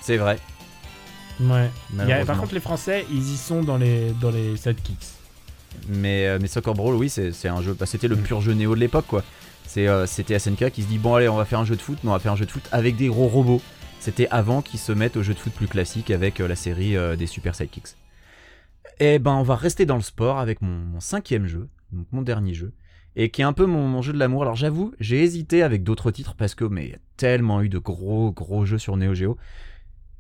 C'est 0.02 0.18
vrai. 0.18 0.40
Ouais. 1.40 1.70
Il 1.94 2.08
y 2.08 2.12
a- 2.14 2.26
par 2.26 2.38
contre, 2.40 2.54
les 2.56 2.60
Français, 2.60 3.06
ils 3.12 3.34
y 3.34 3.38
sont 3.38 3.62
dans 3.64 3.78
les, 3.78 4.12
dans 4.20 4.32
les 4.32 4.58
sidekicks. 4.58 4.98
Mais, 5.88 6.28
euh, 6.28 6.38
mais 6.42 6.48
Soccer 6.48 6.74
Brawl, 6.74 6.96
oui, 6.96 7.10
c'est 7.10 7.48
un 7.48 7.62
jeu. 7.62 7.74
bah, 7.74 7.86
c'était 7.86 8.08
le 8.08 8.16
Mm. 8.16 8.22
pur 8.24 8.42
jeu 8.42 8.54
néo 8.54 8.76
de 8.76 8.80
l'époque, 8.80 9.06
quoi. 9.08 9.24
Euh, 9.78 10.06
C'était 10.08 10.34
SNK 10.40 10.72
qui 10.72 10.82
se 10.84 10.88
dit 10.88 10.98
bon, 10.98 11.16
allez, 11.16 11.30
on 11.30 11.36
va 11.38 11.46
faire 11.46 11.60
un 11.60 11.66
jeu 11.66 11.76
de 11.76 11.82
foot, 11.82 12.00
mais 12.04 12.10
on 12.10 12.14
va 12.14 12.20
faire 12.20 12.32
un 12.32 12.36
jeu 12.36 12.46
de 12.46 12.52
foot 12.52 12.68
avec 12.72 12.96
des 12.96 13.08
gros 13.08 13.28
robots. 13.28 13.62
C'était 14.00 14.28
avant 14.30 14.62
qu'ils 14.62 14.80
se 14.80 14.92
mettent 14.92 15.18
au 15.18 15.24
jeu 15.24 15.34
de 15.34 15.40
foot 15.40 15.54
plus 15.54 15.68
classique 15.68 16.10
avec 16.12 16.40
euh, 16.40 16.48
la 16.48 16.56
série 16.56 16.96
des 17.18 17.28
Super 17.28 17.54
Sidekicks. 17.56 17.96
Et 19.00 19.20
ben, 19.20 19.32
on 19.34 19.44
va 19.44 19.56
rester 19.56 19.86
dans 19.86 19.96
le 19.96 20.02
sport 20.02 20.40
avec 20.40 20.62
mon, 20.62 20.70
mon 20.76 21.00
cinquième 21.00 21.46
jeu, 21.48 21.70
donc 21.92 22.08
mon 22.12 22.22
dernier 22.22 22.54
jeu, 22.54 22.74
et 23.16 23.30
qui 23.30 23.42
est 23.42 23.46
un 23.46 23.54
peu 23.54 23.66
mon, 23.66 23.88
mon 23.88 24.02
jeu 24.02 24.12
de 24.14 24.18
l'amour. 24.18 24.42
Alors 24.42 24.56
j'avoue, 24.56 24.94
j'ai 25.00 25.24
hésité 25.24 25.62
avec 25.64 25.84
d'autres 25.84 26.12
titres 26.12 26.36
parce 26.36 26.56
que, 26.56 26.66
mais 26.66 26.86
il 26.86 26.90
y 26.92 26.96
a 26.96 27.00
tellement 27.18 27.62
eu 27.62 27.70
de 27.70 27.78
gros, 27.78 28.32
gros 28.32 28.66
jeux 28.66 28.78
sur 28.80 28.98
Neo 28.98 29.14
Geo. 29.14 29.38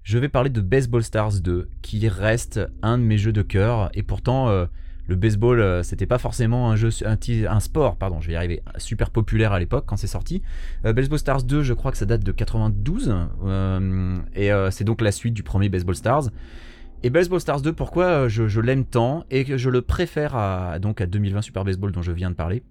Je 0.04 0.18
vais 0.18 0.30
parler 0.30 0.50
de 0.50 0.62
Baseball 0.62 1.04
Stars 1.04 1.40
2, 1.42 1.70
qui 1.82 2.08
reste 2.08 2.60
un 2.82 2.98
de 2.98 3.04
mes 3.04 3.18
jeux 3.18 3.34
de 3.34 3.42
cœur, 3.42 3.90
et 3.94 4.04
pourtant. 4.04 4.50
euh, 4.50 4.66
le 5.10 5.16
baseball, 5.16 5.60
euh, 5.60 5.82
c'était 5.82 6.06
pas 6.06 6.20
forcément 6.20 6.70
un 6.70 6.76
jeu, 6.76 6.90
un, 7.04 7.60
sport, 7.60 7.96
pardon, 7.96 8.22
je 8.22 8.28
vais 8.28 8.34
y 8.34 8.36
arriver, 8.36 8.62
super 8.78 9.10
populaire 9.10 9.54
à 9.54 9.60
l'époque 9.60 9.86
quand 9.88 9.98
c'est 9.98 10.06
sorti. 10.06 10.44
Euh, 10.86 10.94
Baseball 10.94 11.18
Stars 11.18 11.44
2, 11.44 11.64
je 11.64 11.74
crois 11.74 11.92
que 11.92 11.98
ça 11.98 12.06
date 12.06 12.24
de 12.24 12.32
92, 12.32 13.16
euh, 13.44 14.18
et 14.36 14.52
c'est 14.70 14.84
donc 14.84 15.02
la 15.02 15.12
suite 15.12 15.34
du 15.34 15.42
premier 15.42 15.68
Baseball 15.68 15.96
Stars. 15.96 16.30
Et 17.02 17.10
Baseball 17.10 17.42
Stars 17.42 17.62
2, 17.62 17.74
pourquoi 17.74 18.28
je, 18.28 18.60
l'aime 18.60 18.86
tant 18.86 19.26
et 19.32 19.46
que 19.46 19.58
je 19.58 19.72
le 19.72 19.82
préfère 19.82 20.36
à, 20.36 20.78
donc 20.78 21.02
à 21.02 21.08
2020 21.08 21.42
Super 21.42 21.64
Baseball 21.66 21.92
dont 21.92 22.04
je 22.04 22.12
viens 22.12 22.30
de 22.30 22.36
parler, 22.36 22.62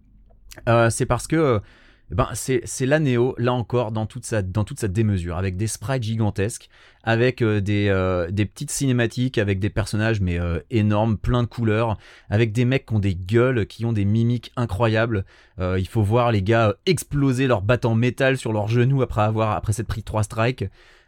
c'est 0.91 1.07
parce 1.07 1.27
que 1.27 1.61
euh, 2.11 2.15
ben, 2.15 2.29
c'est 2.35 2.61
c'est 2.65 2.87
la 2.87 2.99
Neo, 3.01 3.35
là 3.39 3.53
encore, 3.53 3.93
dans 3.93 4.07
toute, 4.07 4.25
sa, 4.25 4.43
dans 4.43 4.65
toute 4.65 4.81
sa 4.81 4.89
démesure, 4.89 5.37
avec 5.37 5.57
des 5.57 5.67
sprites 5.67 6.03
gigantesques, 6.03 6.69
avec 7.03 7.43
euh, 7.43 7.61
des, 7.61 7.89
euh, 7.89 8.31
des 8.31 8.45
petites 8.45 8.71
cinématiques, 8.71 9.39
avec 9.39 9.59
des 9.61 9.71
personnages 9.71 10.21
mais 10.21 10.39
euh, 10.41 10.61
énormes, 10.71 11.17
plein 11.17 11.43
de 11.43 11.49
couleurs, 11.49 11.97
avec 12.31 12.53
des 12.53 12.65
mecs 12.65 12.87
qui 12.87 12.95
ont 12.95 12.99
des 12.99 13.15
gueules, 13.15 13.67
qui 13.67 13.85
ont 13.85 13.93
des 13.93 14.05
mimiques 14.05 14.53
incroyables. 14.57 15.25
Euh, 15.59 15.79
il 15.79 15.89
faut 15.89 16.03
voir 16.03 16.33
les 16.33 16.43
gars 16.43 16.69
euh, 16.69 16.73
exploser 16.87 17.47
leur 17.47 17.63
batte 17.63 17.85
en 17.85 17.95
métal 17.95 18.37
sur 18.37 18.53
leurs 18.53 18.69
genoux 18.69 19.03
après 19.03 19.23
avoir 19.23 19.53
après 19.53 19.73
s'être 19.73 19.89
pris 19.89 20.03
trois 20.03 20.23
strikes. 20.23 20.65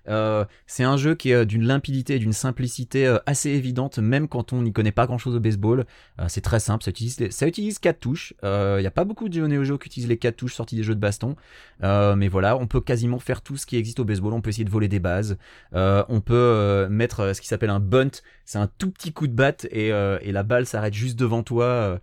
Euh, 0.09 0.45
c'est 0.67 0.85
un 0.85 0.97
jeu 0.97 1.15
qui 1.15 1.31
est 1.31 1.35
euh, 1.35 1.45
d'une 1.45 1.65
limpidité 1.65 2.17
et 2.17 2.19
d'une 2.19 2.33
simplicité 2.33 3.07
euh, 3.07 3.19
assez 3.27 3.51
évidente, 3.51 3.99
même 3.99 4.29
quand 4.29 4.53
on 4.53 4.63
n'y 4.63 4.73
connaît 4.73 4.93
pas 4.93 5.07
grand 5.07 5.19
chose 5.19 5.37
au 5.37 5.41
baseball. 5.41 5.85
C'est 6.29 6.41
très 6.43 6.61
simple, 6.61 6.85
ça 6.85 6.91
utilise, 6.91 7.31
ça 7.31 7.47
utilise 7.47 7.79
4 7.79 7.99
touches. 7.99 8.35
Il 8.43 8.81
n'y 8.81 8.87
a 8.87 8.91
pas 8.91 9.05
beaucoup 9.05 9.29
de 9.29 9.35
jeux 9.35 9.47
Neo 9.47 9.65
Geo 9.65 9.79
qui 9.79 9.87
utilisent 9.87 10.09
les 10.09 10.19
4 10.19 10.37
touches 10.37 10.55
sortis 10.55 10.77
des 10.77 10.83
jeux 10.83 10.95
de 10.95 11.01
baston. 11.01 11.35
Mais 11.83 12.29
voilà, 12.29 12.57
on 12.59 12.67
peut 12.67 12.81
quasiment 12.81 13.19
faire 13.19 13.41
tout 13.41 13.57
ce 13.57 13.65
qui 13.65 13.77
existe 13.77 14.01
au 14.01 14.05
baseball. 14.05 14.35
On 14.35 14.43
peut 14.43 14.51
essayer 14.51 14.65
de 14.65 14.71
voler 14.71 14.89
des 14.89 15.01
bases. 15.01 15.39
On 15.73 16.21
peut 16.21 16.87
mettre 16.91 17.35
ce 17.35 17.41
qui 17.41 17.49
s'appelle 17.49 17.71
un 17.71 17.81
bunt. 17.81 18.11
C'est 18.45 18.59
un 18.59 18.69
tout 18.79 18.91
petit 18.91 19.13
coup 19.13 19.29
de 19.29 19.33
batte 19.33 19.67
et, 19.71 19.89
et 19.89 20.33
la 20.33 20.43
balle 20.43 20.67
s'arrête 20.67 20.95
juste 20.95 21.19
devant 21.19 21.43
toi 21.43 21.99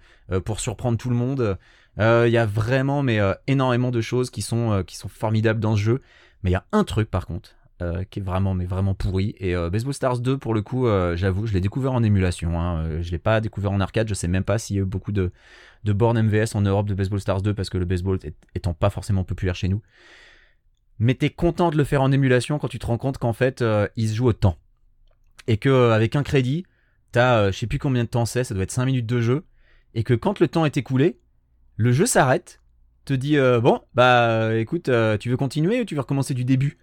pour 0.46 0.60
surprendre 0.60 0.98
tout 0.98 1.10
le 1.10 1.16
monde. 1.16 1.58
Il 2.00 2.30
y 2.30 2.38
a 2.38 2.46
vraiment 2.48 3.04
mais 3.04 3.20
énormément 3.46 3.92
de 3.92 4.02
choses 4.02 4.32
qui 4.32 4.42
sont 4.42 4.84
qui 4.86 4.98
sont 4.98 5.10
formidables 5.10 5.60
dans 5.60 5.76
ce 5.76 5.82
jeu. 5.82 6.02
Mais 6.44 6.50
il 6.50 6.54
y 6.54 6.58
a 6.58 6.66
un 6.72 6.84
truc 6.84 7.12
par 7.12 7.28
contre 7.28 7.58
euh, 7.82 8.04
qui 8.10 8.20
est 8.20 8.24
vraiment 8.24 8.56
mais 8.56 8.66
vraiment 8.66 8.96
pourri. 8.96 9.36
Et 9.38 9.56
euh, 9.56 9.70
Baseball 9.70 9.94
Stars 9.94 10.20
2 10.20 10.38
pour 10.38 10.54
le 10.56 10.64
coup, 10.64 10.88
euh, 10.88 11.16
j'avoue, 11.16 11.46
je 11.46 11.54
l'ai 11.54 11.62
découvert 11.62 11.94
en 11.94 12.02
émulation. 12.02 12.60
Hein. 12.60 13.02
Je 13.02 13.12
l'ai 13.12 13.20
pas 13.20 13.40
découvert 13.40 13.72
en 13.72 13.80
arcade. 13.80 14.08
Je 14.08 14.16
sais 14.16 14.28
même 14.28 14.44
pas 14.44 14.58
s'il 14.58 14.76
y 14.76 14.80
a 14.80 14.82
eu 14.82 14.86
beaucoup 14.86 15.12
de 15.12 15.32
de 15.84 15.94
bornes 15.94 16.18
MVS 16.18 16.56
en 16.56 16.62
Europe 16.62 16.88
de 16.88 16.96
Baseball 16.96 17.20
Stars 17.20 17.42
2 17.44 17.54
parce 17.54 17.70
que 17.70 17.78
le 17.78 17.86
baseball 17.86 18.18
est- 18.24 18.36
étant 18.56 18.74
pas 18.74 18.90
forcément 18.90 19.24
populaire 19.24 19.56
chez 19.56 19.68
nous. 19.68 19.82
Mais 21.00 21.14
t'es 21.14 21.30
content 21.30 21.70
de 21.70 21.78
le 21.78 21.84
faire 21.84 22.02
en 22.02 22.12
émulation 22.12 22.58
quand 22.58 22.68
tu 22.68 22.80
te 22.80 22.88
rends 22.88 22.98
compte 22.98 23.20
qu'en 23.20 23.34
fait 23.34 23.64
il 23.96 24.10
se 24.10 24.16
joue 24.16 24.26
au 24.26 24.34
temps 24.34 24.58
et 25.48 25.58
que 25.58 25.92
avec 25.92 26.16
un 26.16 26.24
crédit, 26.24 26.66
t'as 27.12 27.52
je 27.52 27.58
sais 27.58 27.68
plus 27.68 27.80
combien 27.80 28.04
de 28.04 28.10
temps 28.10 28.26
c'est, 28.26 28.44
ça 28.44 28.54
doit 28.56 28.64
être 28.64 28.72
5 28.72 28.86
minutes 28.86 29.06
de 29.06 29.22
jeu 29.22 29.46
et 29.94 30.04
que 30.04 30.16
quand 30.16 30.40
le 30.40 30.48
temps 30.48 30.66
est 30.66 30.78
écoulé, 30.78 31.20
le 31.76 31.92
jeu 31.92 32.08
s'arrête, 32.08 32.62
te 33.06 33.14
dit 33.14 33.38
bon 33.62 33.80
bah 33.94 34.56
écoute 34.56 34.90
tu 35.20 35.30
veux 35.30 35.38
continuer 35.38 35.82
ou 35.82 35.86
tu 35.86 35.94
veux 35.94 36.02
recommencer 36.02 36.34
du 36.34 36.44
début? 36.44 36.80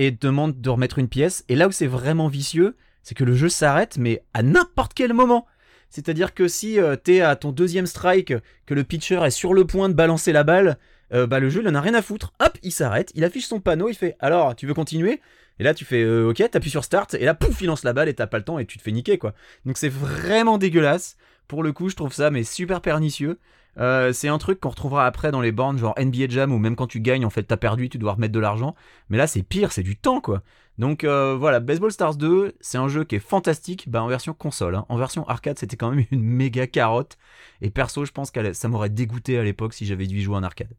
Et 0.00 0.10
demande 0.10 0.58
de 0.62 0.70
remettre 0.70 0.98
une 0.98 1.08
pièce 1.08 1.44
et 1.50 1.54
là 1.54 1.68
où 1.68 1.72
c'est 1.72 1.86
vraiment 1.86 2.28
vicieux, 2.28 2.74
c'est 3.02 3.14
que 3.14 3.22
le 3.22 3.34
jeu 3.34 3.50
s'arrête 3.50 3.98
mais 3.98 4.24
à 4.32 4.42
n'importe 4.42 4.94
quel 4.94 5.12
moment. 5.12 5.46
C'est-à-dire 5.90 6.32
que 6.32 6.48
si 6.48 6.80
euh, 6.80 6.96
t'es 6.96 7.20
à 7.20 7.36
ton 7.36 7.52
deuxième 7.52 7.84
strike, 7.84 8.32
que 8.64 8.72
le 8.74 8.82
pitcher 8.82 9.20
est 9.24 9.30
sur 9.30 9.52
le 9.52 9.66
point 9.66 9.90
de 9.90 9.94
balancer 9.94 10.32
la 10.32 10.42
balle, 10.42 10.78
euh, 11.12 11.26
bah 11.26 11.38
le 11.38 11.50
jeu 11.50 11.60
il 11.60 11.68
en 11.68 11.74
a 11.74 11.82
rien 11.82 11.92
à 11.92 12.00
foutre. 12.00 12.32
Hop, 12.40 12.56
il 12.62 12.72
s'arrête, 12.72 13.12
il 13.14 13.24
affiche 13.24 13.46
son 13.46 13.60
panneau, 13.60 13.90
il 13.90 13.94
fait 13.94 14.16
alors 14.20 14.56
tu 14.56 14.66
veux 14.66 14.72
continuer? 14.72 15.20
Et 15.58 15.64
là 15.64 15.74
tu 15.74 15.84
fais 15.84 16.02
euh, 16.02 16.30
ok, 16.30 16.50
t'appuies 16.50 16.70
sur 16.70 16.84
start 16.84 17.12
et 17.12 17.26
là 17.26 17.34
pouf 17.34 17.60
il 17.60 17.66
lance 17.66 17.84
la 17.84 17.92
balle 17.92 18.08
et 18.08 18.14
t'as 18.14 18.26
pas 18.26 18.38
le 18.38 18.44
temps 18.44 18.58
et 18.58 18.64
tu 18.64 18.78
te 18.78 18.82
fais 18.82 18.92
niquer 18.92 19.18
quoi. 19.18 19.34
Donc 19.66 19.76
c'est 19.76 19.90
vraiment 19.90 20.56
dégueulasse. 20.56 21.18
Pour 21.46 21.62
le 21.62 21.74
coup 21.74 21.90
je 21.90 21.96
trouve 21.96 22.14
ça 22.14 22.30
mais 22.30 22.42
super 22.42 22.80
pernicieux. 22.80 23.38
Euh, 23.78 24.12
c'est 24.12 24.28
un 24.28 24.38
truc 24.38 24.58
qu'on 24.60 24.70
retrouvera 24.70 25.06
après 25.06 25.30
dans 25.30 25.40
les 25.40 25.52
bornes 25.52 25.78
genre 25.78 25.94
NBA 25.96 26.26
Jam 26.28 26.52
où 26.52 26.58
même 26.58 26.74
quand 26.76 26.88
tu 26.88 27.00
gagnes 27.00 27.24
en 27.24 27.30
fait 27.30 27.44
t'as 27.44 27.56
perdu 27.56 27.88
tu 27.88 27.98
dois 27.98 28.12
remettre 28.14 28.32
de 28.34 28.40
l'argent. 28.40 28.74
Mais 29.08 29.16
là 29.16 29.26
c'est 29.26 29.42
pire, 29.42 29.72
c'est 29.72 29.82
du 29.84 29.96
temps 29.96 30.20
quoi. 30.20 30.42
Donc 30.78 31.04
euh, 31.04 31.36
voilà, 31.36 31.60
Baseball 31.60 31.92
Stars 31.92 32.16
2, 32.16 32.54
c'est 32.60 32.78
un 32.78 32.88
jeu 32.88 33.04
qui 33.04 33.14
est 33.16 33.20
fantastique 33.20 33.88
bah, 33.90 34.02
en 34.02 34.08
version 34.08 34.32
console. 34.34 34.74
hein. 34.74 34.86
En 34.88 34.96
version 34.96 35.26
arcade, 35.28 35.58
c'était 35.58 35.76
quand 35.76 35.90
même 35.90 36.04
une 36.10 36.22
méga 36.22 36.66
carotte. 36.66 37.16
Et 37.60 37.70
perso, 37.70 38.04
je 38.04 38.12
pense 38.12 38.30
que 38.30 38.52
ça 38.54 38.68
m'aurait 38.68 38.88
dégoûté 38.90 39.38
à 39.38 39.44
l'époque 39.44 39.74
si 39.74 39.84
j'avais 39.86 40.06
dû 40.06 40.16
y 40.18 40.20
jouer 40.22 40.36
en 40.36 40.42
arcade. 40.42 40.70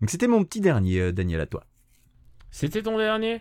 Donc 0.00 0.10
c'était 0.10 0.26
mon 0.26 0.44
petit 0.44 0.60
dernier, 0.60 0.98
euh, 1.00 1.12
Daniel, 1.12 1.40
à 1.40 1.46
toi. 1.46 1.64
C'était 2.50 2.82
ton 2.82 2.98
dernier? 2.98 3.40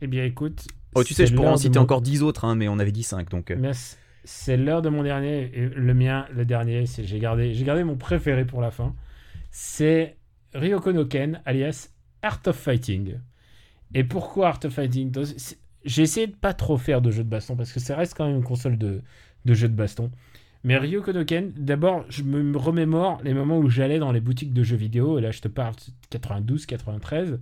Eh 0.00 0.06
bien, 0.06 0.24
écoute. 0.24 0.66
Oh, 0.94 1.02
tu 1.04 1.14
sais, 1.14 1.26
je 1.26 1.34
pourrais 1.34 1.48
en 1.48 1.56
citer 1.56 1.78
mon- 1.78 1.84
encore 1.84 2.00
10 2.02 2.22
autres, 2.22 2.44
hein, 2.44 2.54
mais 2.54 2.68
on 2.68 2.78
avait 2.78 2.92
dit 2.92 3.02
5, 3.02 3.28
donc... 3.30 3.50
euh, 3.50 3.56
c- 3.72 3.96
c'est 4.30 4.58
l'heure 4.58 4.82
de 4.82 4.90
mon 4.90 5.02
dernier. 5.02 5.50
Le 5.74 5.94
mien, 5.94 6.26
le 6.34 6.44
dernier, 6.44 6.84
c'est 6.84 7.02
j'ai 7.02 7.18
gardé, 7.18 7.54
j'ai 7.54 7.64
gardé 7.64 7.82
mon 7.82 7.96
préféré 7.96 8.44
pour 8.44 8.60
la 8.60 8.70
fin. 8.70 8.94
C'est 9.50 10.18
Ryoko 10.52 10.92
no 10.92 11.08
alias 11.46 11.88
Art 12.20 12.42
of 12.44 12.54
Fighting. 12.54 13.20
Et 13.94 14.04
pourquoi 14.04 14.48
Art 14.48 14.60
of 14.64 14.74
Fighting? 14.74 15.14
J'ai 15.82 16.02
essayé 16.02 16.26
de 16.26 16.34
pas 16.34 16.52
trop 16.52 16.76
faire 16.76 17.00
de 17.00 17.10
jeux 17.10 17.24
de 17.24 17.28
baston 17.30 17.56
parce 17.56 17.72
que 17.72 17.80
ça 17.80 17.96
reste 17.96 18.18
quand 18.18 18.26
même 18.26 18.36
une 18.36 18.44
console 18.44 18.76
de, 18.76 19.00
de 19.46 19.54
jeux 19.54 19.68
de 19.68 19.74
baston. 19.74 20.10
Mais 20.62 20.76
Ryoko 20.76 21.10
no 21.14 21.24
d'abord, 21.56 22.04
je 22.10 22.22
me 22.22 22.54
remémore 22.58 23.22
les 23.24 23.32
moments 23.32 23.56
où 23.56 23.70
j'allais 23.70 23.98
dans 23.98 24.12
les 24.12 24.20
boutiques 24.20 24.52
de 24.52 24.62
jeux 24.62 24.76
vidéo. 24.76 25.18
Et 25.18 25.22
là, 25.22 25.30
je 25.30 25.40
te 25.40 25.48
parle 25.48 25.74
de 25.74 25.80
92, 26.10 26.66
93. 26.66 27.40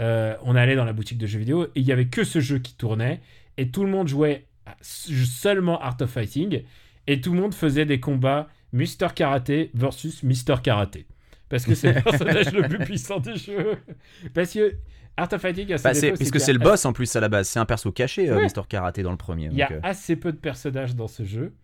Euh, 0.00 0.34
on 0.42 0.56
allait 0.56 0.74
dans 0.74 0.84
la 0.84 0.92
boutique 0.92 1.18
de 1.18 1.26
jeux 1.28 1.38
vidéo 1.38 1.66
et 1.66 1.70
il 1.76 1.84
y 1.84 1.92
avait 1.92 2.08
que 2.08 2.24
ce 2.24 2.40
jeu 2.40 2.58
qui 2.58 2.74
tournait 2.74 3.20
et 3.58 3.68
tout 3.68 3.84
le 3.84 3.90
monde 3.90 4.08
jouait 4.08 4.44
seulement 4.80 5.80
Art 5.80 5.96
of 6.00 6.10
Fighting 6.10 6.62
et 7.06 7.20
tout 7.20 7.32
le 7.32 7.40
monde 7.40 7.54
faisait 7.54 7.84
des 7.84 8.00
combats 8.00 8.48
Mr 8.72 9.08
Karaté 9.14 9.70
versus 9.74 10.22
Mr 10.22 10.60
Karaté 10.62 11.06
parce 11.48 11.64
que 11.64 11.74
c'est 11.74 11.92
le 11.92 12.02
personnage 12.04 12.52
le 12.52 12.68
plus 12.68 12.78
puissant 12.78 13.20
des 13.20 13.36
jeux 13.36 13.76
parce 14.34 14.52
que 14.52 14.74
Art 15.16 15.28
of 15.32 15.40
Fighting 15.40 15.68
ses 15.76 15.82
Bah, 15.82 15.94
c'est, 15.94 16.00
défauts, 16.02 16.16
puisque 16.16 16.32
qu'il 16.32 16.40
y 16.42 16.44
c'est 16.44 16.50
a 16.50 16.54
le 16.54 16.58
boss 16.60 16.84
en 16.84 16.92
plus 16.92 17.14
à 17.16 17.20
la 17.20 17.28
base, 17.28 17.48
c'est 17.48 17.58
un 17.58 17.64
perso 17.64 17.90
caché, 17.92 18.28
euh, 18.28 18.36
Ouais. 18.36 18.42
Mister 18.42 18.60
Karaté 18.68 19.02
dans 19.02 19.12
le 19.12 19.16
premier. 19.16 19.46
il 19.50 19.56
y 19.56 19.62
a 19.62 19.68
donc, 19.68 19.76
euh, 19.78 19.80
assez 19.82 20.16
peu 20.16 20.32
de 20.32 20.36
personnages 20.38 20.94
dans 20.94 21.08
ce 21.08 21.24
jeu 21.24 21.54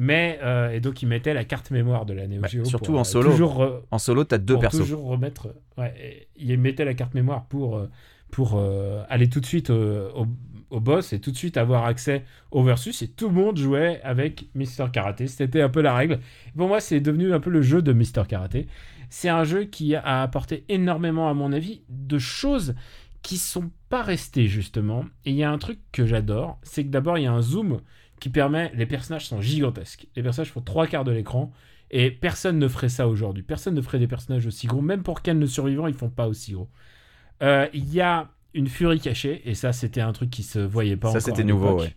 mais 0.00 0.38
euh, 0.44 0.70
et 0.70 0.80
donc 0.80 1.02
ils 1.02 1.06
mettaient 1.06 1.34
la 1.34 1.44
carte 1.44 1.70
mémoire 1.72 2.06
de 2.06 2.14
la 2.14 2.26
Neo 2.28 2.46
Geo 2.46 2.64
surtout 2.64 2.92
pour, 2.92 3.00
en 3.00 3.04
solo. 3.04 3.30
toujours 3.30 3.82
En 3.90 3.98
solo, 3.98 4.22
t'as 4.24 4.38
deux 4.38 4.54
pour 4.54 4.60
persos. 4.62 4.78
toujours 4.78 5.04
remettre. 5.06 5.54
Ouais, 5.76 5.92
et 6.00 6.28
il 6.36 6.56
mettait 6.58 6.84
la 6.84 6.94
carte 6.94 7.14
mémoire 7.14 7.46
pour, 7.46 7.84
pour 8.30 8.54
euh, 8.56 9.02
aller 9.08 9.28
tout 9.28 9.40
de 9.40 9.46
suite 9.46 9.70
euh, 9.70 10.10
au, 10.14 10.26
au 10.70 10.80
boss 10.80 11.12
et 11.12 11.20
tout 11.20 11.30
de 11.30 11.36
suite 11.36 11.56
avoir 11.56 11.84
accès 11.84 12.24
au 12.50 12.62
versus. 12.62 13.02
Et 13.02 13.08
tout 13.08 13.28
le 13.28 13.34
monde 13.34 13.56
jouait 13.56 14.00
avec 14.02 14.48
Mister 14.54 14.86
Karaté. 14.92 15.26
C'était 15.26 15.62
un 15.62 15.68
peu 15.68 15.80
la 15.80 15.94
règle. 15.94 16.20
Pour 16.56 16.68
moi, 16.68 16.80
c'est 16.80 17.00
devenu 17.00 17.32
un 17.32 17.40
peu 17.40 17.50
le 17.50 17.62
jeu 17.62 17.82
de 17.82 17.92
Mister 17.92 18.22
Karaté. 18.28 18.66
C'est 19.10 19.28
un 19.28 19.44
jeu 19.44 19.64
qui 19.64 19.94
a 19.94 20.22
apporté 20.22 20.64
énormément, 20.68 21.28
à 21.28 21.34
mon 21.34 21.52
avis, 21.52 21.82
de 21.88 22.18
choses 22.18 22.74
qui 23.22 23.38
sont 23.38 23.70
pas 23.88 24.02
restées 24.02 24.46
justement. 24.46 25.04
Et 25.24 25.30
il 25.30 25.36
y 25.36 25.42
a 25.42 25.50
un 25.50 25.58
truc 25.58 25.78
que 25.92 26.06
j'adore, 26.06 26.58
c'est 26.62 26.84
que 26.84 26.90
d'abord 26.90 27.18
il 27.18 27.24
y 27.24 27.26
a 27.26 27.32
un 27.32 27.42
zoom 27.42 27.80
qui 28.20 28.28
permet. 28.28 28.70
Les 28.74 28.86
personnages 28.86 29.26
sont 29.26 29.40
gigantesques. 29.40 30.06
Les 30.16 30.22
personnages 30.22 30.52
font 30.52 30.60
trois 30.60 30.86
quarts 30.86 31.04
de 31.04 31.12
l'écran. 31.12 31.52
Et 31.90 32.10
personne 32.10 32.58
ne 32.58 32.68
ferait 32.68 32.90
ça 32.90 33.08
aujourd'hui. 33.08 33.42
Personne 33.42 33.74
ne 33.74 33.80
ferait 33.80 33.98
des 33.98 34.06
personnages 34.06 34.46
aussi 34.46 34.66
gros. 34.66 34.82
Même 34.82 35.02
pour 35.02 35.22
Ken 35.22 35.40
le 35.40 35.46
survivant, 35.46 35.86
ils 35.86 35.94
font 35.94 36.10
pas 36.10 36.28
aussi 36.28 36.52
gros. 36.52 36.68
Euh, 37.42 37.66
Il 37.72 37.90
y 37.94 38.02
a 38.02 38.28
une 38.54 38.68
furie 38.68 39.00
cachée, 39.00 39.42
et 39.48 39.54
ça, 39.54 39.72
c'était 39.72 40.00
un 40.00 40.12
truc 40.12 40.30
qui 40.30 40.42
se 40.42 40.58
voyait 40.58 40.96
pas 40.96 41.12
Ça, 41.12 41.20
c'était 41.20 41.44
nouveau, 41.44 41.80
ouais. 41.80 41.94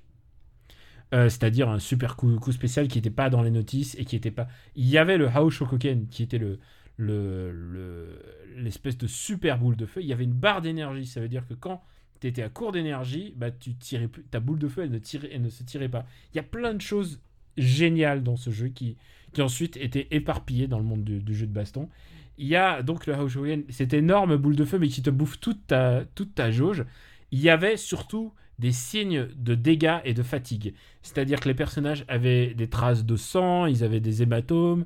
Euh, 1.14 1.30
C'est-à-dire 1.30 1.70
un 1.70 1.80
super 1.80 2.16
coup, 2.16 2.34
coup 2.40 2.52
spécial 2.52 2.88
qui 2.88 2.98
n'était 2.98 3.10
pas 3.10 3.30
dans 3.30 3.42
les 3.42 3.52
notices 3.52 3.96
et 4.00 4.06
qui 4.06 4.16
était 4.16 4.32
pas. 4.32 4.48
Il 4.76 4.88
y 4.88 4.98
avait 4.98 5.18
le 5.18 5.28
Hao 5.28 5.50
Shokoken 5.50 6.08
qui 6.08 6.24
était 6.24 6.38
le 6.38 6.60
le- 6.98 7.52
le- 7.52 8.22
l'espèce 8.58 8.98
de 8.98 9.08
super 9.08 9.58
boule 9.58 9.76
de 9.76 9.88
feu. 9.88 10.02
Il 10.02 10.08
y 10.08 10.14
avait 10.14 10.24
une 10.26 10.34
barre 10.34 10.62
d'énergie. 10.62 11.08
Ça 11.08 11.20
veut 11.20 11.30
dire 11.30 11.48
que 11.48 11.56
quand 11.56 11.82
tu 12.20 12.28
étais 12.28 12.44
à 12.44 12.50
court 12.50 12.72
d'énergie, 12.72 13.34
bah, 13.36 13.50
tu 13.50 13.74
tirais 13.74 14.08
plus, 14.08 14.24
ta 14.24 14.40
boule 14.40 14.60
de 14.60 14.68
feu, 14.68 14.84
elle 14.84 14.92
ne, 14.92 15.00
tirait, 15.00 15.30
elle 15.34 15.42
ne 15.42 15.50
se 15.50 15.64
tirait 15.64 15.90
pas. 15.90 16.06
Il 16.34 16.38
y 16.38 16.40
a 16.40 16.44
plein 16.44 16.74
de 16.76 16.82
choses 16.82 17.20
géniales 17.58 18.22
dans 18.24 18.36
ce 18.36 18.52
jeu 18.52 18.68
qui, 18.68 18.98
qui 19.34 19.42
ensuite 19.42 19.78
étaient 19.78 20.08
éparpillées 20.12 20.68
dans 20.68 20.78
le 20.78 20.84
monde 20.86 21.04
du, 21.04 21.20
du 21.20 21.34
jeu 21.34 21.48
de 21.48 21.54
baston. 21.54 21.90
Il 22.38 22.48
y 22.48 22.56
a 22.56 22.82
donc 22.82 23.06
le 23.06 23.14
Shokoken, 23.28 23.64
cette 23.70 23.94
énorme 23.94 24.38
boule 24.38 24.56
de 24.56 24.66
feu, 24.66 24.80
mais 24.80 24.88
qui 24.88 25.02
te 25.02 25.10
bouffe 25.10 25.40
toute 25.40 25.68
ta, 25.68 26.04
toute 26.16 26.34
ta 26.36 26.52
jauge. 26.52 26.86
Il 27.32 27.40
y 27.40 27.50
avait 27.50 27.78
surtout 27.78 28.34
des 28.62 28.72
signes 28.72 29.28
de 29.36 29.56
dégâts 29.56 30.00
et 30.06 30.14
de 30.14 30.24
fatigue. 30.24 30.74
C'est-à-dire 31.02 31.40
que 31.40 31.48
les 31.48 31.56
personnages 31.56 32.06
avaient 32.08 32.54
des 32.54 32.68
traces 32.68 33.06
de 33.06 33.16
sang, 33.16 33.66
ils 33.66 33.84
avaient 33.84 34.00
des 34.00 34.22
hématomes, 34.22 34.86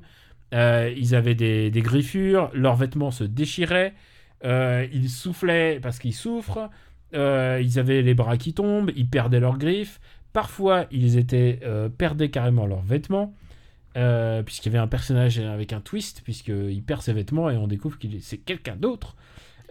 euh, 0.54 0.92
ils 0.96 1.14
avaient 1.14 1.34
des, 1.34 1.70
des 1.70 1.82
griffures, 1.82 2.50
leurs 2.54 2.76
vêtements 2.76 3.10
se 3.10 3.24
déchiraient, 3.24 3.94
euh, 4.44 4.86
ils 4.92 5.10
soufflaient 5.10 5.78
parce 5.80 5.98
qu'ils 5.98 6.14
souffrent, 6.14 6.70
euh, 7.14 7.60
ils 7.62 7.78
avaient 7.78 8.00
les 8.00 8.14
bras 8.14 8.38
qui 8.38 8.54
tombent, 8.54 8.90
ils 8.96 9.08
perdaient 9.08 9.40
leurs 9.40 9.58
griffes, 9.58 10.00
parfois 10.32 10.86
ils 10.90 11.18
étaient 11.18 11.60
perdaient 11.98 12.30
carrément 12.30 12.66
leurs 12.66 12.82
vêtements. 12.82 13.34
Euh, 13.96 14.42
puisqu'il 14.42 14.72
y 14.72 14.76
avait 14.76 14.82
un 14.82 14.88
personnage 14.88 15.38
avec 15.38 15.72
un 15.72 15.80
twist, 15.80 16.22
puisqu'il 16.22 16.82
perd 16.82 17.02
ses 17.02 17.12
vêtements 17.12 17.50
et 17.50 17.56
on 17.56 17.66
découvre 17.66 17.98
qu'il 17.98 18.14
est 18.14 18.20
c'est 18.20 18.38
quelqu'un 18.38 18.76
d'autre. 18.76 19.16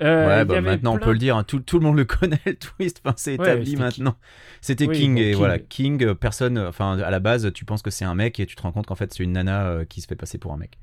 Euh, 0.01 0.27
ouais, 0.27 0.45
bah, 0.45 0.59
maintenant 0.61 0.95
on 0.95 0.99
peut 0.99 1.13
le 1.13 1.17
dire, 1.17 1.37
hein, 1.37 1.43
tout, 1.43 1.59
tout 1.59 1.79
le 1.79 1.85
monde 1.85 1.95
le 1.95 2.05
connaît, 2.05 2.41
le 2.45 2.55
twist, 2.55 3.01
enfin, 3.03 3.13
c'est 3.17 3.35
établi 3.35 3.75
maintenant. 3.77 4.17
C'était 4.61 4.87
Oui, 4.87 4.97
King, 4.97 5.17
et 5.17 5.31
King. 5.31 5.35
voilà, 5.35 5.59
King, 5.59 6.03
euh, 6.03 6.15
personne, 6.15 6.57
enfin 6.57 6.99
à 6.99 7.09
la 7.09 7.19
base 7.19 7.51
tu 7.53 7.65
penses 7.65 7.81
que 7.81 7.91
c'est 7.91 8.05
un 8.05 8.15
mec 8.15 8.39
et 8.39 8.45
tu 8.45 8.55
te 8.55 8.61
rends 8.61 8.71
compte 8.71 8.87
qu'en 8.87 8.95
fait 8.95 9.13
c'est 9.13 9.23
une 9.23 9.33
nana 9.33 9.67
euh, 9.67 9.85
qui 9.85 10.01
se 10.01 10.07
fait 10.07 10.15
passer 10.15 10.37
pour 10.37 10.53
un 10.53 10.57
mec. 10.57 10.77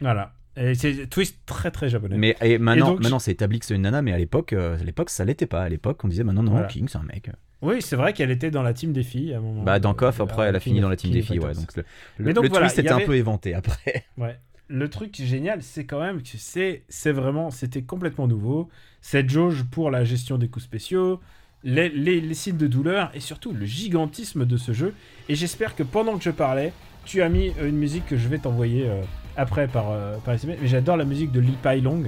Voilà. 0.00 0.34
Et 0.58 0.74
c'est 0.74 1.06
twist 1.06 1.38
très 1.46 1.70
très 1.70 1.88
japonais. 1.88 2.16
Mais 2.16 2.36
et 2.40 2.58
maintenant, 2.58 2.88
donc, 2.92 3.02
maintenant 3.02 3.18
c'est 3.18 3.32
établi 3.32 3.58
que 3.58 3.66
c'est 3.66 3.74
une 3.74 3.82
nana, 3.82 4.02
mais 4.02 4.12
à 4.12 4.18
l'époque, 4.18 4.52
à 4.52 4.76
l'époque 4.82 5.10
ça 5.10 5.24
l'était 5.24 5.46
pas. 5.46 5.62
À 5.62 5.68
l'époque 5.68 6.02
on 6.04 6.08
disait 6.08 6.24
maintenant 6.24 6.42
non, 6.42 6.52
Voilà. 6.52 6.66
King 6.66 6.88
c'est 6.88 6.98
un 6.98 7.02
mec. 7.04 7.30
Oui, 7.62 7.80
c'est 7.80 7.96
vrai 7.96 8.12
qu'elle 8.12 8.30
était 8.30 8.50
dans 8.50 8.62
la 8.62 8.74
team 8.74 8.92
des 8.92 9.02
filles 9.02 9.34
à 9.34 9.38
un 9.38 9.40
moment. 9.40 9.62
Bah 9.62 9.78
dans 9.78 9.90
Euh, 9.90 9.94
KOF 9.94 10.20
après 10.20 10.42
euh, 10.42 10.48
elle 10.48 10.56
a 10.56 10.60
fini 10.60 10.80
dans 10.80 10.88
la 10.88 10.96
team 10.96 11.10
des 11.10 11.22
filles, 11.22 11.38
ouais. 11.40 11.54
Donc 11.54 11.74
le, 11.76 11.84
Mais 12.18 12.32
donc, 12.32 12.44
le 12.44 12.50
voilà, 12.50 12.66
twist 12.66 12.78
était 12.78 12.90
un 12.90 13.00
peu 13.00 13.16
éventé 13.16 13.54
après. 13.54 14.04
Ouais. 14.18 14.38
Le 14.68 14.88
truc 14.90 15.14
génial, 15.14 15.62
c'est 15.62 15.84
quand 15.84 16.00
même 16.00 16.22
que 16.22 16.36
c'est 16.38 16.82
c'est 16.88 17.12
vraiment 17.12 17.50
c'était 17.50 17.82
complètement 17.82 18.26
nouveau. 18.26 18.68
Cette 19.00 19.30
jauge 19.30 19.62
pour 19.64 19.90
la 19.92 20.04
gestion 20.04 20.38
des 20.38 20.48
coups 20.48 20.64
spéciaux, 20.64 21.20
les, 21.62 21.88
les, 21.88 22.20
les 22.20 22.34
signes 22.34 22.56
de 22.56 22.66
douleur 22.66 23.10
et 23.14 23.20
surtout 23.20 23.52
le 23.52 23.64
gigantisme 23.64 24.44
de 24.44 24.56
ce 24.56 24.72
jeu. 24.72 24.92
Et 25.28 25.34
j'espère 25.36 25.76
que 25.76 25.82
pendant 25.84 26.18
que 26.18 26.24
je 26.24 26.30
parlais, 26.30 26.72
tu 27.04 27.22
as 27.22 27.28
mis 27.28 27.52
euh, 27.60 27.68
une 27.68 27.76
musique 27.76 28.06
que 28.06 28.16
je 28.16 28.28
vais 28.28 28.38
t'envoyer 28.38 28.88
euh, 28.88 29.00
après 29.36 29.68
par, 29.68 29.90
euh, 29.90 30.16
par 30.18 30.34
SMS. 30.34 30.58
Mais 30.60 30.68
j'adore 30.68 30.96
la 30.96 31.04
musique 31.04 31.30
de 31.32 31.40
Li 31.40 31.56
Pai 31.62 31.80
Long. 31.80 32.02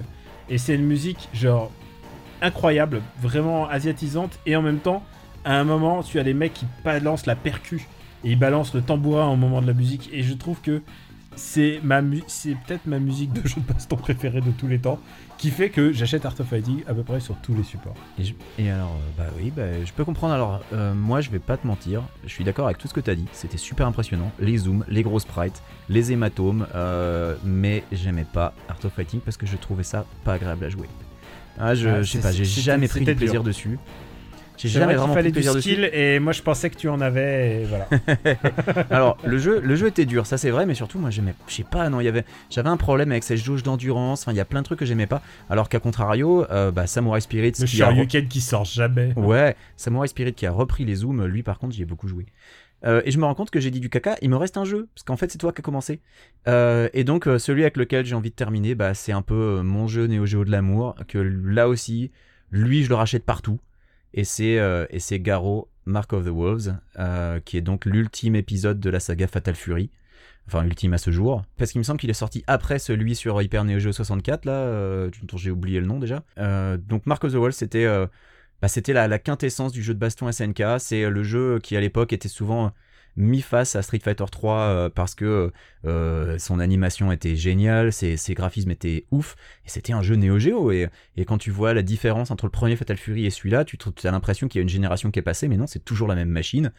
Et 0.49 0.59
c'est 0.59 0.75
une 0.75 0.85
musique 0.87 1.29
genre 1.33 1.71
incroyable, 2.43 3.03
vraiment 3.21 3.69
asiatisante. 3.69 4.39
Et 4.47 4.57
en 4.57 4.63
même 4.63 4.79
temps, 4.81 5.05
à 5.49 5.59
un 5.59 5.65
moment, 5.65 6.03
tu 6.03 6.19
as 6.21 6.23
les 6.23 6.35
mecs 6.35 6.55
qui 6.55 6.67
balancent 6.85 7.27
la 7.27 7.35
percu. 7.37 7.87
Et 8.25 8.33
ils 8.33 8.39
balancent 8.39 8.75
le 8.75 8.83
tambourin 8.83 9.29
au 9.29 9.37
moment 9.37 9.63
de 9.63 9.67
la 9.67 9.73
musique. 9.73 10.11
Et 10.13 10.23
je 10.23 10.35
trouve 10.35 10.61
que 10.61 10.83
c'est 11.37 11.79
ma 11.85 12.01
c'est 12.27 12.57
peut-être 12.67 12.87
ma 12.87 12.99
musique 12.99 13.33
de 13.33 13.47
jeu 13.47 13.61
de 13.61 13.73
baston 13.73 13.95
préférée 13.97 14.41
de 14.41 14.51
tous 14.51 14.67
les 14.67 14.81
temps 14.81 14.99
qui 15.37 15.51
fait 15.51 15.71
que 15.71 15.93
j'achète 15.93 16.27
Art 16.27 16.35
of 16.41 16.49
Fighting 16.49 16.83
à 16.89 16.95
peu 16.95 17.05
près 17.05 17.21
sur 17.21 17.37
tous 17.37 17.55
les 17.55 17.63
supports. 17.63 17.95
Et, 18.19 18.25
je- 18.25 18.35
et 18.59 18.69
alors, 18.73 18.91
euh, 18.91 19.11
bah 19.17 19.31
oui, 19.39 19.53
bah, 19.57 19.85
je 19.85 19.93
peux 19.93 20.05
comprendre. 20.05 20.35
Alors, 20.35 20.61
euh, 20.73 20.93
moi, 20.95 21.21
je 21.21 21.31
vais 21.31 21.39
pas 21.39 21.57
te 21.57 21.65
mentir, 21.65 22.03
je 22.25 22.31
suis 22.31 22.43
d'accord 22.43 22.67
avec 22.67 22.79
tout 22.79 22.89
ce 22.89 22.95
que 22.95 22.99
tu 22.99 23.09
as 23.09 23.15
dit. 23.15 23.27
C'était 23.33 23.57
super 23.57 23.87
impressionnant. 23.87 24.33
Les 24.41 24.57
zooms, 24.59 24.85
les 24.89 25.05
gros 25.05 25.21
sprites, 25.21 25.63
les 25.89 26.11
hématomes, 26.11 26.67
euh, 26.75 27.37
mais 27.45 27.85
j'aimais 27.93 28.27
pas 28.31 28.53
Art 28.69 28.79
of 28.85 28.93
Fighting 28.93 29.21
parce 29.21 29.37
que 29.37 29.47
je 29.47 29.57
trouvais 29.57 29.85
ça 29.85 30.05
pas 30.25 30.33
agréable 30.35 30.65
à 30.65 30.71
jouer. 30.71 30.89
Ah, 31.61 31.77
je, 31.77 31.89
Ah, 31.89 32.03
je 32.03 32.11
sais 32.11 32.19
pas, 32.21 32.33
j'ai 32.33 32.45
jamais 32.45 32.89
pris 32.89 33.05
de 33.05 33.13
plaisir 33.13 33.35
dur. 33.35 33.45
dessus. 33.45 33.79
J'ai 34.59 34.69
jamais 34.69 34.87
vrai 34.87 34.97
vraiment 34.97 35.15
pris 35.15 35.21
fallait 35.21 35.31
de 35.31 35.35
du 35.35 35.41
plaisir 35.41 35.55
dessus. 35.55 35.71
skill 35.71 35.91
et 35.93 36.19
moi 36.19 36.33
je 36.33 36.43
pensais 36.43 36.69
que 36.71 36.77
tu 36.77 36.89
en 36.89 37.01
avais 37.01 37.63
et 37.63 37.65
voilà. 37.65 37.89
Alors, 38.91 39.17
le 39.25 39.39
jeu, 39.39 39.61
le 39.61 39.77
jeu 39.77 39.87
était 39.87 40.05
dur, 40.05 40.27
ça 40.27 40.37
c'est 40.37 40.51
vrai, 40.51 40.67
mais 40.67 40.75
surtout, 40.75 40.99
moi 40.99 41.11
j'aimais, 41.11 41.35
je 41.47 41.55
sais 41.55 41.65
pas, 41.65 41.89
non, 41.89 42.01
il 42.01 42.05
y 42.05 42.09
avait, 42.09 42.25
j'avais 42.51 42.69
un 42.69 42.77
problème 42.77 43.11
avec 43.11 43.25
cette 43.25 43.39
jauge 43.39 43.63
d'endurance. 43.63 44.23
Enfin, 44.23 44.33
il 44.33 44.37
y 44.37 44.41
a 44.41 44.45
plein 44.45 44.61
de 44.61 44.65
trucs 44.65 44.79
que 44.81 44.85
j'aimais 44.87 45.07
pas. 45.07 45.23
Alors 45.49 45.69
qu'à 45.69 45.81
contrario, 45.81 46.45
euh, 46.51 46.71
bah, 46.71 46.87
Samurai 46.87 47.21
Spirit, 47.21 47.53
Le 47.59 47.67
qui 47.67 48.17
a 48.17 48.23
qui 48.23 48.41
sort 48.41 48.65
jamais. 48.65 49.13
Ouais, 49.17 49.57
Samurai 49.77 50.09
Spirit 50.09 50.35
qui 50.35 50.47
a 50.47 50.51
repris 50.51 50.85
les 50.85 50.97
zooms, 50.97 51.25
lui 51.27 51.43
par 51.43 51.59
contre 51.59 51.75
j'y 51.75 51.83
ai 51.83 51.87
beaucoup 51.87 52.09
joué. 52.09 52.27
Euh, 52.85 53.03
et 53.05 53.11
je 53.11 53.19
me 53.19 53.25
rends 53.25 53.35
compte 53.35 53.51
que 53.51 53.61
j'ai 53.61 53.71
dit 53.71 53.81
du 53.81 53.91
caca, 53.91 54.17
il 54.23 54.31
me 54.31 54.37
reste 54.37 54.57
un 54.57 54.65
jeu, 54.65 54.89
parce 54.95 55.05
qu'en 55.05 55.17
fait 55.17 55.31
c'est 55.31 55.39
toi 55.39 55.53
qui 55.53 55.61
as 55.61 55.63
commencé. 55.63 56.01
Euh, 56.47 56.89
et 56.93 57.05
donc 57.05 57.27
euh, 57.27 57.39
celui 57.39 57.63
avec 57.63 57.77
lequel 57.77 58.07
j'ai 58.07 58.15
envie 58.15 58.31
de 58.31 58.35
terminer, 58.35 58.75
bah, 58.75 58.95
c'est 58.95 59.13
un 59.13 59.23
peu 59.23 59.59
euh, 59.59 59.63
mon 59.63 59.89
jeu 59.89 60.07
Neo 60.07 60.27
Geo 60.27 60.45
de 60.45 60.51
l'amour, 60.51 60.95
que 61.09 61.19
là 61.19 61.69
aussi, 61.69 62.11
lui 62.51 62.85
je 62.85 62.89
le 62.89 62.95
rachète 62.95 63.25
partout. 63.25 63.59
Et 64.15 64.25
c'est 64.25 64.59
euh, 64.59 64.87
Garo, 65.13 65.69
Mark 65.87 66.13
of 66.13 66.25
the 66.25 66.29
Wolves, 66.29 66.75
euh, 66.99 67.41
qui 67.41 67.57
est 67.57 67.63
donc 67.63 67.85
l'ultime 67.85 68.37
épisode 68.37 68.81
de 68.81 68.91
la 68.91 69.01
saga 69.01 69.27
Fatal 69.27 69.55
Fury. 69.55 69.91
Enfin, 70.47 70.65
ultime 70.65 70.95
à 70.95 70.99
ce 70.99 71.11
jour. 71.11 71.43
Parce 71.59 71.73
qu'il 71.73 71.79
me 71.79 71.85
semble 71.85 72.01
qu'il 72.01 72.09
est 72.09 72.15
sorti 72.15 72.43
après 72.47 72.79
celui 72.79 73.15
sur 73.15 73.41
Hyper 73.41 73.65
Neo 73.65 73.79
Geo 73.79 73.93
64, 73.93 74.47
là, 74.47 74.53
euh, 74.53 75.11
j'ai 75.37 75.51
oublié 75.51 75.79
le 75.79 75.87
nom 75.87 75.99
déjà. 75.99 76.23
Euh, 76.39 76.79
donc 76.79 77.05
Mark 77.05 77.23
of 77.25 77.33
the 77.33 77.37
Wolves, 77.37 77.53
c'était 77.53 77.87
bah, 78.63 78.69
la, 78.89 79.09
la 79.09 79.19
quintessence 79.19 79.73
du 79.73 79.83
jeu 79.83 79.93
de 79.93 79.99
baston 79.99 80.33
SNK. 80.33 80.63
C'est 80.79 81.11
le 81.11 81.23
jeu 81.23 81.59
qui 81.59 81.77
à 81.77 81.81
l'époque 81.81 82.15
était 82.15 82.29
souvent 82.29 82.73
mis 83.19 83.43
face 83.43 83.75
à 83.77 83.83
Street 83.83 83.99
Fighter 83.99 84.25
3 84.31 84.57
euh, 84.57 84.89
parce 84.89 85.15
que 85.15 85.53
euh, 85.85 86.39
son 86.39 86.61
animation 86.61 87.11
était 87.13 87.35
géniale, 87.35 87.93
ses, 87.93 88.17
graphismes 88.31 88.71
étaient 88.71 89.07
ouf, 89.11 89.37
et 89.67 89.69
c'était 89.69 89.93
un 89.93 90.03
jeu 90.03 90.15
Neo 90.15 90.39
Geo. 90.39 90.71
Et, 90.71 90.89
et 91.17 91.25
quand 91.25 91.37
tu 91.37 91.51
vois 91.51 91.75
la 91.75 91.83
différence 91.83 92.31
entre 92.31 92.47
le 92.47 92.51
premier 92.51 92.77
Fatal 92.77 92.97
Fury 92.97 93.27
et 93.27 93.31
celui-là, 93.31 93.65
tu 93.65 93.77
as 94.05 94.11
l'impression 94.11 94.47
qu'il 94.47 94.61
y 94.61 94.61
a 94.61 94.63
une 94.63 94.69
génération 94.69 95.11
qui 95.11 95.19
est 95.19 95.23
passée, 95.23 95.49
mais 95.49 95.57
non, 95.57 95.67
c'est 95.67 95.85
toujours 95.85 96.07
la 96.07 96.15
même 96.15 96.31
machine. 96.31 96.73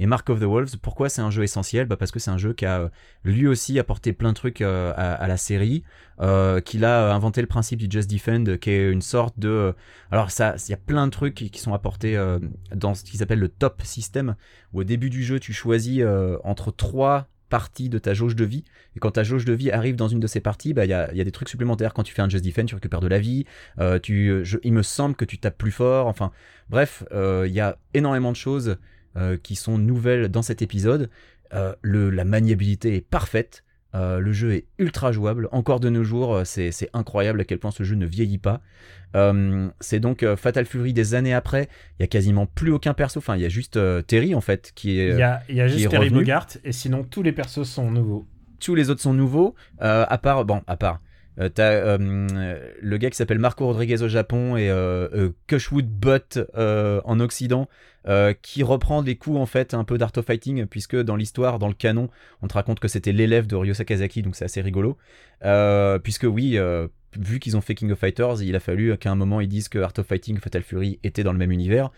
Et 0.00 0.06
Mark 0.06 0.28
of 0.28 0.40
the 0.40 0.44
Wolves, 0.44 0.76
pourquoi 0.82 1.08
c'est 1.08 1.22
un 1.22 1.30
jeu 1.30 1.44
essentiel? 1.44 1.86
Bah 1.86 1.96
Parce 1.96 2.10
que 2.10 2.18
c'est 2.18 2.30
un 2.30 2.36
jeu 2.36 2.52
qui 2.52 2.66
a 2.66 2.80
euh, 2.80 2.88
lui 3.24 3.46
aussi 3.46 3.78
apporté 3.78 4.12
plein 4.12 4.30
de 4.30 4.34
trucs 4.34 4.60
à, 4.60 5.26
la 5.26 5.36
série, 5.36 5.84
qu'il 6.64 6.84
a 6.84 7.14
inventé 7.14 7.40
le 7.40 7.46
principe 7.46 7.78
du 7.78 7.86
Just 7.88 8.10
Defend, 8.10 8.56
qui 8.60 8.70
est 8.70 8.90
une 8.90 9.02
sorte 9.02 9.38
de... 9.38 9.74
alors 10.10 10.30
ça, 10.30 10.56
il 10.66 10.70
y 10.70 10.74
a 10.74 10.78
plein 10.78 11.06
de 11.06 11.10
trucs 11.12 11.34
qui, 11.34 11.58
sont 11.58 11.74
apportés 11.74 12.16
dans 12.74 12.94
ce 12.94 13.04
qu'ils 13.04 13.22
appellent 13.22 13.38
le 13.38 13.48
top 13.48 13.82
system, 13.82 14.34
où 14.72 14.80
au 14.80 14.84
début 14.84 15.10
du 15.10 15.22
jeu, 15.22 15.38
tu 15.38 15.52
choisis 15.52 15.75
euh, 16.02 16.38
entre 16.44 16.70
trois 16.70 17.28
parties 17.48 17.88
de 17.88 17.98
ta 17.98 18.12
jauge 18.12 18.34
de 18.34 18.44
vie, 18.44 18.64
et 18.96 18.98
quand 18.98 19.12
ta 19.12 19.22
jauge 19.22 19.44
de 19.44 19.52
vie 19.52 19.70
arrive 19.70 19.94
dans 19.94 20.08
une 20.08 20.18
de 20.18 20.26
ces 20.26 20.40
parties, 20.40 20.74
bah, 20.74 20.84
il 20.84 20.88
y, 20.88 20.92
a, 20.92 21.10
il 21.12 21.18
y 21.18 21.20
a 21.20 21.24
des 21.24 21.30
trucs 21.30 21.48
supplémentaires. 21.48 21.94
Quand 21.94 22.02
tu 22.02 22.12
fais 22.12 22.22
un 22.22 22.28
Just 22.28 22.44
Defend, 22.44 22.64
tu 22.64 22.74
récupères 22.74 23.00
de 23.00 23.06
la 23.06 23.20
vie, 23.20 23.44
euh, 23.78 24.00
il 24.08 24.72
me 24.72 24.82
semble 24.82 25.14
que 25.14 25.24
tu 25.24 25.38
tapes 25.38 25.56
plus 25.56 25.70
fort, 25.70 26.08
enfin 26.08 26.32
bref, 26.68 27.04
euh, 27.12 27.44
il 27.46 27.54
y 27.54 27.60
a 27.60 27.78
énormément 27.94 28.32
de 28.32 28.36
choses 28.36 28.76
qui 29.42 29.56
sont 29.56 29.78
nouvelles 29.78 30.28
dans 30.28 30.42
cet 30.42 30.60
épisode. 30.60 31.08
La 31.50 32.24
maniabilité 32.24 32.96
est 32.96 33.00
parfaite. 33.00 33.64
Euh, 33.94 34.18
le 34.18 34.32
jeu 34.32 34.52
est 34.52 34.66
ultra 34.78 35.12
jouable. 35.12 35.48
Encore 35.52 35.80
de 35.80 35.88
nos 35.88 36.04
jours, 36.04 36.34
euh, 36.34 36.44
c'est 36.44 36.70
c'est 36.72 36.90
incroyable 36.92 37.40
à 37.40 37.44
quel 37.44 37.58
point 37.58 37.70
ce 37.70 37.82
jeu 37.82 37.94
ne 37.94 38.04
vieillit 38.04 38.38
pas. 38.38 38.60
Euh, 39.14 39.68
c'est 39.80 40.00
donc 40.00 40.22
euh, 40.22 40.36
Fatal 40.36 40.66
Fury 40.66 40.92
des 40.92 41.14
années 41.14 41.32
après. 41.32 41.68
Il 41.98 42.02
y 42.02 42.04
a 42.04 42.06
quasiment 42.08 42.46
plus 42.46 42.72
aucun 42.72 42.92
perso. 42.92 43.18
Enfin, 43.18 43.36
il 43.36 43.42
y 43.42 43.46
a 43.46 43.48
juste 43.48 43.78
Terry 44.06 44.34
en 44.34 44.40
fait 44.40 44.72
qui 44.74 44.98
est. 44.98 45.10
Il 45.10 45.18
y 45.18 45.22
a, 45.22 45.42
il 45.48 45.56
y 45.56 45.60
a 45.60 45.68
juste 45.68 45.88
Terry. 45.88 46.10
Bogart 46.10 46.48
et 46.64 46.72
sinon 46.72 47.04
tous 47.04 47.22
les 47.22 47.32
persos 47.32 47.62
sont 47.64 47.90
nouveaux. 47.90 48.26
tous 48.60 48.74
les 48.74 48.90
autres 48.90 49.00
sont 49.00 49.14
nouveaux, 49.14 49.54
à 49.78 50.18
part, 50.18 50.44
bon, 50.44 50.62
à 50.66 50.76
part, 50.76 51.00
euh, 51.38 51.48
t'as 51.48 51.72
euh, 51.72 52.70
le 52.80 52.96
gars 52.96 53.10
qui 53.10 53.16
s'appelle 53.16 53.38
Marco 53.38 53.66
Rodriguez 53.66 54.02
au 54.02 54.08
Japon 54.08 54.56
et 54.56 54.70
euh, 54.70 55.08
euh, 55.12 55.30
Cushwood 55.46 55.86
Butt 55.86 56.38
en 56.54 57.20
Occident, 57.20 57.68
qui 58.42 58.62
reprend 58.62 59.02
des 59.02 59.16
coups 59.16 59.38
en 59.38 59.46
fait 59.46 59.74
un 59.74 59.84
peu 59.84 59.98
d'Art 59.98 60.12
of 60.16 60.24
Fighting, 60.24 60.66
puisque 60.66 60.96
dans 60.96 61.16
l'histoire, 61.16 61.58
dans 61.58 61.68
le 61.68 61.74
canon, 61.74 62.08
on 62.42 62.48
te 62.48 62.54
raconte 62.54 62.80
que 62.80 62.88
c'était 62.88 63.12
l'élève 63.12 63.46
de 63.46 63.56
Ryo 63.56 63.74
Sakazaki, 63.74 64.22
donc 64.22 64.36
c'est 64.36 64.44
assez 64.44 64.60
rigolo. 64.60 64.96
Puisque 66.02 66.24
oui, 66.24 66.58
vu 67.18 67.38
qu'ils 67.38 67.56
ont 67.56 67.60
fait 67.60 67.74
King 67.74 67.92
of 67.92 67.98
Fighters, 67.98 68.42
il 68.42 68.54
a 68.54 68.60
fallu 68.60 68.96
qu'à 68.98 69.10
un 69.10 69.16
moment 69.16 69.40
ils 69.40 69.48
disent 69.48 69.68
que 69.68 69.78
Art 69.78 69.94
of 69.98 70.06
Fighting 70.06 70.38
Fatal 70.38 70.62
Fury 70.62 71.00
étaient 71.02 71.24
dans 71.24 71.32
le 71.32 71.38
même 71.38 71.52
univers. 71.52 71.90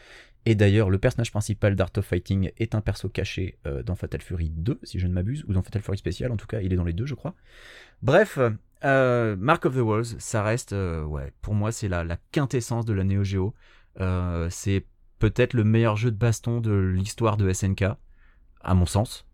Et 0.46 0.54
d'ailleurs, 0.54 0.88
le 0.88 0.98
personnage 0.98 1.30
principal 1.30 1.74
d'Art 1.74 1.90
of 1.98 2.06
Fighting 2.06 2.52
est 2.56 2.74
un 2.74 2.80
perso 2.80 3.08
caché 3.10 3.58
dans 3.84 3.94
Fatal 3.94 4.22
Fury 4.22 4.50
2, 4.50 4.80
si 4.82 4.98
je 4.98 5.06
ne 5.06 5.12
m'abuse, 5.12 5.44
ou 5.46 5.52
dans 5.52 5.62
Fatal 5.62 5.82
Fury 5.82 5.98
Special, 5.98 6.32
en 6.32 6.36
tout 6.36 6.46
cas, 6.46 6.60
il 6.60 6.72
est 6.72 6.76
dans 6.76 6.84
les 6.84 6.94
deux, 6.94 7.06
je 7.06 7.14
crois. 7.14 7.34
Bref, 8.02 8.38
euh, 8.84 9.36
Mark 9.36 9.64
of 9.66 9.74
the 9.74 9.80
Wolves, 9.80 10.16
ça 10.18 10.42
reste, 10.42 10.72
euh, 10.72 11.02
ouais, 11.04 11.32
pour 11.42 11.54
moi, 11.54 11.72
c'est 11.72 11.88
la, 11.88 12.04
la 12.04 12.16
quintessence 12.32 12.84
de 12.84 12.92
la 12.92 13.04
Neo 13.04 13.24
Geo. 13.24 13.54
Euh, 14.00 14.48
c'est 14.50 14.86
peut-être 15.18 15.54
le 15.54 15.64
meilleur 15.64 15.96
jeu 15.96 16.10
de 16.10 16.16
baston 16.16 16.60
de 16.60 16.72
l'histoire 16.72 17.36
de 17.36 17.52
SNK, 17.52 17.84
à 18.60 18.74
mon 18.74 18.86
sens. 18.86 19.24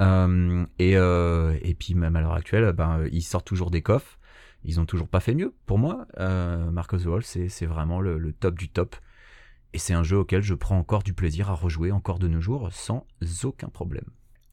Et, 0.00 0.92
et 0.92 1.74
puis, 1.78 1.94
même 1.94 2.16
à 2.16 2.20
l'heure 2.20 2.34
actuelle, 2.34 2.72
ben, 2.72 3.04
ils 3.12 3.22
sortent 3.22 3.46
toujours 3.46 3.70
des 3.70 3.82
coffres. 3.82 4.18
Ils 4.64 4.80
ont 4.80 4.86
toujours 4.86 5.08
pas 5.08 5.20
fait 5.20 5.34
mieux. 5.34 5.54
Pour 5.66 5.78
moi, 5.78 6.06
Mark 6.18 6.92
of 6.94 7.02
the 7.02 7.06
Wolves, 7.06 7.24
c'est 7.24 7.66
vraiment 7.66 8.00
le 8.00 8.32
top 8.32 8.58
du 8.58 8.70
top. 8.70 8.96
Et 9.72 9.78
c'est 9.78 9.94
un 9.94 10.02
jeu 10.02 10.18
auquel 10.18 10.42
je 10.42 10.54
prends 10.54 10.78
encore 10.78 11.02
du 11.02 11.12
plaisir 11.12 11.50
à 11.50 11.54
rejouer 11.54 11.92
encore 11.92 12.18
de 12.18 12.28
nos 12.28 12.40
jours 12.40 12.72
sans 12.72 13.06
aucun 13.44 13.68
problème. 13.68 14.06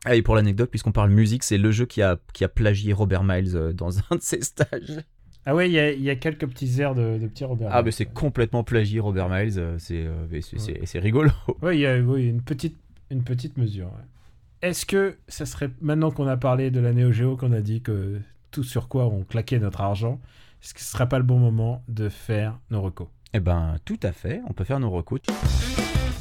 Ah, 0.09 0.15
et 0.15 0.21
pour 0.21 0.35
l'anecdote, 0.35 0.69
puisqu'on 0.69 0.91
parle 0.93 1.09
musique, 1.11 1.43
c'est 1.43 1.57
le 1.57 1.69
jeu 1.71 1.85
qui 1.85 2.01
a, 2.01 2.17
qui 2.33 2.43
a 2.45 2.47
plagié 2.47 2.93
Robert 2.93 3.23
Miles 3.23 3.55
euh, 3.55 3.73
dans 3.73 3.89
un 4.11 4.15
de 4.15 4.21
ses 4.21 4.41
stages. 4.41 5.01
Ah 5.45 5.53
ouais, 5.55 5.69
il 5.69 5.73
y 5.73 5.79
a, 5.79 5.91
il 5.91 6.01
y 6.01 6.09
a 6.09 6.15
quelques 6.15 6.47
petits 6.47 6.79
airs 6.81 6.95
de, 6.95 7.17
de 7.17 7.27
petits 7.27 7.43
Robert. 7.45 7.69
Ah, 7.71 7.81
mais 7.83 7.91
c'est 7.91 8.05
complètement 8.05 8.63
plagié 8.63 8.99
Robert 8.99 9.29
Miles, 9.29 9.53
euh, 9.57 9.75
c'est 9.79 10.05
euh, 10.05 10.41
c'est- 10.41 10.85
c'est 10.85 10.99
rigolo. 10.99 11.29
Oui, 11.61 11.75
il 11.77 11.79
y 11.81 11.85
a 11.85 11.97
oui, 11.99 12.27
une, 12.27 12.41
petite, 12.41 12.77
une 13.11 13.23
petite 13.23 13.57
mesure. 13.57 13.87
ouais. 13.87 14.67
Est-ce 14.69 14.85
que 14.85 15.17
ça 15.27 15.45
serait, 15.45 15.69
maintenant 15.81 16.11
qu'on 16.11 16.27
a 16.27 16.35
parlé 16.37 16.71
de 16.71 16.79
la 16.79 16.91
Neo 16.93 17.11
Geo, 17.11 17.35
qu'on 17.37 17.51
a 17.51 17.61
dit 17.61 17.81
que 17.81 18.19
tout 18.51 18.63
sur 18.63 18.87
quoi 18.87 19.05
on 19.07 19.23
claquait 19.23 19.59
notre 19.59 19.81
argent, 19.81 20.19
est-ce 20.63 20.73
que 20.73 20.79
ce 20.79 20.85
serait 20.87 21.07
pas 21.07 21.17
le 21.19 21.23
bon 21.25 21.37
moment 21.37 21.83
de 21.87 22.09
faire 22.09 22.59
nos 22.71 22.81
recos? 22.81 23.07
Eh 23.33 23.39
ben, 23.39 23.75
tout 23.85 23.99
à 24.03 24.11
fait, 24.13 24.41
on 24.49 24.53
peut 24.53 24.63
faire 24.63 24.79
nos 24.79 24.89
recours. 24.89 25.19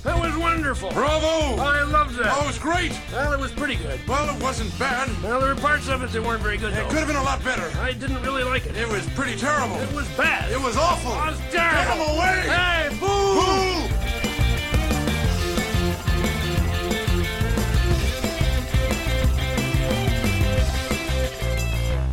That 0.07 0.21
was 0.23 0.37
wonderful. 0.39 0.91
Bravo! 0.93 1.61
I 1.61 1.83
loved 1.83 2.15
that. 2.15 2.33
Oh, 2.33 2.45
it 2.45 2.47
was 2.47 2.59
great! 2.61 2.93
Well, 3.11 3.33
it 3.33 3.41
was 3.41 3.51
pretty 3.51 3.75
good. 3.75 3.99
Well, 4.07 4.33
it 4.35 4.41
wasn't 4.41 4.71
bad. 4.79 5.11
Well, 5.21 5.41
there 5.41 5.53
were 5.53 5.61
parts 5.61 5.89
of 5.89 6.01
it 6.05 6.13
that 6.13 6.23
weren't 6.23 6.43
very 6.43 6.57
good. 6.57 6.73
It 6.73 6.77
though. 6.77 6.89
could 6.91 6.99
have 6.99 7.09
been 7.09 7.17
a 7.17 7.23
lot 7.25 7.43
better. 7.43 7.69
I 7.81 7.93
didn't 7.93 8.23
really 8.23 8.45
like 8.45 8.67
it. 8.67 8.77
It 8.77 8.89
was 8.89 9.05
pretty 9.19 9.35
terrible. 9.37 9.75
It 9.81 9.93
was 9.93 10.07
bad. 10.17 10.53
It 10.53 10.61
was 10.63 10.77
awful. 10.77 11.11
It 11.11 11.31
was 11.35 11.39
Get 11.51 11.59
terrible. 11.59 12.05
him 12.07 12.15
away! 12.19 12.39
Hey, 12.47 12.86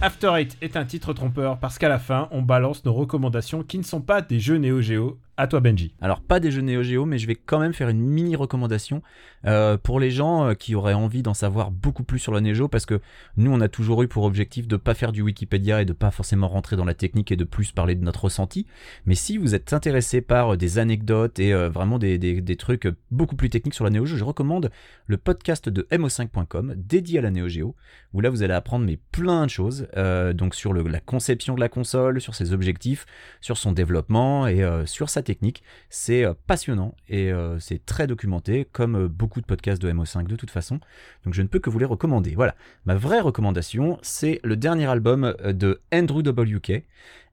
After 0.06 0.34
Eight 0.36 0.58
est 0.60 0.76
un 0.76 0.84
titre 0.84 1.14
trompeur 1.14 1.60
parce 1.60 1.78
qu'à 1.78 1.88
la 1.88 1.98
fin, 1.98 2.28
on 2.32 2.42
balance 2.42 2.84
nos 2.84 2.92
recommandations 2.92 3.64
qui 3.64 3.78
ne 3.78 3.84
sont 3.84 4.02
pas 4.02 4.22
des 4.22 4.38
jeux 4.38 4.58
Neo 4.58 4.82
Geo. 4.82 5.18
À 5.36 5.48
toi, 5.48 5.62
Benji. 5.62 5.96
Alors 6.00 6.22
pas 6.22 6.40
des 6.40 6.52
jeux 6.52 6.62
Neo 6.62 6.84
Geo, 6.84 7.06
mais 7.06 7.18
je 7.18 7.26
vais 7.26 7.36
quand 7.36 7.58
même 7.58 7.74
faire 7.74 7.90
une 7.90 8.02
mini 8.02 8.36
recommandation 8.36 9.02
euh, 9.46 9.78
pour 9.78 10.00
les 10.00 10.12
gens 10.12 10.46
euh, 10.46 10.54
qui 10.54 10.76
auraient 10.76 10.94
envie 10.94 11.24
d'en 11.24 11.34
savoir 11.34 11.72
beaucoup 11.72 12.04
plus 12.04 12.20
sur 12.20 12.32
la 12.32 12.40
Neo 12.40 12.54
Geo, 12.54 12.68
parce 12.68 12.86
que 12.86 13.02
nous 13.36 13.52
on 13.52 13.60
a 13.60 13.68
toujours 13.68 14.04
eu 14.04 14.08
pour 14.08 14.26
objectif 14.26 14.68
de 14.68 14.76
pas 14.76 14.94
faire 14.94 15.12
du 15.12 15.24
Wikipédia 15.24 15.82
et 15.82 15.86
de 15.86 15.94
pas 15.94 16.12
forcément 16.12 16.48
rentrer 16.48 16.76
dans 16.76 16.86
la 16.86 16.94
technique 16.94 17.32
et 17.32 17.36
de 17.36 17.46
plus 17.46 17.72
parler 17.72 17.96
de 17.96 18.04
notre 18.04 18.26
ressenti. 18.26 18.68
Mais 19.08 19.16
si 19.16 19.40
vous 19.40 19.56
êtes 19.56 19.74
intéressé 19.74 20.22
par 20.22 20.54
euh, 20.54 20.58
des 20.58 20.78
anecdotes 20.78 21.40
et 21.40 21.52
vraiment 21.54 21.98
des 21.98 22.58
trucs 22.60 22.88
beaucoup 23.10 23.36
plus 23.36 23.50
techniques 23.50 23.74
sur 23.74 23.86
la 23.86 23.90
Neo 23.90 24.06
Geo, 24.06 24.18
je 24.18 24.24
recommande 24.24 24.70
le 25.08 25.18
podcast 25.18 25.68
de 25.68 25.88
mo5.com 25.92 26.76
dédié 26.78 27.20
à 27.20 27.22
la 27.24 27.32
Neo 27.32 27.48
Geo, 27.48 27.76
où 28.14 28.22
là 28.22 28.30
vous 28.30 28.44
allez 28.44 28.54
apprendre 28.54 28.86
mais 28.86 29.00
plein 29.12 29.46
de 29.46 29.50
choses, 29.50 29.88
euh, 29.98 30.34
donc 30.34 30.56
sur 30.56 30.74
la 30.74 31.00
conception 31.00 31.56
de 31.56 31.60
la 31.60 31.70
console, 31.70 32.22
sur 32.22 32.36
ses 32.36 32.54
objectifs, 32.54 33.06
sur 33.42 33.58
son 33.58 33.72
développement 33.72 34.48
et 34.48 34.64
euh, 34.64 34.86
sur 34.86 35.10
sa 35.10 35.22
technique. 35.24 35.64
C'est 35.90 36.26
euh, 36.26 36.34
passionnant 36.48 36.96
et 37.10 37.32
c'est 37.60 37.86
très 37.86 38.08
documenté, 38.08 38.68
comme 38.72 39.08
beaucoup 39.08 39.42
de 39.42 39.46
podcasts 39.46 39.82
de 39.82 39.92
MO5 39.92 40.28
de 40.28 40.36
toute 40.36 40.52
façon. 40.52 40.80
Donc 41.26 41.34
je 41.34 41.42
ne 41.42 41.48
peux 41.48 41.60
que 41.60 41.70
vous 41.70 41.80
les 41.80 41.86
recommander. 41.86 42.34
Voilà. 42.36 42.56
Ma 42.86 42.96
vraie 42.96 43.20
recommandation, 43.20 44.00
c'est 44.02 44.40
le 44.44 44.56
dernier 44.56 44.86
album 44.86 45.36
de 45.44 45.82
Andrew 45.94 46.20
WK. 46.20 46.84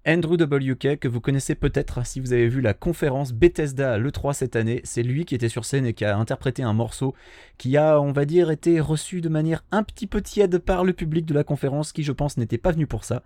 Andrew 0.06 0.34
WK, 0.34 0.98
que 0.98 1.08
vous 1.08 1.20
connaissez 1.20 1.54
peut-être 1.54 2.06
si 2.06 2.20
vous 2.20 2.32
avez 2.32 2.48
vu 2.48 2.62
la 2.62 2.72
conférence 2.72 3.32
Bethesda 3.32 3.92
à 3.94 3.98
l'E3 3.98 4.32
cette 4.32 4.56
année, 4.56 4.80
c'est 4.82 5.02
lui 5.02 5.26
qui 5.26 5.34
était 5.34 5.50
sur 5.50 5.66
scène 5.66 5.84
et 5.84 5.92
qui 5.92 6.06
a 6.06 6.16
interprété 6.16 6.62
un 6.62 6.72
morceau 6.72 7.14
qui 7.58 7.76
a, 7.76 8.00
on 8.00 8.12
va 8.12 8.24
dire, 8.24 8.50
été 8.50 8.80
reçu 8.80 9.20
de 9.20 9.28
manière 9.28 9.62
un 9.70 9.82
petit 9.82 10.06
peu 10.06 10.22
tiède 10.22 10.58
par 10.58 10.84
le 10.84 10.94
public 10.94 11.26
de 11.26 11.34
la 11.34 11.44
conférence, 11.44 11.92
qui 11.92 12.02
je 12.02 12.12
pense 12.12 12.38
n'était 12.38 12.56
pas 12.56 12.72
venu 12.72 12.86
pour 12.86 13.04
ça. 13.04 13.22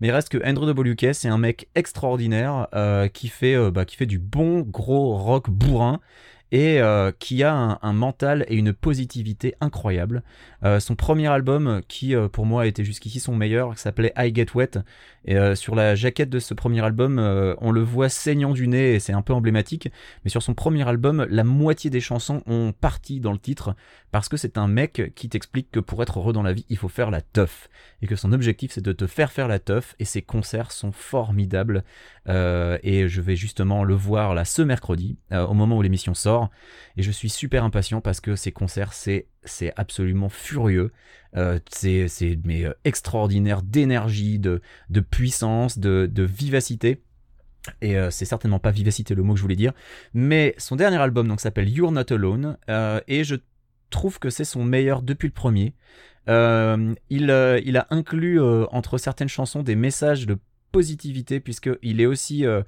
Mais 0.00 0.08
il 0.08 0.10
reste 0.10 0.28
que 0.28 0.44
Andrew 0.44 0.68
WK, 0.68 1.14
c'est 1.14 1.28
un 1.28 1.38
mec 1.38 1.68
extraordinaire 1.76 2.66
euh, 2.74 3.06
qui, 3.06 3.28
fait, 3.28 3.54
euh, 3.54 3.70
bah, 3.70 3.84
qui 3.84 3.94
fait 3.94 4.06
du 4.06 4.18
bon 4.18 4.60
gros 4.60 5.14
rock 5.14 5.48
bourrin 5.48 6.00
et 6.52 6.80
euh, 6.80 7.10
qui 7.18 7.42
a 7.42 7.78
un, 7.82 7.92
mental 7.92 8.44
et 8.48 8.56
une 8.56 8.72
positivité 8.72 9.54
incroyable. 9.60 10.22
Euh, 10.64 10.80
son 10.80 10.94
premier 10.94 11.26
album, 11.26 11.80
qui 11.88 12.14
euh, 12.14 12.28
pour 12.28 12.46
moi 12.46 12.62
a 12.62 12.66
été 12.66 12.84
jusqu'ici 12.84 13.20
son 13.20 13.34
meilleur, 13.34 13.74
qui 13.74 13.80
s'appelait 13.80 14.12
I 14.16 14.32
Get 14.34 14.46
Wet, 14.54 14.78
et 15.24 15.56
sur 15.56 15.74
la 15.74 15.96
jaquette 15.96 16.30
de 16.30 16.38
ce 16.38 16.54
premier 16.54 16.84
album, 16.84 17.18
on 17.60 17.72
le 17.72 17.80
voit 17.80 18.08
saignant 18.08 18.52
du 18.52 18.68
nez 18.68 18.94
et 18.94 19.00
c'est 19.00 19.12
un 19.12 19.22
peu 19.22 19.32
emblématique, 19.32 19.88
mais 20.24 20.30
sur 20.30 20.40
son 20.40 20.54
premier 20.54 20.86
album, 20.88 21.26
la 21.28 21.42
moitié 21.42 21.90
des 21.90 22.00
chansons 22.00 22.44
ont 22.46 22.72
parti 22.72 23.18
dans 23.18 23.32
le 23.32 23.38
titre 23.38 23.74
parce 24.12 24.28
que 24.28 24.36
c'est 24.36 24.56
un 24.56 24.68
mec 24.68 25.12
qui 25.16 25.28
t'explique 25.28 25.72
que 25.72 25.80
pour 25.80 26.00
être 26.00 26.20
heureux 26.20 26.32
dans 26.32 26.44
la 26.44 26.52
vie, 26.52 26.64
il 26.68 26.76
faut 26.76 26.88
faire 26.88 27.10
la 27.10 27.22
teuf. 27.22 27.68
Et 28.02 28.06
que 28.06 28.14
son 28.14 28.32
objectif 28.32 28.70
c'est 28.72 28.84
de 28.84 28.92
te 28.92 29.08
faire 29.08 29.32
faire 29.32 29.48
la 29.48 29.58
teuf. 29.58 29.96
Et 29.98 30.04
ses 30.04 30.22
concerts 30.22 30.70
sont 30.70 30.92
formidables 30.92 31.82
euh, 32.28 32.78
et 32.82 33.08
je 33.08 33.20
vais 33.20 33.36
justement 33.36 33.84
le 33.84 33.94
voir 33.94 34.34
là 34.34 34.44
ce 34.44 34.62
mercredi 34.62 35.18
euh, 35.32 35.46
au 35.46 35.54
moment 35.54 35.76
où 35.78 35.82
l'émission 35.82 36.14
sort. 36.14 36.50
Et 36.96 37.02
je 37.02 37.10
suis 37.10 37.28
super 37.28 37.64
impatient 37.64 38.00
parce 38.00 38.20
que 38.20 38.36
ces 38.36 38.52
concerts 38.52 38.92
c'est 38.92 39.28
c'est 39.44 39.72
absolument 39.76 40.28
furieux. 40.28 40.92
Euh, 41.36 41.58
c'est 41.70 42.38
mais 42.44 42.64
euh, 42.64 42.72
extraordinaire 42.84 43.62
d'énergie 43.62 44.38
de 44.38 44.60
de 44.90 45.00
puissance 45.00 45.78
de 45.78 46.08
de 46.10 46.22
vivacité. 46.22 47.02
Et 47.82 47.96
c'est 48.10 48.26
certainement 48.26 48.60
pas 48.60 48.70
vivacité 48.70 49.16
le 49.16 49.24
mot 49.24 49.32
que 49.32 49.38
je 49.38 49.42
voulais 49.42 49.56
dire. 49.56 49.72
Mais 50.14 50.54
son 50.56 50.76
dernier 50.76 50.98
album 50.98 51.26
donc 51.26 51.40
s'appelle 51.40 51.68
You're 51.68 51.90
Not 51.90 52.12
Alone 52.12 52.56
et 53.08 53.24
je 53.24 53.34
trouve 53.90 54.20
que 54.20 54.30
c'est 54.30 54.44
son 54.44 54.62
meilleur 54.62 55.02
depuis 55.02 55.26
le 55.26 55.32
premier. 55.32 55.74
Il, 56.28 56.94
il 57.10 57.76
a 57.76 57.86
inclus 57.90 58.40
entre 58.40 58.98
certaines 58.98 59.28
chansons 59.28 59.64
des 59.64 59.74
messages 59.74 60.28
de 60.28 60.38
positivité 60.72 61.40
puisqu'il 61.40 62.00
est 62.00 62.06
aussi 62.06 62.46
euh, 62.46 62.62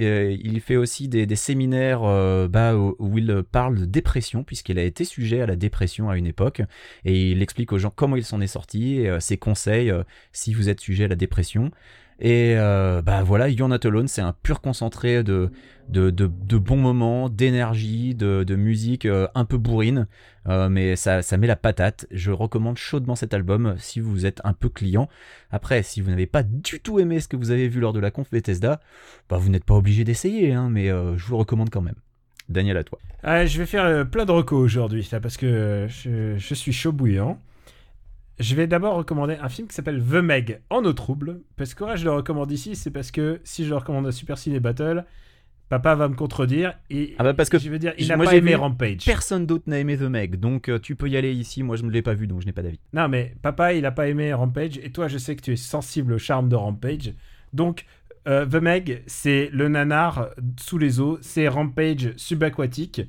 euh, 0.00 0.34
il 0.42 0.60
fait 0.60 0.76
aussi 0.76 1.06
des, 1.06 1.36
séminaires 1.36 2.02
euh, 2.04 2.48
bah, 2.48 2.74
où, 2.74 3.18
il 3.18 3.42
parle 3.50 3.80
de 3.80 3.84
dépression 3.84 4.42
puisqu'il 4.42 4.78
a 4.78 4.82
été 4.82 5.04
sujet 5.04 5.42
à 5.42 5.46
la 5.46 5.56
dépression 5.56 6.08
à 6.08 6.16
une 6.16 6.26
époque 6.26 6.62
et 7.04 7.32
il 7.32 7.42
explique 7.42 7.72
aux 7.72 7.78
gens 7.78 7.92
comment 7.94 8.16
il 8.16 8.24
s'en 8.24 8.40
est 8.40 8.46
sorti 8.46 9.00
et 9.00 9.20
ses 9.20 9.36
conseils 9.36 9.92
si 10.32 10.54
vous 10.54 10.70
êtes 10.70 10.80
sujet 10.80 11.04
à 11.04 11.08
la 11.08 11.16
dépression 11.16 11.70
et 12.24 12.54
euh, 12.56 13.02
bah 13.02 13.24
voilà 13.24 13.48
You're 13.48 13.68
Not 13.68 13.84
Alone 13.84 14.06
c'est 14.06 14.20
un 14.22 14.32
pur 14.32 14.60
concentré 14.60 15.24
de, 15.24 15.50
bons 15.88 16.76
moments 16.76 17.28
d'énergie 17.28 18.14
de, 18.14 18.54
musique 18.54 19.06
euh, 19.06 19.26
un 19.34 19.44
peu 19.44 19.58
bourrine 19.58 20.06
euh, 20.48 20.68
mais 20.68 20.94
ça, 20.94 21.22
ça 21.22 21.36
met 21.36 21.46
la 21.46 21.54
patate. 21.54 22.06
Je 22.10 22.32
recommande 22.32 22.76
chaudement 22.76 23.14
cet 23.14 23.32
album 23.32 23.76
si 23.78 24.00
vous 24.00 24.26
êtes 24.26 24.40
un 24.42 24.54
peu 24.54 24.68
client. 24.68 25.08
Après, 25.52 25.84
si 25.84 26.00
vous 26.00 26.10
n'avez 26.10 26.26
pas 26.26 26.42
du 26.42 26.80
tout 26.80 26.98
aimé 26.98 27.20
ce 27.20 27.28
que 27.28 27.36
vous 27.36 27.52
avez 27.52 27.68
vu 27.68 27.78
lors 27.78 27.92
de 27.92 28.00
la 28.00 28.10
conf 28.10 28.28
Bethesda, 28.30 28.80
bah 29.28 29.36
vous 29.36 29.50
n'êtes 29.50 29.64
pas 29.64 29.74
obligé 29.74 30.02
d'essayer, 30.02 30.52
hein, 30.52 30.68
mais 30.68 30.88
je 30.88 31.24
vous 31.24 31.34
le 31.34 31.38
recommande 31.38 31.70
quand 31.70 31.80
même. 31.80 31.94
Daniel, 32.48 32.76
à 32.76 32.82
toi. 32.82 32.98
Ah, 33.22 33.46
je 33.46 33.56
vais 33.58 33.66
faire 33.66 34.08
plein 34.10 34.24
de 34.24 34.32
recos 34.32 34.58
aujourd'hui, 34.58 35.08
parce 35.22 35.36
que 35.36 35.86
je, 35.88 36.34
je 36.36 36.54
suis 36.54 36.72
chaud 36.72 36.90
bouillant. 36.90 37.38
Je 38.38 38.54
vais 38.54 38.66
d'abord 38.66 38.96
recommander 38.96 39.36
un 39.40 39.48
film 39.48 39.68
qui 39.68 39.74
s'appelle 39.74 40.02
The 40.02 40.14
Meg 40.14 40.60
en 40.70 40.84
eau 40.84 40.92
trouble. 40.92 41.40
Parce 41.56 41.74
que 41.74 41.96
je 41.96 42.04
le 42.04 42.12
recommande 42.12 42.50
ici, 42.50 42.74
c'est 42.74 42.90
parce 42.90 43.10
que 43.10 43.40
si 43.44 43.64
je 43.64 43.70
le 43.70 43.76
recommande 43.76 44.06
à 44.06 44.12
Super 44.12 44.38
Ciné 44.38 44.58
Battle, 44.58 45.04
papa 45.68 45.94
va 45.94 46.08
me 46.08 46.14
contredire. 46.14 46.74
Et 46.90 47.14
Ah 47.18 47.24
bah 47.24 47.34
parce 47.34 47.48
que 47.48 47.58
je 47.58 47.70
veux 47.70 47.78
dire, 47.78 47.94
il 47.98 48.08
n'a 48.08 48.18
pas 48.18 48.34
aimé 48.34 48.54
Rampage. 48.54 49.04
Personne 49.04 49.46
d'autre 49.46 49.64
n'a 49.66 49.78
aimé 49.78 49.96
The 49.96 50.02
Meg, 50.02 50.36
donc 50.36 50.68
euh, 50.68 50.78
tu 50.78 50.96
peux 50.96 51.08
y 51.08 51.16
aller 51.16 51.32
ici. 51.32 51.62
Moi, 51.62 51.76
je 51.76 51.84
ne 51.84 51.90
l'ai 51.90 52.02
pas 52.02 52.14
vu, 52.14 52.26
donc 52.26 52.40
je 52.40 52.46
n'ai 52.46 52.52
pas 52.52 52.62
d'avis. 52.62 52.80
Non, 52.92 53.08
mais 53.08 53.34
papa, 53.42 53.74
il 53.74 53.82
n'a 53.82 53.92
pas 53.92 54.08
aimé 54.08 54.32
Rampage. 54.32 54.78
Et 54.82 54.90
toi, 54.90 55.08
je 55.08 55.18
sais 55.18 55.36
que 55.36 55.42
tu 55.42 55.52
es 55.52 55.56
sensible 55.56 56.12
au 56.14 56.18
charme 56.18 56.48
de 56.48 56.56
Rampage. 56.56 57.14
Donc, 57.52 57.84
euh, 58.28 58.46
The 58.46 58.56
Meg, 58.56 59.02
c'est 59.06 59.50
le 59.52 59.68
nanar 59.68 60.30
sous 60.58 60.78
les 60.78 61.00
eaux. 61.00 61.18
C'est 61.20 61.48
Rampage 61.48 62.12
subaquatique. 62.16 63.02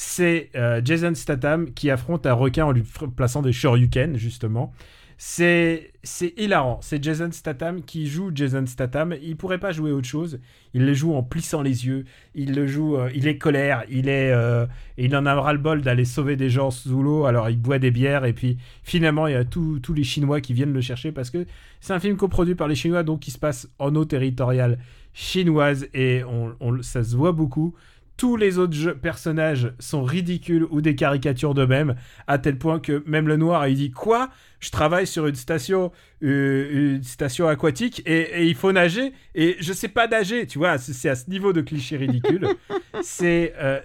C'est 0.00 0.50
euh, 0.54 0.80
Jason 0.84 1.12
Statham 1.16 1.72
qui 1.72 1.90
affronte 1.90 2.24
un 2.24 2.32
requin 2.32 2.66
en 2.66 2.70
lui 2.70 2.84
plaçant 3.16 3.42
des 3.42 3.50
shoryuken, 3.52 4.16
justement. 4.16 4.72
C'est 5.16 5.90
hilarant. 6.36 6.78
C'est 6.82 7.02
Jason 7.02 7.30
Statham 7.32 7.82
qui 7.82 8.06
joue 8.06 8.30
Jason 8.32 8.64
Statham. 8.66 9.16
Il 9.20 9.34
pourrait 9.36 9.58
pas 9.58 9.72
jouer 9.72 9.90
autre 9.90 10.06
chose. 10.06 10.38
Il 10.72 10.86
le 10.86 10.94
joue 10.94 11.14
en 11.14 11.24
plissant 11.24 11.62
les 11.62 11.84
yeux. 11.84 12.04
Il 12.36 12.54
le 12.54 12.68
joue. 12.68 12.96
euh, 12.96 13.10
il 13.12 13.26
est 13.26 13.38
colère. 13.38 13.82
Il 13.90 14.08
est. 14.08 14.30
euh, 14.30 14.66
il 14.98 15.16
en 15.16 15.26
a 15.26 15.34
ras 15.34 15.52
le 15.52 15.58
bol 15.58 15.80
d'aller 15.82 16.04
sauver 16.04 16.36
des 16.36 16.48
gens 16.48 16.70
sous 16.70 17.02
l'eau. 17.02 17.24
Alors 17.24 17.50
il 17.50 17.60
boit 17.60 17.80
des 17.80 17.90
bières 17.90 18.24
et 18.24 18.32
puis 18.32 18.56
finalement 18.84 19.26
il 19.26 19.32
y 19.32 19.36
a 19.36 19.44
tous 19.44 19.80
tous 19.80 19.94
les 19.94 20.04
Chinois 20.04 20.40
qui 20.40 20.52
viennent 20.52 20.72
le 20.72 20.80
chercher 20.80 21.10
parce 21.10 21.30
que 21.30 21.44
c'est 21.80 21.92
un 21.92 21.98
film 21.98 22.16
coproduit 22.16 22.54
par 22.54 22.68
les 22.68 22.76
Chinois 22.76 23.02
donc 23.02 23.18
qui 23.18 23.32
se 23.32 23.38
passe 23.38 23.68
en 23.80 23.96
eau 23.96 24.04
territoriale 24.04 24.78
chinoise 25.12 25.88
et 25.94 26.22
on, 26.22 26.54
on- 26.60 26.82
ça 26.82 27.02
se 27.02 27.16
voit 27.16 27.32
beaucoup. 27.32 27.74
Tous 28.18 28.36
les 28.36 28.58
autres 28.58 28.74
jeux- 28.74 28.94
personnages 28.96 29.72
sont 29.78 30.02
ridicules 30.04 30.66
ou 30.70 30.80
des 30.82 30.94
caricatures 30.96 31.54
d'eux-mêmes, 31.54 31.94
à 32.26 32.36
tel 32.38 32.58
point 32.58 32.80
que 32.80 33.02
même 33.06 33.28
le 33.28 33.36
noir, 33.38 33.66
il 33.68 33.76
dit 33.76 33.90
Quoi? 33.90 34.28
Je 34.60 34.70
travaille 34.70 35.06
sur 35.06 35.26
une 35.28 35.36
station, 35.36 35.92
euh, 36.24 36.96
une 36.96 37.02
station 37.04 37.46
aquatique 37.48 38.02
et, 38.06 38.42
et 38.42 38.44
il 38.46 38.56
faut 38.56 38.72
nager 38.72 39.12
et 39.36 39.56
je 39.60 39.72
sais 39.72 39.88
pas 39.88 40.06
nager. 40.08 40.46
Tu 40.46 40.58
vois, 40.58 40.76
c'est 40.78 40.92
c'est 40.92 41.08
à 41.08 41.14
ce 41.14 41.30
niveau 41.30 41.52
de 41.54 41.60
cliché 41.62 41.96
ridicule. 41.96 42.48
c'est 43.02 43.54
euh, 43.56 43.80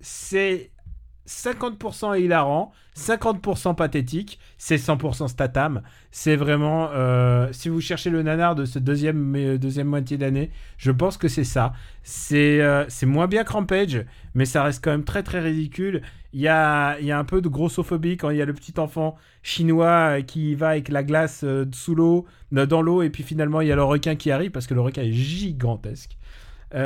c'est 0.00 0.70
50% 1.28 2.20
hilarant, 2.20 2.72
50% 2.98 3.74
pathétique, 3.76 4.38
c'est 4.58 4.76
100% 4.76 5.28
statam. 5.28 5.82
C'est 6.10 6.36
vraiment, 6.36 6.90
euh, 6.92 7.48
si 7.52 7.68
vous 7.68 7.80
cherchez 7.80 8.10
le 8.10 8.22
nanar 8.22 8.54
de 8.54 8.64
ce 8.64 8.78
deuxième, 8.78 9.34
euh, 9.36 9.56
deuxième 9.58 9.86
moitié 9.86 10.16
d'année, 10.18 10.50
je 10.78 10.90
pense 10.90 11.16
que 11.16 11.28
c'est 11.28 11.44
ça. 11.44 11.72
C'est 12.02 12.60
euh, 12.60 12.84
moins 13.06 13.28
bien 13.28 13.44
que 13.44 13.52
Rampage, 13.52 14.04
mais 14.34 14.44
ça 14.44 14.62
reste 14.64 14.82
quand 14.84 14.90
même 14.90 15.04
très 15.04 15.22
très 15.22 15.40
ridicule. 15.40 16.02
Il 16.32 16.40
y 16.40 16.48
a, 16.48 16.98
il 17.00 17.06
y 17.06 17.12
a 17.12 17.18
un 17.18 17.24
peu 17.24 17.40
de 17.40 17.48
grossophobie 17.48 18.16
quand 18.16 18.30
il 18.30 18.36
y 18.36 18.42
a 18.42 18.44
le 18.44 18.52
petit 18.52 18.78
enfant 18.78 19.16
chinois 19.42 20.20
qui 20.22 20.54
va 20.54 20.70
avec 20.70 20.88
la 20.88 21.02
glace 21.02 21.44
sous 21.72 21.94
l'eau, 21.94 22.26
dans 22.52 22.82
l'eau, 22.82 23.02
et 23.02 23.10
puis 23.10 23.22
finalement 23.22 23.60
il 23.60 23.68
y 23.68 23.72
a 23.72 23.76
le 23.76 23.84
requin 23.84 24.16
qui 24.16 24.30
arrive 24.30 24.50
parce 24.50 24.66
que 24.66 24.74
le 24.74 24.80
requin 24.82 25.02
est 25.02 25.12
gigantesque. 25.12 26.16
Il 26.74 26.78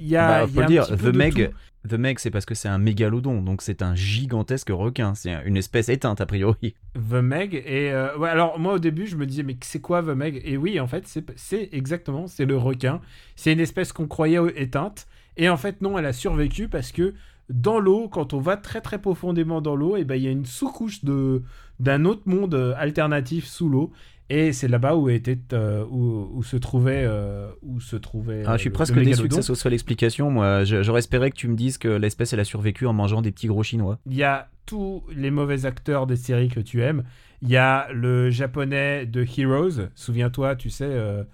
y 0.00 0.16
a, 0.16 0.44
Bah, 0.44 0.44
il 0.46 0.52
y 0.54 0.54
faut 0.54 0.60
a 0.60 0.62
le 0.62 0.66
un 0.66 0.70
dire, 0.70 0.86
petit 0.86 0.94
peu 0.94 1.10
The 1.10 1.12
de 1.12 1.18
Meg, 1.18 1.34
tout. 1.40 1.50
The 1.88 1.94
Meg, 1.94 2.18
c'est 2.20 2.30
parce 2.30 2.46
que 2.46 2.54
c'est 2.54 2.68
un 2.68 2.78
mégalodon, 2.78 3.42
donc 3.42 3.60
c'est 3.60 3.82
un 3.82 3.94
gigantesque 3.96 4.68
requin. 4.70 5.14
C'est 5.14 5.34
une 5.44 5.56
espèce 5.56 5.88
éteinte 5.88 6.20
a 6.20 6.26
priori. 6.26 6.74
The 6.94 7.14
Meg 7.14 7.54
et 7.54 7.90
euh, 7.90 8.16
ouais, 8.18 8.28
alors 8.28 8.58
moi 8.58 8.74
au 8.74 8.78
début 8.78 9.06
je 9.06 9.16
me 9.16 9.26
disais 9.26 9.42
mais 9.42 9.56
c'est 9.62 9.80
quoi 9.80 10.02
The 10.02 10.08
Meg? 10.08 10.40
Et 10.44 10.56
oui 10.56 10.78
en 10.78 10.86
fait 10.86 11.04
c'est 11.36 11.68
exactement 11.72 12.26
c'est 12.26 12.44
le 12.44 12.56
requin 12.56 13.00
c'est 13.34 13.52
une 13.52 13.60
espèce 13.60 13.92
qu'on 13.92 14.06
croyait 14.06 14.38
éteinte 14.56 15.06
et 15.36 15.48
en 15.48 15.56
fait 15.56 15.80
non 15.80 15.98
elle 15.98 16.06
a 16.06 16.12
survécu 16.12 16.68
parce 16.68 16.92
que 16.92 17.14
dans 17.48 17.80
l'eau 17.80 18.08
quand 18.08 18.32
on 18.32 18.40
va 18.40 18.56
très 18.56 18.80
très 18.80 19.00
profondément 19.00 19.60
dans 19.60 19.74
l'eau 19.74 19.96
et 19.96 20.04
ben 20.04 20.14
il 20.14 20.22
y 20.22 20.28
a 20.28 20.30
une 20.30 20.46
sous-couche 20.46 21.04
d'un 21.04 22.04
autre 22.04 22.22
monde 22.26 22.54
euh, 22.54 22.74
alternatif 22.76 23.46
sous 23.46 23.68
l'eau 23.68 23.92
et 24.40 24.52
c'est 24.52 24.68
là-bas 24.68 24.96
où 24.96 25.08
était 25.08 25.38
euh, 25.52 25.84
où, 25.90 26.28
où 26.32 26.42
se 26.42 26.56
trouvait 26.56 27.04
euh, 27.06 27.50
où 27.62 27.80
se 27.80 27.96
trouvait 27.96 28.42
Ah, 28.46 28.52
euh, 28.52 28.56
je 28.56 28.60
suis 28.60 28.68
le- 28.68 28.72
presque 28.74 28.94
le 28.94 29.04
déçu 29.04 29.28
que 29.28 29.40
ça 29.40 29.54
soit 29.54 29.70
l'explication. 29.70 30.30
Moi, 30.30 30.64
j'aurais 30.64 31.00
espéré 31.00 31.30
que 31.30 31.36
tu 31.36 31.48
me 31.48 31.54
dises 31.56 31.78
que 31.78 31.88
l'espèce 31.88 32.32
elle 32.32 32.40
a 32.40 32.44
survécu 32.44 32.86
en 32.86 32.92
mangeant 32.92 33.22
des 33.22 33.30
petits 33.32 33.46
gros 33.48 33.62
chinois. 33.62 33.98
Il 34.06 34.14
y 34.14 34.22
a 34.22 34.48
tous 34.66 35.02
les 35.14 35.30
mauvais 35.30 35.66
acteurs 35.66 36.06
des 36.06 36.16
séries 36.16 36.48
que 36.48 36.60
tu 36.60 36.82
aimes. 36.82 37.02
Il 37.42 37.50
y 37.50 37.56
a 37.56 37.88
le 37.92 38.30
japonais 38.30 39.04
de 39.06 39.24
Heroes. 39.36 39.88
Souviens-toi, 39.94 40.56
tu 40.56 40.70
sais. 40.70 40.84
euh, 40.88 41.24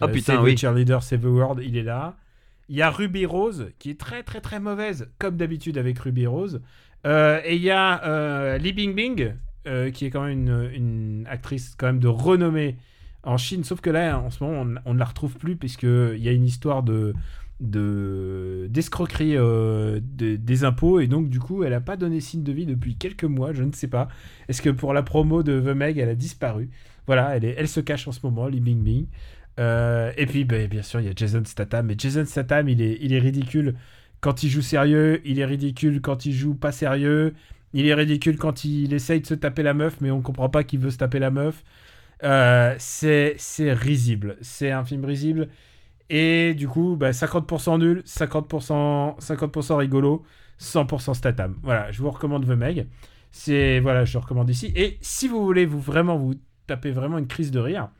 Oh, 0.00 0.04
euh, 0.04 0.08
putain, 0.08 0.34
Save 0.34 0.44
oui. 0.44 0.54
the 0.54 0.58
Cheerleader, 0.58 1.02
Save 1.02 1.22
the 1.22 1.24
World, 1.24 1.60
il 1.64 1.76
est 1.76 1.82
là. 1.82 2.16
Il 2.68 2.76
y 2.76 2.82
a 2.82 2.90
Ruby 2.90 3.26
Rose, 3.26 3.72
qui 3.80 3.90
est 3.90 3.98
très 3.98 4.22
très 4.22 4.40
très 4.40 4.60
mauvaise, 4.60 5.08
comme 5.18 5.36
d'habitude 5.36 5.76
avec 5.76 5.98
Ruby 5.98 6.26
Rose. 6.26 6.60
Euh, 7.04 7.40
et 7.44 7.56
il 7.56 7.62
y 7.62 7.70
a 7.72 8.04
euh, 8.04 8.58
Li 8.58 8.72
Bingbing, 8.72 9.32
euh, 9.68 9.90
qui 9.90 10.06
est 10.06 10.10
quand 10.10 10.24
même 10.24 10.70
une, 10.74 11.26
actrice 11.28 11.74
quand 11.76 11.86
même 11.86 12.00
de 12.00 12.08
renommée 12.08 12.76
en 13.22 13.36
Chine. 13.36 13.64
Sauf 13.64 13.80
que 13.80 13.90
là, 13.90 14.18
en 14.18 14.30
ce 14.30 14.42
moment, 14.42 14.80
on, 14.84 14.94
ne 14.94 14.98
la 14.98 15.04
retrouve 15.04 15.36
plus, 15.36 15.56
puisqu'il 15.56 16.18
y 16.18 16.28
a 16.28 16.32
une 16.32 16.44
histoire 16.44 16.82
de 16.82 17.14
de 17.60 18.68
d'escroquerie 18.70 19.36
euh, 19.36 20.00
de- 20.02 20.36
des 20.36 20.64
impôts. 20.64 21.00
Et 21.00 21.06
donc 21.06 21.28
du 21.28 21.40
coup 21.40 21.64
elle 21.64 21.74
a 21.74 21.80
pas 21.80 21.96
donné 21.96 22.20
signe 22.20 22.42
de 22.42 22.52
vie 22.52 22.66
depuis 22.66 22.96
quelques 22.96 23.24
mois 23.24 23.52
je 23.52 23.62
ne 23.62 23.72
sais 23.72 23.88
pas. 23.88 24.08
Est-ce 24.48 24.62
que 24.62 24.70
pour 24.70 24.92
la 24.94 25.02
promo 25.02 25.42
de 25.42 25.60
The 25.60 25.74
Meg 25.76 25.98
elle 25.98 26.08
a 26.08 26.14
disparu? 26.14 26.70
Voilà 27.06 27.36
elle, 27.36 27.44
est, 27.44 27.54
elle 27.58 27.68
se 27.68 27.80
cache 27.80 28.06
en 28.06 28.12
ce 28.12 28.20
moment 28.22 28.46
Li 28.46 28.60
Bingbing. 28.60 29.06
Euh, 29.58 30.12
et 30.16 30.26
puis 30.26 30.44
ben, 30.44 30.68
bien 30.68 30.82
sûr 30.82 31.00
il 31.00 31.06
y 31.06 31.10
a 31.10 31.12
Jason 31.14 31.42
Statham. 31.44 31.86
Mais 31.86 31.94
Jason 31.98 32.24
Statham 32.24 32.68
il 32.68 32.80
est, 32.80 32.98
il 33.00 33.12
est 33.12 33.18
ridicule 33.18 33.74
quand 34.20 34.42
il 34.42 34.50
joue 34.50 34.62
sérieux. 34.62 35.20
Il 35.24 35.40
est 35.40 35.44
ridicule 35.44 36.00
quand 36.00 36.26
il 36.26 36.32
joue 36.32 36.54
pas 36.54 36.72
sérieux 36.72 37.34
il 37.72 37.86
est 37.86 37.94
ridicule 37.94 38.38
quand 38.38 38.64
il 38.64 38.92
essaye 38.94 39.20
de 39.20 39.26
se 39.26 39.34
taper 39.34 39.62
la 39.62 39.74
meuf 39.74 40.00
mais 40.00 40.10
on 40.10 40.22
comprend 40.22 40.48
pas 40.48 40.64
qu'il 40.64 40.80
veut 40.80 40.90
se 40.90 40.98
taper 40.98 41.18
la 41.18 41.30
meuf 41.30 41.64
Euh, 42.24 42.74
c'est 42.78 43.36
risible 43.72 44.36
c'est 44.42 44.72
un 44.72 44.84
film 44.84 45.04
risible 45.04 45.48
et 46.10 46.54
du 46.54 46.68
coup, 46.68 46.96
bah, 46.96 47.12
50% 47.12 47.78
nul, 47.78 48.02
50%, 48.06 49.16
50% 49.20 49.76
rigolo, 49.76 50.24
100% 50.58 51.14
Statham. 51.14 51.56
Voilà, 51.62 51.90
je 51.92 52.00
vous 52.02 52.10
recommande 52.10 52.46
The 52.46 52.50
Meg. 52.50 52.88
Voilà, 53.82 54.04
je 54.04 54.14
le 54.14 54.18
recommande 54.20 54.50
ici. 54.50 54.72
Et 54.74 54.98
si 55.00 55.28
vous 55.28 55.44
voulez 55.44 55.66
vous 55.66 55.80
vraiment 55.80 56.16
vous 56.16 56.34
taper 56.66 56.90
vraiment 56.90 57.18
une 57.18 57.26
crise 57.28 57.50
de 57.50 57.60
rire, 57.60 57.90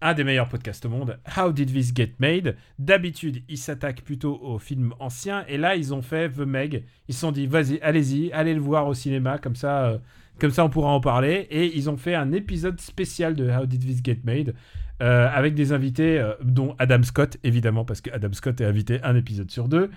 un 0.00 0.14
des 0.14 0.22
meilleurs 0.22 0.48
podcasts 0.48 0.86
au 0.86 0.88
monde, 0.88 1.18
How 1.36 1.52
Did 1.52 1.72
This 1.72 1.92
Get 1.94 2.14
Made? 2.20 2.56
D'habitude, 2.78 3.42
ils 3.48 3.58
s'attaquent 3.58 4.02
plutôt 4.02 4.38
aux 4.40 4.58
films 4.58 4.94
anciens, 5.00 5.44
et 5.48 5.58
là, 5.58 5.74
ils 5.74 5.92
ont 5.92 6.02
fait 6.02 6.30
The 6.30 6.40
Meg. 6.40 6.84
Ils 7.08 7.14
se 7.14 7.20
sont 7.20 7.32
dit, 7.32 7.46
vas-y, 7.46 7.80
allez-y, 7.80 8.30
allez 8.32 8.54
le 8.54 8.60
voir 8.60 8.86
au 8.86 8.94
cinéma, 8.94 9.38
comme 9.38 9.56
ça, 9.56 9.86
euh, 9.86 9.98
comme 10.38 10.50
ça, 10.50 10.64
on 10.64 10.68
pourra 10.68 10.90
en 10.90 11.00
parler. 11.00 11.48
Et 11.50 11.76
ils 11.76 11.90
ont 11.90 11.96
fait 11.96 12.14
un 12.14 12.30
épisode 12.30 12.80
spécial 12.80 13.34
de 13.34 13.50
How 13.50 13.66
Did 13.66 13.80
This 13.80 14.00
Get 14.04 14.20
Made, 14.22 14.54
euh, 15.02 15.28
avec 15.32 15.54
des 15.54 15.72
invités, 15.72 16.20
euh, 16.20 16.34
dont 16.44 16.76
Adam 16.78 17.02
Scott, 17.02 17.36
évidemment, 17.42 17.84
parce 17.84 18.00
que 18.00 18.10
Adam 18.12 18.32
Scott 18.32 18.60
est 18.60 18.66
invité 18.66 19.00
un 19.02 19.16
épisode 19.16 19.50
sur 19.50 19.66
deux, 19.66 19.90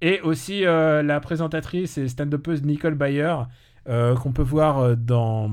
et 0.00 0.20
aussi 0.20 0.60
la 0.60 1.18
présentatrice 1.18 1.98
et 1.98 2.06
stand-upeuse 2.06 2.62
Nicole 2.62 2.94
Bayer, 2.94 3.34
qu'on 3.84 4.32
peut 4.32 4.42
voir 4.42 4.96
dans, 4.96 5.50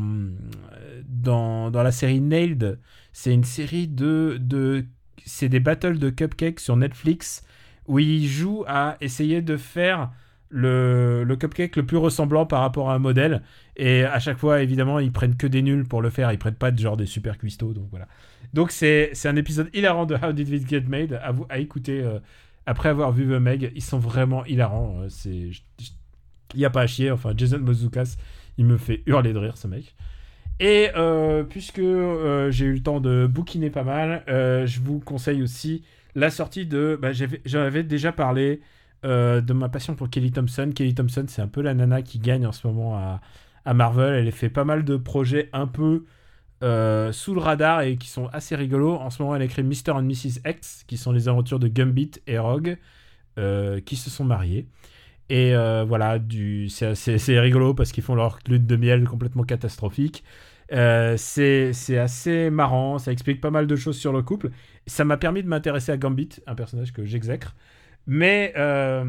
dans, 1.07 1.71
dans 1.71 1.81
la 1.81 1.91
série 1.91 2.21
Nailed. 2.21 2.77
C'est 3.17 3.33
une 3.33 3.45
série 3.45 3.87
de... 3.87 4.37
de 4.41 4.83
c'est 5.25 5.47
des 5.47 5.61
battles 5.61 5.99
de 5.99 6.09
cupcakes 6.09 6.59
sur 6.59 6.75
Netflix, 6.75 7.45
où 7.87 7.97
ils 7.97 8.27
jouent 8.27 8.65
à 8.67 8.97
essayer 8.99 9.41
de 9.41 9.55
faire 9.55 10.11
le, 10.49 11.23
le 11.23 11.35
cupcake 11.37 11.77
le 11.77 11.85
plus 11.85 11.95
ressemblant 11.95 12.45
par 12.45 12.59
rapport 12.59 12.89
à 12.89 12.93
un 12.93 12.99
modèle. 12.99 13.41
Et 13.77 14.03
à 14.03 14.19
chaque 14.19 14.37
fois, 14.37 14.61
évidemment, 14.61 14.99
ils 14.99 15.13
prennent 15.13 15.37
que 15.37 15.47
des 15.47 15.61
nuls 15.61 15.85
pour 15.85 16.01
le 16.01 16.09
faire. 16.09 16.33
Ils 16.33 16.37
prennent 16.37 16.55
pas 16.55 16.71
de 16.71 16.77
genre 16.77 16.97
des 16.97 17.05
super 17.05 17.37
cuistots. 17.37 17.71
Donc 17.73 17.87
voilà. 17.89 18.09
Donc 18.53 18.71
c'est 18.71 19.13
un 19.23 19.37
épisode 19.37 19.69
hilarant 19.73 20.05
de 20.05 20.15
How 20.15 20.33
Did 20.33 20.49
It 20.49 20.69
Get 20.69 20.81
Made 20.81 21.13
à, 21.23 21.31
vous, 21.31 21.45
à 21.47 21.59
écouter 21.59 22.01
euh, 22.01 22.19
après 22.65 22.89
avoir 22.89 23.13
vu 23.13 23.25
The 23.25 23.39
Meg. 23.39 23.71
Ils 23.75 23.81
sont 23.81 23.97
vraiment 23.97 24.43
hilarants. 24.45 25.03
euh, 25.03 25.51
il 26.53 26.59
y 26.59 26.65
a 26.65 26.69
pas 26.69 26.81
à 26.81 26.87
chier. 26.87 27.11
Enfin, 27.11 27.31
Jason 27.35 27.59
Mozoukas, 27.59 28.17
il 28.57 28.65
me 28.65 28.75
fait 28.75 29.03
hurler 29.05 29.31
de 29.31 29.39
rire 29.39 29.55
ce 29.55 29.67
mec. 29.67 29.95
Et 30.59 30.89
euh, 30.95 31.43
puisque 31.43 31.79
euh, 31.79 32.49
j'ai 32.49 32.65
eu 32.65 32.73
le 32.73 32.83
temps 32.83 33.01
de 33.01 33.27
bouquiner 33.27 33.69
pas 33.69 33.83
mal, 33.83 34.23
euh, 34.29 34.65
je 34.65 34.79
vous 34.79 34.99
conseille 34.99 35.41
aussi 35.41 35.83
la 36.15 36.29
sortie 36.29 36.65
de. 36.65 36.97
Bah, 37.01 37.11
j'avais- 37.11 37.83
déjà 37.83 38.11
parlé 38.11 38.61
de 39.03 39.53
ma 39.53 39.69
passion 39.69 39.93
pour 39.95 40.09
Kelly 40.09 40.31
Thompson. 40.31 40.71
Kelly 40.73 40.95
Thompson, 40.95 41.25
c'est 41.27 41.41
un 41.41 41.47
peu 41.47 41.61
la 41.61 41.75
nana 41.75 42.01
qui 42.01 42.17
gagne 42.17 42.47
en 42.47 42.51
ce 42.51 42.65
moment 42.65 42.95
à, 42.97 43.73
Marvel. 43.73 44.15
Elle 44.15 44.31
fait 44.31 44.49
pas 44.49 44.63
mal 44.63 44.83
de 44.83 44.97
projets 44.97 45.49
un 45.53 45.67
peu 45.67 46.05
sous 46.61 47.33
le 47.35 47.39
radar 47.39 47.81
et 47.81 47.97
qui 47.97 48.07
sont 48.07 48.27
assez 48.27 48.55
rigolos. 48.55 48.95
En 48.95 49.11
ce 49.11 49.21
moment, 49.21 49.35
elle 49.35 49.43
écrit 49.43 49.61
Mr. 49.61 49.91
and 49.91 50.03
Mrs. 50.03 50.39
X, 50.47 50.85
qui 50.87 50.97
sont 50.97 51.11
les 51.11 51.27
aventures 51.27 51.59
de 51.59 51.67
Gambit 51.67 52.13
et 52.25 52.39
Rogue, 52.39 52.77
qui 53.85 53.95
se 53.95 54.09
sont 54.09 54.23
mariés. 54.23 54.67
Et 55.29 55.55
euh, 55.55 55.83
voilà, 55.87 56.19
c'est, 56.69 57.39
rigolo 57.39 57.73
parce 57.73 57.91
qu'ils 57.91 58.03
font 58.03 58.15
leur 58.15 58.39
lune 58.47 58.65
de 58.65 58.75
miel 58.75 59.05
complètement 59.05 59.43
catastrophique. 59.43 60.23
Euh, 60.71 61.15
c'est, 61.17 61.71
assez 61.97 62.49
marrant, 62.49 62.97
ça 62.99 63.11
explique 63.11 63.41
pas 63.41 63.51
mal 63.51 63.67
de 63.67 63.75
choses 63.75 63.97
sur 63.97 64.13
le 64.13 64.21
couple. 64.21 64.51
Ça 64.85 65.03
m'a 65.03 65.17
permis 65.17 65.41
de 65.41 65.47
m'intéresser 65.47 65.91
à 65.91 65.97
Gambit, 65.97 66.29
un 66.45 66.55
personnage 66.55 66.93
que 66.93 67.03
j'exècre. 67.05 67.55
Mais, 68.07 68.53
euh, 68.55 69.03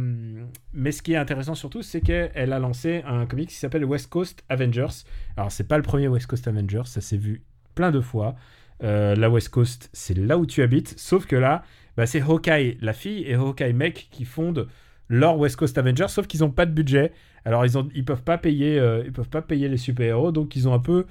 mais 0.73 0.91
ce 0.91 1.03
qui 1.03 1.13
est 1.13 1.17
intéressant 1.17 1.55
surtout, 1.55 1.83
c'est 1.83 2.01
qu'elle 2.01 2.53
a 2.53 2.59
lancé 2.59 3.03
un 3.07 3.27
comic 3.27 3.51
qui 3.51 3.57
s'appelle 3.57 3.85
West 3.85 4.09
Coast 4.09 4.43
Avengers. 4.49 5.05
Alors, 5.37 5.53
c'est 5.53 5.69
pas 5.69 5.77
le 5.77 5.83
premier 5.83 6.09
West 6.09 6.29
Coast 6.29 6.49
Avengers, 6.49 6.87
ça 6.87 7.03
s'est 7.03 7.19
vu 7.19 7.43
plein 7.75 7.91
de 7.91 8.01
fois. 8.01 8.37
La 8.81 9.29
West 9.29 9.51
Coast, 9.51 9.91
c'est 9.93 10.17
là 10.17 10.39
où 10.39 10.47
tu 10.47 10.63
habites. 10.63 10.99
Sauf 10.99 11.27
que 11.27 11.37
là, 11.37 11.63
bah, 11.97 12.07
c'est 12.07 12.23
Hawkeye 12.23 12.79
la 12.81 12.93
fille 12.95 13.25
et 13.25 13.35
Hawkeye 13.35 13.73
mec 13.75 14.09
qui 14.11 14.25
fondent 14.25 14.67
leur 15.09 15.39
West 15.39 15.57
Coast 15.57 15.79
Avengers, 15.79 16.09
sauf 16.09 16.27
qu'ils 16.27 16.41
n'ont 16.41 16.51
pas 16.51 16.67
de 16.67 16.73
budget. 16.73 17.13
Alors, 17.45 17.65
ils, 17.65 17.79
ont, 17.79 17.89
ils 17.95 18.05
peuvent 18.05 18.23
pas 18.23 18.39
payer, 18.39 18.79
euh, 18.79 19.03
ils 19.07 19.13
peuvent 19.13 19.29
pas 19.29 19.43
payer 19.43 19.69
les 19.69 19.77
super-héros, 19.77 20.33
donc 20.33 20.57
ils 20.57 20.69
ont 20.69 20.75
un 20.75 20.81
peu 20.81 21.05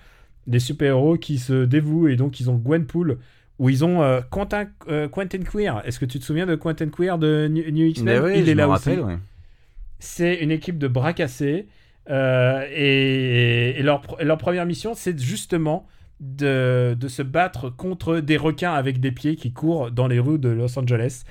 des 0.48 0.60
super-héros 0.60 1.18
qui 1.18 1.38
se 1.40 1.66
dévouent 1.66 2.08
et 2.10 2.16
donc 2.18 2.40
ils 2.40 2.50
ont 2.50 2.56
Gwenpool 2.56 3.18
où 3.58 3.70
ils 3.70 3.86
ont 3.86 4.04
euh, 4.04 4.20
Quentin, 4.30 4.66
euh, 4.90 5.08
Quentin 5.08 5.40
Queer. 5.40 5.82
Est-ce 5.86 5.98
que 6.00 6.06
tu 6.06 6.20
te 6.20 6.26
souviens 6.26 6.46
de 6.46 6.56
Quentin 6.56 6.90
Queer 6.90 7.18
de 7.18 7.48
New, 7.50 7.72
New 7.72 7.86
X-Men? 7.88 8.22
Ouais, 8.22 8.40
Il 8.40 8.50
est 8.50 8.54
là 8.56 8.68
aussi. 8.68 8.90
ouais. 8.90 9.18
C'est 9.98 10.36
une 10.36 10.52
équipe 10.52 10.78
de 10.78 10.90
bras 10.90 11.14
cassés. 11.14 11.68
et, 12.10 13.76
et 13.78 13.82
leur, 13.84 14.02
pr- 14.02 14.24
leur 14.24 14.38
première 14.38 14.66
mission, 14.66 14.94
c'est 14.94 15.18
justement 15.20 15.88
de, 16.20 16.96
de 17.00 17.08
se 17.08 17.22
battre 17.22 17.70
contre 17.70 18.20
des 18.20 18.38
requins 18.38 18.74
avec 18.74 19.00
des 19.00 19.12
pieds 19.12 19.36
qui 19.36 19.52
courent 19.52 19.92
dans 19.92 20.08
les 20.08 20.20
rues 20.20 20.40
de 20.40 20.50
Los 20.50 20.78
Angeles. 20.78 21.24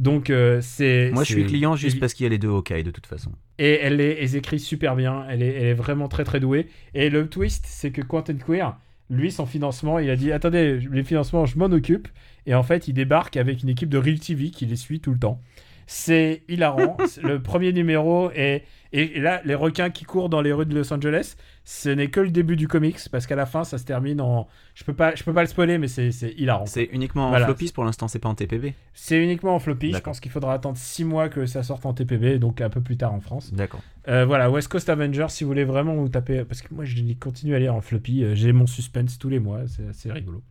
Donc, 0.00 0.30
euh, 0.30 0.60
c'est. 0.62 1.10
Moi, 1.12 1.24
je 1.24 1.34
suis 1.34 1.44
client 1.44 1.76
juste 1.76 2.00
parce 2.00 2.14
qu'il 2.14 2.24
y 2.24 2.26
a 2.26 2.30
les 2.30 2.38
deux 2.38 2.48
Hawkeye 2.48 2.82
de 2.82 2.90
toute 2.90 3.06
façon. 3.06 3.32
et 3.58 3.80
elle 3.82 3.96
les, 3.96 4.34
écrit 4.34 4.58
super 4.58 4.96
bien. 4.96 5.26
Elle 5.28 5.42
est, 5.42 5.54
elle 5.54 5.66
est 5.66 5.74
vraiment 5.74 6.08
très 6.08 6.24
très 6.24 6.40
douée. 6.40 6.68
Et 6.94 7.10
le 7.10 7.28
twist, 7.28 7.66
c'est 7.68 7.90
que 7.90 8.00
Quentin 8.00 8.38
Queer, 8.38 8.78
lui, 9.10 9.30
son 9.30 9.44
financement, 9.44 9.98
il 9.98 10.08
a 10.08 10.16
dit 10.16 10.32
Attendez, 10.32 10.80
les 10.90 11.04
financements, 11.04 11.44
je 11.44 11.58
m'en 11.58 11.66
occupe. 11.66 12.08
Et 12.46 12.54
en 12.54 12.62
fait, 12.62 12.88
il 12.88 12.94
débarque 12.94 13.36
avec 13.36 13.62
une 13.62 13.68
équipe 13.68 13.90
de 13.90 13.98
Real 13.98 14.18
TV 14.18 14.50
qui 14.50 14.64
les 14.64 14.76
suit 14.76 15.00
tout 15.00 15.12
le 15.12 15.18
temps. 15.18 15.42
C'est 15.86 16.44
hilarant. 16.48 16.96
Le 17.22 17.42
premier 17.42 17.74
numéro 17.74 18.30
est. 18.30 18.64
Et 18.92 19.20
là, 19.20 19.40
les 19.44 19.54
requins 19.54 19.90
qui 19.90 20.04
courent 20.04 20.28
dans 20.28 20.40
les 20.40 20.52
rues 20.52 20.66
de 20.66 20.74
Los 20.74 20.92
Angeles, 20.92 21.36
ce 21.64 21.88
n'est 21.90 22.08
que 22.08 22.18
le 22.18 22.30
début 22.30 22.56
du 22.56 22.66
comics 22.66 22.98
parce 23.12 23.26
qu'à 23.28 23.36
la 23.36 23.46
fin, 23.46 23.62
ça 23.62 23.78
se 23.78 23.84
termine 23.84 24.20
en. 24.20 24.48
Je 24.74 24.82
peux 24.82 24.94
pas, 24.94 25.14
je 25.14 25.22
peux 25.22 25.32
pas 25.32 25.42
le 25.42 25.46
spoiler, 25.48 25.78
mais 25.78 25.86
c'est 25.86 26.10
hilarant. 26.36 26.66
C'est 26.66 26.88
uniquement 26.92 27.26
en 27.26 27.28
Voilà. 27.30 27.44
floppies 27.46 27.70
pour 27.72 27.84
l'instant, 27.84 28.08
c'est 28.08 28.18
pas 28.18 28.28
en 28.28 28.34
TPB. 28.34 28.74
C'est 28.92 29.22
uniquement 29.22 29.54
en 29.54 29.60
floppy. 29.60 29.92
Je 29.92 29.98
pense 29.98 30.18
qu'il 30.18 30.32
faudra 30.32 30.54
attendre 30.54 30.76
6 30.76 31.04
mois 31.04 31.28
que 31.28 31.46
ça 31.46 31.62
sorte 31.62 31.86
en 31.86 31.94
TPB, 31.94 32.38
donc 32.40 32.60
un 32.60 32.68
peu 32.70 32.80
plus 32.80 32.96
tard 32.96 33.14
en 33.14 33.20
France. 33.20 33.52
D'accord. 33.52 33.80
Euh, 34.08 34.24
voilà, 34.24 34.50
West 34.50 34.66
Coast 34.68 34.88
Avengers, 34.88 35.26
si 35.28 35.44
vous 35.44 35.50
voulez 35.50 35.64
vraiment 35.64 35.94
vous 35.94 36.08
taper. 36.08 36.44
Parce 36.44 36.60
que 36.62 36.74
moi, 36.74 36.84
je 36.84 37.00
continue 37.20 37.54
à 37.54 37.60
lire 37.60 37.74
en 37.76 37.80
floppy. 37.80 38.24
euh, 38.24 38.34
J'ai 38.34 38.52
mon 38.52 38.66
suspense 38.66 39.18
tous 39.18 39.28
les 39.28 39.38
mois. 39.38 39.60
C'est 39.68 39.86
assez 39.86 40.10
rigolo. 40.10 40.42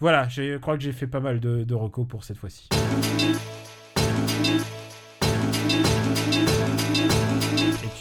Voilà, 0.00 0.26
je 0.28 0.56
crois 0.56 0.78
que 0.78 0.82
j'ai 0.84 0.92
fait 0.92 1.08
pas 1.08 1.20
mal 1.20 1.38
de, 1.40 1.64
de 1.64 1.74
recos 1.74 2.06
pour 2.08 2.24
cette 2.24 2.38
fois-ci. 2.38 2.68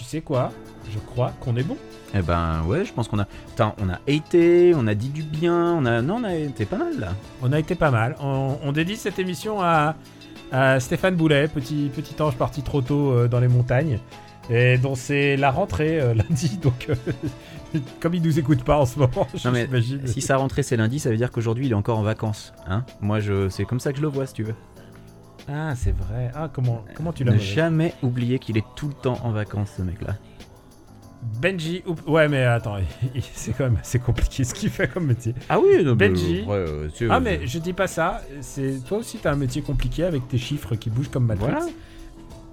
Sais 0.08 0.22
quoi 0.22 0.52
Je 0.92 1.00
crois 1.00 1.34
qu'on 1.42 1.56
est 1.58 1.64
bon. 1.64 1.78
Eh 2.16 2.22
ben 2.22 2.64
ouais, 2.66 2.86
je 2.86 2.94
pense 2.94 3.08
qu'on 3.08 3.20
a. 3.20 3.28
Attends, 3.54 3.76
on 3.82 3.90
a 3.90 4.00
haté, 4.08 4.74
on 4.76 4.88
a 4.88 4.96
dit 4.96 5.10
du 5.10 5.24
bien, 5.24 5.74
on 5.74 5.86
a. 5.86 6.02
Non, 6.02 6.16
on 6.22 6.24
a 6.24 6.36
été 6.36 6.66
pas 6.66 6.78
mal 6.78 7.00
là. 7.00 7.10
On 7.42 7.52
a 7.52 7.60
été 7.60 7.76
pas 7.76 7.92
mal. 7.92 8.16
On, 8.22 8.58
on 8.64 8.72
dédie 8.72 8.96
cette 8.96 9.20
émission 9.20 9.62
à, 9.62 9.96
à 10.52 10.80
Stéphane 10.80 11.16
Boulet, 11.16 11.48
petit, 11.48 11.92
petit 11.94 12.22
ange 12.22 12.36
parti 12.36 12.62
trop 12.62 12.82
tôt 12.82 13.12
euh, 13.12 13.28
dans 13.28 13.40
les 13.40 13.50
montagnes, 13.50 14.00
et 14.50 14.78
dont 14.78 14.96
c'est 14.96 15.36
la 15.36 15.52
rentrée 15.52 16.00
euh, 16.00 16.14
lundi, 16.30 16.58
donc 16.58 16.88
euh, 16.90 16.96
comme 18.00 18.14
il 18.14 18.22
nous 18.22 18.40
écoute 18.40 18.64
pas 18.64 18.78
en 18.78 18.86
ce 18.86 19.00
moment, 19.00 19.28
Non, 19.46 19.52
mais 19.52 19.66
j'imagine. 19.66 20.08
Si 20.08 20.22
sa 20.22 20.38
rentrée 20.38 20.64
c'est 20.64 20.78
lundi, 20.78 21.00
ça 21.00 21.10
veut 21.10 21.18
dire 21.18 21.32
qu'aujourd'hui 21.32 21.66
il 21.66 21.72
est 21.72 21.76
encore 21.76 22.00
en 22.00 22.04
vacances. 22.04 22.54
Hein 22.68 22.86
Moi, 23.02 23.20
je, 23.20 23.50
c'est 23.50 23.66
comme 23.66 23.80
ça 23.82 23.92
que 23.92 23.98
je 23.98 24.04
le 24.04 24.08
vois, 24.08 24.26
si 24.26 24.34
tu 24.34 24.44
veux. 24.44 24.56
Ah, 25.50 25.74
c'est 25.76 25.96
vrai. 25.96 26.32
Ah, 26.36 26.50
comment, 26.52 26.84
comment 26.96 27.14
tu 27.14 27.24
l'as 27.24 27.34
Ne 27.34 27.40
jamais 27.40 27.94
oublier 28.04 28.38
qu'il 28.40 28.58
est 28.58 28.66
tout 28.76 28.88
le 28.88 28.94
temps 28.94 29.18
en 29.24 29.32
vacances, 29.32 29.74
ce 29.78 29.82
mec-là. 29.82 30.16
Benji, 31.42 31.84
ouais, 32.06 32.28
mais 32.30 32.44
attends, 32.44 32.78
c'est 33.34 33.52
quand 33.54 33.66
même 33.66 33.78
assez 33.82 34.00
compliqué 34.00 34.44
ce 34.44 34.54
qu'il 34.54 34.70
fait 34.70 34.88
comme 34.88 35.08
métier. 35.08 35.34
Ah 35.50 35.60
oui, 35.60 35.84
non, 35.84 35.96
Benji. 35.96 36.42
ouais, 36.44 36.54
euh, 36.56 36.90
tu- 36.94 37.10
Ah, 37.12 37.20
mais 37.20 37.46
je 37.46 37.60
dis 37.60 37.74
pas 37.74 37.88
ça, 37.88 38.22
c'est 38.42 38.84
toi 38.86 39.00
aussi 39.00 39.18
t'as 39.18 39.32
un 39.32 39.36
métier 39.36 39.62
compliqué 39.62 40.04
avec 40.04 40.28
tes 40.28 40.38
chiffres 40.38 40.76
qui 40.76 40.90
bougent 40.90 41.10
comme 41.10 41.26
Matrix. 41.26 41.48
Voilà. 41.50 41.66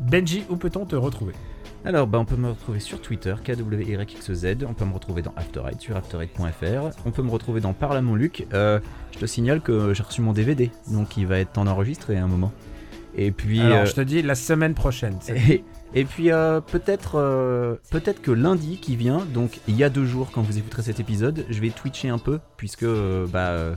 Benji, 0.00 0.44
où 0.48 0.56
peut-on 0.56 0.86
te 0.86 0.96
retrouver? 0.96 1.34
Alors, 1.84 2.06
bah, 2.06 2.18
on 2.18 2.24
peut 2.24 2.36
me 2.36 2.48
retrouver 2.48 2.80
sur 2.80 3.00
Twitter, 3.02 3.34
KWYXZ. 3.44 4.56
On 4.66 4.72
peut 4.72 4.86
me 4.86 4.94
retrouver 4.94 5.20
dans 5.20 5.34
Afterite, 5.36 5.80
sur 5.82 5.94
afterite.fr. 5.96 6.96
On 7.04 7.10
peut 7.10 7.22
me 7.22 7.30
retrouver 7.30 7.60
dans 7.60 7.74
Parle 7.74 7.98
à 7.98 8.02
mon 8.02 8.14
Luc. 8.14 8.46
Euh, 8.54 8.80
je 9.12 9.18
te 9.18 9.26
signale 9.26 9.60
que 9.60 9.92
j'ai 9.92 10.02
reçu 10.02 10.22
mon 10.22 10.32
DVD, 10.32 10.70
donc 10.90 11.18
il 11.18 11.26
va 11.26 11.38
être 11.38 11.52
temps 11.52 11.66
d'enregistrer 11.66 12.16
à 12.16 12.24
un 12.24 12.26
moment. 12.26 12.52
Et 13.16 13.30
puis, 13.30 13.60
Alors, 13.60 13.78
euh, 13.78 13.84
je 13.86 13.92
te 13.92 14.00
dis 14.00 14.22
la 14.22 14.34
semaine 14.34 14.74
prochaine. 14.74 15.18
et, 15.28 15.64
et 15.94 16.04
puis 16.04 16.30
euh, 16.30 16.60
peut-être, 16.60 17.16
euh, 17.16 17.76
peut-être 17.90 18.20
que 18.20 18.30
lundi 18.30 18.78
qui 18.78 18.96
vient, 18.96 19.24
donc 19.32 19.60
il 19.68 19.76
y 19.76 19.84
a 19.84 19.90
deux 19.90 20.04
jours 20.04 20.30
quand 20.32 20.42
vous 20.42 20.58
écouterez 20.58 20.82
cet 20.82 21.00
épisode, 21.00 21.44
je 21.48 21.60
vais 21.60 21.70
twitcher 21.70 22.08
un 22.08 22.18
peu 22.18 22.40
puisque 22.56 22.86
bah 23.32 23.74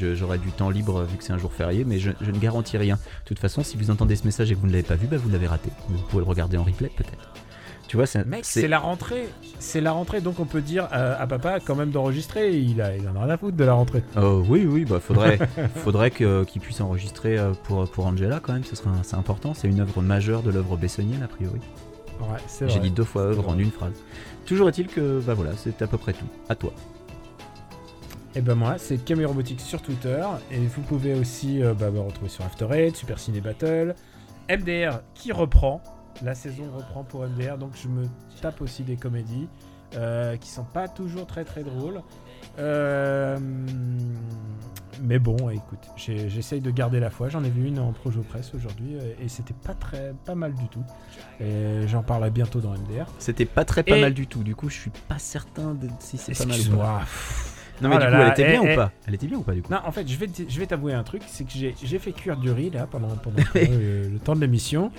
j'aurai 0.00 0.38
du 0.38 0.52
temps 0.52 0.70
libre 0.70 1.02
vu 1.02 1.16
que 1.16 1.24
c'est 1.24 1.32
un 1.32 1.38
jour 1.38 1.52
férié, 1.52 1.84
mais 1.84 1.98
je, 1.98 2.12
je 2.20 2.30
ne 2.30 2.38
garantis 2.38 2.76
rien. 2.76 2.94
De 2.94 3.24
toute 3.26 3.40
façon, 3.40 3.64
si 3.64 3.76
vous 3.76 3.90
entendez 3.90 4.14
ce 4.14 4.24
message 4.24 4.52
et 4.52 4.54
que 4.54 4.60
vous 4.60 4.68
ne 4.68 4.72
l'avez 4.72 4.84
pas 4.84 4.94
vu, 4.94 5.08
bah 5.08 5.16
vous 5.16 5.28
l'avez 5.28 5.48
raté. 5.48 5.70
Vous 5.88 5.98
pouvez 6.08 6.22
le 6.22 6.28
regarder 6.28 6.56
en 6.56 6.62
replay 6.62 6.90
peut-être. 6.96 7.27
Tu 7.88 7.96
vois, 7.96 8.06
c'est 8.06 8.24
Mec, 8.26 8.44
c'est- 8.44 8.60
c'est 8.60 8.68
la 8.68 8.78
rentrée. 8.78 9.28
C'est 9.58 9.80
la 9.80 9.92
rentrée, 9.92 10.20
donc 10.20 10.38
on 10.40 10.44
peut 10.44 10.60
dire 10.60 10.88
euh, 10.92 11.16
à 11.18 11.26
papa 11.26 11.58
quand 11.58 11.74
même 11.74 11.90
d'enregistrer. 11.90 12.56
Il, 12.56 12.80
a, 12.82 12.94
il 12.96 13.08
en 13.08 13.16
a 13.16 13.20
rien 13.24 13.30
à 13.30 13.36
foutre 13.38 13.56
de 13.56 13.64
la 13.64 13.72
rentrée. 13.72 14.04
Oh, 14.16 14.44
oui, 14.48 14.66
oui, 14.66 14.84
bah 14.84 15.00
faudrait, 15.00 15.38
faudrait 15.76 16.10
que- 16.10 16.44
qu'il 16.44 16.60
puisse 16.60 16.80
enregistrer 16.82 17.38
euh, 17.38 17.52
pour, 17.64 17.90
pour 17.90 18.06
Angela 18.06 18.40
quand 18.40 18.52
même, 18.52 18.64
ce 18.64 18.76
serait 18.76 18.90
c'est 19.02 19.16
important, 19.16 19.54
c'est 19.54 19.68
une 19.68 19.80
œuvre 19.80 20.02
majeure 20.02 20.42
de 20.42 20.50
l'œuvre 20.50 20.76
bessonienne 20.76 21.22
a 21.22 21.28
priori. 21.28 21.60
Ouais, 22.20 22.36
c'est 22.46 22.68
J'ai 22.68 22.78
dit 22.80 22.90
deux 22.90 23.04
fois 23.04 23.22
œuvre 23.22 23.48
en 23.48 23.58
une 23.58 23.70
phrase. 23.70 23.92
Toujours 24.44 24.68
est-il 24.68 24.86
que, 24.88 25.20
bah 25.20 25.34
voilà, 25.34 25.52
c'est 25.56 25.80
à 25.82 25.86
peu 25.86 25.96
près 25.98 26.12
tout. 26.12 26.26
À 26.48 26.54
toi. 26.54 26.72
Et 28.34 28.40
ben 28.40 28.54
moi, 28.54 28.74
c'est 28.76 28.98
Camille 29.04 29.24
Robotics 29.24 29.60
sur 29.60 29.80
Twitter. 29.82 30.22
Et 30.52 30.58
vous 30.58 30.82
pouvez 30.82 31.14
aussi 31.14 31.62
euh, 31.62 31.74
bah, 31.74 31.90
me 31.90 32.00
retrouver 32.00 32.28
sur 32.28 32.44
After 32.44 32.66
Eight, 32.72 32.96
Super 32.96 33.18
Ciné 33.18 33.40
Battle, 33.40 33.94
MDR 34.50 35.00
qui 35.14 35.32
reprend. 35.32 35.80
La 36.24 36.34
saison 36.34 36.64
reprend 36.76 37.04
pour 37.04 37.24
MDR, 37.26 37.58
donc 37.58 37.72
je 37.80 37.88
me 37.88 38.04
tape 38.40 38.60
aussi 38.60 38.82
des 38.82 38.96
comédies 38.96 39.48
euh, 39.96 40.36
qui 40.36 40.48
sont 40.48 40.64
pas 40.64 40.88
toujours 40.88 41.26
très 41.26 41.44
très 41.44 41.62
drôles. 41.62 42.02
Euh, 42.58 43.38
mais 45.00 45.20
bon, 45.20 45.48
écoute, 45.48 45.78
j'essaye 45.96 46.60
de 46.60 46.70
garder 46.72 46.98
la 46.98 47.08
foi. 47.10 47.28
J'en 47.28 47.44
ai 47.44 47.50
vu 47.50 47.68
une 47.68 47.78
en 47.78 47.92
Projo 47.92 48.22
Press 48.22 48.52
aujourd'hui 48.54 48.96
euh, 48.96 49.12
et 49.22 49.28
c'était 49.28 49.54
pas 49.54 49.74
très 49.74 50.12
pas 50.24 50.34
mal 50.34 50.54
du 50.54 50.66
tout. 50.68 50.82
Et 51.40 51.86
j'en 51.86 52.02
parlerai 52.02 52.30
bientôt 52.30 52.60
dans 52.60 52.72
MDR. 52.72 53.06
C'était 53.20 53.44
pas 53.44 53.64
très 53.64 53.84
pas 53.84 53.96
Et- 53.96 54.00
mal 54.00 54.12
du 54.14 54.26
tout, 54.26 54.42
du 54.42 54.56
coup 54.56 54.68
je 54.68 54.74
suis 54.78 54.90
pas 55.08 55.18
certain 55.18 55.74
de 55.74 55.88
si 56.00 56.18
c'est 56.18 56.32
pas 56.36 56.46
mal 56.46 56.48
ou 56.48 56.48
pas. 56.48 56.56
Excuse-moi. 56.56 57.02
Non 57.80 57.88
mais 57.90 57.94
Oh 57.94 57.98
du 58.00 58.04
coup 58.06 58.10
là, 58.10 58.24
elle 58.26 58.30
était 58.32 58.42
eh, 58.42 58.50
bien 58.58 58.62
eh. 58.64 58.72
ou 58.72 58.76
pas? 58.76 58.90
Elle 59.06 59.14
était 59.14 59.26
bien 59.28 59.38
ou 59.38 59.42
pas 59.42 59.52
du 59.52 59.62
coup? 59.62 59.72
Non, 59.72 59.78
en 59.86 59.92
fait, 59.92 60.08
je 60.08 60.16
vais, 60.16 60.26
t- 60.26 60.46
je 60.48 60.58
vais 60.58 60.66
t'avouer 60.66 60.94
un 60.94 61.04
truc, 61.04 61.22
c'est 61.28 61.44
que 61.44 61.52
j'ai 61.52 61.76
j'ai 61.80 61.98
fait 62.00 62.10
cuire 62.10 62.36
du 62.36 62.50
riz 62.50 62.70
là 62.70 62.88
pendant, 62.90 63.06
pendant 63.16 63.40
euh, 63.56 64.10
le 64.10 64.18
temps 64.18 64.34
de 64.34 64.40
l'émission. 64.40 64.90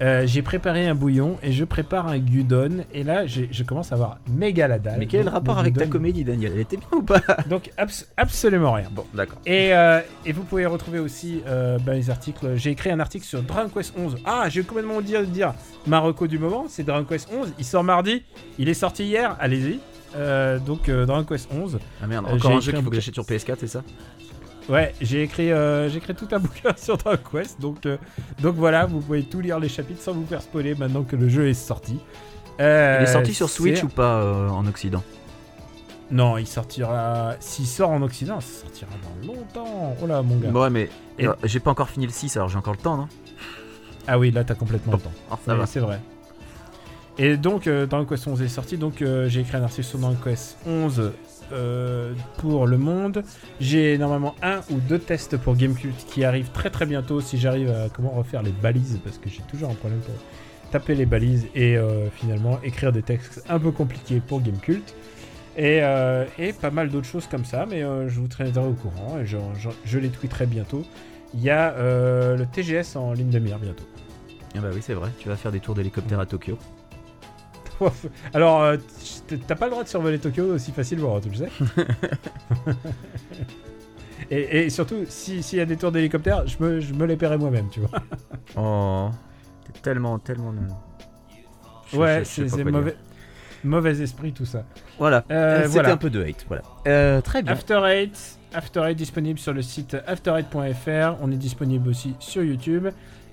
Euh, 0.00 0.22
j'ai 0.26 0.42
préparé 0.42 0.86
un 0.86 0.94
bouillon 0.94 1.38
et 1.42 1.50
je 1.50 1.64
prépare 1.64 2.06
un 2.06 2.24
gyudon 2.24 2.84
et 2.94 3.02
là 3.02 3.26
je 3.26 3.62
commence 3.64 3.90
à 3.90 3.96
avoir 3.96 4.18
méga 4.30 4.68
la 4.68 4.78
dalle. 4.78 5.00
Mais 5.00 5.06
quel 5.06 5.20
est 5.20 5.24
le 5.24 5.30
rapport 5.30 5.58
avec 5.58 5.74
ta 5.74 5.86
comédie 5.86 6.22
Daniel? 6.22 6.52
Elle 6.54 6.60
était 6.60 6.76
bien 6.76 6.86
ou 6.92 7.02
pas? 7.02 7.20
Donc 7.50 7.72
abs- 7.76 8.06
absolument 8.16 8.72
rien. 8.72 8.86
Bon, 8.92 9.04
d'accord. 9.12 9.38
Et, 9.44 9.74
euh, 9.74 10.00
et 10.24 10.30
vous 10.32 10.44
pouvez 10.44 10.66
retrouver 10.66 11.00
aussi 11.00 11.42
euh, 11.48 11.78
bah, 11.78 11.94
les 11.94 12.10
articles. 12.10 12.52
J'ai 12.54 12.70
écrit 12.70 12.90
un 12.90 13.00
article 13.00 13.24
sur 13.26 13.42
Dragon 13.42 13.68
Quest 13.68 13.92
11. 13.98 14.18
Ah, 14.24 14.44
j'ai 14.48 14.62
complètement 14.62 14.98
oublié 14.98 15.18
de 15.18 15.24
dire 15.24 15.52
ma 15.86 15.98
reco 15.98 16.28
du 16.28 16.38
moment, 16.38 16.66
c'est 16.68 16.84
Dragon 16.84 17.04
Quest 17.04 17.28
11. 17.32 17.52
Il 17.58 17.64
sort 17.64 17.82
mardi. 17.82 18.22
Il 18.58 18.68
est 18.68 18.74
sorti 18.74 19.04
hier. 19.04 19.36
Allez-y. 19.40 19.80
Euh, 20.16 20.58
donc 20.58 20.88
Dragon 20.88 21.24
Quest 21.24 21.48
11. 21.52 21.78
Ah 22.02 22.06
merde, 22.06 22.24
encore 22.26 22.52
un 22.52 22.60
jeu 22.60 22.70
qu'il 22.72 22.80
un 22.80 22.82
faut 22.84 22.88
que 22.90 22.94
j'achète 22.96 23.14
sur 23.14 23.24
PS4, 23.24 23.56
c'est 23.60 23.66
ça? 23.66 23.82
Ouais, 24.68 24.94
j'ai 25.00 25.22
écrit, 25.22 25.50
euh, 25.50 25.88
j'ai 25.88 25.96
écrit 25.98 26.14
tout 26.14 26.28
un 26.32 26.38
bouquin 26.40 26.74
sur 26.76 26.96
Dragon 26.98 27.20
Quest, 27.32 27.60
donc, 27.60 27.86
euh, 27.86 27.96
donc 28.40 28.54
voilà, 28.56 28.84
vous 28.86 29.00
pouvez 29.00 29.22
tout 29.22 29.40
lire 29.40 29.58
les 29.58 29.68
chapitres 29.68 30.02
sans 30.02 30.12
vous 30.12 30.26
faire 30.26 30.42
spoiler 30.42 30.74
maintenant 30.74 31.04
que 31.04 31.16
le 31.16 31.28
jeu 31.28 31.48
est 31.48 31.54
sorti. 31.54 31.98
Euh, 32.60 32.98
Il 33.00 33.04
est 33.04 33.12
sorti 33.12 33.32
sur 33.34 33.48
Switch 33.48 33.82
ou 33.82 33.88
pas 33.88 34.20
euh, 34.20 34.48
en 34.48 34.66
Occident? 34.66 35.02
Non, 36.10 36.38
il 36.38 36.46
sortira. 36.46 37.34
S'il 37.40 37.66
sort 37.66 37.90
en 37.90 38.00
Occident, 38.02 38.40
ça 38.40 38.62
sortira 38.62 38.90
dans 39.02 39.32
longtemps. 39.32 39.94
Oh 40.02 40.06
là, 40.06 40.22
mon 40.22 40.36
gars. 40.36 40.48
Ouais 40.50 40.70
mais 40.70 40.88
Et- 41.18 41.26
euh, 41.28 41.34
j'ai 41.44 41.60
pas 41.60 41.70
encore 41.70 41.88
fini 41.90 42.06
le 42.06 42.12
6 42.12 42.36
alors 42.36 42.48
j'ai 42.48 42.56
encore 42.58 42.72
le 42.72 42.78
temps 42.80 42.96
non? 42.96 43.08
Ah 44.06 44.18
oui, 44.18 44.30
là, 44.30 44.42
t'as 44.42 44.54
complètement 44.54 44.94
le 44.94 44.98
temps. 45.00 45.12
Oh, 45.30 45.34
ça 45.44 45.54
Ouais. 45.54 45.66
C'est 45.66 45.80
vrai. 45.80 46.00
Et 47.18 47.36
donc, 47.36 47.66
euh, 47.66 47.84
Dragon 47.86 48.06
Quest 48.06 48.26
11 48.26 48.40
est 48.42 48.48
sorti, 48.48 48.76
donc 48.78 49.02
euh, 49.02 49.28
j'ai 49.28 49.40
écrit 49.40 49.56
un 49.58 49.62
article 49.64 49.82
sur 49.86 49.98
Dragon 49.98 50.16
Quest 50.22 50.56
11 50.66 51.12
euh, 51.52 52.12
pour 52.38 52.66
Le 52.66 52.78
Monde. 52.78 53.22
J'ai 53.60 53.96
normalement 53.98 54.34
un 54.42 54.60
ou 54.70 54.78
deux 54.80 54.98
tests 54.98 55.36
pour 55.36 55.56
Gamecult 55.56 55.94
qui 56.08 56.24
arrivent 56.24 56.50
très 56.52 56.70
très 56.70 56.86
bientôt 56.86 57.20
si 57.20 57.38
j'arrive 57.38 57.70
à 57.70 57.88
comment 57.88 58.10
refaire 58.10 58.42
les 58.42 58.50
balises, 58.52 58.98
parce 59.04 59.18
que 59.18 59.28
j'ai 59.28 59.42
toujours 59.42 59.70
un 59.70 59.74
problème 59.74 60.00
pour 60.00 60.14
taper 60.70 60.94
les 60.94 61.06
balises 61.06 61.46
et 61.54 61.76
euh, 61.76 62.08
finalement 62.10 62.58
écrire 62.62 62.92
des 62.92 63.02
textes 63.02 63.42
un 63.48 63.58
peu 63.58 63.70
compliqués 63.70 64.20
pour 64.26 64.40
Gamecult. 64.42 64.94
Et, 65.56 65.80
euh, 65.82 66.24
et 66.38 66.52
pas 66.52 66.70
mal 66.70 66.88
d'autres 66.88 67.06
choses 67.08 67.26
comme 67.26 67.44
ça, 67.44 67.66
mais 67.68 67.80
je 67.80 68.20
vous 68.20 68.28
tiendrai 68.28 68.60
au 68.68 68.74
courant 68.74 69.18
et 69.18 69.26
je, 69.26 69.36
je- 69.84 69.98
les 69.98 70.08
tweeterai 70.08 70.46
bientôt. 70.46 70.84
Il 71.34 71.40
y 71.42 71.50
a 71.50 71.74
le 71.78 72.46
TGS 72.46 72.96
en 72.96 73.12
ligne 73.12 73.30
de 73.30 73.38
mire 73.40 73.58
bientôt. 73.58 73.84
Ah 74.56 74.60
bah 74.60 74.68
oui 74.72 74.80
c'est 74.82 74.94
vrai, 74.94 75.10
tu 75.18 75.28
vas 75.28 75.36
faire 75.36 75.50
des 75.52 75.60
tours 75.60 75.74
d'hélicoptère 75.74 76.20
à 76.20 76.26
Tokyo. 76.26 76.56
Alors, 78.34 78.62
euh, 78.62 78.76
t'as 79.46 79.54
pas 79.54 79.66
le 79.66 79.70
droit 79.72 79.84
de 79.84 79.88
survoler 79.88 80.18
Tokyo 80.18 80.54
aussi 80.54 80.72
facilement, 80.72 81.20
tu 81.20 81.28
le 81.30 81.34
sais. 81.36 81.48
et, 84.30 84.64
et 84.66 84.70
surtout, 84.70 85.04
si- 85.08 85.42
s'il 85.42 85.58
y 85.58 85.62
a 85.62 85.66
des 85.66 85.76
tours 85.76 85.92
d'hélicoptère, 85.92 86.46
je 86.46 86.62
me, 86.62 86.80
je 86.80 86.92
me 86.92 87.06
les 87.06 87.16
paierai 87.16 87.38
moi-même, 87.38 87.68
tu 87.70 87.80
vois. 87.80 87.90
Oh, 88.56 89.10
t'es 89.72 89.80
tellement, 89.80 90.18
tellement... 90.18 90.52
Je- 91.92 91.96
ouais, 91.96 92.22
c'est 92.24 92.42
mauvais, 92.64 92.90
dire. 92.92 93.00
mauvais 93.64 94.00
esprit, 94.00 94.32
tout 94.32 94.44
ça. 94.44 94.64
Voilà, 94.98 95.24
Euh, 95.30 95.34
Euh, 95.34 95.56
c'était 95.62 95.68
voilà. 95.74 95.92
un 95.92 95.96
peu 95.96 96.10
de 96.10 96.22
hate, 96.22 96.44
voilà. 96.48 96.62
Euh, 96.86 97.20
très 97.20 97.42
bien. 97.42 97.52
After 97.52 97.80
Eight, 97.86 98.38
After 98.52 98.82
Eight 98.86 98.96
disponible 98.96 99.38
sur 99.38 99.52
le 99.52 99.62
site 99.62 99.96
after8.fr. 100.06 101.16
On 101.22 101.30
est 101.30 101.36
disponible 101.36 101.88
aussi 101.88 102.14
sur 102.18 102.42
YouTube. 102.42 102.88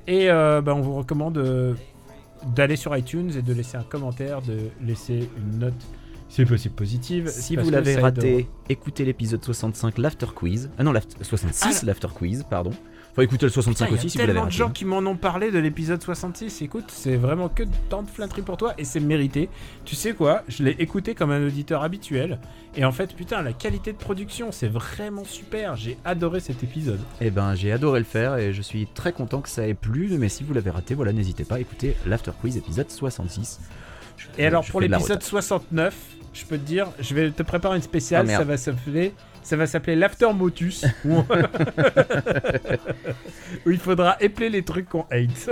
Et 0.08 0.30
euh, 0.30 0.62
bah, 0.62 0.74
on 0.76 0.82
vous 0.82 0.94
recommande 0.96 1.38
euh, 1.38 1.74
d'aller 2.56 2.76
sur 2.76 2.96
iTunes 2.96 3.32
et 3.38 3.42
de 3.42 3.54
laisser 3.54 3.78
un 3.78 3.84
commentaire, 3.84 4.42
de 4.42 4.58
laisser 4.82 5.30
une 5.38 5.60
note, 5.60 5.74
si 6.30 6.44
possible 6.46 6.76
positive. 6.76 7.30
Si 7.30 7.56
vous 7.56 7.70
l'avez 7.70 7.96
raté, 8.02 8.48
écoutez 8.70 9.06
l'épisode 9.06 9.44
65, 9.44 9.98
l'After 9.98 10.28
Quiz. 10.36 10.70
Ah 10.78 10.84
non, 10.84 10.92
l'after- 10.92 11.24
66, 11.24 11.84
l'After 11.84 12.08
Quiz, 12.14 12.44
pardon. 12.50 12.72
Faut 13.16 13.22
écouter 13.22 13.46
le 13.46 13.50
65 13.52 13.86
Putain, 13.86 13.86
il 13.88 13.92
y 13.96 13.98
aussi 13.98 14.08
a 14.08 14.10
si 14.10 14.18
vous 14.18 14.22
l'avez 14.22 14.34
tellement 14.34 14.46
de 14.48 14.52
gens 14.52 14.70
qui 14.70 14.84
m'en 14.84 14.98
ont 14.98 15.16
parlé 15.16 15.50
de 15.50 15.58
l'épisode 15.60 16.04
66. 16.04 16.62
Écoute, 16.62 16.86
c'est 16.90 17.16
vraiment 17.16 17.48
que 17.48 17.64
tant 17.88 18.04
de 18.04 18.10
flatterie 18.10 18.42
pour 18.42 18.58
toi 18.58 18.74
et 18.78 18.84
c'est 18.84 19.00
mérité. 19.00 19.48
Tu 19.86 19.96
sais 19.96 20.14
quoi 20.14 20.44
Je 20.50 20.64
l'ai 20.64 20.76
écouté 20.80 21.16
comme 21.16 21.32
un 21.32 21.46
auditeur 21.48 21.82
habituel. 21.84 22.40
Et 22.76 22.84
en 22.84 22.92
fait, 22.92 23.16
putain, 23.16 23.42
la 23.42 23.54
qualité 23.54 23.94
de 23.94 23.98
production, 23.98 24.52
c'est 24.52 24.68
vraiment 24.68 25.24
super. 25.24 25.78
J'ai 25.78 25.98
adoré 26.04 26.42
cet 26.42 26.62
épisode. 26.64 27.00
Eh 27.22 27.32
ben, 27.32 27.56
j'ai 27.56 27.72
adoré 27.72 28.00
le 28.00 28.06
faire 28.06 28.36
et 28.36 28.52
je 28.52 28.62
suis 28.62 28.86
très 28.94 29.14
content 29.14 29.40
que 29.40 29.48
ça 29.50 29.66
ait 29.66 29.74
plu. 29.76 30.10
Mais 30.18 30.28
si 30.28 30.44
vous 30.44 30.54
l'avez 30.54 30.70
raté, 30.72 30.94
voilà, 30.94 31.14
n'hésitez 31.14 31.46
pas 31.46 31.56
à 31.56 31.60
écouter 31.60 31.96
l'After 32.06 32.32
Quiz 32.42 32.58
épisode 32.58 32.90
66. 32.92 33.62
Je- 34.18 34.26
Et 34.38 34.46
alors, 34.46 34.66
pour 34.66 34.82
l'épisode 34.82 35.02
rota. 35.20 35.26
69, 35.26 35.96
je 36.34 36.44
peux 36.44 36.58
te 36.58 36.66
dire, 36.66 36.88
je 37.00 37.16
vais 37.16 37.32
te 37.32 37.44
préparer 37.44 37.78
une 37.78 37.82
spéciale. 37.82 38.28
Ah, 38.30 38.38
ça 38.40 38.44
va 38.44 38.58
s'appeler. 38.58 39.14
Ça 39.46 39.56
va 39.56 39.68
s'appeler 39.68 39.96
l'After 39.96 40.34
Motus. 40.34 40.84
où, 41.06 41.18
on- 41.18 41.26
où 43.66 43.72
il 43.72 43.78
faudra 43.78 44.18
épeler 44.20 44.50
les 44.50 44.64
trucs 44.64 44.90
qu'on 44.90 45.06
hate. 45.12 45.50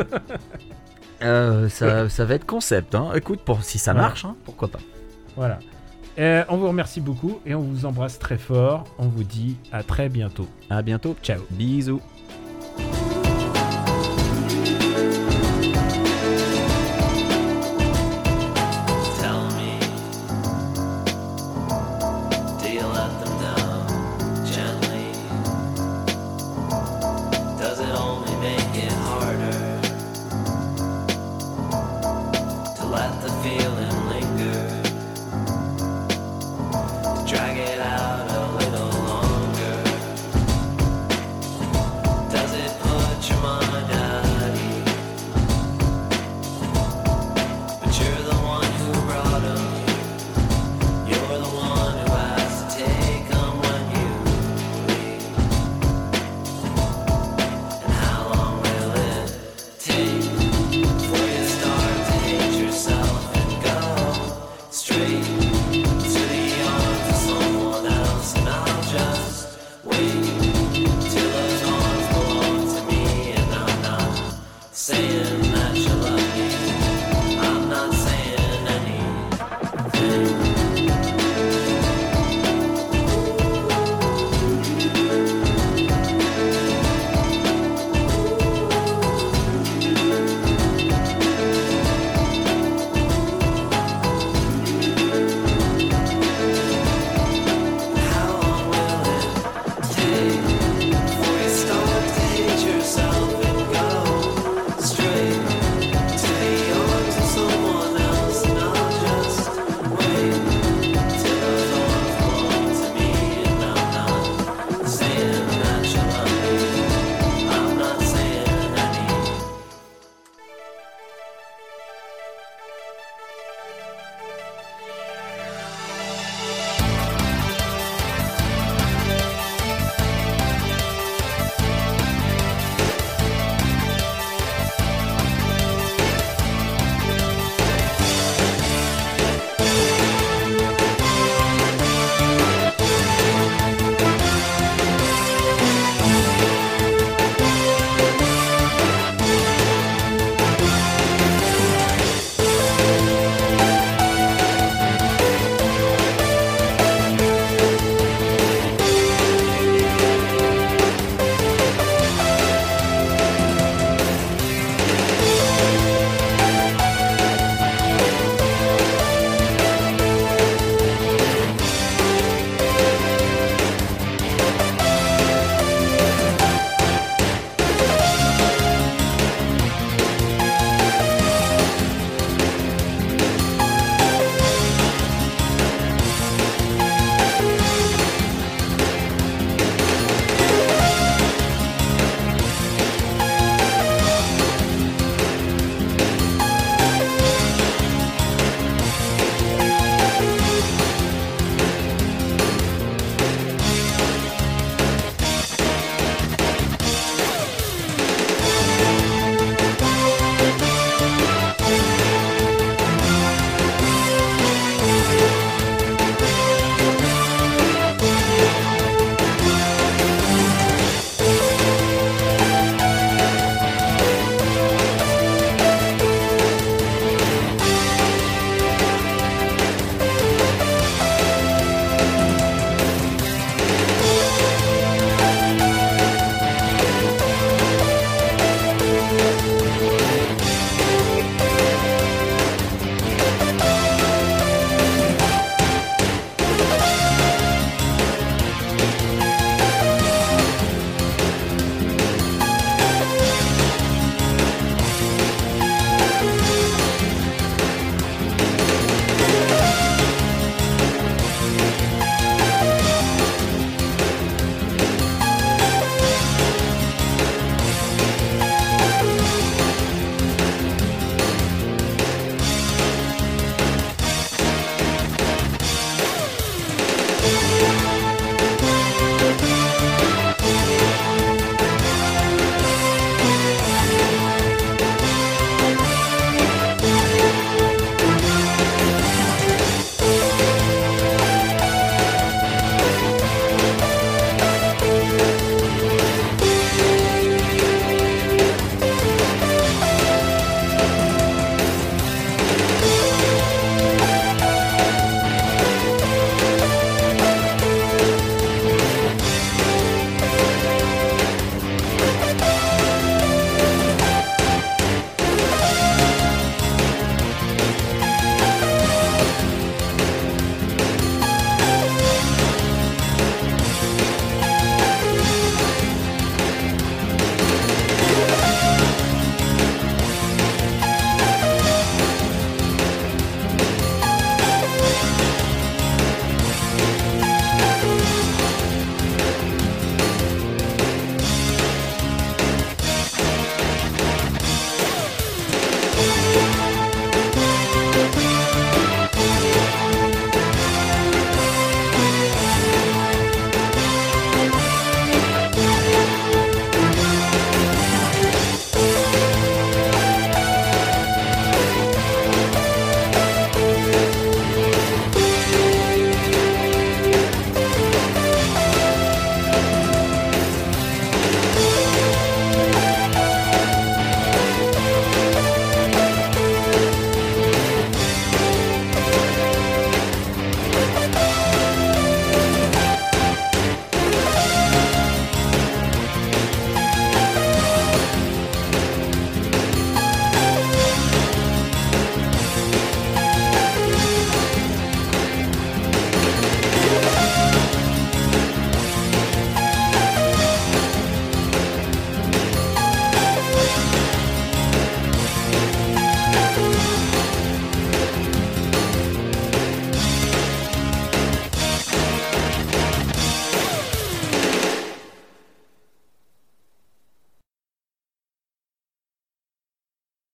Euh, 1.22 1.70
ça, 1.70 2.10
ça 2.10 2.26
va 2.26 2.36
être 2.36 2.45
concept, 2.45 2.95
hein. 2.95 3.11
Écoute, 3.15 3.41
pour, 3.45 3.64
si 3.64 3.78
ça 3.78 3.94
marche, 3.94 4.26
hein, 4.26 4.36
pourquoi 4.45 4.68
pas. 4.70 4.80
Voilà. 5.38 5.60
Euh, 6.20 6.44
on 6.49 6.57
vous 6.57 6.68
remercie 6.68 6.99
beaucoup 7.02 7.40
et 7.45 7.56
on 7.56 7.61
vous 7.61 7.86
embrasse 7.86 8.20
très 8.20 8.38
fort. 8.38 8.84
On 8.98 9.07
vous 9.07 9.24
dit 9.24 9.56
à 9.72 9.84
très 9.84 10.10
bientôt. 10.10 10.48
À 10.70 10.82
bientôt. 10.82 11.15
Ciao. 11.24 11.40
Bisous. 11.52 12.02